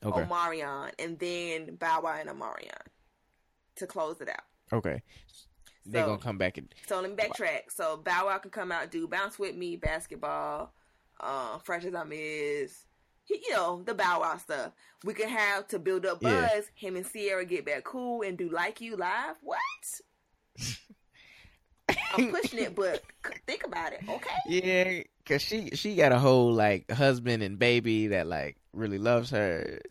okay. 0.03 0.23
Omarion, 0.23 0.91
and 0.97 1.19
then 1.19 1.75
Bow 1.75 2.01
Wow 2.01 2.17
and 2.19 2.29
Omarion 2.29 2.71
to 3.75 3.85
close 3.85 4.19
it 4.19 4.29
out. 4.29 4.73
Okay. 4.73 5.03
They're 5.85 6.05
gonna 6.05 6.17
come 6.17 6.39
back 6.39 6.57
and. 6.57 6.73
So 6.87 6.99
let 7.01 7.11
me 7.11 7.15
backtrack. 7.15 7.69
So 7.69 7.97
Bow 7.97 8.25
Wow 8.25 8.39
can 8.39 8.49
come 8.49 8.71
out 8.71 8.89
do 8.89 9.07
bounce 9.07 9.37
with 9.37 9.55
me, 9.55 9.75
basketball, 9.75 10.73
uh, 11.19 11.59
fresh 11.59 11.85
as 11.85 11.93
I'm 11.93 12.11
is 12.11 12.86
you 13.29 13.51
know, 13.51 13.81
the 13.85 13.93
Bow 13.93 14.21
Wow 14.21 14.37
stuff. 14.37 14.71
We 15.03 15.13
could 15.13 15.29
have 15.29 15.67
to 15.69 15.79
build 15.79 16.05
up 16.05 16.21
buzz. 16.21 16.31
Yeah. 16.31 16.61
Him 16.75 16.95
and 16.95 17.05
Ciara 17.11 17.45
get 17.45 17.65
back 17.65 17.83
cool 17.83 18.21
and 18.21 18.37
do 18.37 18.49
like 18.49 18.81
you 18.81 18.95
live. 18.95 19.35
What? 19.41 19.59
I'm 22.13 22.31
pushing 22.31 22.59
it, 22.59 22.75
but 22.75 23.03
think 23.47 23.65
about 23.65 23.93
it, 23.93 24.01
okay? 24.07 24.37
Yeah, 24.47 25.03
cause 25.25 25.41
she 25.41 25.69
she 25.73 25.95
got 25.95 26.11
a 26.11 26.19
whole 26.19 26.51
like 26.51 26.89
husband 26.91 27.43
and 27.43 27.57
baby 27.59 28.07
that 28.07 28.27
like 28.27 28.57
really 28.73 28.97
loves 28.97 29.29
her. 29.31 29.81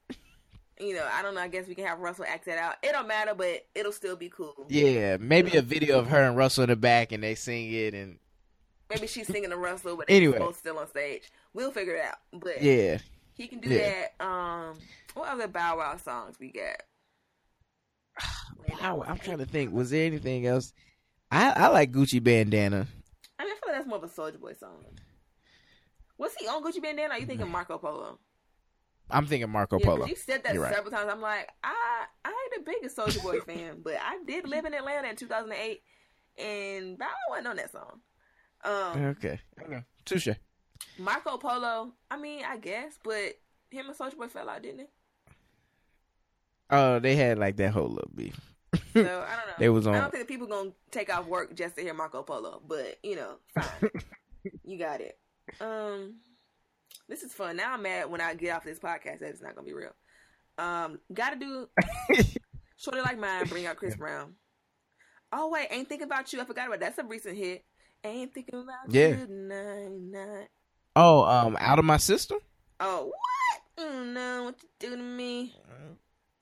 You 0.79 0.95
know, 0.95 1.09
I 1.11 1.23
don't 1.23 1.35
know. 1.35 1.41
I 1.41 1.49
guess 1.49 1.67
we 1.67 1.75
can 1.75 1.87
have 1.87 2.01
Russell 2.01 2.27
act 2.29 2.45
that 2.47 2.59
out. 2.59 2.75
It 2.83 2.93
don't 2.93 3.09
matter, 3.09 3.35
but 3.35 3.67
it'll 3.75 3.93
still 3.93 4.17
be 4.17 4.29
cool. 4.29 4.67
Yeah, 4.69 5.17
maybe 5.19 5.57
a 5.57 5.63
video 5.63 5.99
of 5.99 6.09
her 6.09 6.23
and 6.23 6.37
Russell 6.37 6.65
in 6.65 6.71
the 6.71 6.77
back, 6.77 7.13
and 7.13 7.23
they 7.23 7.35
sing 7.35 7.73
it, 7.73 7.95
and 7.95 8.19
maybe 8.91 9.07
she's 9.07 9.27
singing 9.27 9.51
to 9.51 9.57
Russell, 9.57 9.97
but 9.97 10.07
anyway, 10.09 10.39
both 10.39 10.59
still 10.59 10.79
on 10.79 10.89
stage. 10.89 11.31
We'll 11.55 11.71
figure 11.71 11.95
it 11.95 12.05
out. 12.05 12.19
But 12.33 12.63
yeah, 12.63 12.99
he 13.37 13.49
can 13.49 13.61
do 13.61 13.69
yeah. 13.69 14.07
that. 14.19 14.25
Um, 14.25 14.79
what 15.15 15.29
other 15.29 15.49
Bow 15.49 15.79
Wow 15.79 15.97
songs 15.99 16.37
we 16.41 16.53
got? 16.53 16.83
Wow, 18.81 19.05
I'm 19.07 19.19
trying 19.19 19.39
to 19.39 19.47
think. 19.47 19.73
Was 19.73 19.91
there 19.91 20.07
anything 20.07 20.45
else? 20.45 20.73
I 21.31 21.51
I 21.51 21.69
like 21.69 21.93
Gucci 21.93 22.23
Bandana. 22.23 22.89
I 23.39 23.45
mean, 23.45 23.53
I 23.53 23.57
feel 23.57 23.69
like 23.69 23.77
that's 23.77 23.87
more 23.87 23.99
of 23.99 24.05
a 24.05 24.09
Soulja 24.09 24.41
Boy 24.41 24.55
song. 24.55 24.85
Was 26.19 26.35
he 26.39 26.49
on 26.49 26.65
Gucci 26.65 26.83
Bandana? 26.83 27.11
Or 27.11 27.13
are 27.13 27.19
you 27.21 27.27
thinking 27.27 27.49
Marco 27.49 27.79
Polo? 27.79 28.19
I'm 29.09 29.27
thinking 29.27 29.51
Marco 29.51 29.79
yeah, 29.79 29.87
Polo. 29.87 30.07
You 30.07 30.17
said 30.17 30.43
that 30.45 30.55
You're 30.55 30.69
several 30.69 30.91
right. 30.91 31.01
times. 31.01 31.13
I'm 31.13 31.21
like, 31.21 31.49
I 31.63 32.07
I 32.25 32.29
ain't 32.29 32.65
the 32.65 32.73
biggest 32.73 32.97
Soulja 32.97 33.23
Boy 33.23 33.41
fan, 33.47 33.83
but 33.85 33.95
I 33.95 34.19
did 34.27 34.49
live 34.49 34.65
in 34.65 34.75
Atlanta 34.75 35.09
in 35.09 35.17
2008, 35.17 35.81
and 36.39 36.99
Bow 36.99 37.07
Wow 37.07 37.13
wasn't 37.31 37.47
on 37.49 37.57
that 37.57 37.73
song. 37.73 38.01
Um, 38.65 39.05
okay, 39.07 39.39
okay, 39.63 39.85
touche. 40.05 40.29
Marco 40.99 41.37
Polo, 41.37 41.93
I 42.11 42.17
mean, 42.17 42.45
I 42.45 42.57
guess, 42.57 42.99
but 43.03 43.35
him 43.71 43.87
and 43.87 43.97
Soulja 43.97 44.17
Boy 44.17 44.29
fell 44.29 44.49
out, 44.49 44.63
didn't 44.63 44.79
they? 44.79 44.89
Oh, 46.71 46.99
they 46.99 47.17
had 47.17 47.39
like 47.39 47.57
that 47.57 47.73
whole 47.73 47.89
little 47.89 48.11
beef. 48.15 48.41
So 48.93 49.01
I 49.01 49.03
don't 49.03 49.07
know. 49.11 49.55
they 49.59 49.69
was 49.69 49.87
on. 49.87 49.95
I 49.95 50.01
don't 50.01 50.11
think 50.11 50.27
the 50.27 50.33
people 50.33 50.47
gonna 50.47 50.71
take 50.91 51.15
off 51.15 51.27
work 51.27 51.55
just 51.55 51.77
to 51.77 51.83
hear 51.83 51.95
Marco 51.95 52.23
Polo, 52.23 52.63
but 52.67 52.99
you 53.03 53.17
know, 53.17 53.37
fine. 53.55 53.91
you 54.65 54.79
got 54.79 55.01
it. 55.01 55.19
Um, 55.61 56.17
This 57.09 57.23
is 57.23 57.33
fun. 57.33 57.57
Now 57.57 57.75
I'm 57.75 57.83
mad 57.83 58.11
when 58.11 58.21
I 58.21 58.35
get 58.35 58.55
off 58.57 58.65
this 58.65 58.81
podcast 58.81 59.21
that 59.21 59.31
it's 59.31 59.43
not 59.43 59.55
gonna 59.55 59.67
be 59.67 59.75
real. 59.75 59.93
Um, 60.59 60.99
gotta 61.13 61.37
do 61.37 61.69
Shorty 62.77 63.01
Like 63.01 63.19
Mine, 63.19 63.47
bring 63.47 63.67
out 63.67 63.77
Chris 63.77 63.97
Brown. 63.97 64.35
Oh 65.33 65.51
wait, 65.51 65.69
ain't 65.71 65.89
thinking 65.89 66.07
about 66.07 66.33
you. 66.33 66.41
I 66.41 66.45
forgot 66.45 66.67
about 66.67 66.81
that. 66.81 66.97
That's 66.97 67.07
a 67.07 67.09
recent 67.09 67.37
hit. 67.37 67.65
Ain't 68.03 68.35
thinking 68.35 68.61
about 68.61 68.93
yeah. 68.93 69.09
you 69.09 69.27
tonight. 69.27 70.49
Oh, 70.99 71.25
um, 71.25 71.59
out 71.61 71.79
of 71.79 71.85
my 71.85 71.99
system. 71.99 72.39
Oh 72.81 73.13
what? 73.13 73.87
You 73.87 74.05
know 74.07 74.45
what 74.45 74.57
you 74.63 74.69
do 74.81 74.97
to 74.97 75.03
me. 75.03 75.55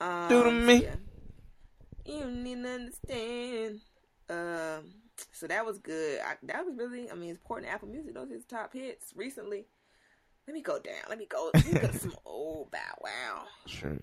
Um, 0.00 0.28
do 0.28 0.44
to 0.44 0.50
me. 0.52 0.84
Yeah. 0.84 0.94
You 2.06 2.30
need 2.30 2.62
to 2.62 2.70
understand. 2.70 3.80
Um, 4.30 4.92
so 5.32 5.48
that 5.48 5.66
was 5.66 5.78
good. 5.78 6.20
I, 6.20 6.34
that 6.44 6.64
was 6.64 6.76
really, 6.76 7.10
I 7.10 7.14
mean, 7.14 7.30
it's 7.30 7.40
important 7.40 7.72
Apple 7.72 7.88
Music. 7.88 8.14
Those 8.14 8.30
are 8.30 8.34
his 8.34 8.44
top 8.44 8.72
hits 8.72 9.12
recently. 9.16 9.66
Let 10.46 10.54
me 10.54 10.62
go 10.62 10.78
down. 10.78 11.02
Let 11.08 11.18
me 11.18 11.26
go. 11.26 11.50
Let 11.52 11.66
me 11.66 11.72
go 11.72 11.88
to 11.88 11.98
some 11.98 12.14
old 12.24 12.70
Bow 12.70 12.78
Wow. 13.02 13.44
Sure. 13.66 13.98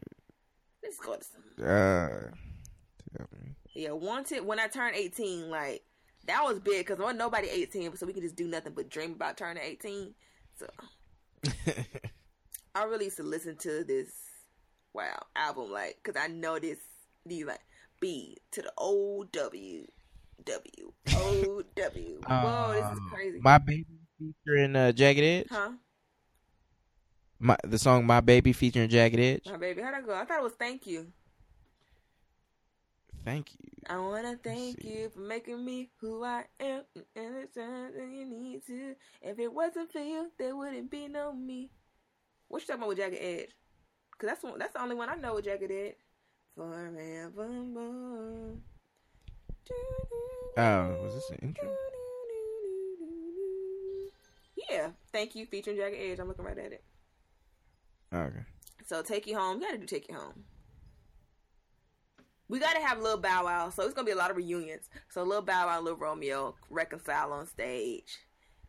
Let's 0.83 0.97
go 0.97 1.15
to 1.15 1.23
some. 1.23 1.65
Uh, 1.65 3.25
yeah, 3.73 3.91
wanted 3.91 4.45
when 4.45 4.59
I 4.59 4.67
turned 4.67 4.95
eighteen, 4.95 5.49
like 5.49 5.83
that 6.25 6.43
was 6.43 6.59
big 6.59 6.85
because 6.85 6.99
wasn't 6.99 7.19
nobody 7.19 7.47
eighteen, 7.47 7.95
so 7.95 8.05
we 8.05 8.13
could 8.13 8.23
just 8.23 8.35
do 8.35 8.47
nothing 8.47 8.73
but 8.75 8.89
dream 8.89 9.13
about 9.13 9.37
turning 9.37 9.63
eighteen. 9.63 10.13
So 10.61 11.51
I 12.75 12.83
really 12.83 13.05
used 13.05 13.17
to 13.17 13.23
listen 13.23 13.55
to 13.57 13.83
this 13.83 14.09
wow 14.93 15.17
album, 15.35 15.71
like 15.71 15.99
because 16.03 16.21
I 16.21 16.27
know 16.27 16.59
this 16.59 16.77
these 17.25 17.45
like 17.45 17.61
B 17.99 18.37
to 18.51 18.61
the 18.61 18.71
O 18.77 19.23
W 19.31 19.87
W 20.45 20.91
O 21.15 21.63
W. 21.75 22.21
Whoa, 22.27 22.71
this 22.73 22.85
is 22.85 22.99
um, 22.99 23.09
crazy. 23.11 23.39
My 23.41 23.57
baby 23.57 23.85
featuring 24.19 24.75
uh, 24.75 24.91
Jagged 24.91 25.23
Edge. 25.23 25.47
Huh? 25.49 25.71
My 27.39 27.57
the 27.63 27.79
song 27.79 28.05
"My 28.05 28.21
Baby" 28.21 28.53
featuring 28.53 28.89
Jagged 28.89 29.19
Edge. 29.19 29.47
My 29.47 29.57
baby, 29.57 29.81
how'd 29.81 29.95
that 29.95 30.05
go? 30.05 30.13
I 30.13 30.25
thought 30.25 30.39
it 30.39 30.43
was 30.43 30.53
"Thank 30.53 30.85
You." 30.85 31.07
Thank 33.23 33.51
you. 33.59 33.69
I 33.87 33.97
wanna 33.97 34.37
thank 34.43 34.83
you 34.83 35.09
for 35.09 35.19
making 35.19 35.63
me 35.63 35.89
who 35.99 36.23
I 36.23 36.45
am, 36.59 36.83
and 37.15 37.37
it's 37.37 37.53
something 37.53 38.13
you 38.13 38.25
need 38.25 38.65
to. 38.67 38.95
If 39.21 39.39
it 39.39 39.53
wasn't 39.53 39.91
for 39.91 39.99
you, 39.99 40.31
there 40.39 40.55
wouldn't 40.55 40.89
be 40.89 41.07
no 41.07 41.33
me. 41.33 41.69
What 42.47 42.61
you 42.61 42.67
talking 42.67 42.81
about 42.81 42.89
with 42.89 42.97
Jagged 42.97 43.17
Edge? 43.19 43.49
Cause 44.17 44.29
that's 44.29 44.43
one, 44.43 44.59
that's 44.59 44.73
the 44.73 44.81
only 44.81 44.95
one 44.95 45.09
I 45.09 45.15
know 45.15 45.35
with 45.35 45.45
Jagged 45.45 45.71
Edge. 45.71 45.95
Forevermore. 46.55 48.57
Oh, 50.57 51.03
was 51.03 51.13
this 51.13 51.29
an 51.29 51.39
intro? 51.41 51.69
Yeah, 54.69 54.89
thank 55.11 55.35
you, 55.35 55.45
featuring 55.45 55.77
Jagged 55.77 55.97
Edge. 55.99 56.19
I'm 56.19 56.27
looking 56.27 56.45
right 56.45 56.57
at 56.57 56.71
it. 56.71 56.83
Okay. 58.13 58.45
So 58.85 59.01
take 59.01 59.27
you 59.27 59.37
home. 59.37 59.61
You 59.61 59.67
gotta 59.67 59.77
do 59.77 59.85
take 59.85 60.09
you 60.09 60.15
home. 60.15 60.43
We 62.51 62.59
gotta 62.59 62.81
have 62.81 62.99
little 63.01 63.17
Bow 63.17 63.45
Wow, 63.45 63.69
so 63.69 63.83
it's 63.83 63.93
gonna 63.93 64.05
be 64.05 64.11
a 64.11 64.15
lot 64.17 64.29
of 64.29 64.35
reunions. 64.35 64.89
So 65.07 65.23
little 65.23 65.41
Bow 65.41 65.67
Wow, 65.67 65.79
little 65.79 65.97
Romeo 65.97 66.53
reconcile 66.69 67.31
on 67.31 67.47
stage. 67.47 68.17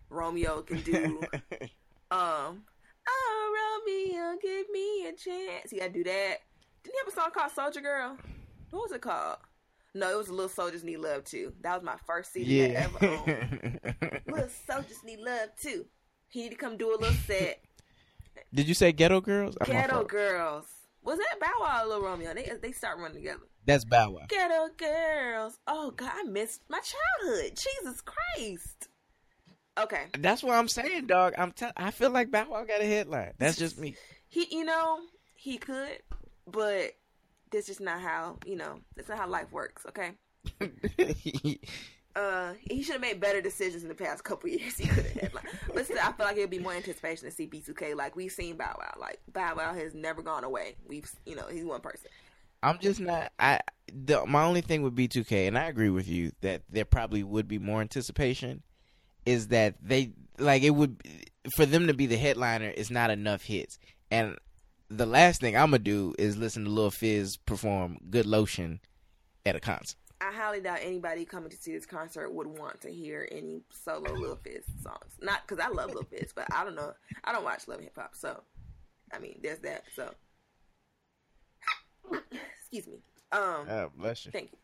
Romeo 0.08 0.62
can 0.62 0.82
do, 0.82 0.94
um, 2.12 2.62
oh 3.08 3.82
Romeo, 3.84 4.38
give 4.40 4.70
me 4.70 5.08
a 5.08 5.12
chance. 5.12 5.72
You 5.72 5.80
gotta 5.80 5.90
do 5.90 6.04
that. 6.04 6.36
Didn't 6.84 6.94
he 6.94 6.98
have 7.04 7.08
a 7.08 7.10
song 7.10 7.30
called 7.34 7.50
Soldier 7.50 7.80
Girl? 7.80 8.16
What 8.70 8.82
was 8.82 8.92
it 8.92 9.00
called? 9.00 9.38
No, 9.96 10.12
it 10.12 10.16
was 10.16 10.28
Little 10.28 10.48
Soldiers 10.48 10.84
Need 10.84 10.98
Love 10.98 11.24
Too. 11.24 11.52
That 11.62 11.74
was 11.74 11.82
my 11.82 11.96
first 12.06 12.32
CD 12.32 12.62
yeah. 12.62 12.66
I 12.66 12.84
ever 12.84 13.06
owned. 13.06 13.80
little 14.28 14.48
Soldiers 14.64 15.02
Need 15.04 15.18
Love 15.18 15.48
Too. 15.60 15.86
He 16.28 16.42
need 16.42 16.50
to 16.50 16.56
come 16.56 16.76
do 16.76 16.90
a 16.90 16.98
little 16.98 17.16
set. 17.26 17.60
Did 18.54 18.68
you 18.68 18.74
say 18.74 18.92
Ghetto 18.92 19.20
Girls? 19.20 19.56
Ghetto 19.64 20.04
Girls. 20.04 20.66
Was 21.02 21.18
that 21.18 21.40
Bow 21.40 21.52
Wow 21.60 21.82
or 21.82 21.88
Little 21.88 22.04
Romeo? 22.04 22.32
They 22.32 22.48
they 22.62 22.70
start 22.70 22.98
running 22.98 23.16
together. 23.16 23.42
That's 23.64 23.84
Bow 23.84 24.10
Wow. 24.10 24.26
Ghetto 24.28 24.68
Girls. 24.76 25.58
Oh 25.66 25.92
God, 25.92 26.10
I 26.14 26.24
missed 26.24 26.62
my 26.68 26.80
childhood. 26.80 27.52
Jesus 27.56 28.02
Christ. 28.02 28.88
Okay. 29.78 30.04
That's 30.18 30.42
what 30.42 30.54
I'm 30.54 30.68
saying, 30.68 31.06
dog. 31.06 31.34
I'm 31.38 31.52
t- 31.52 31.66
I 31.76 31.90
feel 31.90 32.10
like 32.10 32.30
Bow 32.30 32.46
Wow 32.50 32.64
got 32.64 32.80
a 32.80 32.86
headline. 32.86 33.32
That's 33.38 33.56
just 33.56 33.78
me. 33.78 33.96
He, 34.28 34.46
you 34.50 34.64
know, 34.64 34.98
he 35.34 35.58
could, 35.58 35.98
but 36.50 36.92
that's 37.50 37.66
just 37.66 37.80
not 37.80 38.00
how 38.00 38.38
you 38.46 38.56
know. 38.56 38.80
That's 38.96 39.08
not 39.08 39.18
how 39.18 39.28
life 39.28 39.52
works. 39.52 39.86
Okay. 39.86 40.10
uh, 42.16 42.52
he 42.60 42.82
should 42.82 42.94
have 42.94 43.00
made 43.00 43.20
better 43.20 43.40
decisions 43.40 43.82
in 43.82 43.88
the 43.88 43.94
past 43.94 44.24
couple 44.24 44.48
years. 44.50 44.76
He 44.78 44.88
could 44.88 45.06
have. 45.06 45.34
Like, 45.34 45.44
but 45.72 45.84
still, 45.84 45.98
I 46.02 46.12
feel 46.12 46.26
like 46.26 46.36
it'd 46.36 46.50
be 46.50 46.58
more 46.58 46.72
anticipation 46.72 47.28
to 47.28 47.34
see 47.34 47.46
B2K. 47.46 47.94
Like 47.94 48.16
we've 48.16 48.32
seen 48.32 48.56
Bow 48.56 48.74
Wow. 48.78 48.94
Like 48.98 49.20
Bow 49.32 49.54
Wow 49.56 49.74
has 49.74 49.94
never 49.94 50.20
gone 50.20 50.44
away. 50.44 50.76
We've, 50.86 51.10
you 51.24 51.36
know, 51.36 51.46
he's 51.50 51.64
one 51.64 51.80
person. 51.80 52.10
I'm 52.62 52.78
just 52.78 53.00
not. 53.00 53.32
I 53.38 53.60
the 53.92 54.24
my 54.26 54.44
only 54.44 54.60
thing 54.60 54.82
with 54.82 54.96
B2K, 54.96 55.48
and 55.48 55.58
I 55.58 55.64
agree 55.64 55.90
with 55.90 56.08
you 56.08 56.32
that 56.40 56.62
there 56.68 56.84
probably 56.84 57.22
would 57.22 57.48
be 57.48 57.58
more 57.58 57.80
anticipation. 57.80 58.62
Is 59.26 59.48
that 59.48 59.76
they 59.82 60.12
like 60.38 60.62
it 60.62 60.70
would 60.70 61.00
for 61.56 61.66
them 61.66 61.86
to 61.86 61.94
be 61.94 62.06
the 62.06 62.16
headliner 62.16 62.68
is 62.68 62.90
not 62.90 63.10
enough 63.10 63.42
hits, 63.42 63.78
and 64.10 64.36
the 64.88 65.06
last 65.06 65.40
thing 65.40 65.56
I'm 65.56 65.70
gonna 65.70 65.78
do 65.78 66.14
is 66.18 66.36
listen 66.36 66.64
to 66.64 66.70
Lil 66.70 66.90
Fizz 66.90 67.36
perform 67.38 67.98
"Good 68.10 68.26
Lotion" 68.26 68.80
at 69.46 69.56
a 69.56 69.60
concert. 69.60 69.96
I 70.20 70.32
highly 70.32 70.60
doubt 70.60 70.78
anybody 70.82 71.24
coming 71.24 71.50
to 71.50 71.56
see 71.56 71.72
this 71.72 71.86
concert 71.86 72.32
would 72.32 72.46
want 72.46 72.80
to 72.82 72.92
hear 72.92 73.28
any 73.32 73.62
solo 73.72 74.12
Lil 74.12 74.36
Fizz 74.36 74.64
songs. 74.82 75.18
Not 75.20 75.40
because 75.46 75.64
I 75.64 75.68
love 75.68 75.92
Lil 75.94 76.04
Fizz, 76.04 76.32
but 76.34 76.46
I 76.52 76.64
don't 76.64 76.76
know. 76.76 76.92
I 77.24 77.32
don't 77.32 77.44
watch 77.44 77.66
Love 77.66 77.80
Hip 77.80 77.96
Hop, 77.96 78.14
so 78.14 78.42
I 79.12 79.18
mean, 79.18 79.38
there's 79.42 79.58
that. 79.60 79.84
So, 79.94 80.10
excuse 82.10 82.86
me. 82.86 83.02
Um, 83.32 83.66
oh, 83.68 83.90
bless 83.96 84.24
you. 84.26 84.32
Thank 84.32 84.52
you. 84.52 84.58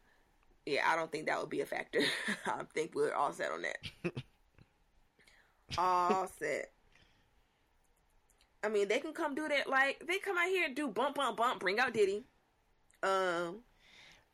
Yeah, 0.74 0.82
I 0.86 0.96
don't 0.96 1.10
think 1.10 1.26
that 1.26 1.40
would 1.40 1.48
be 1.48 1.62
a 1.62 1.66
factor. 1.66 2.00
I 2.46 2.62
think 2.74 2.94
we're 2.94 3.14
all 3.14 3.32
set 3.32 3.50
on 3.50 3.62
that. 3.62 4.12
all 5.78 6.30
set. 6.38 6.72
I 8.62 8.68
mean, 8.68 8.88
they 8.88 8.98
can 8.98 9.12
come 9.12 9.34
do 9.34 9.48
that. 9.48 9.68
Like 9.68 10.04
they 10.06 10.18
come 10.18 10.36
out 10.36 10.48
here 10.48 10.66
and 10.66 10.74
do 10.74 10.88
bump, 10.88 11.14
bump, 11.14 11.36
bump. 11.36 11.60
Bring 11.60 11.78
out 11.78 11.94
Diddy. 11.94 12.24
Um, 13.02 13.60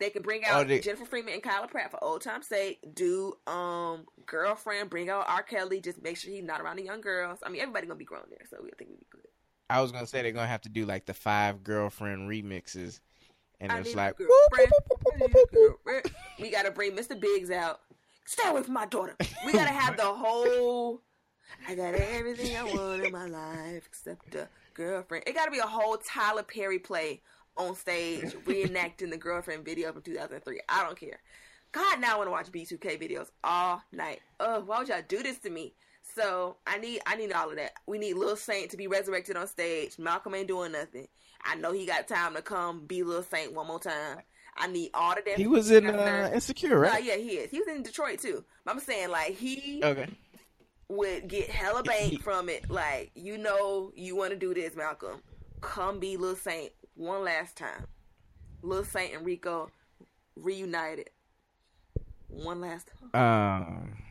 they 0.01 0.11
can 0.11 0.23
bring 0.23 0.45
out 0.45 0.63
oh, 0.63 0.65
they... 0.65 0.81
Jennifer 0.81 1.05
Freeman 1.05 1.35
and 1.35 1.43
Kyla 1.43 1.69
Pratt 1.69 1.91
for 1.91 2.03
old 2.03 2.23
time's 2.23 2.49
sake. 2.49 2.79
Do 2.95 3.35
um 3.47 4.07
girlfriend. 4.27 4.91
Bring 4.91 5.11
out 5.11 5.27
R. 5.29 5.43
Kelly. 5.43 5.81
Just 5.81 6.03
make 6.03 6.17
sure 6.17 6.33
he's 6.33 6.43
not 6.43 6.61
around 6.61 6.77
the 6.77 6.85
young 6.85 7.01
girls. 7.01 7.39
I 7.45 7.51
mean, 7.51 7.61
everybody 7.61 7.87
gonna 7.87 7.99
be 7.99 8.05
grown 8.05 8.25
there, 8.29 8.47
so 8.51 8.57
we 8.63 8.71
think 8.77 8.91
we'd 8.91 8.99
be 9.01 9.07
good. 9.11 9.24
I 9.71 9.81
was 9.81 9.93
gonna 9.93 10.07
say 10.07 10.23
they're 10.23 10.33
gonna 10.33 10.47
have 10.47 10.63
to 10.63 10.69
do 10.69 10.85
like 10.85 11.07
the 11.07 11.15
five 11.15 11.65
girlfriend 11.65 12.29
remixes, 12.31 13.01
and 13.61 13.73
I 13.73 13.79
it's 13.79 13.95
like 13.95 14.19
we 16.39 16.51
gotta 16.51 16.71
bring 16.71 16.93
Mr. 16.93 17.19
Biggs 17.19 17.51
out. 17.51 17.81
Stay 18.27 18.49
away 18.49 18.63
from 18.63 18.75
my 18.75 18.87
daughter. 18.87 19.17
We 19.45 19.53
gotta 19.53 19.71
have 19.73 19.97
the 19.97 20.05
whole 20.05 21.03
I 21.67 21.75
got 21.75 21.95
everything 21.95 22.57
I 22.57 22.65
want 22.65 23.05
in 23.05 23.13
my 23.13 23.27
life 23.27 23.87
except 23.87 24.35
a 24.35 24.49
girlfriend. 24.75 25.25
It 25.27 25.35
got 25.35 25.47
to 25.47 25.51
be 25.51 25.59
a 25.59 25.67
whole 25.67 25.97
Tyler 25.97 26.43
Perry 26.43 26.79
play 26.79 27.23
on 27.57 27.75
stage 27.75 28.33
reenacting 28.45 29.11
the 29.11 29.17
girlfriend 29.17 29.65
video 29.65 29.93
from 29.93 30.03
2003. 30.03 30.61
I 30.69 30.85
don't 30.85 30.99
care. 30.99 31.21
God, 31.73 32.01
now 32.01 32.15
I 32.15 32.17
want 32.19 32.29
to 32.29 32.31
watch 32.31 32.53
B2K 32.53 33.01
videos 33.01 33.31
all 33.43 33.83
night. 33.93 34.21
Oh, 34.39 34.61
why 34.61 34.79
would 34.79 34.89
y'all 34.89 35.03
do 35.07 35.23
this 35.23 35.39
to 35.41 35.51
me? 35.51 35.75
So 36.15 36.57
I 36.67 36.79
need 36.79 37.01
I 37.07 37.17
need 37.17 37.33
all 37.33 37.51
of 37.51 37.57
that. 37.57 37.73
We 37.87 37.99
need 37.99 38.15
Lil 38.15 38.37
Saint 38.37 38.71
to 38.71 38.77
be 38.77 38.87
resurrected 38.87 39.37
on 39.37 39.47
stage. 39.47 39.99
Malcolm 39.99 40.35
ain't 40.35 40.49
doing 40.49 40.73
nothing. 40.73 41.09
I 41.45 41.57
know 41.57 41.73
he 41.73 41.87
got 41.87 42.09
time 42.09 42.35
to 42.35 42.43
come 42.43 42.87
be 42.87 43.03
Lil 43.03 43.23
Saint 43.23 43.53
one 43.53 43.67
more 43.67 43.81
time. 43.81 44.19
I 44.57 44.69
need 44.69 44.91
all 44.95 45.13
of 45.13 45.25
that. 45.25 45.37
He 45.37 45.49
was 45.49 45.71
in 45.73 45.87
uh, 45.87 46.31
Insecure, 46.33 46.79
right? 46.79 46.95
Uh, 46.95 46.99
yeah, 46.99 47.17
he 47.17 47.31
is. 47.31 47.51
He 47.51 47.59
was 47.59 47.69
in 47.69 47.83
Detroit 47.83 48.21
too. 48.21 48.45
But 48.65 48.75
I'm 48.75 48.81
saying 48.81 49.11
like 49.11 49.37
he 49.37 49.83
okay 49.83 50.09
would 50.89 51.29
get 51.29 51.51
hella 51.51 51.83
bank 51.83 52.23
from 52.23 52.49
it. 52.49 52.71
Like, 52.71 53.11
you 53.15 53.39
know, 53.39 53.91
you 53.95 54.17
want 54.17 54.31
to 54.31 54.37
do 54.37 54.55
this, 54.55 54.77
Malcolm. 54.77 55.23
Come 55.61 55.99
be 55.99 56.17
Lil 56.17 56.37
Saint 56.37 56.73
one 56.95 57.25
last 57.25 57.57
time. 57.57 57.87
Lil 58.63 58.85
Saint 58.85 59.15
and 59.15 59.25
Rico 59.27 59.71
reunited 60.37 61.11
one 62.29 62.61
last 62.61 62.91
time. 63.13 63.63
Um. 63.63 64.04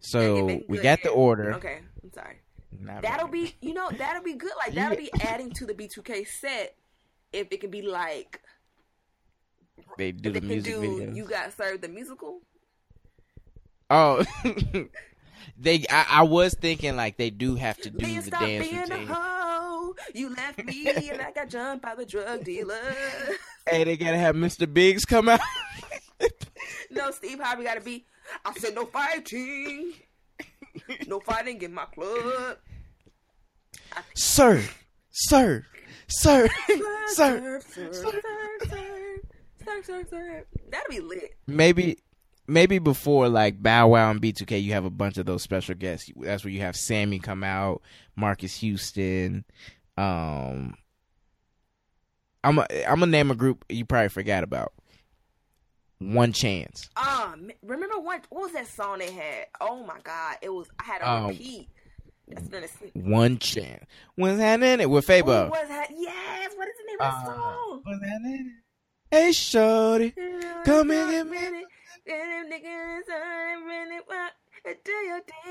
So 0.00 0.60
we 0.68 0.78
got 0.78 1.02
the 1.02 1.10
order. 1.10 1.54
Okay, 1.54 1.80
I'm 2.02 2.12
sorry. 2.12 2.40
Not 2.78 3.02
that'll 3.02 3.28
be, 3.28 3.54
you 3.60 3.74
know, 3.74 3.90
that'll 3.90 4.22
be 4.22 4.34
good. 4.34 4.52
Like 4.58 4.74
that'll 4.74 4.96
be 4.96 5.10
adding 5.20 5.50
to 5.52 5.66
the 5.66 5.74
B2K 5.74 6.26
set 6.26 6.76
if 7.32 7.48
it 7.50 7.60
can 7.60 7.70
be 7.70 7.82
like 7.82 8.40
they 9.98 10.12
do 10.12 10.30
the 10.30 10.40
music 10.40 10.74
do, 10.74 10.80
videos. 10.80 11.16
You 11.16 11.24
got 11.24 11.56
served 11.56 11.82
the 11.82 11.88
musical. 11.88 12.40
Oh, 13.88 14.24
they 15.58 15.84
I, 15.90 16.06
I, 16.10 16.22
was 16.22 16.54
thinking 16.54 16.96
like 16.96 17.16
they 17.16 17.30
do 17.30 17.54
have 17.54 17.76
to 17.78 17.90
do 17.90 17.98
Please 17.98 18.24
the 18.24 18.32
dance 18.32 18.72
routine. 18.72 19.08
You 20.14 20.34
left 20.34 20.64
me 20.64 21.10
and 21.10 21.22
I 21.22 21.30
got 21.30 21.48
jumped 21.48 21.82
by 21.82 21.94
the 21.94 22.04
drug 22.04 22.44
dealer. 22.44 22.80
hey, 23.68 23.84
they 23.84 23.96
gotta 23.96 24.18
have 24.18 24.34
Mr. 24.34 24.72
Biggs 24.72 25.04
come 25.04 25.28
out. 25.28 25.40
no, 26.90 27.10
Steve 27.12 27.40
Harvey 27.40 27.64
gotta 27.64 27.80
be. 27.80 28.04
I 28.44 28.52
said 28.54 28.74
no 28.74 28.86
fighting, 28.86 29.92
no 31.06 31.20
fighting 31.20 31.60
in 31.62 31.72
my 31.72 31.84
club. 31.86 32.58
sir, 34.14 34.62
sir, 35.10 35.64
sir, 36.08 36.48
sir, 36.68 36.80
sir, 37.08 37.60
sir, 37.60 37.90
sir, 37.92 38.20
sir. 39.82 40.04
sir, 40.10 40.44
That'd 40.70 40.90
be 40.90 41.00
lit. 41.00 41.36
Maybe 41.46 41.98
maybe 42.48 42.78
before 42.78 43.28
like 43.28 43.62
Bow 43.62 43.88
Wow 43.88 44.10
and 44.10 44.20
B2K, 44.20 44.62
you 44.62 44.72
have 44.72 44.84
a 44.84 44.90
bunch 44.90 45.18
of 45.18 45.26
those 45.26 45.42
special 45.42 45.74
guests. 45.74 46.10
That's 46.16 46.44
where 46.44 46.52
you 46.52 46.60
have 46.60 46.76
Sammie 46.76 47.18
come 47.18 47.42
out, 47.42 47.82
Marques 48.16 48.56
Houston. 48.56 49.44
Um, 49.96 50.74
I'm 52.44 52.58
a, 52.58 52.66
I'm 52.86 53.00
gonna 53.00 53.06
name 53.06 53.30
a 53.30 53.34
group 53.34 53.64
you 53.68 53.84
probably 53.84 54.08
forgot 54.08 54.44
about. 54.44 54.72
One 55.98 56.32
Chance. 56.32 56.90
Um, 56.96 57.50
remember 57.62 57.98
what? 57.98 58.26
What 58.30 58.42
was 58.42 58.52
that 58.52 58.66
song 58.66 58.98
they 58.98 59.10
had? 59.10 59.46
Oh 59.60 59.84
my 59.84 59.98
god, 60.02 60.36
it 60.42 60.52
was. 60.52 60.68
I 60.78 60.84
had 60.84 61.02
a 61.02 61.10
um, 61.10 61.26
repeat. 61.28 61.68
One 62.94 63.38
Chance. 63.38 63.84
What's 64.16 64.38
happening 64.38 64.80
It 64.80 64.90
with 64.90 65.06
Fabo? 65.06 65.48
What's 65.48 65.68
that? 65.68 65.88
Yes. 65.96 66.52
What 66.56 66.68
is 66.68 66.74
the 66.78 66.86
name 66.86 66.98
of 67.00 67.24
the 67.24 67.30
uh, 67.30 67.34
song? 67.36 67.80
What's 67.84 68.04
happening? 68.04 68.52
Hey, 69.10 69.32
shorty, 69.32 70.12
come 70.64 70.90
in 70.90 71.08
a 71.20 71.24
minute. 71.24 71.64
and 72.06 72.50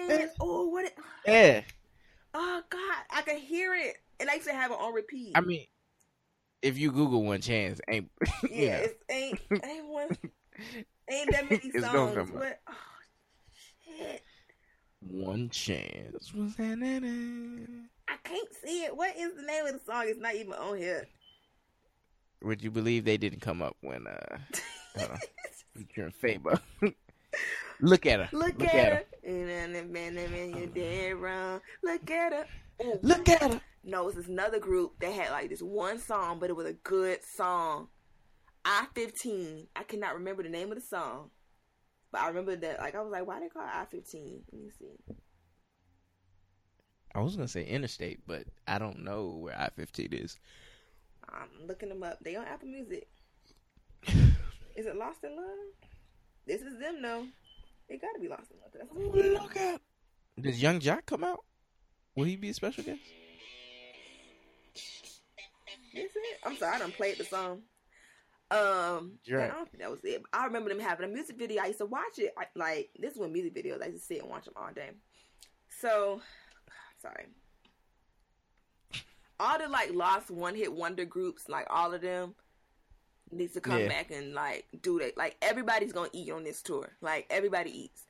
get 0.10 0.20
me. 0.20 0.28
Oh, 0.39 0.68
what? 0.68 0.86
It, 0.86 0.93
yeah. 1.26 1.62
Oh 2.34 2.62
God, 2.70 2.96
I 3.10 3.22
can 3.22 3.38
hear 3.38 3.74
it, 3.74 3.96
and 4.20 4.30
I 4.30 4.36
used 4.36 4.48
to 4.48 4.54
have 4.54 4.72
it 4.72 4.78
on 4.80 4.93
repeat. 4.93 5.32
I 5.36 5.41
mean, 5.41 5.66
if 6.62 6.78
you 6.78 6.91
Google 6.91 7.24
one 7.24 7.39
chance, 7.41 7.80
ain't 7.88 8.10
yeah, 8.52 8.76
it 8.76 9.00
ain't 9.10 9.39
ain't 9.64 9.88
one, 9.88 10.18
ain't 11.10 11.32
that 11.32 11.49
many 11.49 11.72
songs. 11.80 12.32
But 12.34 12.60
oh 12.68 12.74
shit, 13.99 14.24
one 14.99 15.49
chance 15.49 16.34
was 16.34 16.53
I 16.60 18.18
can't 18.24 18.53
see 18.64 18.84
it. 18.84 18.95
What 18.95 19.16
is 19.18 19.36
the 19.36 19.43
name 19.43 19.66
of 19.66 19.74
the 19.74 19.80
song? 19.86 20.03
It's 20.08 20.20
not 20.20 20.36
even 20.36 20.53
on 20.53 20.78
here. 20.78 21.08
Would 22.43 22.64
you 22.64 22.72
believe 22.72 23.06
they 23.06 23.18
didn't 23.18 23.41
come 23.41 23.62
up 23.62 23.76
when 23.82 24.06
uh, 24.08 24.38
uh 24.99 25.18
featuring 25.76 26.14
Fabo? 26.22 26.60
Look 27.82 28.06
at 28.06 28.20
her. 28.20 28.30
Look, 28.32 28.60
Look 28.60 28.68
at, 28.68 28.76
at, 28.76 28.91
her. 28.91 29.03
her. 29.26 30.45
You're 30.58 30.68
dead 30.68 31.16
wrong. 31.16 31.62
Look 31.84 32.10
at 32.10 32.34
her. 32.34 32.45
Ooh. 32.84 32.99
Look 33.01 33.30
at 33.30 33.41
her. 33.41 33.62
No, 33.84 34.08
it's 34.08 34.18
this 34.18 34.28
another 34.28 34.60
group 34.60 34.99
that 34.99 35.14
had 35.14 35.32
like 35.32 35.49
this 35.49 35.62
one 35.62 35.99
song, 35.99 36.39
but 36.39 36.49
it 36.49 36.56
was 36.56 36.66
a 36.66 36.74
good 36.74 37.20
song. 37.24 37.88
I 38.66 38.88
fifteen. 38.95 39.68
I 39.76 39.84
cannot 39.84 40.16
remember 40.16 40.41
the 40.41 40.49
name 40.49 40.72
of 40.72 40.76
the 40.76 40.84
song, 40.84 41.30
but 42.11 42.22
I 42.22 42.28
remember 42.30 42.55
that. 42.55 42.80
Like 42.80 42.95
I 42.95 43.01
was 43.01 43.11
like, 43.11 43.28
why 43.28 43.39
they 43.39 43.47
call 43.47 43.61
I 43.61 43.86
fifteen? 43.86 44.41
Let 44.51 44.61
me 44.61 44.70
see. 44.80 45.16
I 47.13 47.20
was 47.20 47.36
gonna 47.36 47.47
say 47.47 47.63
interstate, 47.63 48.22
but 48.26 48.45
I 48.68 48.80
don't 48.80 49.03
know 49.03 49.38
where 49.39 49.57
I 49.57 49.70
fifteen 49.70 50.11
is. 50.13 50.38
I'm 51.30 51.68
looking 51.68 51.89
them 51.89 52.03
up. 52.03 52.18
They 52.22 52.36
on 52.36 52.45
Apple 52.45 52.68
Music. 52.68 53.07
is 54.07 54.86
it 54.86 54.95
Lost 54.95 55.24
in 55.24 55.36
Love? 55.36 55.45
This 56.47 56.61
is 56.61 56.80
them 56.80 57.01
though. 57.01 57.26
It 57.88 58.01
got 58.01 58.13
to 58.16 58.20
be 58.20 58.28
Lost 58.28 58.51
in 58.51 58.57
Love. 58.61 58.72
That's 58.74 59.41
Look 59.41 59.57
at. 59.57 59.82
Does 60.41 60.61
Young 60.61 60.80
Joc 60.80 61.05
come 61.05 61.24
out? 61.24 61.39
Will 62.16 62.26
he 62.26 62.36
be 62.36 62.49
a 62.49 62.53
special 62.53 62.84
guest? 62.84 62.99
Is 65.93 66.11
it? 66.13 66.39
I'm 66.43 66.57
sorry, 66.57 66.76
I 66.76 66.80
don't 66.80 66.93
play 66.93 67.13
the 67.13 67.24
song. 67.24 67.61
Um, 68.52 69.14
right. 69.30 69.52
I 69.52 69.56
don't 69.56 69.70
think 69.70 69.82
that 69.82 69.89
was 69.91 70.04
it. 70.04 70.22
I 70.32 70.46
remember 70.46 70.70
them 70.70 70.80
having 70.80 71.10
a 71.10 71.12
music 71.12 71.38
video. 71.38 71.64
I 71.64 71.68
used 71.68 71.80
to 71.80 71.86
watch 71.86 72.20
it. 72.20 72.34
I, 72.38 72.46
like 72.56 72.89
this 73.00 73.14
is 73.14 73.18
when 73.18 73.34
music 73.34 73.56
videos. 73.56 73.82
I 73.82 73.88
used 73.88 74.08
to 74.08 74.14
sit 74.14 74.22
and 74.22 74.30
watch 74.30 74.46
them 74.46 74.54
all 74.56 74.72
day. 74.74 74.91
So, 75.82 76.22
sorry. 77.02 77.26
All 79.39 79.58
the 79.58 79.68
like 79.68 79.93
lost 79.93 80.30
one 80.30 80.56
hit 80.56 80.72
wonder 80.72 81.06
groups, 81.06 81.50
like 81.50 81.68
all 81.70 81.93
of 81.93 82.02
them, 82.02 82.36
needs 83.32 83.54
to 83.54 83.62
come 83.62 83.80
yeah. 83.80 83.88
back 83.88 84.12
and 84.12 84.34
like 84.34 84.66
do 84.82 85.00
that. 85.00 85.18
Like 85.18 85.38
everybody's 85.41 85.91
gonna 85.91 86.10
eat 86.14 86.32
on 86.32 86.43
this 86.43 86.62
tour. 86.62 86.89
Like 87.02 87.26
everybody 87.30 87.86
eats. 87.86 88.04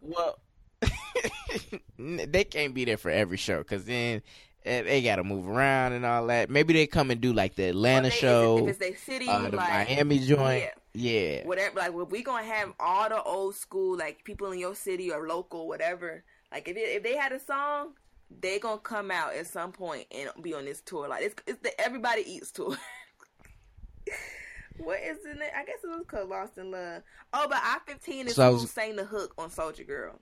Well, 0.00 0.38
they 1.98 2.44
can't 2.44 2.74
be 2.74 2.84
there 2.84 2.96
for 2.96 3.10
every 3.10 3.36
show 3.36 3.58
because 3.58 3.84
then 3.84 4.22
they 4.64 5.02
got 5.02 5.16
to 5.16 5.24
move 5.24 5.48
around 5.48 5.92
and 5.92 6.04
all 6.04 6.26
that. 6.26 6.50
Maybe 6.50 6.72
they 6.72 6.86
come 6.86 7.10
and 7.10 7.20
do 7.20 7.32
like 7.32 7.54
the 7.54 7.64
Atlanta 7.64 8.08
they, 8.08 8.16
show, 8.16 8.58
if 8.58 8.68
it's 8.68 8.78
their 8.78 8.96
city, 8.96 9.28
uh, 9.28 9.50
the 9.50 9.56
like, 9.56 9.88
Miami 9.88 10.18
joint. 10.18 10.64
Yeah. 10.94 11.20
yeah. 11.20 11.46
whatever. 11.46 11.78
Like 11.78 11.92
if 11.94 12.10
we 12.10 12.22
gonna 12.22 12.44
have 12.44 12.72
all 12.78 13.08
the 13.08 13.22
old 13.22 13.54
school 13.54 13.96
like 13.96 14.24
people 14.24 14.52
in 14.52 14.58
your 14.58 14.74
city 14.74 15.10
or 15.10 15.26
local, 15.26 15.68
whatever. 15.68 16.24
Like 16.50 16.68
if 16.68 16.76
it, 16.76 16.80
if 16.80 17.02
they 17.02 17.16
had 17.16 17.32
a 17.32 17.40
song, 17.40 17.94
they 18.40 18.58
gonna 18.58 18.78
come 18.78 19.10
out 19.10 19.34
at 19.34 19.46
some 19.46 19.72
point 19.72 20.06
and 20.10 20.30
be 20.42 20.54
on 20.54 20.64
this 20.64 20.80
tour. 20.80 21.08
Like 21.08 21.24
it's 21.24 21.34
it's 21.46 21.62
the 21.62 21.78
Everybody 21.80 22.22
Eats 22.26 22.50
tour. 22.50 22.76
what 24.78 25.00
is 25.00 25.18
it? 25.24 25.38
I 25.56 25.64
guess 25.64 25.78
it 25.82 25.88
was 25.88 26.04
called 26.06 26.28
Lost 26.28 26.58
in 26.58 26.70
Love. 26.70 27.02
Oh, 27.32 27.46
but 27.48 27.58
I 27.62 27.78
fifteen 27.86 28.26
is 28.26 28.36
so 28.36 28.56
who 28.56 28.66
sang 28.66 28.96
the 28.96 29.04
hook 29.04 29.34
on 29.38 29.50
Soldier 29.50 29.84
Girl. 29.84 30.20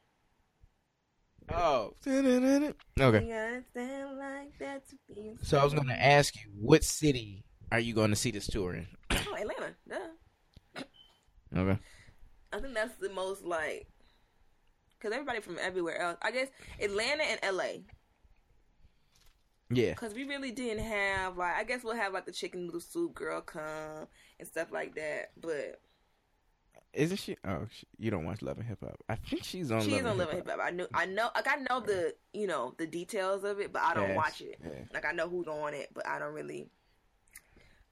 Oh. 1.52 1.94
Okay. 2.06 3.62
So 5.42 5.58
I 5.58 5.64
was 5.64 5.74
going 5.74 5.88
to 5.88 6.02
ask 6.02 6.36
you, 6.36 6.50
what 6.58 6.84
city 6.84 7.44
are 7.72 7.80
you 7.80 7.94
going 7.94 8.10
to 8.10 8.16
see 8.16 8.30
this 8.30 8.46
tour 8.46 8.74
in? 8.74 8.86
Oh, 9.28 9.34
Atlanta. 9.34 9.74
Duh. 9.88 10.82
Okay. 11.56 11.78
I 12.52 12.58
think 12.58 12.74
that's 12.74 12.96
the 12.96 13.10
most 13.10 13.44
like, 13.44 13.86
because 14.98 15.12
everybody 15.12 15.40
from 15.40 15.58
everywhere 15.60 15.98
else. 16.00 16.16
I 16.22 16.30
guess 16.30 16.48
Atlanta 16.80 17.24
and 17.24 17.38
L.A. 17.42 17.84
Yeah. 19.70 19.90
Because 19.90 20.14
we 20.14 20.24
really 20.24 20.50
didn't 20.50 20.84
have 20.84 21.36
like, 21.36 21.54
I 21.54 21.64
guess 21.64 21.84
we'll 21.84 21.96
have 21.96 22.12
like 22.12 22.26
the 22.26 22.32
chicken 22.32 22.66
noodle 22.66 22.80
soup 22.80 23.14
girl 23.14 23.40
come 23.40 24.06
and 24.38 24.48
stuff 24.48 24.72
like 24.72 24.94
that, 24.96 25.30
but 25.40 25.80
isn't 26.92 27.18
she? 27.18 27.36
Oh, 27.44 27.66
she, 27.70 27.86
you 27.98 28.10
don't 28.10 28.24
watch 28.24 28.42
Love 28.42 28.58
and 28.58 28.66
Hip 28.66 28.78
Hop. 28.82 29.00
I 29.08 29.14
think 29.14 29.44
she's 29.44 29.70
on. 29.70 29.82
She's 29.82 30.02
Love 30.02 30.06
on 30.06 30.18
Love 30.18 30.28
and 30.30 30.38
Hip 30.38 30.50
Hop. 30.50 30.58
I 30.62 30.70
know. 30.70 30.86
I 30.92 31.06
know. 31.06 31.30
Like 31.34 31.48
I 31.48 31.56
know 31.68 31.80
the 31.80 32.14
you 32.32 32.46
know 32.46 32.74
the 32.78 32.86
details 32.86 33.44
of 33.44 33.60
it, 33.60 33.72
but 33.72 33.82
I 33.82 33.94
don't 33.94 34.08
yes, 34.08 34.16
watch 34.16 34.40
it. 34.40 34.58
Yeah. 34.62 34.84
Like 34.92 35.04
I 35.04 35.12
know 35.12 35.28
who's 35.28 35.46
on 35.46 35.74
it, 35.74 35.90
but 35.94 36.06
I 36.06 36.18
don't 36.18 36.34
really. 36.34 36.68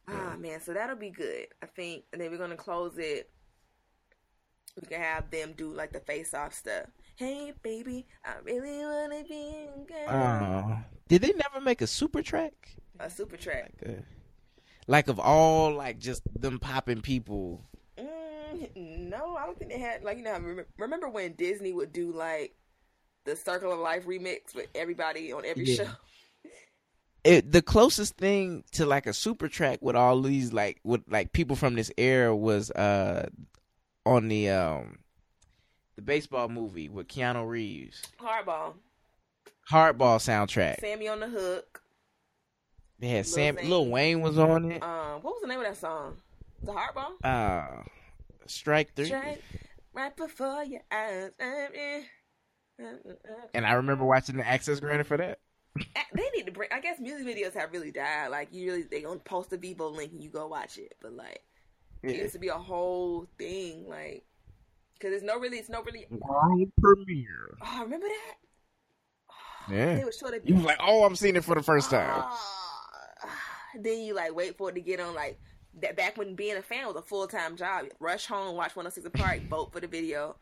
Ah 0.08 0.36
man, 0.38 0.60
so 0.60 0.72
that'll 0.72 0.96
be 0.96 1.10
good. 1.10 1.48
I 1.62 1.66
think, 1.66 2.04
and 2.12 2.20
then 2.20 2.30
we're 2.30 2.38
gonna 2.38 2.56
close 2.56 2.96
it. 2.96 3.30
We 4.80 4.86
can 4.86 5.00
have 5.00 5.30
them 5.30 5.54
do 5.56 5.72
like 5.72 5.92
the 5.92 6.00
face 6.00 6.34
off 6.34 6.54
stuff. 6.54 6.86
Hey 7.16 7.52
baby, 7.62 8.06
I 8.24 8.34
really 8.42 8.78
wanna 8.78 9.24
be. 9.28 9.66
Oh, 10.08 10.12
uh, 10.12 10.76
did 11.08 11.22
they 11.22 11.32
never 11.32 11.60
make 11.60 11.82
a 11.82 11.86
super 11.86 12.22
track? 12.22 12.76
A 12.98 13.10
super 13.10 13.36
track. 13.36 13.74
Like, 13.80 13.90
a, 13.90 14.02
like 14.86 15.08
of 15.08 15.20
all 15.20 15.72
like 15.74 15.98
just 15.98 16.22
them 16.40 16.58
popping 16.58 17.02
people 17.02 17.67
no, 18.76 19.36
I 19.36 19.46
don't 19.46 19.58
think 19.58 19.70
they 19.70 19.78
had 19.78 20.02
like 20.04 20.18
you 20.18 20.24
know. 20.24 20.34
Remember, 20.34 20.66
remember 20.78 21.08
when 21.08 21.32
Disney 21.32 21.72
would 21.72 21.92
do 21.92 22.12
like 22.12 22.54
the 23.24 23.36
Circle 23.36 23.72
of 23.72 23.78
Life 23.78 24.06
remix 24.06 24.54
with 24.54 24.68
everybody 24.74 25.32
on 25.32 25.44
every 25.44 25.64
yeah. 25.64 25.84
show. 25.84 25.90
It, 27.24 27.50
the 27.50 27.60
closest 27.60 28.16
thing 28.16 28.62
to 28.72 28.86
like 28.86 29.06
a 29.06 29.12
super 29.12 29.48
track 29.48 29.80
with 29.82 29.96
all 29.96 30.22
these 30.22 30.52
like 30.52 30.80
with 30.84 31.02
like 31.08 31.32
people 31.32 31.56
from 31.56 31.74
this 31.74 31.90
era 31.98 32.34
was 32.34 32.70
uh 32.70 33.28
on 34.06 34.28
the 34.28 34.48
um 34.50 35.00
the 35.96 36.02
baseball 36.02 36.48
movie 36.48 36.88
with 36.88 37.08
Keanu 37.08 37.46
Reeves. 37.46 38.02
Hardball. 38.20 38.74
Hardball 39.70 40.18
soundtrack. 40.20 40.80
Sammie 40.80 41.08
on 41.08 41.18
the 41.18 41.28
hook. 41.28 41.82
They 43.00 43.08
had 43.08 43.26
Lil 43.26 43.34
Sam. 43.34 43.58
Lil 43.64 43.88
Wayne 43.88 44.20
was 44.20 44.38
on 44.38 44.70
it. 44.70 44.82
Um, 44.82 45.20
what 45.20 45.34
was 45.34 45.42
the 45.42 45.48
name 45.48 45.58
of 45.58 45.66
that 45.66 45.76
song? 45.76 46.16
The 46.62 46.72
Hardball. 46.72 47.24
Uh 47.24 47.82
Strike 48.48 48.94
three. 48.94 49.06
Strike 49.06 49.42
right 49.92 50.16
before 50.16 50.64
your 50.64 50.82
eyes. 50.90 51.30
Uh, 51.40 51.44
uh, 52.82 52.86
uh, 52.86 53.46
and 53.54 53.66
I 53.66 53.72
remember 53.72 54.04
watching 54.04 54.36
the 54.36 54.46
access 54.46 54.80
granted 54.80 55.06
for 55.06 55.16
that. 55.16 55.40
They 56.14 56.30
need 56.34 56.46
to 56.46 56.52
bring. 56.52 56.70
I 56.72 56.80
guess 56.80 56.98
music 56.98 57.26
videos 57.26 57.54
have 57.54 57.72
really 57.72 57.90
died. 57.90 58.28
Like 58.28 58.48
you 58.52 58.70
really, 58.70 58.82
they 58.82 59.02
gonna 59.02 59.20
post 59.20 59.52
a 59.52 59.58
Vevo 59.58 59.94
link 59.94 60.12
and 60.12 60.22
you 60.22 60.30
go 60.30 60.46
watch 60.46 60.78
it. 60.78 60.94
But 61.00 61.12
like, 61.12 61.42
yeah. 62.02 62.10
it 62.10 62.16
used 62.16 62.32
to 62.32 62.38
be 62.38 62.48
a 62.48 62.54
whole 62.54 63.26
thing. 63.38 63.88
Like, 63.88 64.24
because 64.94 65.14
it's 65.14 65.24
no 65.24 65.38
really, 65.38 65.58
it's 65.58 65.68
no 65.68 65.82
really 65.82 66.06
world 66.10 66.70
premiere. 66.80 67.56
Oh, 67.62 67.82
remember 67.82 68.06
that? 68.08 68.36
Oh, 69.30 69.74
yeah. 69.74 69.94
They 69.96 70.04
would 70.04 70.14
show 70.14 70.30
that. 70.30 70.48
You 70.48 70.54
was 70.56 70.64
like, 70.64 70.78
oh, 70.80 71.04
I'm 71.04 71.14
seeing 71.16 71.36
it 71.36 71.44
for 71.44 71.54
the 71.54 71.62
first 71.62 71.90
time. 71.90 72.24
Uh, 72.24 73.28
then 73.80 74.00
you 74.00 74.14
like 74.14 74.34
wait 74.34 74.56
for 74.56 74.70
it 74.70 74.74
to 74.74 74.80
get 74.80 74.98
on 74.98 75.14
like 75.14 75.38
that 75.82 75.96
back 75.96 76.16
when 76.16 76.34
being 76.34 76.56
a 76.56 76.62
fan 76.62 76.86
was 76.86 76.96
a 76.96 77.02
full 77.02 77.26
time 77.26 77.56
job. 77.56 77.86
Rush 78.00 78.26
home, 78.26 78.56
watch 78.56 78.76
106 78.76 79.08
& 79.10 79.12
Park, 79.20 79.42
vote 79.48 79.72
for 79.72 79.80
the 79.80 79.86
video. 79.86 80.36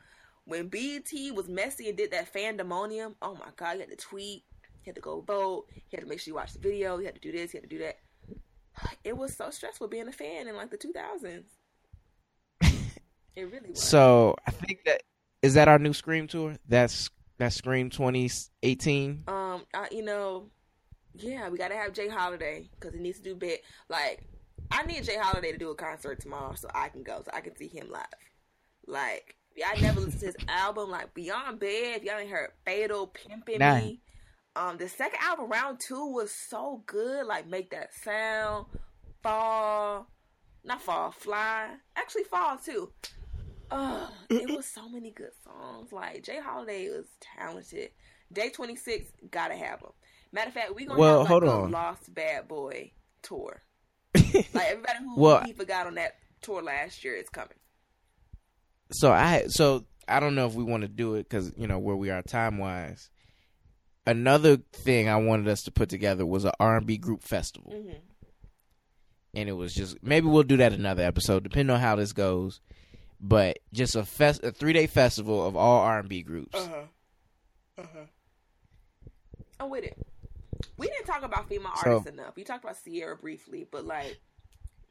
When 0.45 0.69
BET 0.69 1.11
was 1.35 1.49
messy 1.49 1.89
and 1.89 1.97
did 1.97 2.13
that 2.13 2.33
fandemonium, 2.33 3.15
oh 3.21 3.35
my 3.35 3.49
god, 3.57 3.75
you 3.75 3.81
had 3.81 3.91
to 3.91 3.97
tweet, 3.97 4.45
you 4.63 4.87
had 4.87 4.95
to 4.95 5.01
go 5.01 5.21
vote, 5.21 5.67
you 5.75 5.83
had 5.93 6.03
to 6.03 6.07
make 6.07 6.21
sure 6.21 6.31
you 6.31 6.37
watched 6.37 6.55
the 6.55 6.61
video, 6.61 6.99
you 6.99 7.07
had 7.07 7.17
to 7.17 7.21
do 7.21 7.33
this, 7.33 7.53
you 7.53 7.61
had 7.61 7.69
to 7.69 7.77
do 7.77 7.83
that. 7.85 7.99
It 9.05 9.17
was 9.17 9.35
so 9.35 9.51
stressful 9.51 9.89
being 9.89 10.09
a 10.09 10.13
fan 10.13 10.47
in 10.49 10.57
like 10.57 10.71
the 10.71 10.79
2000s. 10.79 11.45
it 13.37 13.43
really 13.51 13.71
was. 13.71 13.83
So 13.83 14.37
I 14.47 14.51
think 14.53 14.85
that 14.85 15.03
is 15.43 15.55
that 15.55 15.69
our 15.69 15.79
new 15.79 15.93
Scream 15.93 16.27
tour. 16.27 16.57
That's 16.69 17.11
that's 17.39 17.57
Scream 17.57 17.91
2018. 17.91 19.25
Um, 19.29 19.65
I, 19.75 19.89
you 19.91 20.03
know, 20.03 20.51
Yeah, 21.15 21.49
we 21.49 21.59
gotta 21.59 21.75
have 21.75 21.93
J. 21.93 22.09
Holiday 22.09 22.69
because 22.79 22.95
he 22.95 23.01
needs 23.01 23.19
to 23.19 23.25
do 23.25 23.35
bit. 23.35 23.63
Like, 23.89 24.25
I 24.71 24.83
need 24.85 25.05
J. 25.05 25.17
Holiday 25.19 25.53
to 25.53 25.59
do 25.59 25.71
a 25.71 25.75
concert 25.75 26.21
tomorrow 26.21 26.55
so 26.55 26.69
I 26.75 26.89
can 26.89 27.03
go, 27.03 27.23
so 27.25 27.31
I 27.33 27.41
can 27.41 27.57
see 27.57 27.69
him 27.69 27.89
live. 27.91 28.07
Like, 28.87 29.37
I 29.65 29.81
never 29.81 30.01
listened 30.01 30.21
to 30.21 30.27
his 30.27 30.37
album, 30.49 30.91
like 30.91 31.15
Beyond 31.15 31.61
Bed. 31.61 31.99
If 31.99 32.05
y'all 32.05 32.19
ain't 32.19 32.31
heard 32.31 32.51
Fatal 32.65 33.07
Pimping 33.07 33.59
nah. 33.59 33.79
Me, 33.79 34.01
um, 34.55 34.77
the 34.79 34.89
second 34.89 35.21
album, 35.23 35.49
Round 35.51 35.79
Two, 35.81 36.13
was 36.13 36.33
so 36.33 36.83
good. 36.87 37.27
Like, 37.27 37.49
Make 37.49 37.71
That 37.71 37.95
Sound, 37.95 38.67
Fall, 39.23 40.09
not 40.65 40.83
Fall, 40.83 41.11
Fly. 41.13 41.69
Actually, 41.97 42.25
Fall 42.25 42.59
too. 42.59 42.91
Uh, 43.71 44.09
it 44.31 44.55
was 44.55 44.67
so 44.67 44.89
many 44.89 45.11
good 45.11 45.33
songs. 45.43 45.93
Like 45.93 46.23
J. 46.23 46.41
Holiday 46.41 46.89
was 46.89 47.07
talented. 47.21 47.91
Day 48.33 48.51
twenty 48.51 48.77
six, 48.77 49.11
gotta 49.31 49.55
have 49.55 49.81
him. 49.81 49.91
Matter 50.33 50.49
of 50.49 50.55
fact, 50.55 50.75
we 50.75 50.85
gonna 50.85 50.99
well, 50.99 51.19
have 51.19 51.21
like 51.21 51.29
hold 51.29 51.45
a 51.45 51.51
on. 51.51 51.71
Lost 51.71 52.15
Bad 52.15 52.49
Boy 52.49 52.93
tour. 53.23 53.63
like 54.55 54.67
everybody 54.69 54.99
who 55.01 55.21
well, 55.21 55.45
he 55.45 55.53
forgot 55.53 55.87
on 55.87 55.95
that 55.97 56.17
tour 56.43 56.63
last 56.63 57.05
year 57.05 57.15
is 57.15 57.29
coming. 57.29 57.57
So 58.93 59.13
I 59.13 59.47
so 59.49 59.85
I 60.09 60.21
don't 60.21 60.35
know 60.35 60.47
if 60.47 60.55
we 60.55 60.65
want 60.65 60.83
to 60.83 60.89
do 60.89 61.15
it 61.15 61.29
because 61.29 61.53
you 61.57 61.67
know 61.67 61.79
where 61.79 61.97
we 61.97 62.11
are 62.11 62.23
time 62.23 62.59
wise. 62.59 63.11
Another 64.07 64.59
thing 64.73 65.09
I 65.09 65.17
wanted 65.17 65.49
us 65.49 65.63
to 65.63 65.73
put 65.73 65.89
together 65.89 66.25
was 66.25 66.45
an 66.45 66.53
R 66.61 66.77
and 66.77 66.87
B 66.87 66.97
group 66.97 67.23
festival, 67.23 67.73
mm-hmm. 67.73 67.99
and 69.35 69.49
it 69.49 69.53
was 69.53 69.75
just 69.75 70.03
maybe 70.03 70.29
we'll 70.29 70.45
do 70.45 70.59
that 70.59 70.73
another 70.73 71.03
episode, 71.03 71.43
depending 71.43 71.75
on 71.75 71.81
how 71.81 71.97
this 71.97 72.13
goes. 72.13 72.61
But 73.19 73.59
just 73.73 73.97
a 73.97 74.05
fest, 74.05 74.45
a 74.45 74.53
three 74.53 74.73
day 74.73 74.87
festival 74.87 75.45
of 75.45 75.57
all 75.57 75.81
R 75.81 75.99
and 75.99 76.09
B 76.09 76.23
groups. 76.23 76.55
Uh 76.55 76.69
huh. 76.69 77.83
Uh 77.83 77.87
huh. 77.93 78.05
I'm 79.59 79.71
with 79.71 79.85
it. 79.85 80.06
We 80.77 80.87
didn't 80.89 81.07
talk 81.07 81.23
about 81.23 81.49
female 81.49 81.73
so, 81.83 81.91
artists 81.91 82.09
enough. 82.09 82.37
We 82.37 82.45
talked 82.45 82.65
about 82.65 82.77
Ciara 82.85 83.17
briefly, 83.17 83.67
but 83.71 83.85
like 83.85 84.19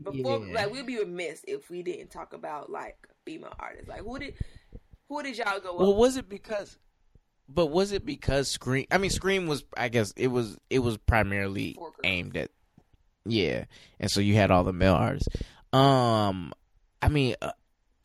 before, 0.02 0.46
yeah. 0.46 0.54
like 0.54 0.74
we'd 0.74 0.86
be 0.86 1.00
remiss 1.00 1.44
if 1.48 1.70
we 1.70 1.84
didn't 1.84 2.10
talk 2.10 2.34
about 2.34 2.70
like 2.70 2.98
female 3.26 3.54
artists. 3.60 3.88
Like 3.88 4.02
who 4.02 4.20
did 4.20 4.36
who 5.10 5.24
did 5.24 5.38
y'all 5.38 5.60
go? 5.60 5.76
Well, 5.76 5.96
was 5.96 6.18
it 6.18 6.30
because? 6.30 6.78
But 7.48 7.68
was 7.68 7.92
it 7.92 8.06
because 8.06 8.48
Scream? 8.48 8.86
I 8.92 8.98
mean, 8.98 9.12
Scream 9.12 9.48
was. 9.48 9.64
I 9.78 9.90
guess 9.90 10.14
it 10.16 10.28
was. 10.28 10.58
It 10.70 10.80
was 10.80 10.98
primarily 10.98 11.78
aimed 12.04 12.38
at. 12.38 12.50
Yeah, 13.26 13.66
and 14.00 14.10
so 14.10 14.20
you 14.20 14.36
had 14.36 14.52
all 14.52 14.64
the 14.64 14.74
male 14.74 14.94
artists. 14.94 15.28
Um, 15.74 16.54
I 17.02 17.10
mean, 17.10 17.36
uh, 17.42 17.52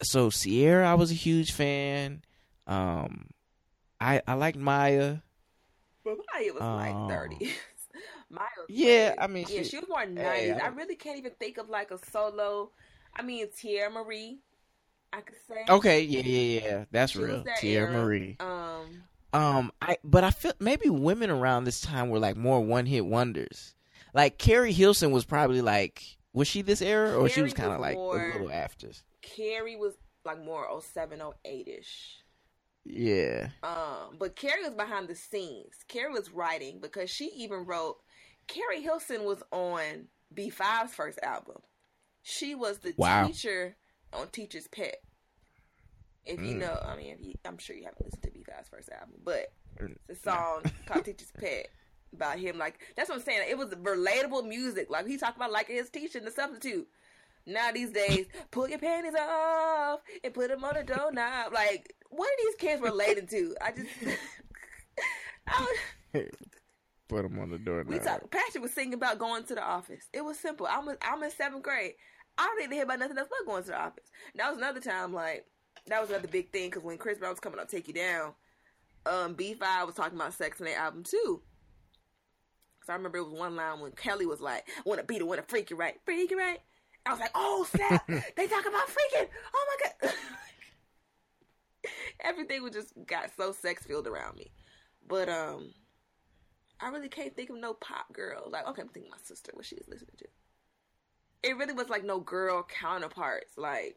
so 0.03 0.31
Ciara, 0.31 0.91
I 0.91 0.95
was 0.95 1.11
a 1.11 1.15
huge 1.15 1.53
fan. 1.53 2.23
Um, 2.67 3.29
I 4.01 4.23
I 4.27 4.35
liked 4.35 4.59
Mya. 4.59 5.23
Mya 6.17 6.53
was 6.53 6.63
like 6.63 7.09
thirty. 7.09 7.53
Mya. 8.31 8.41
yeah, 8.69 9.15
I 9.19 9.27
mean, 9.27 9.47
yeah, 9.49 9.63
she, 9.63 9.71
she 9.71 9.79
was 9.79 9.89
more 9.89 10.07
nineties. 10.07 10.23
Hey, 10.23 10.53
I, 10.53 10.67
I 10.67 10.69
really 10.69 10.97
can't 10.97 11.19
even 11.19 11.33
think 11.39 11.59
of 11.59 11.69
like 11.69 11.91
a 11.91 11.99
solo. 12.11 12.71
I 13.15 13.23
mean, 13.23 13.49
Teairra 13.49 13.93
Marie. 13.93 14.39
I 15.13 15.21
could 15.23 15.37
say. 15.49 15.65
Okay, 15.69 16.03
yeah, 16.03 16.21
yeah, 16.21 16.61
yeah. 16.61 16.85
That's 16.93 17.13
she 17.13 17.19
real. 17.19 17.43
That 17.43 17.59
Teairra 17.59 17.89
era. 17.89 17.93
Mari. 17.93 18.37
Um, 18.39 19.03
um, 19.33 19.73
I 19.83 19.97
but 20.05 20.25
I 20.25 20.31
feel 20.31 20.53
maybe 20.61 20.89
women 20.89 21.31
around 21.31 21.65
this 21.65 21.81
time 21.81 22.11
were 22.11 22.19
like 22.19 22.37
more 22.37 22.61
one 22.61 22.87
hit 22.87 23.07
wonders. 23.07 23.75
Like 24.15 24.39
Keri 24.39 24.73
Hilson 24.73 25.11
was 25.11 25.25
probably 25.25 25.63
like 25.63 26.19
was 26.33 26.49
she 26.49 26.63
this 26.63 26.83
era 26.83 27.13
or 27.13 27.29
Keri 27.29 27.31
she 27.31 27.43
was 27.43 27.55
kind 27.55 27.73
of 27.73 27.81
like 27.81 27.97
more, 27.97 28.21
a 28.21 28.33
little 28.33 28.51
after? 28.51 28.89
Keri 29.23 29.77
was 29.77 29.95
like 30.25 30.43
more 30.45 30.67
07, 30.81 31.21
08 31.45 31.69
ish. 31.69 32.19
Yeah. 32.85 33.49
Um, 33.63 34.17
but 34.19 34.37
Keri 34.37 34.63
was 34.63 34.75
behind 34.75 35.09
the 35.09 35.15
scenes. 35.15 35.75
Keri 35.89 36.13
was 36.13 36.31
writing 36.33 36.81
because 36.81 37.11
she 37.11 37.27
even 37.37 37.65
wrote. 37.65 37.99
Keri 38.47 38.83
Hilson 38.83 39.25
was 39.25 39.43
on 39.53 40.09
B5's 40.35 40.93
first 40.93 41.19
album. 41.23 41.59
She 42.23 42.55
was 42.55 42.79
the 42.79 42.95
wow. 42.97 43.27
teacher 43.27 43.77
on 44.13 44.29
Teacher's 44.29 44.67
Pet. 44.69 44.97
If 46.25 46.39
mm. 46.39 46.49
you 46.49 46.55
know, 46.57 46.79
I 46.85 46.97
mean, 46.97 47.17
you, 47.21 47.35
I'm 47.45 47.59
sure 47.59 47.77
you 47.77 47.85
haven't 47.85 48.05
listened 48.05 48.23
to 48.23 48.31
B5's 48.31 48.69
first 48.69 48.91
album, 48.91 49.21
but 49.25 49.53
mm. 49.81 49.97
the 50.09 50.15
song 50.15 50.63
called 50.87 51.05
Teacher's 51.05 51.33
Pet 51.39 51.69
about 52.13 52.39
him. 52.39 52.59
Like 52.59 52.81
that's 52.97 53.09
what 53.09 53.19
I'm 53.19 53.25
saying. 53.25 53.47
It 53.49 53.59
was 53.59 53.71
relatable 53.71 54.47
music. 54.47 54.91
Like 54.91 55.07
he 55.07 55.17
talked 55.17 55.37
about 55.37 55.53
like 55.53 55.69
his 55.69 55.91
teacher 55.91 56.19
and 56.19 56.27
the 56.27 56.33
substitute. 56.33 56.89
Now 57.47 57.73
these 57.73 57.91
days, 57.91 58.27
pull 58.51 58.69
your 58.69 58.79
panties 58.79 59.15
off 59.15 60.01
and 60.23 60.35
put 60.35 60.49
them 60.49 60.65
on 60.65 60.75
the 60.75 60.83
doorknob. 60.83 61.53
Like, 61.53 61.95
what 62.11 62.27
are 62.27 62.45
these 62.45 62.55
kids 62.57 62.83
relating 62.83 63.27
to? 63.29 63.57
I 63.61 63.73
just, 63.73 63.89
I 65.49 65.67
was, 66.15 66.25
put 67.09 67.23
them 67.23 67.39
on 67.39 67.51
the 67.51 67.59
doorknob. 67.59 67.93
We 67.93 67.99
talked. 67.99 68.31
Patrick 68.31 68.63
was 68.63 68.73
singing 68.73 68.95
about 68.95 69.19
going 69.19 69.45
to 69.45 69.55
the 69.55 69.65
office. 69.65 70.05
It 70.13 70.25
was 70.25 70.39
simple. 70.39 70.67
I'm 70.71 70.89
a, 70.89 70.97
I'm 71.03 71.23
in 71.23 71.31
seventh 71.31 71.63
grade. 71.63 71.95
I 72.39 72.45
don't 72.45 72.61
need 72.61 72.69
to 72.69 72.75
hear 72.75 72.85
about 72.85 73.01
nothing 73.01 73.19
else 73.19 73.29
but 73.29 73.51
going 73.51 73.65
to 73.65 73.71
the 73.71 73.81
office. 73.81 74.11
That 74.35 74.49
was 74.49 74.59
another 74.59 74.81
time. 74.81 75.13
Like 75.13 75.45
that 75.87 76.01
was 76.01 76.11
another 76.11 76.29
big 76.29 76.53
thing 76.53 76.71
because 76.71 76.83
when 76.83 76.99
Chris 76.99 77.19
Brown 77.19 77.33
was 77.33 77.41
coming 77.41 77.61
out, 77.61 77.69
take 77.69 77.89
you 77.89 77.95
down. 77.95 78.33
Um, 79.07 79.35
B5 79.35 79.87
was 79.87 79.95
talking 79.95 80.19
about 80.19 80.35
sex 80.35 80.61
in 80.61 80.67
their 80.67 80.79
album 80.79 81.03
too. 81.03 81.43
So 82.87 82.93
I 82.93 82.97
remember 82.97 83.19
it 83.19 83.25
was 83.25 83.33
one 83.33 83.57
line 83.57 83.81
when 83.81 83.93
Kelly 83.93 84.27
was 84.27 84.41
like, 84.41 84.67
"Want 84.85 85.01
to 85.01 85.07
beat 85.07 85.21
it, 85.21 85.27
want 85.27 85.41
to 85.41 85.47
freak 85.47 85.71
you 85.71 85.77
right, 85.77 85.97
freak 86.05 86.31
you 86.31 86.39
right." 86.39 86.61
I 87.11 87.13
was 87.13 87.21
like, 87.21 87.33
oh 87.35 87.67
snap! 87.75 88.07
they 88.37 88.47
talk 88.47 88.67
about 88.67 88.87
freaking. 88.87 89.27
Oh 89.53 89.67
my 89.69 90.09
god! 90.09 90.15
Everything 92.21 92.63
was 92.63 92.73
just 92.73 92.93
got 93.07 93.31
so 93.37 93.51
sex 93.51 93.85
filled 93.85 94.07
around 94.07 94.37
me. 94.37 94.53
But 95.09 95.29
um, 95.29 95.73
I 96.79 96.89
really 96.91 97.09
can't 97.09 97.35
think 97.35 97.51
of 97.51 97.57
no 97.57 97.75
pop 97.75 98.13
girl. 98.13 98.49
Like, 98.49 98.69
okay, 98.69 98.83
I'm 98.83 98.89
thinking 98.89 99.11
my 99.11 99.19
sister 99.25 99.51
what 99.55 99.67
she 99.67 99.75
was 99.75 99.89
listening 99.89 100.15
to. 100.19 100.27
It 101.43 101.57
really 101.57 101.73
was 101.73 101.89
like 101.89 102.05
no 102.05 102.21
girl 102.21 102.63
counterparts. 102.63 103.59
Like 103.59 103.97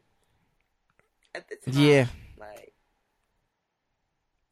at 1.36 1.48
the 1.48 1.70
time, 1.70 1.80
yeah, 1.80 2.06
like. 2.36 2.72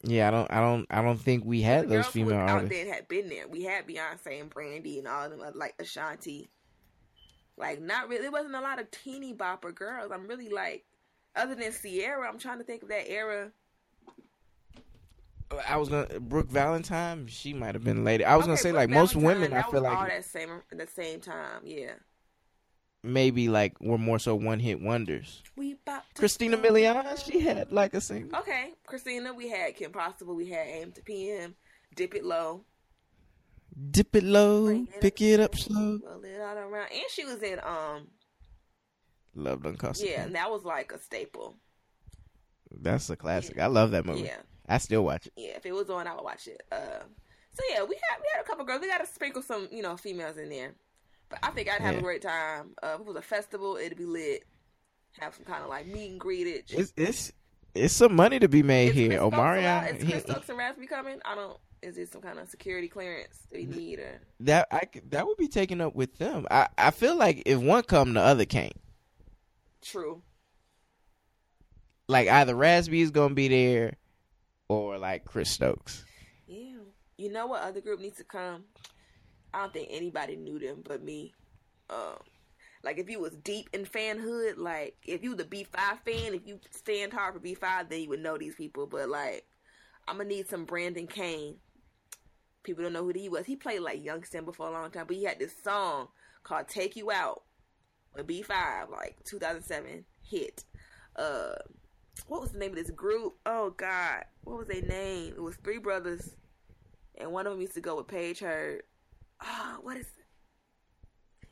Yeah, 0.05 0.28
I 0.28 0.30
don't, 0.30 0.52
I 0.52 0.60
don't, 0.60 0.86
I 0.90 1.02
don't 1.02 1.20
think 1.20 1.44
we 1.44 1.62
had 1.62 1.89
those 1.89 2.06
female 2.06 2.39
artists. 2.39 2.64
Out 2.64 2.70
there 2.70 2.94
had 2.94 3.09
been 3.09 3.28
there. 3.28 3.47
We 3.48 3.64
had 3.64 3.86
Beyonce 3.86 4.40
and 4.40 4.51
Brandy 4.51 4.98
and 4.98 5.09
all 5.09 5.24
of 5.24 5.30
them, 5.30 5.40
like 5.55 5.74
Ashanti. 5.80 6.48
Like 7.57 7.81
not 7.81 8.09
really. 8.09 8.27
It 8.27 8.33
wasn't 8.33 8.55
a 8.55 8.61
lot 8.61 8.81
of 8.81 8.91
teeny 8.91 9.35
bopper 9.35 9.74
girls. 9.74 10.11
I'm 10.12 10.27
really 10.27 10.49
like, 10.49 10.85
other 11.37 11.55
than 11.55 11.73
Ciara, 11.73 12.29
I'm 12.29 12.39
trying 12.39 12.59
to 12.59 12.65
think 12.65 12.83
of 12.83 12.89
that 12.89 13.09
era. 13.11 13.53
I 15.69 15.77
was 15.77 15.89
gonna 15.89 16.20
Brooke 16.20 16.49
Valentine. 16.49 17.27
She 17.27 17.53
might 17.53 17.74
have 17.74 17.85
been 17.85 18.05
later. 18.05 18.27
I 18.27 18.37
was 18.37 18.45
okay, 18.45 18.51
gonna 18.51 18.57
say 18.59 18.70
Brooke 18.70 18.81
like 18.81 18.91
most 18.91 19.16
women. 19.16 19.53
I 19.53 19.62
feel 19.62 19.83
like 19.83 19.97
all 19.97 20.07
that 20.07 20.24
same 20.24 20.51
at 20.70 20.79
the 20.79 20.87
same 20.87 21.20
time. 21.20 21.61
Yeah. 21.65 21.93
Maybe 23.05 23.49
like 23.49 23.81
were 23.81 23.99
more 23.99 24.19
so 24.19 24.35
one 24.37 24.61
hit 24.61 24.81
wonders. 24.81 25.43
We 25.57 25.77
Christina 26.16 26.57
Milian, 26.57 27.24
she 27.24 27.41
had 27.41 27.73
like 27.73 27.95
a 27.95 28.01
single. 28.01 28.39
Okay, 28.39 28.74
Christina, 28.87 29.35
we 29.35 29.49
had 29.49 29.74
Kim 29.74 29.91
Possible, 29.91 30.37
we 30.37 30.49
had 30.49 30.66
AM 30.69 30.93
to 30.93 31.03
PM, 31.03 31.55
Dip 31.97 32.15
It 32.15 32.24
Low. 32.24 32.65
Dip 33.90 34.15
it 34.16 34.24
low, 34.24 34.66
it 34.69 35.01
pick 35.01 35.20
it 35.23 35.40
up 35.40 35.57
slow. 35.59 35.99
Roll 36.05 36.24
it 36.24 36.40
all 36.40 36.59
around. 36.59 36.89
And 36.93 37.05
she 37.11 37.24
was 37.24 37.43
in 37.43 37.59
um 37.61 38.09
Love 39.35 39.62
Don't 39.62 39.78
Cost 39.78 40.05
Yeah, 40.05 40.23
and 40.23 40.35
that 40.35 40.51
was 40.51 40.65
like 40.65 40.93
a 40.93 40.99
staple. 40.99 41.57
That's 42.70 43.09
a 43.11 43.16
classic. 43.16 43.57
Yeah. 43.57 43.65
I 43.65 43.69
love 43.69 43.90
that 43.93 44.05
movie. 44.05 44.23
Yeah. 44.23 44.39
I 44.69 44.78
still 44.78 45.05
watch 45.05 45.27
it. 45.27 45.32
Yeah, 45.36 45.57
if 45.57 45.66
it 45.66 45.73
was 45.73 45.90
on, 45.90 46.07
I 46.07 46.15
would 46.15 46.24
watch 46.24 46.47
it. 46.47 46.62
Uh, 46.70 47.03
so 47.55 47.62
yeah, 47.70 47.82
we 47.82 47.99
had 48.09 48.19
we 48.20 48.28
had 48.35 48.43
a 48.43 48.47
couple 48.47 48.65
girls. 48.65 48.81
We 48.81 48.89
got 48.89 49.05
to 49.05 49.07
sprinkle 49.07 49.43
some, 49.43 49.69
you 49.70 49.82
know, 49.82 49.97
females 49.97 50.36
in 50.36 50.49
there. 50.49 50.74
But 51.28 51.40
I 51.43 51.51
think 51.51 51.69
I'd 51.69 51.81
have 51.81 51.94
yeah. 51.94 52.01
a 52.01 52.03
great 52.03 52.23
time. 52.23 52.74
Uh, 52.82 52.93
if 52.94 53.01
it 53.01 53.07
was 53.07 53.16
a 53.16 53.23
festival, 53.23 53.77
it'd 53.77 53.99
be 53.99 54.05
lit. 54.05 54.44
Have 55.19 55.35
some 55.35 55.44
kind 55.44 55.62
of 55.62 55.69
like 55.69 55.86
meet 55.86 56.11
and 56.11 56.20
greet. 56.20 56.47
It's 56.47 56.93
it's 56.97 57.32
it's 57.74 57.94
some 57.94 58.15
money 58.15 58.39
to 58.39 58.49
be 58.49 58.62
made 58.62 58.93
here. 58.94 59.19
Omari, 59.20 59.65
is 59.65 60.05
Chris 60.09 60.23
Stokes 60.23 60.49
and 60.49 60.59
Raz-B 60.59 60.86
coming? 60.86 61.20
I 61.24 61.35
don't 61.35 61.59
is 61.83 61.99
it 61.99 62.13
some 62.13 62.23
kind 62.23 62.39
of 62.39 62.49
security 62.49 62.89
clearance 62.89 63.39
that 63.51 63.59
we 63.59 63.67
need 63.67 63.99
or 63.99 64.21
that 64.41 64.69
I 64.71 64.83
that 65.11 65.27
would 65.27 65.37
be 65.37 65.49
taken 65.49 65.81
up 65.81 65.95
with 65.95 66.17
them. 66.19 66.47
I 66.51 66.69
I 66.79 66.91
feel 66.91 67.17
like 67.17 67.43
if 67.47 67.59
one 67.59 67.83
come, 67.83 68.15
the 68.15 68.21
other 68.21 68.45
can't. 68.45 68.77
True. 69.83 70.23
Like 72.09 72.29
either 72.29 72.55
Raz-B 72.55 73.01
is 73.01 73.11
gonna 73.11 73.35
be 73.35 73.49
there, 73.49 73.97
or 74.69 74.99
like 74.99 75.25
Chris 75.25 75.51
Stokes. 75.51 76.05
Yeah, 76.47 76.79
you 77.17 77.33
know 77.33 77.47
what 77.47 77.63
other 77.63 77.81
group 77.81 78.01
needs 78.01 78.19
to 78.19 78.25
come? 78.25 78.65
I 79.53 79.61
don't 79.61 79.73
think 79.73 79.89
anybody 79.91 80.37
knew 80.37 80.59
them 80.59 80.83
but 80.85 81.03
me. 81.03 81.35
Um, 81.91 82.19
like 82.83 82.99
if 82.99 83.09
you 83.11 83.21
was 83.21 83.35
deep 83.37 83.71
in 83.73 83.85
fanhood, 83.85 84.57
like 84.57 84.97
if 85.05 85.23
you 85.23 85.35
the 85.35 85.45
B 85.45 85.65
five 85.65 85.99
fan, 86.05 86.35
if 86.35 86.47
you 86.47 86.61
stand 86.71 87.13
hard 87.13 87.35
for 87.35 87.41
B 87.41 87.55
five, 87.55 87.89
then 87.89 88.03
you 88.03 88.09
would 88.11 88.23
know 88.23 88.39
these 88.39 88.55
people. 88.55 88.87
But 88.87 89.09
like, 89.09 89.47
I'm 90.07 90.19
gonna 90.19 90.29
need 90.29 90.49
some 90.49 90.65
Brandon 90.65 91.07
Kane 91.07 91.57
People 92.62 92.84
don't 92.84 92.93
know 92.93 93.05
who 93.05 93.12
he 93.14 93.28
was. 93.28 93.47
He 93.47 93.56
played 93.56 93.80
like 93.80 94.05
Young 94.05 94.24
Simba 94.24 94.52
for 94.52 94.68
a 94.68 94.72
long 94.72 94.90
time, 94.90 95.06
but 95.06 95.16
he 95.16 95.24
had 95.24 95.39
this 95.39 95.55
song 95.62 96.09
called 96.44 96.68
"Take 96.68 96.97
You 96.97 97.10
Out" 97.10 97.43
with 98.14 98.26
B5, 98.26 98.90
like 98.90 99.16
2007 99.24 100.05
hit. 100.22 100.64
Uh, 101.16 101.55
what 102.26 102.40
was 102.40 102.52
the 102.52 102.59
name 102.59 102.70
of 102.70 102.76
this 102.76 102.90
group? 102.90 103.34
Oh 103.47 103.70
God, 103.70 104.24
what 104.44 104.59
was 104.59 104.68
their 104.68 104.82
name? 104.82 105.34
It 105.36 105.43
was 105.43 105.56
three 105.56 105.78
brothers, 105.78 106.30
and 107.16 107.32
one 107.32 107.47
of 107.47 107.52
them 107.52 107.60
used 107.60 107.74
to 107.74 107.80
go 107.80 107.97
with 107.97 108.06
Paige 108.09 108.40
Hurd. 108.40 108.82
uh, 109.40 109.76
what 109.82 109.97
is 109.97 110.06
it? 110.06 110.24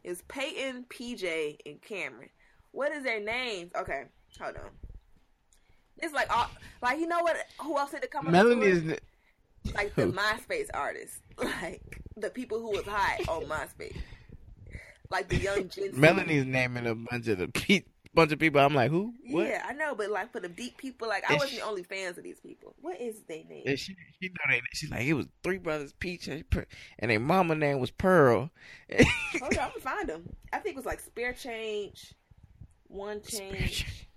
It's 0.02 0.22
Peyton, 0.28 0.86
PJ, 0.88 1.58
and 1.66 1.82
Cameron. 1.82 2.30
What 2.72 2.92
is 2.92 3.02
their 3.02 3.20
names? 3.20 3.72
Okay, 3.78 4.04
hold 4.40 4.56
on. 4.56 4.70
It's 5.98 6.14
like 6.14 6.34
all, 6.34 6.48
like 6.82 6.98
you 6.98 7.06
know 7.06 7.20
what? 7.20 7.36
Who 7.60 7.76
else 7.76 7.90
did 7.90 8.04
it 8.04 8.10
come? 8.10 8.30
Melanie 8.30 8.66
is 8.66 8.82
like 9.74 9.94
the 9.94 10.06
MySpace 10.06 10.68
artists, 10.72 11.20
like 11.38 12.00
the 12.16 12.30
people 12.30 12.60
who 12.60 12.70
was 12.70 12.84
hot 12.86 13.28
on 13.28 13.44
MySpace, 13.44 13.96
like 15.10 15.28
the 15.28 15.36
young 15.36 15.68
Gen. 15.68 15.90
Melanie's 15.94 16.46
naming 16.46 16.86
a 16.86 16.94
bunch 16.94 17.28
of 17.28 17.38
the 17.38 17.48
pe- 17.48 17.84
bunch 18.14 18.32
of 18.32 18.38
people. 18.38 18.60
I'm 18.60 18.74
like, 18.74 18.90
who? 18.90 19.14
What? 19.28 19.46
Yeah, 19.46 19.64
I 19.66 19.72
know, 19.72 19.94
but 19.94 20.10
like 20.10 20.32
for 20.32 20.40
the 20.40 20.48
deep 20.48 20.76
people, 20.76 21.08
like 21.08 21.30
I 21.30 21.34
wasn't 21.34 21.60
the 21.60 21.66
only 21.66 21.82
fans 21.82 22.18
of 22.18 22.24
these 22.24 22.40
people. 22.40 22.74
What 22.80 23.00
is 23.00 23.20
their 23.28 23.44
name? 23.48 23.64
And 23.66 23.78
she, 23.78 23.94
she 24.20 24.28
know 24.28 24.34
they. 24.48 24.60
She's 24.72 24.90
like, 24.90 25.06
it 25.06 25.14
was 25.14 25.26
three 25.42 25.58
brothers, 25.58 25.92
Peach 25.98 26.28
and, 26.28 26.44
and 26.98 27.10
their 27.10 27.20
mama 27.20 27.54
name 27.54 27.78
was 27.80 27.90
Pearl. 27.90 28.50
Hold 28.90 29.02
on, 29.42 29.42
I'm 29.42 29.50
gonna 29.50 29.70
find 29.80 30.08
them. 30.08 30.36
I 30.52 30.58
think 30.58 30.74
it 30.74 30.76
was 30.76 30.86
like 30.86 31.00
Spare 31.00 31.32
Change, 31.32 32.14
One 32.88 33.20
Change. 33.26 34.08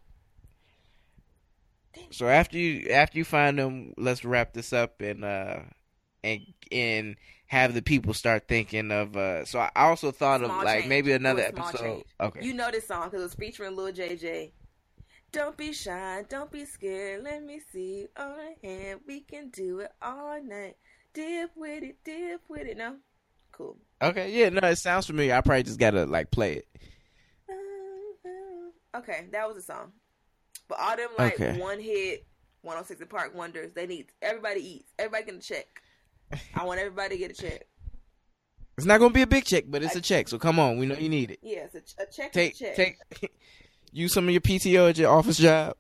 So 2.12 2.28
after 2.28 2.58
you 2.58 2.90
after 2.90 3.18
you 3.18 3.26
find 3.26 3.58
them, 3.58 3.94
let's 3.98 4.24
wrap 4.26 4.54
this 4.54 4.74
up 4.74 5.02
and 5.02 5.24
uh 5.24 5.60
and 6.24 6.42
and 6.72 7.16
have 7.48 7.74
the 7.74 7.82
people 7.82 8.14
start 8.14 8.48
thinking 8.48 8.92
of. 8.92 9.16
uh 9.16 9.46
So 9.46 9.60
I 9.60 9.70
also 9.76 10.12
thought 10.12 10.42
small 10.42 10.60
of 10.60 10.64
like 10.64 10.80
change. 10.80 10.90
maybe 10.90 11.12
another 11.12 11.42
episode. 11.44 11.80
Change. 11.80 12.06
Okay, 12.20 12.46
you 12.46 12.54
know 12.54 12.72
this 12.72 12.88
song 12.88 13.06
because 13.06 13.22
it 13.22 13.24
was 13.24 13.36
featuring 13.36 13.76
Lil 13.76 13.92
JJ. 13.94 14.52
Don't 15.32 15.58
be 15.58 15.74
shy, 15.74 16.24
don't 16.30 16.52
be 16.52 16.64
scared. 16.66 17.24
Let 17.24 17.44
me 17.44 17.60
see 17.72 18.08
on 18.16 18.36
a 18.40 18.68
hand. 18.68 19.00
We 19.08 19.22
can 19.22 19.50
do 19.50 19.80
it 19.80 19.92
all 20.02 20.40
night. 20.44 20.76
Dip 21.14 21.52
with 21.56 21.84
it, 21.84 21.98
dip 22.04 22.42
with 22.50 22.68
it. 22.68 22.78
No, 22.78 22.98
cool. 23.52 23.78
Okay, 24.02 24.32
yeah, 24.32 24.50
no, 24.50 24.68
it 24.68 24.76
sounds 24.78 25.08
familiar. 25.08 25.34
I 25.36 25.42
probably 25.42 25.64
just 25.64 25.80
gotta 25.80 26.06
like 26.06 26.30
play 26.32 26.54
it. 26.54 26.68
Okay, 28.96 29.26
that 29.32 29.48
was 29.48 29.58
a 29.58 29.62
song. 29.62 29.92
But 30.68 30.80
all 30.80 30.98
them 30.98 31.10
like 31.18 31.36
okay. 31.36 31.60
one 31.60 31.80
hit, 31.80 32.26
106 32.62 33.02
and 33.02 33.10
Park 33.10 33.36
Wonders, 33.36 33.72
they 33.74 33.86
need 33.86 34.08
everybody 34.22 34.62
eats. 34.62 34.94
Everybody 34.98 35.26
get 35.26 35.36
a 35.36 35.40
check. 35.40 35.82
I 36.56 36.64
want 36.64 36.80
everybody 36.80 37.16
to 37.16 37.18
get 37.18 37.32
a 37.32 37.42
check. 37.42 37.68
It's 38.78 38.88
not 38.88 39.00
gonna 39.00 39.14
be 39.14 39.22
a 39.22 39.28
big 39.28 39.46
check, 39.46 39.66
but 39.68 39.84
it's 39.84 39.96
a 39.96 40.02
check. 40.02 40.28
So 40.28 40.40
come 40.40 40.60
on, 40.60 40.78
we 40.78 40.88
know 40.88 40.96
you 40.96 41.10
need 41.10 41.32
it. 41.32 41.40
Yeah, 41.44 41.68
a, 41.74 42.04
a 42.04 42.06
check. 42.08 42.32
Take 42.32 42.56
a 42.56 42.58
check. 42.58 42.76
take. 42.76 42.98
use 43.92 44.14
some 44.14 44.26
of 44.26 44.32
your 44.32 44.42
PTO 44.42 44.90
at 44.90 44.98
your 44.98 45.12
office 45.12 45.38
job, 45.38 45.76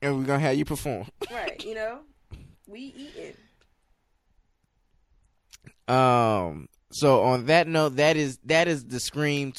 and 0.00 0.18
we're 0.18 0.24
gonna 0.24 0.38
have 0.38 0.56
you 0.56 0.64
perform. 0.64 1.06
right. 1.30 1.62
You 1.62 1.74
know, 1.74 1.98
we 2.66 2.80
eating. 2.96 3.34
Um. 5.88 6.68
So 6.90 7.22
on 7.22 7.46
that 7.46 7.68
note, 7.68 7.96
that 7.96 8.16
is 8.16 8.38
that 8.44 8.66
is 8.66 8.84
the 8.84 9.00
Scream 9.00 9.52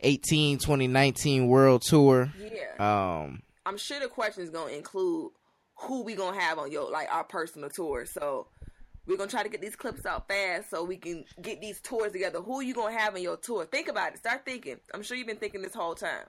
2018 0.00 0.58
2019 0.58 1.48
World 1.48 1.82
Tour. 1.82 2.32
Yeah. 2.38 3.22
Um. 3.22 3.42
I'm 3.66 3.76
sure 3.76 4.00
the 4.00 4.08
question 4.08 4.42
is 4.42 4.50
gonna 4.50 4.72
include 4.72 5.32
who 5.76 6.02
we 6.02 6.14
gonna 6.14 6.38
have 6.38 6.58
on 6.58 6.72
your 6.72 6.90
like 6.90 7.08
our 7.12 7.24
personal 7.24 7.68
tour. 7.68 8.06
So 8.06 8.48
we're 9.06 9.16
gonna 9.16 9.30
try 9.30 9.42
to 9.42 9.48
get 9.48 9.60
these 9.60 9.76
clips 9.76 10.06
out 10.06 10.28
fast 10.28 10.70
so 10.70 10.84
we 10.84 10.96
can 10.96 11.24
get 11.40 11.60
these 11.60 11.80
tours 11.80 12.12
together. 12.12 12.40
Who 12.40 12.60
you 12.62 12.74
gonna 12.74 12.98
have 12.98 13.14
on 13.14 13.22
your 13.22 13.36
tour? 13.36 13.64
Think 13.66 13.88
about 13.88 14.14
it. 14.14 14.18
Start 14.18 14.44
thinking. 14.44 14.76
I'm 14.94 15.02
sure 15.02 15.16
you've 15.16 15.26
been 15.26 15.36
thinking 15.36 15.62
this 15.62 15.74
whole 15.74 15.94
time. 15.94 16.24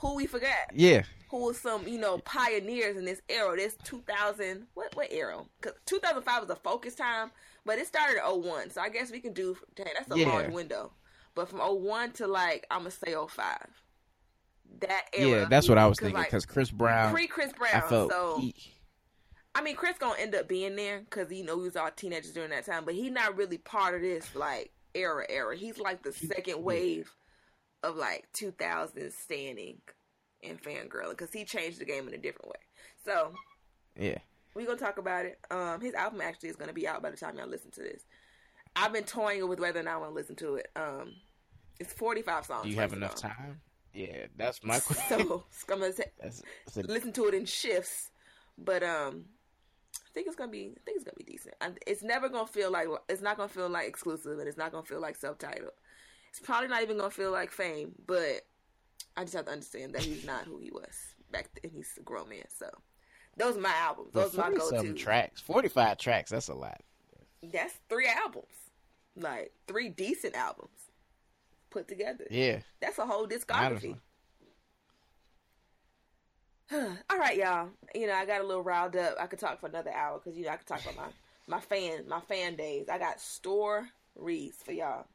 Who 0.00 0.14
we 0.14 0.26
forgot? 0.26 0.72
Yeah. 0.72 1.02
Who 1.30 1.44
was 1.44 1.58
some 1.58 1.86
you 1.86 1.98
know 1.98 2.18
pioneers 2.18 2.96
in 2.96 3.04
this 3.04 3.20
era? 3.28 3.56
This 3.56 3.76
2000 3.84 4.66
what 4.74 4.96
what 4.96 5.12
era? 5.12 5.38
Cause 5.60 5.74
2005 5.86 6.42
was 6.42 6.50
a 6.50 6.56
focus 6.56 6.94
time, 6.94 7.30
but 7.66 7.78
it 7.78 7.86
started 7.86 8.18
at 8.18 8.38
01. 8.38 8.70
So 8.70 8.80
I 8.80 8.88
guess 8.88 9.12
we 9.12 9.20
can 9.20 9.34
do. 9.34 9.56
Dang, 9.76 9.86
that's 9.94 10.10
a 10.10 10.18
yeah. 10.18 10.28
large 10.28 10.50
window. 10.50 10.92
But 11.34 11.48
from 11.48 11.60
01 11.60 12.12
to 12.12 12.26
like 12.26 12.66
I'm 12.70 12.80
gonna 12.80 12.90
say 12.90 13.14
05 13.14 13.56
that 14.80 15.06
era. 15.12 15.40
Yeah, 15.40 15.46
that's 15.48 15.68
what 15.68 15.78
I 15.78 15.86
was 15.86 15.98
thinking 15.98 16.22
because 16.22 16.46
like, 16.46 16.52
Chris 16.52 16.70
Brown, 16.70 17.12
pre 17.12 17.26
Chris 17.26 17.52
Brown. 17.52 17.88
so 17.88 18.38
he, 18.40 18.54
I 19.54 19.62
mean, 19.62 19.76
Chris 19.76 19.98
gonna 19.98 20.18
end 20.18 20.34
up 20.34 20.48
being 20.48 20.76
there 20.76 21.00
because 21.00 21.30
you 21.32 21.44
know 21.44 21.56
we 21.56 21.64
was 21.64 21.76
all 21.76 21.90
teenagers 21.90 22.32
during 22.32 22.50
that 22.50 22.66
time, 22.66 22.84
but 22.84 22.94
he's 22.94 23.10
not 23.10 23.36
really 23.36 23.58
part 23.58 23.94
of 23.94 24.02
this 24.02 24.34
like 24.34 24.72
era 24.94 25.24
era. 25.28 25.56
He's 25.56 25.78
like 25.78 26.02
the 26.02 26.12
second 26.12 26.62
wave 26.62 27.12
of 27.82 27.96
like 27.96 28.28
2000s 28.34 29.12
standing 29.12 29.78
and 30.42 30.62
fangirling 30.62 31.10
because 31.10 31.32
he 31.32 31.44
changed 31.44 31.80
the 31.80 31.84
game 31.84 32.06
in 32.08 32.14
a 32.14 32.18
different 32.18 32.48
way. 32.48 32.60
So 33.04 33.32
yeah, 33.98 34.18
we 34.54 34.64
gonna 34.64 34.78
talk 34.78 34.98
about 34.98 35.26
it. 35.26 35.38
Um, 35.50 35.80
his 35.80 35.94
album 35.94 36.20
actually 36.20 36.50
is 36.50 36.56
gonna 36.56 36.72
be 36.72 36.86
out 36.86 37.02
by 37.02 37.10
the 37.10 37.16
time 37.16 37.36
y'all 37.36 37.48
listen 37.48 37.70
to 37.72 37.80
this. 37.80 38.04
I've 38.76 38.92
been 38.92 39.04
toying 39.04 39.48
with 39.48 39.60
whether 39.60 39.80
or 39.80 39.82
not 39.82 39.94
I 39.94 39.96
want 39.98 40.10
to 40.10 40.14
listen 40.14 40.36
to 40.36 40.56
it. 40.56 40.68
Um, 40.76 41.14
it's 41.78 41.92
45 41.92 42.46
songs. 42.46 42.64
Do 42.64 42.70
you 42.70 42.76
have 42.76 42.92
enough 42.92 43.14
time? 43.14 43.60
Yeah, 43.92 44.26
that's 44.36 44.62
my 44.62 44.78
question. 44.78 45.18
So 45.28 45.44
I'm 45.72 45.80
gonna 45.80 45.92
that's, 46.20 46.42
that's 46.64 46.76
a... 46.76 46.82
listen 46.82 47.12
to 47.14 47.26
it 47.26 47.34
in 47.34 47.44
shifts, 47.44 48.10
but 48.56 48.82
um, 48.82 49.24
I 49.96 50.08
think 50.14 50.26
it's 50.26 50.36
gonna 50.36 50.50
be. 50.50 50.74
I 50.76 50.80
think 50.84 50.96
it's 50.96 51.04
gonna 51.04 51.16
be 51.16 51.24
decent. 51.24 51.54
It's 51.86 52.02
never 52.02 52.28
gonna 52.28 52.46
feel 52.46 52.70
like. 52.70 52.88
It's 53.08 53.22
not 53.22 53.36
gonna 53.36 53.48
feel 53.48 53.68
like 53.68 53.88
exclusive, 53.88 54.38
and 54.38 54.48
it's 54.48 54.58
not 54.58 54.72
gonna 54.72 54.84
feel 54.84 55.00
like 55.00 55.16
self-titled. 55.16 55.72
It's 56.30 56.40
probably 56.40 56.68
not 56.68 56.82
even 56.82 56.98
gonna 56.98 57.10
feel 57.10 57.32
like 57.32 57.50
fame, 57.50 57.92
but 58.06 58.42
I 59.16 59.24
just 59.24 59.34
have 59.34 59.46
to 59.46 59.52
understand 59.52 59.94
that 59.94 60.02
he's 60.02 60.24
not 60.24 60.44
who 60.44 60.58
he 60.58 60.70
was 60.70 61.14
back 61.32 61.48
then. 61.60 61.72
He's 61.74 61.92
a 61.98 62.02
grown 62.02 62.28
man, 62.28 62.44
so 62.56 62.70
those 63.36 63.56
are 63.56 63.60
my 63.60 63.74
albums. 63.74 64.12
Those 64.12 64.38
are 64.38 64.50
my 64.50 64.56
go-to 64.56 64.92
tracks. 64.94 65.40
Forty-five 65.40 65.98
tracks. 65.98 66.30
That's 66.30 66.48
a 66.48 66.54
lot. 66.54 66.80
That's 67.42 67.74
three 67.88 68.08
albums, 68.08 68.46
like 69.16 69.52
three 69.66 69.88
decent 69.88 70.34
albums 70.34 70.90
put 71.70 71.88
together. 71.88 72.26
Yeah, 72.30 72.60
that's 72.80 72.98
a 72.98 73.06
whole 73.06 73.26
discography. 73.26 73.96
All 76.72 77.18
right, 77.18 77.36
y'all. 77.36 77.70
You 77.94 78.06
know, 78.06 78.14
I 78.14 78.26
got 78.26 78.42
a 78.42 78.46
little 78.46 78.62
riled 78.62 78.94
up. 78.96 79.16
I 79.18 79.26
could 79.26 79.38
talk 79.38 79.60
for 79.60 79.66
another 79.66 79.92
hour 79.92 80.20
because 80.22 80.38
you 80.38 80.44
know 80.44 80.52
I 80.52 80.56
could 80.56 80.66
talk 80.66 80.82
about 80.82 80.96
my 80.96 81.08
my 81.46 81.60
fan 81.60 82.04
my 82.08 82.20
fan 82.20 82.56
days. 82.56 82.88
I 82.88 82.98
got 82.98 83.20
stories 83.20 84.54
for 84.64 84.72
y'all. 84.72 85.06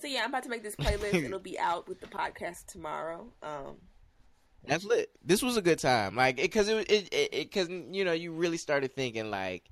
So 0.00 0.06
yeah, 0.06 0.22
I'm 0.22 0.30
about 0.30 0.42
to 0.44 0.48
make 0.48 0.62
this 0.62 0.76
playlist. 0.76 1.14
It'll 1.24 1.38
be 1.38 1.58
out 1.58 1.88
with 1.88 2.00
the 2.00 2.06
podcast 2.06 2.66
tomorrow. 2.66 3.26
Um, 3.42 3.76
that's 4.66 4.84
lit. 4.84 5.10
This 5.24 5.42
was 5.42 5.56
a 5.56 5.62
good 5.62 5.78
time, 5.78 6.14
like 6.14 6.36
because 6.36 6.68
it 6.68 6.90
it 6.90 7.30
because 7.32 7.68
you 7.68 8.04
know 8.04 8.12
you 8.12 8.32
really 8.32 8.58
started 8.58 8.94
thinking 8.94 9.30
like 9.30 9.70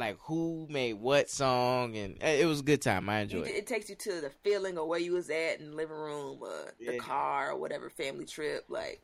like 0.00 0.18
who 0.20 0.66
made 0.68 0.94
what 0.94 1.30
song 1.30 1.96
and 1.96 2.16
eh, 2.20 2.40
it 2.40 2.46
was 2.46 2.60
a 2.60 2.64
good 2.64 2.82
time. 2.82 3.08
I 3.08 3.20
enjoyed 3.20 3.46
it. 3.46 3.54
It 3.54 3.66
takes 3.66 3.88
you 3.88 3.96
to 3.96 4.20
the 4.20 4.30
feeling 4.42 4.78
of 4.78 4.86
where 4.86 4.98
you 4.98 5.12
was 5.12 5.30
at 5.30 5.60
in 5.60 5.70
the 5.70 5.76
living 5.76 5.96
room, 5.96 6.38
or 6.40 6.74
the 6.78 6.98
car, 6.98 7.52
or 7.52 7.56
whatever 7.56 7.88
family 7.90 8.24
trip. 8.24 8.64
Like 8.68 9.02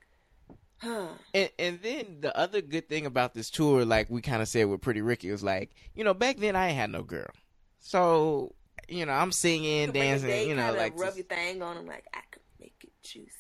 and 0.83 1.51
and 1.59 1.81
then 1.83 2.19
the 2.21 2.37
other 2.37 2.61
good 2.61 2.89
thing 2.89 3.07
about 3.07 3.35
this 3.35 3.51
tour, 3.51 3.85
like 3.85 4.11
we 4.11 4.21
kind 4.21 4.43
of 4.43 4.49
said 4.49 4.65
with 4.65 4.81
Pretty 4.81 5.03
Ricky, 5.03 5.31
was 5.31 5.43
like 5.43 5.71
you 5.95 6.05
know 6.05 6.15
back 6.15 6.39
then 6.39 6.57
I 6.57 6.69
ain't 6.69 6.77
had 6.77 6.91
no 6.91 7.03
girl, 7.03 7.31
so 7.79 8.55
you 8.89 9.07
know 9.07 9.13
I'm 9.13 9.33
singing, 9.33 9.93
dancing, 9.93 10.49
you 10.49 10.55
know, 10.55 10.75
like 10.75 10.99
rub 10.99 11.17
your 11.17 11.25
thing 11.25 11.63
on 11.63 11.77
them, 11.77 11.87
like 11.87 12.07
I 12.13 12.21
could 12.31 12.43
make 12.61 12.75
it 12.83 12.93
juicy. 13.03 13.31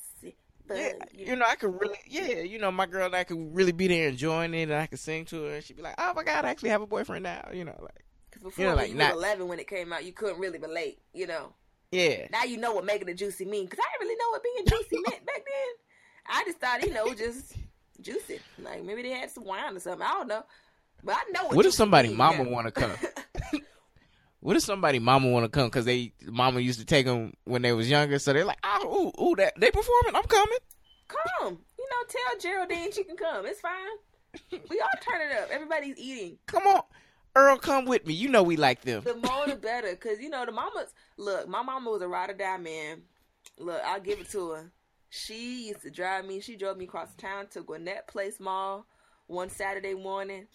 But, 0.68 0.78
yeah, 0.78 0.92
you, 1.12 1.26
you 1.26 1.36
know, 1.36 1.44
I 1.48 1.54
could 1.54 1.80
really, 1.80 1.98
yeah, 2.06 2.40
you 2.40 2.58
know, 2.58 2.70
my 2.72 2.86
girl 2.86 3.06
and 3.06 3.14
I 3.14 3.24
could 3.24 3.54
really 3.54 3.72
be 3.72 3.86
there 3.88 4.08
enjoying 4.08 4.52
it, 4.54 4.64
and 4.64 4.74
I 4.74 4.86
could 4.86 4.98
sing 4.98 5.24
to 5.26 5.44
her, 5.44 5.54
and 5.56 5.64
she'd 5.64 5.76
be 5.76 5.82
like, 5.82 5.94
"Oh 5.98 6.12
my 6.14 6.24
god, 6.24 6.44
I 6.44 6.50
actually 6.50 6.70
have 6.70 6.82
a 6.82 6.86
boyfriend 6.86 7.22
now," 7.22 7.50
you 7.52 7.64
know, 7.64 7.76
like. 7.80 8.04
Because 8.30 8.42
before 8.42 8.64
you, 8.64 8.70
know, 8.70 8.76
like, 8.76 8.88
you 8.90 8.96
not, 8.96 9.14
was 9.14 9.24
eleven 9.24 9.48
when 9.48 9.58
it 9.58 9.68
came 9.68 9.92
out, 9.92 10.04
you 10.04 10.12
couldn't 10.12 10.40
really 10.40 10.58
relate, 10.58 10.98
you 11.14 11.26
know. 11.26 11.54
Yeah. 11.92 12.26
Now 12.30 12.44
you 12.44 12.56
know 12.56 12.72
what 12.72 12.84
making 12.84 13.08
it 13.08 13.14
juicy 13.14 13.44
mean, 13.44 13.64
because 13.64 13.78
I 13.78 13.98
didn't 13.98 14.08
really 14.08 14.18
know 14.18 14.30
what 14.30 14.42
being 14.42 14.66
juicy 14.66 15.02
meant 15.08 15.24
back 15.24 15.44
then. 15.44 15.74
I 16.28 16.44
just 16.44 16.58
thought, 16.58 16.82
you 16.82 16.92
know, 16.92 17.14
just 17.14 17.54
juicy. 18.00 18.40
Like 18.58 18.84
maybe 18.84 19.02
they 19.02 19.10
had 19.10 19.30
some 19.30 19.44
wine 19.44 19.76
or 19.76 19.80
something. 19.80 20.06
I 20.06 20.12
don't 20.12 20.28
know. 20.28 20.44
But 21.04 21.16
I 21.16 21.30
know 21.30 21.44
what. 21.44 21.56
What 21.56 21.66
if 21.66 21.74
somebody 21.74 22.12
mama 22.12 22.42
want 22.42 22.66
to 22.66 22.72
come? 22.72 22.90
what 24.46 24.54
if 24.56 24.62
somebody 24.62 25.00
mama 25.00 25.28
want 25.28 25.44
to 25.44 25.48
come 25.48 25.66
because 25.66 25.86
they 25.86 26.12
mama 26.24 26.60
used 26.60 26.78
to 26.78 26.86
take 26.86 27.04
them 27.04 27.32
when 27.46 27.62
they 27.62 27.72
was 27.72 27.90
younger, 27.90 28.16
so 28.20 28.32
they're 28.32 28.44
like, 28.44 28.60
oh, 28.62 29.12
ooh, 29.18 29.24
ooh, 29.24 29.34
that 29.34 29.54
they 29.58 29.72
performing, 29.72 30.14
I'm 30.14 30.22
coming. 30.22 30.58
Come, 31.08 31.58
you 31.76 31.88
know, 31.90 32.06
tell 32.08 32.38
Geraldine 32.38 32.92
she 32.92 33.02
can 33.02 33.16
come. 33.16 33.44
It's 33.44 33.60
fine. 33.60 33.74
We 34.52 34.80
all 34.80 34.88
turn 35.00 35.20
it 35.20 35.36
up. 35.36 35.48
Everybody's 35.50 35.98
eating. 35.98 36.38
Come 36.46 36.64
on. 36.64 36.82
Earl, 37.34 37.56
come 37.56 37.86
with 37.86 38.06
me. 38.06 38.14
You 38.14 38.28
know 38.28 38.44
we 38.44 38.56
like 38.56 38.82
them. 38.82 39.02
The 39.02 39.16
more 39.16 39.48
the 39.48 39.56
better, 39.56 39.96
cause 39.96 40.20
you 40.20 40.30
know 40.30 40.46
the 40.46 40.52
mamas. 40.52 40.94
Look, 41.16 41.48
my 41.48 41.62
mama 41.62 41.90
was 41.90 42.02
a 42.02 42.06
ride 42.06 42.30
or 42.30 42.34
die 42.34 42.56
man. 42.56 43.02
Look, 43.58 43.80
I'll 43.84 44.00
give 44.00 44.20
it 44.20 44.30
to 44.30 44.50
her. 44.50 44.70
She 45.10 45.66
used 45.66 45.82
to 45.82 45.90
drive 45.90 46.24
me. 46.24 46.38
She 46.38 46.54
drove 46.54 46.76
me 46.76 46.84
across 46.84 47.12
town 47.16 47.48
to 47.48 47.62
Gwinnett 47.62 48.06
Place 48.06 48.38
Mall 48.38 48.86
one 49.26 49.50
Saturday 49.50 49.94
morning 49.94 50.46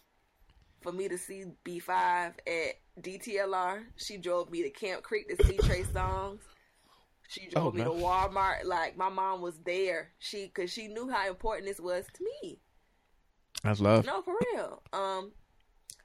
for 0.82 0.92
me 0.92 1.08
to 1.08 1.18
see 1.18 1.46
B5 1.66 1.90
at 1.90 2.76
DTLR. 3.02 3.84
She 3.96 4.18
drove 4.18 4.52
me 4.52 4.64
to 4.64 4.70
Camp 4.70 5.04
Creek 5.04 5.30
to 5.30 5.46
see 5.46 5.58
Trey 5.58 5.84
Songz. 5.84 6.40
She 7.30 7.48
drove 7.48 7.74
oh, 7.74 7.78
me 7.78 7.84
to 7.84 7.90
Walmart. 7.90 8.66
Like 8.66 8.98
my 8.98 9.10
mom 9.10 9.42
was 9.42 9.58
there. 9.66 10.12
She 10.20 10.52
because 10.54 10.72
she 10.72 10.88
knew 10.88 11.10
how 11.10 11.30
important 11.30 11.68
this 11.68 11.80
was 11.80 12.06
to 12.14 12.24
me. 12.24 12.60
That's 13.64 13.80
love. 13.80 14.06
No, 14.06 14.22
for 14.22 14.34
real. 14.54 14.82
Um, 14.92 15.32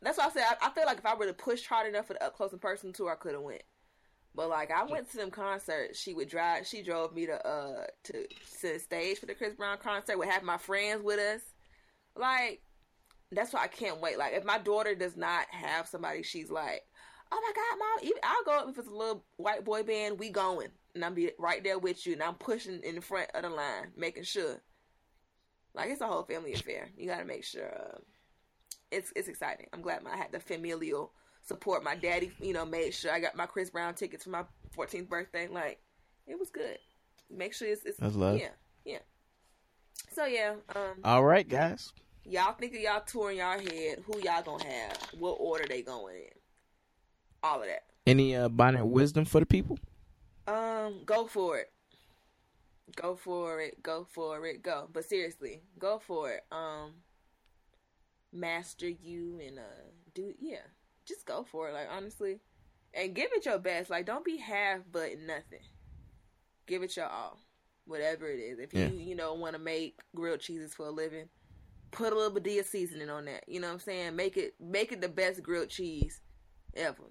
that's 0.03 0.19
why 0.19 0.27
I 0.27 0.31
said 0.31 0.45
I, 0.45 0.69
I 0.69 0.71
feel 0.71 0.87
like 0.87 0.99
if 0.99 1.07
I 1.07 1.15
would 1.15 1.27
have 1.27 1.39
pushed 1.39 1.67
hard 1.67 1.89
enough 1.89 2.07
for 2.07 2.15
the 2.15 2.25
up 2.25 2.37
close 2.37 2.53
and 2.53 2.61
personal 2.61 2.93
tour, 2.93 3.11
I 3.11 3.17
could 3.17 3.33
have 3.33 3.43
went. 3.43 3.63
But 4.37 4.51
like 4.51 4.71
I 4.71 4.85
went 4.85 5.11
to 5.11 5.17
them 5.17 5.31
concerts. 5.33 5.99
She 5.99 6.15
would 6.15 6.29
drive. 6.29 6.67
She 6.67 6.83
drove 6.83 7.13
me 7.13 7.27
to 7.27 7.45
uh 7.45 7.87
to, 8.05 8.13
to 8.13 8.73
the 8.75 8.79
stage 8.79 9.19
for 9.19 9.27
the 9.27 9.35
Chris 9.35 9.55
Brown 9.55 9.79
concert. 9.79 10.19
Would 10.19 10.29
have 10.29 10.45
my 10.45 10.59
friends 10.59 11.03
with 11.03 11.19
us. 11.19 11.41
Like 12.15 12.63
that's 13.33 13.53
why 13.53 13.63
I 13.63 13.69
can't 13.69 14.01
wait. 14.01 14.19
Like 14.19 14.35
if 14.35 14.45
my 14.45 14.59
daughter 14.59 14.95
does 14.95 15.17
not 15.17 15.47
have 15.51 15.89
somebody, 15.89 16.23
she's 16.23 16.51
like, 16.51 16.83
oh 17.33 17.41
my 17.41 17.53
god, 17.55 17.79
mom, 17.79 18.13
I'll 18.23 18.65
go 18.65 18.71
if 18.71 18.79
it's 18.79 18.89
a 18.89 18.91
little 18.91 19.25
white 19.37 19.65
boy 19.65 19.83
band. 19.83 20.19
We 20.19 20.31
going, 20.31 20.69
and 20.95 21.05
I'm 21.05 21.15
be 21.15 21.31
right 21.39 21.63
there 21.63 21.79
with 21.79 22.07
you, 22.07 22.13
and 22.15 22.23
I'm 22.23 22.35
pushing 22.35 22.81
in 22.83 22.97
the 22.97 23.01
front 23.01 23.31
of 23.35 23.43
the 23.43 23.51
line, 23.51 23.93
making 23.97 24.25
sure. 24.25 24.63
Like 25.75 25.91
it's 25.91 26.01
a 26.01 26.07
whole 26.07 26.23
family 26.23 26.55
affair. 26.55 26.89
You 26.97 27.07
got 27.07 27.19
to 27.19 27.25
make 27.25 27.45
sure. 27.45 27.69
Uh, 27.69 27.99
it's 28.91 29.13
it's 29.17 29.29
exciting. 29.29 29.67
I'm 29.73 29.83
glad 29.83 30.03
I 30.11 30.17
had 30.17 30.33
the 30.33 30.41
familial 30.41 31.13
support. 31.43 31.85
My 31.85 31.97
daddy, 31.97 32.33
you 32.41 32.53
know, 32.53 32.65
made 32.65 32.95
sure 32.95 33.13
I 33.13 33.21
got 33.21 33.37
my 33.37 33.47
Chris 33.47 33.71
Brown 33.71 33.95
tickets 33.95 34.25
for 34.25 34.31
my 34.31 34.45
14th 34.77 35.09
birthday. 35.09 35.49
Like 35.49 35.81
it 36.27 36.39
was 36.39 36.51
good. 36.51 36.79
Make 37.31 37.55
sure 37.55 37.69
it's, 37.69 37.85
it's 37.85 37.99
That's 37.99 38.15
love. 38.15 38.39
Yeah, 38.39 38.51
yeah. 38.85 38.99
So 40.13 40.25
yeah. 40.25 40.55
Um, 40.75 41.01
All 41.05 41.25
right, 41.25 41.47
guys. 41.47 41.93
Y'all 42.29 42.55
think 42.55 42.75
of 42.75 42.81
y'all 42.81 43.03
touring 43.07 43.39
y'all 43.39 43.59
head. 43.59 44.03
Who 44.05 44.21
y'all 44.21 44.43
gonna 44.43 44.65
have? 44.65 44.99
What 45.19 45.37
order 45.39 45.65
they 45.69 45.83
going 45.83 46.17
in? 46.17 46.39
All 47.43 47.61
of 47.61 47.67
that. 47.67 47.85
Any 48.05 48.35
uh, 48.35 48.49
bonnet 48.49 48.85
wisdom 48.85 49.25
for 49.25 49.39
the 49.39 49.47
people? 49.47 49.79
Um, 50.49 51.03
go 51.05 51.27
for 51.27 51.59
it. 51.59 51.73
Go 52.97 53.15
for 53.15 53.61
it. 53.61 53.81
Go 53.81 54.07
for 54.11 54.45
it. 54.47 54.63
Go. 54.63 54.89
But 54.93 55.05
seriously, 55.05 55.63
go 55.79 56.01
for 56.01 56.33
it. 56.33 56.45
Um, 56.51 56.95
master 58.33 58.89
you 58.89 59.41
and 59.45 59.59
uh, 59.61 59.63
do 60.15 60.35
yeah. 60.41 60.67
Just 61.07 61.27
go 61.27 61.45
for 61.45 61.69
it. 61.69 61.75
Like 61.75 61.89
honestly, 61.91 62.41
and 62.93 63.15
give 63.15 63.31
it 63.35 63.47
your 63.47 63.59
best. 63.59 63.89
Like 63.89 64.05
don't 64.07 64.25
be 64.25 64.39
half 64.39 64.81
but 64.91 65.11
nothing. 65.25 65.65
Give 66.67 66.83
it 66.83 66.97
your 66.97 67.07
all. 67.07 67.39
Whatever 67.87 68.27
it 68.27 68.39
is. 68.39 68.59
If 68.59 68.75
you 68.75 68.91
you 68.99 69.15
know 69.15 69.35
want 69.35 69.55
to 69.55 69.61
make 69.61 70.01
grilled 70.15 70.41
cheeses 70.41 70.75
for 70.75 70.87
a 70.87 70.91
living, 70.91 71.29
put 71.91 72.13
a 72.13 72.17
little 72.17 72.33
Badia 72.33 72.65
seasoning 72.65 73.11
on 73.11 73.27
that. 73.27 73.45
You 73.49 73.61
know 73.61 73.69
what 73.69 73.75
I'm 73.75 73.81
saying? 73.81 74.17
Make 74.17 74.37
it 74.37 74.55
make 74.61 74.93
it 74.93 75.01
the 75.01 75.09
best 75.09 75.43
grilled 75.43 75.69
cheese 75.69 76.21
ever. 76.75 77.03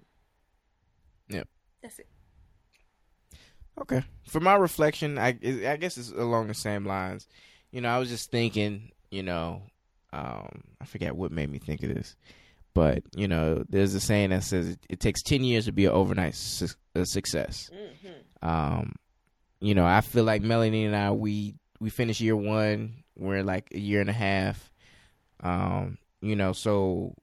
Yep. 1.28 1.48
That's 1.82 1.98
it. 1.98 2.08
Okay. 3.80 4.02
For 4.28 4.40
my 4.40 4.54
reflection, 4.54 5.18
I 5.18 5.28
I 5.28 5.76
guess 5.76 5.98
it's 5.98 6.10
along 6.10 6.48
the 6.48 6.54
same 6.54 6.84
lines. 6.84 7.26
You 7.70 7.80
know, 7.80 7.88
I 7.88 7.98
was 7.98 8.08
just 8.08 8.30
thinking, 8.30 8.90
you 9.10 9.22
know, 9.22 9.62
um, 10.12 10.62
I 10.80 10.86
forget 10.86 11.16
what 11.16 11.32
made 11.32 11.50
me 11.50 11.58
think 11.58 11.82
of 11.82 11.94
this, 11.94 12.16
but 12.74 13.02
you 13.14 13.28
know, 13.28 13.64
there's 13.68 13.94
a 13.94 14.00
saying 14.00 14.30
that 14.30 14.44
says 14.44 14.70
it, 14.70 14.78
it 14.88 15.00
takes 15.00 15.22
ten 15.22 15.44
years 15.44 15.66
to 15.66 15.72
be 15.72 15.84
an 15.84 15.92
overnight 15.92 16.34
su- 16.34 16.68
a 16.94 17.04
success. 17.04 17.68
Mm-hmm. 17.72 18.48
Um, 18.48 18.94
you 19.60 19.74
know, 19.74 19.84
I 19.84 20.00
feel 20.00 20.24
like 20.24 20.42
Melanie 20.42 20.84
and 20.84 20.96
I 20.96 21.10
we 21.10 21.54
we 21.80 21.90
finished 21.90 22.20
year 22.20 22.36
one. 22.36 23.04
We're 23.16 23.42
like 23.42 23.68
a 23.72 23.78
year 23.78 24.00
and 24.00 24.10
a 24.10 24.14
half. 24.14 24.70
Um, 25.40 25.98
you 26.20 26.36
know, 26.36 26.52
so 26.52 27.14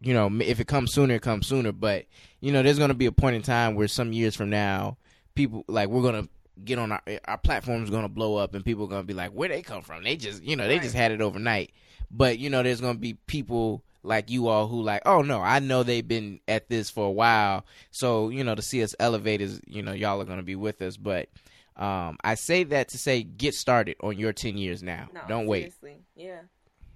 you 0.00 0.14
know, 0.14 0.30
if 0.40 0.58
it 0.60 0.66
comes 0.66 0.92
sooner, 0.92 1.14
it 1.14 1.22
comes 1.22 1.46
sooner. 1.46 1.72
But 1.72 2.06
you 2.40 2.52
know, 2.52 2.62
there's 2.62 2.78
gonna 2.78 2.94
be 2.94 3.06
a 3.06 3.12
point 3.12 3.36
in 3.36 3.42
time 3.42 3.74
where 3.74 3.88
some 3.88 4.12
years 4.12 4.34
from 4.34 4.50
now, 4.50 4.98
people 5.34 5.64
like 5.68 5.88
we're 5.88 6.02
gonna 6.02 6.28
get 6.64 6.78
on 6.78 6.92
our 6.92 7.02
our 7.24 7.38
platform's 7.38 7.90
gonna 7.90 8.08
blow 8.08 8.36
up, 8.36 8.54
and 8.54 8.64
people 8.64 8.84
are 8.84 8.88
gonna 8.88 9.04
be 9.04 9.14
like, 9.14 9.30
where 9.30 9.48
they 9.48 9.62
come 9.62 9.82
from? 9.82 10.02
They 10.02 10.16
just 10.16 10.42
you 10.42 10.56
know 10.56 10.66
they 10.66 10.74
right. 10.74 10.82
just 10.82 10.94
had 10.94 11.12
it 11.12 11.20
overnight. 11.20 11.72
But 12.10 12.38
you 12.38 12.50
know, 12.50 12.62
there's 12.62 12.80
gonna 12.80 12.98
be 12.98 13.14
people 13.26 13.84
like 14.02 14.28
you 14.30 14.48
all 14.48 14.66
who 14.66 14.82
like, 14.82 15.02
oh 15.06 15.22
no, 15.22 15.40
I 15.40 15.60
know 15.60 15.84
they've 15.84 16.06
been 16.06 16.40
at 16.48 16.68
this 16.68 16.90
for 16.90 17.06
a 17.06 17.12
while. 17.12 17.64
So 17.92 18.28
you 18.28 18.42
know, 18.42 18.56
to 18.56 18.62
see 18.62 18.82
us 18.82 18.94
elevate 18.98 19.40
is 19.40 19.60
you 19.66 19.82
know 19.82 19.92
y'all 19.92 20.20
are 20.20 20.26
gonna 20.26 20.42
be 20.42 20.56
with 20.56 20.82
us, 20.82 20.96
but. 20.96 21.28
Um, 21.76 22.18
I 22.22 22.34
say 22.34 22.64
that 22.64 22.88
to 22.90 22.98
say 22.98 23.22
get 23.22 23.54
started 23.54 23.96
on 24.02 24.18
your 24.18 24.32
ten 24.32 24.56
years 24.56 24.82
now. 24.82 25.08
No, 25.12 25.20
Don't 25.28 25.46
seriously. 25.48 25.92
wait. 25.92 26.00
Yeah. 26.14 26.40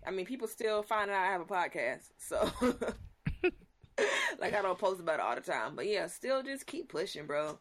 I 0.07 0.11
mean, 0.11 0.27
people 0.27 0.47
still 0.47 0.82
find 0.82 1.11
out 1.11 1.16
I 1.16 1.32
have 1.32 1.40
a 1.40 1.44
podcast, 1.44 2.05
so 2.19 2.51
like 4.39 4.55
I 4.55 4.62
don't 4.62 4.78
post 4.78 5.01
about 5.01 5.15
it 5.19 5.20
all 5.20 5.35
the 5.35 5.40
time. 5.40 5.74
But 5.74 5.86
yeah, 5.86 6.07
still 6.07 6.43
just 6.43 6.66
keep 6.66 6.89
pushing, 6.89 7.27
bro. 7.27 7.59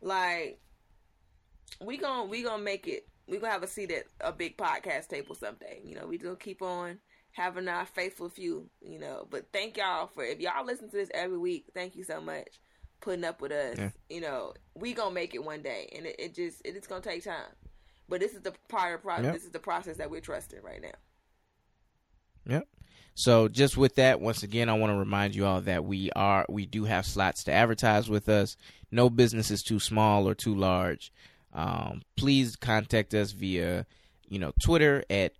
Like 0.00 0.60
we 1.84 1.96
gonna 1.96 2.24
we 2.24 2.42
gonna 2.42 2.62
make 2.62 2.86
it. 2.86 3.08
We 3.26 3.38
gonna 3.38 3.52
have 3.52 3.62
a 3.62 3.68
seat 3.68 3.90
at 3.90 4.04
a 4.20 4.32
big 4.32 4.56
podcast 4.56 5.08
table 5.08 5.34
someday. 5.34 5.80
You 5.84 5.96
know, 5.96 6.06
we 6.06 6.18
just 6.18 6.40
keep 6.40 6.62
on 6.62 6.98
having 7.32 7.66
our 7.68 7.86
faithful 7.86 8.28
few. 8.28 8.68
You 8.80 8.98
know, 9.00 9.26
but 9.28 9.46
thank 9.52 9.76
y'all 9.76 10.06
for 10.06 10.22
if 10.24 10.38
y'all 10.38 10.64
listen 10.64 10.90
to 10.90 10.96
this 10.96 11.10
every 11.12 11.38
week. 11.38 11.66
Thank 11.74 11.96
you 11.96 12.04
so 12.04 12.20
much 12.20 12.48
putting 13.00 13.24
up 13.24 13.40
with 13.40 13.52
us. 13.52 13.78
Yeah. 13.78 13.90
You 14.08 14.20
know, 14.20 14.54
we 14.74 14.94
gonna 14.94 15.14
make 15.14 15.34
it 15.34 15.44
one 15.44 15.62
day, 15.62 15.92
and 15.96 16.06
it, 16.06 16.16
it 16.18 16.34
just 16.34 16.62
it's 16.64 16.86
gonna 16.86 17.00
take 17.00 17.24
time. 17.24 17.52
But 18.08 18.20
this 18.20 18.32
is 18.32 18.40
the 18.40 18.54
prior 18.68 18.98
process. 18.98 19.24
Yep. 19.24 19.34
This 19.34 19.44
is 19.44 19.50
the 19.50 19.58
process 19.58 19.96
that 19.98 20.10
we're 20.10 20.20
trusting 20.20 20.62
right 20.62 20.80
now. 20.80 20.88
Yep. 22.46 22.68
So 23.14 23.48
just 23.48 23.76
with 23.76 23.96
that, 23.96 24.20
once 24.20 24.42
again, 24.42 24.68
I 24.68 24.74
want 24.74 24.92
to 24.92 24.96
remind 24.96 25.34
you 25.34 25.44
all 25.44 25.60
that 25.62 25.84
we 25.84 26.10
are 26.12 26.46
we 26.48 26.66
do 26.66 26.84
have 26.84 27.04
slots 27.04 27.44
to 27.44 27.52
advertise 27.52 28.08
with 28.08 28.28
us. 28.28 28.56
No 28.90 29.10
business 29.10 29.50
is 29.50 29.62
too 29.62 29.80
small 29.80 30.28
or 30.28 30.34
too 30.34 30.54
large. 30.54 31.12
Um, 31.52 32.02
please 32.16 32.56
contact 32.56 33.14
us 33.14 33.32
via 33.32 33.86
you 34.28 34.38
know 34.38 34.52
Twitter 34.60 35.04
at 35.10 35.32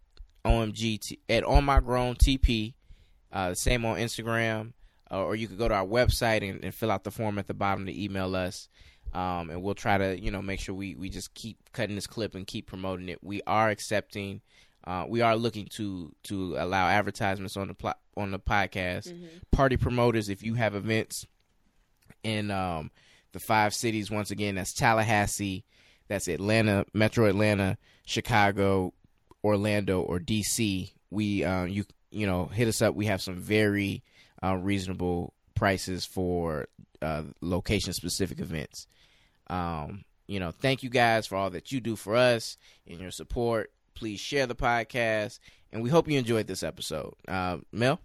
omg 0.44 1.18
at 1.28 1.44
on 1.44 1.64
my 1.64 1.80
grown 1.80 2.16
tp. 2.16 2.74
Uh, 3.30 3.54
same 3.54 3.84
on 3.84 3.98
Instagram, 3.98 4.72
uh, 5.10 5.24
or 5.24 5.36
you 5.36 5.48
could 5.48 5.58
go 5.58 5.68
to 5.68 5.74
our 5.74 5.86
website 5.86 6.48
and, 6.48 6.62
and, 6.64 6.74
fill 6.74 6.90
out 6.90 7.04
the 7.04 7.10
form 7.10 7.38
at 7.38 7.46
the 7.46 7.54
bottom 7.54 7.86
to 7.86 8.02
email 8.04 8.36
us. 8.36 8.68
Um, 9.14 9.50
and 9.50 9.62
we'll 9.62 9.74
try 9.74 9.96
to 9.96 10.20
you 10.20 10.30
know 10.30 10.42
make 10.42 10.60
sure 10.60 10.74
we 10.74 10.94
we 10.94 11.08
just 11.08 11.32
keep 11.34 11.56
cutting 11.72 11.94
this 11.94 12.06
clip 12.06 12.34
and 12.34 12.46
keep 12.46 12.66
promoting 12.66 13.08
it. 13.08 13.18
We 13.22 13.40
are 13.46 13.70
accepting 13.70 14.42
uh, 14.88 15.04
we 15.06 15.20
are 15.20 15.36
looking 15.36 15.66
to 15.66 16.14
to 16.24 16.56
allow 16.58 16.88
advertisements 16.88 17.58
on 17.58 17.68
the 17.68 17.74
pl- 17.74 17.92
on 18.16 18.30
the 18.30 18.38
podcast. 18.38 19.08
Mm-hmm. 19.08 19.26
Party 19.52 19.76
promoters, 19.76 20.30
if 20.30 20.42
you 20.42 20.54
have 20.54 20.74
events 20.74 21.26
in 22.22 22.50
um, 22.50 22.90
the 23.32 23.38
five 23.38 23.74
cities, 23.74 24.10
once 24.10 24.30
again, 24.30 24.54
that's 24.54 24.72
Tallahassee, 24.72 25.64
that's 26.08 26.26
Atlanta, 26.26 26.86
Metro 26.94 27.26
Atlanta, 27.26 27.76
Chicago, 28.06 28.94
Orlando, 29.44 30.00
or 30.00 30.18
DC. 30.18 30.90
We 31.10 31.44
uh, 31.44 31.64
you 31.64 31.84
you 32.10 32.26
know 32.26 32.46
hit 32.46 32.66
us 32.66 32.80
up. 32.80 32.94
We 32.94 33.06
have 33.06 33.20
some 33.20 33.36
very 33.36 34.02
uh, 34.42 34.56
reasonable 34.56 35.34
prices 35.54 36.04
for 36.04 36.68
uh, 37.02 37.22
location 37.40 37.92
specific 37.92 38.40
events. 38.40 38.86
Um, 39.48 40.04
you 40.26 40.40
know, 40.40 40.50
thank 40.50 40.82
you 40.82 40.90
guys 40.90 41.26
for 41.26 41.36
all 41.36 41.50
that 41.50 41.72
you 41.72 41.80
do 41.80 41.96
for 41.96 42.14
us 42.14 42.56
and 42.86 43.00
your 43.00 43.10
support. 43.10 43.72
Please 43.94 44.20
share 44.20 44.46
the 44.46 44.54
podcast, 44.54 45.40
and 45.72 45.82
we 45.82 45.90
hope 45.90 46.08
you 46.08 46.18
enjoyed 46.18 46.46
this 46.46 46.62
episode. 46.62 47.14
Uh, 47.26 47.58
Mel. 47.72 48.00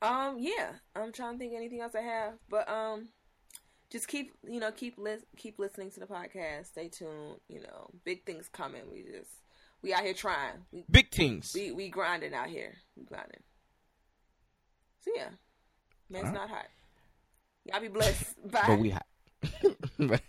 Um. 0.00 0.36
Yeah, 0.38 0.70
I'm 0.96 1.12
trying 1.12 1.34
to 1.34 1.38
think 1.38 1.54
anything 1.54 1.80
else 1.80 1.94
I 1.94 2.00
have, 2.00 2.34
but 2.48 2.68
um, 2.68 3.08
just 3.90 4.08
keep 4.08 4.32
you 4.48 4.58
know 4.58 4.72
keep 4.72 4.96
li- 4.98 5.24
keep 5.36 5.58
listening 5.58 5.90
to 5.90 6.00
the 6.00 6.06
podcast. 6.06 6.66
Stay 6.68 6.88
tuned. 6.88 7.36
You 7.48 7.60
know, 7.60 7.90
big 8.04 8.24
things 8.24 8.48
coming. 8.48 8.82
We 8.90 9.02
just 9.02 9.30
we 9.82 9.92
out 9.92 10.04
here 10.04 10.14
trying. 10.14 10.64
We, 10.72 10.84
big 10.90 11.10
things. 11.10 11.52
We 11.54 11.72
we 11.72 11.88
grinding 11.90 12.34
out 12.34 12.48
here. 12.48 12.74
We 12.96 13.04
grinding. 13.04 13.42
So 15.00 15.10
yeah, 15.14 15.30
man's 16.12 16.26
right. 16.26 16.34
not 16.34 16.48
hot. 16.50 16.66
Y'all 17.64 17.80
be 17.80 17.88
blessed. 17.88 18.50
Bye. 18.50 18.64
But 18.66 18.78
we 18.78 18.90
hot. 18.90 19.06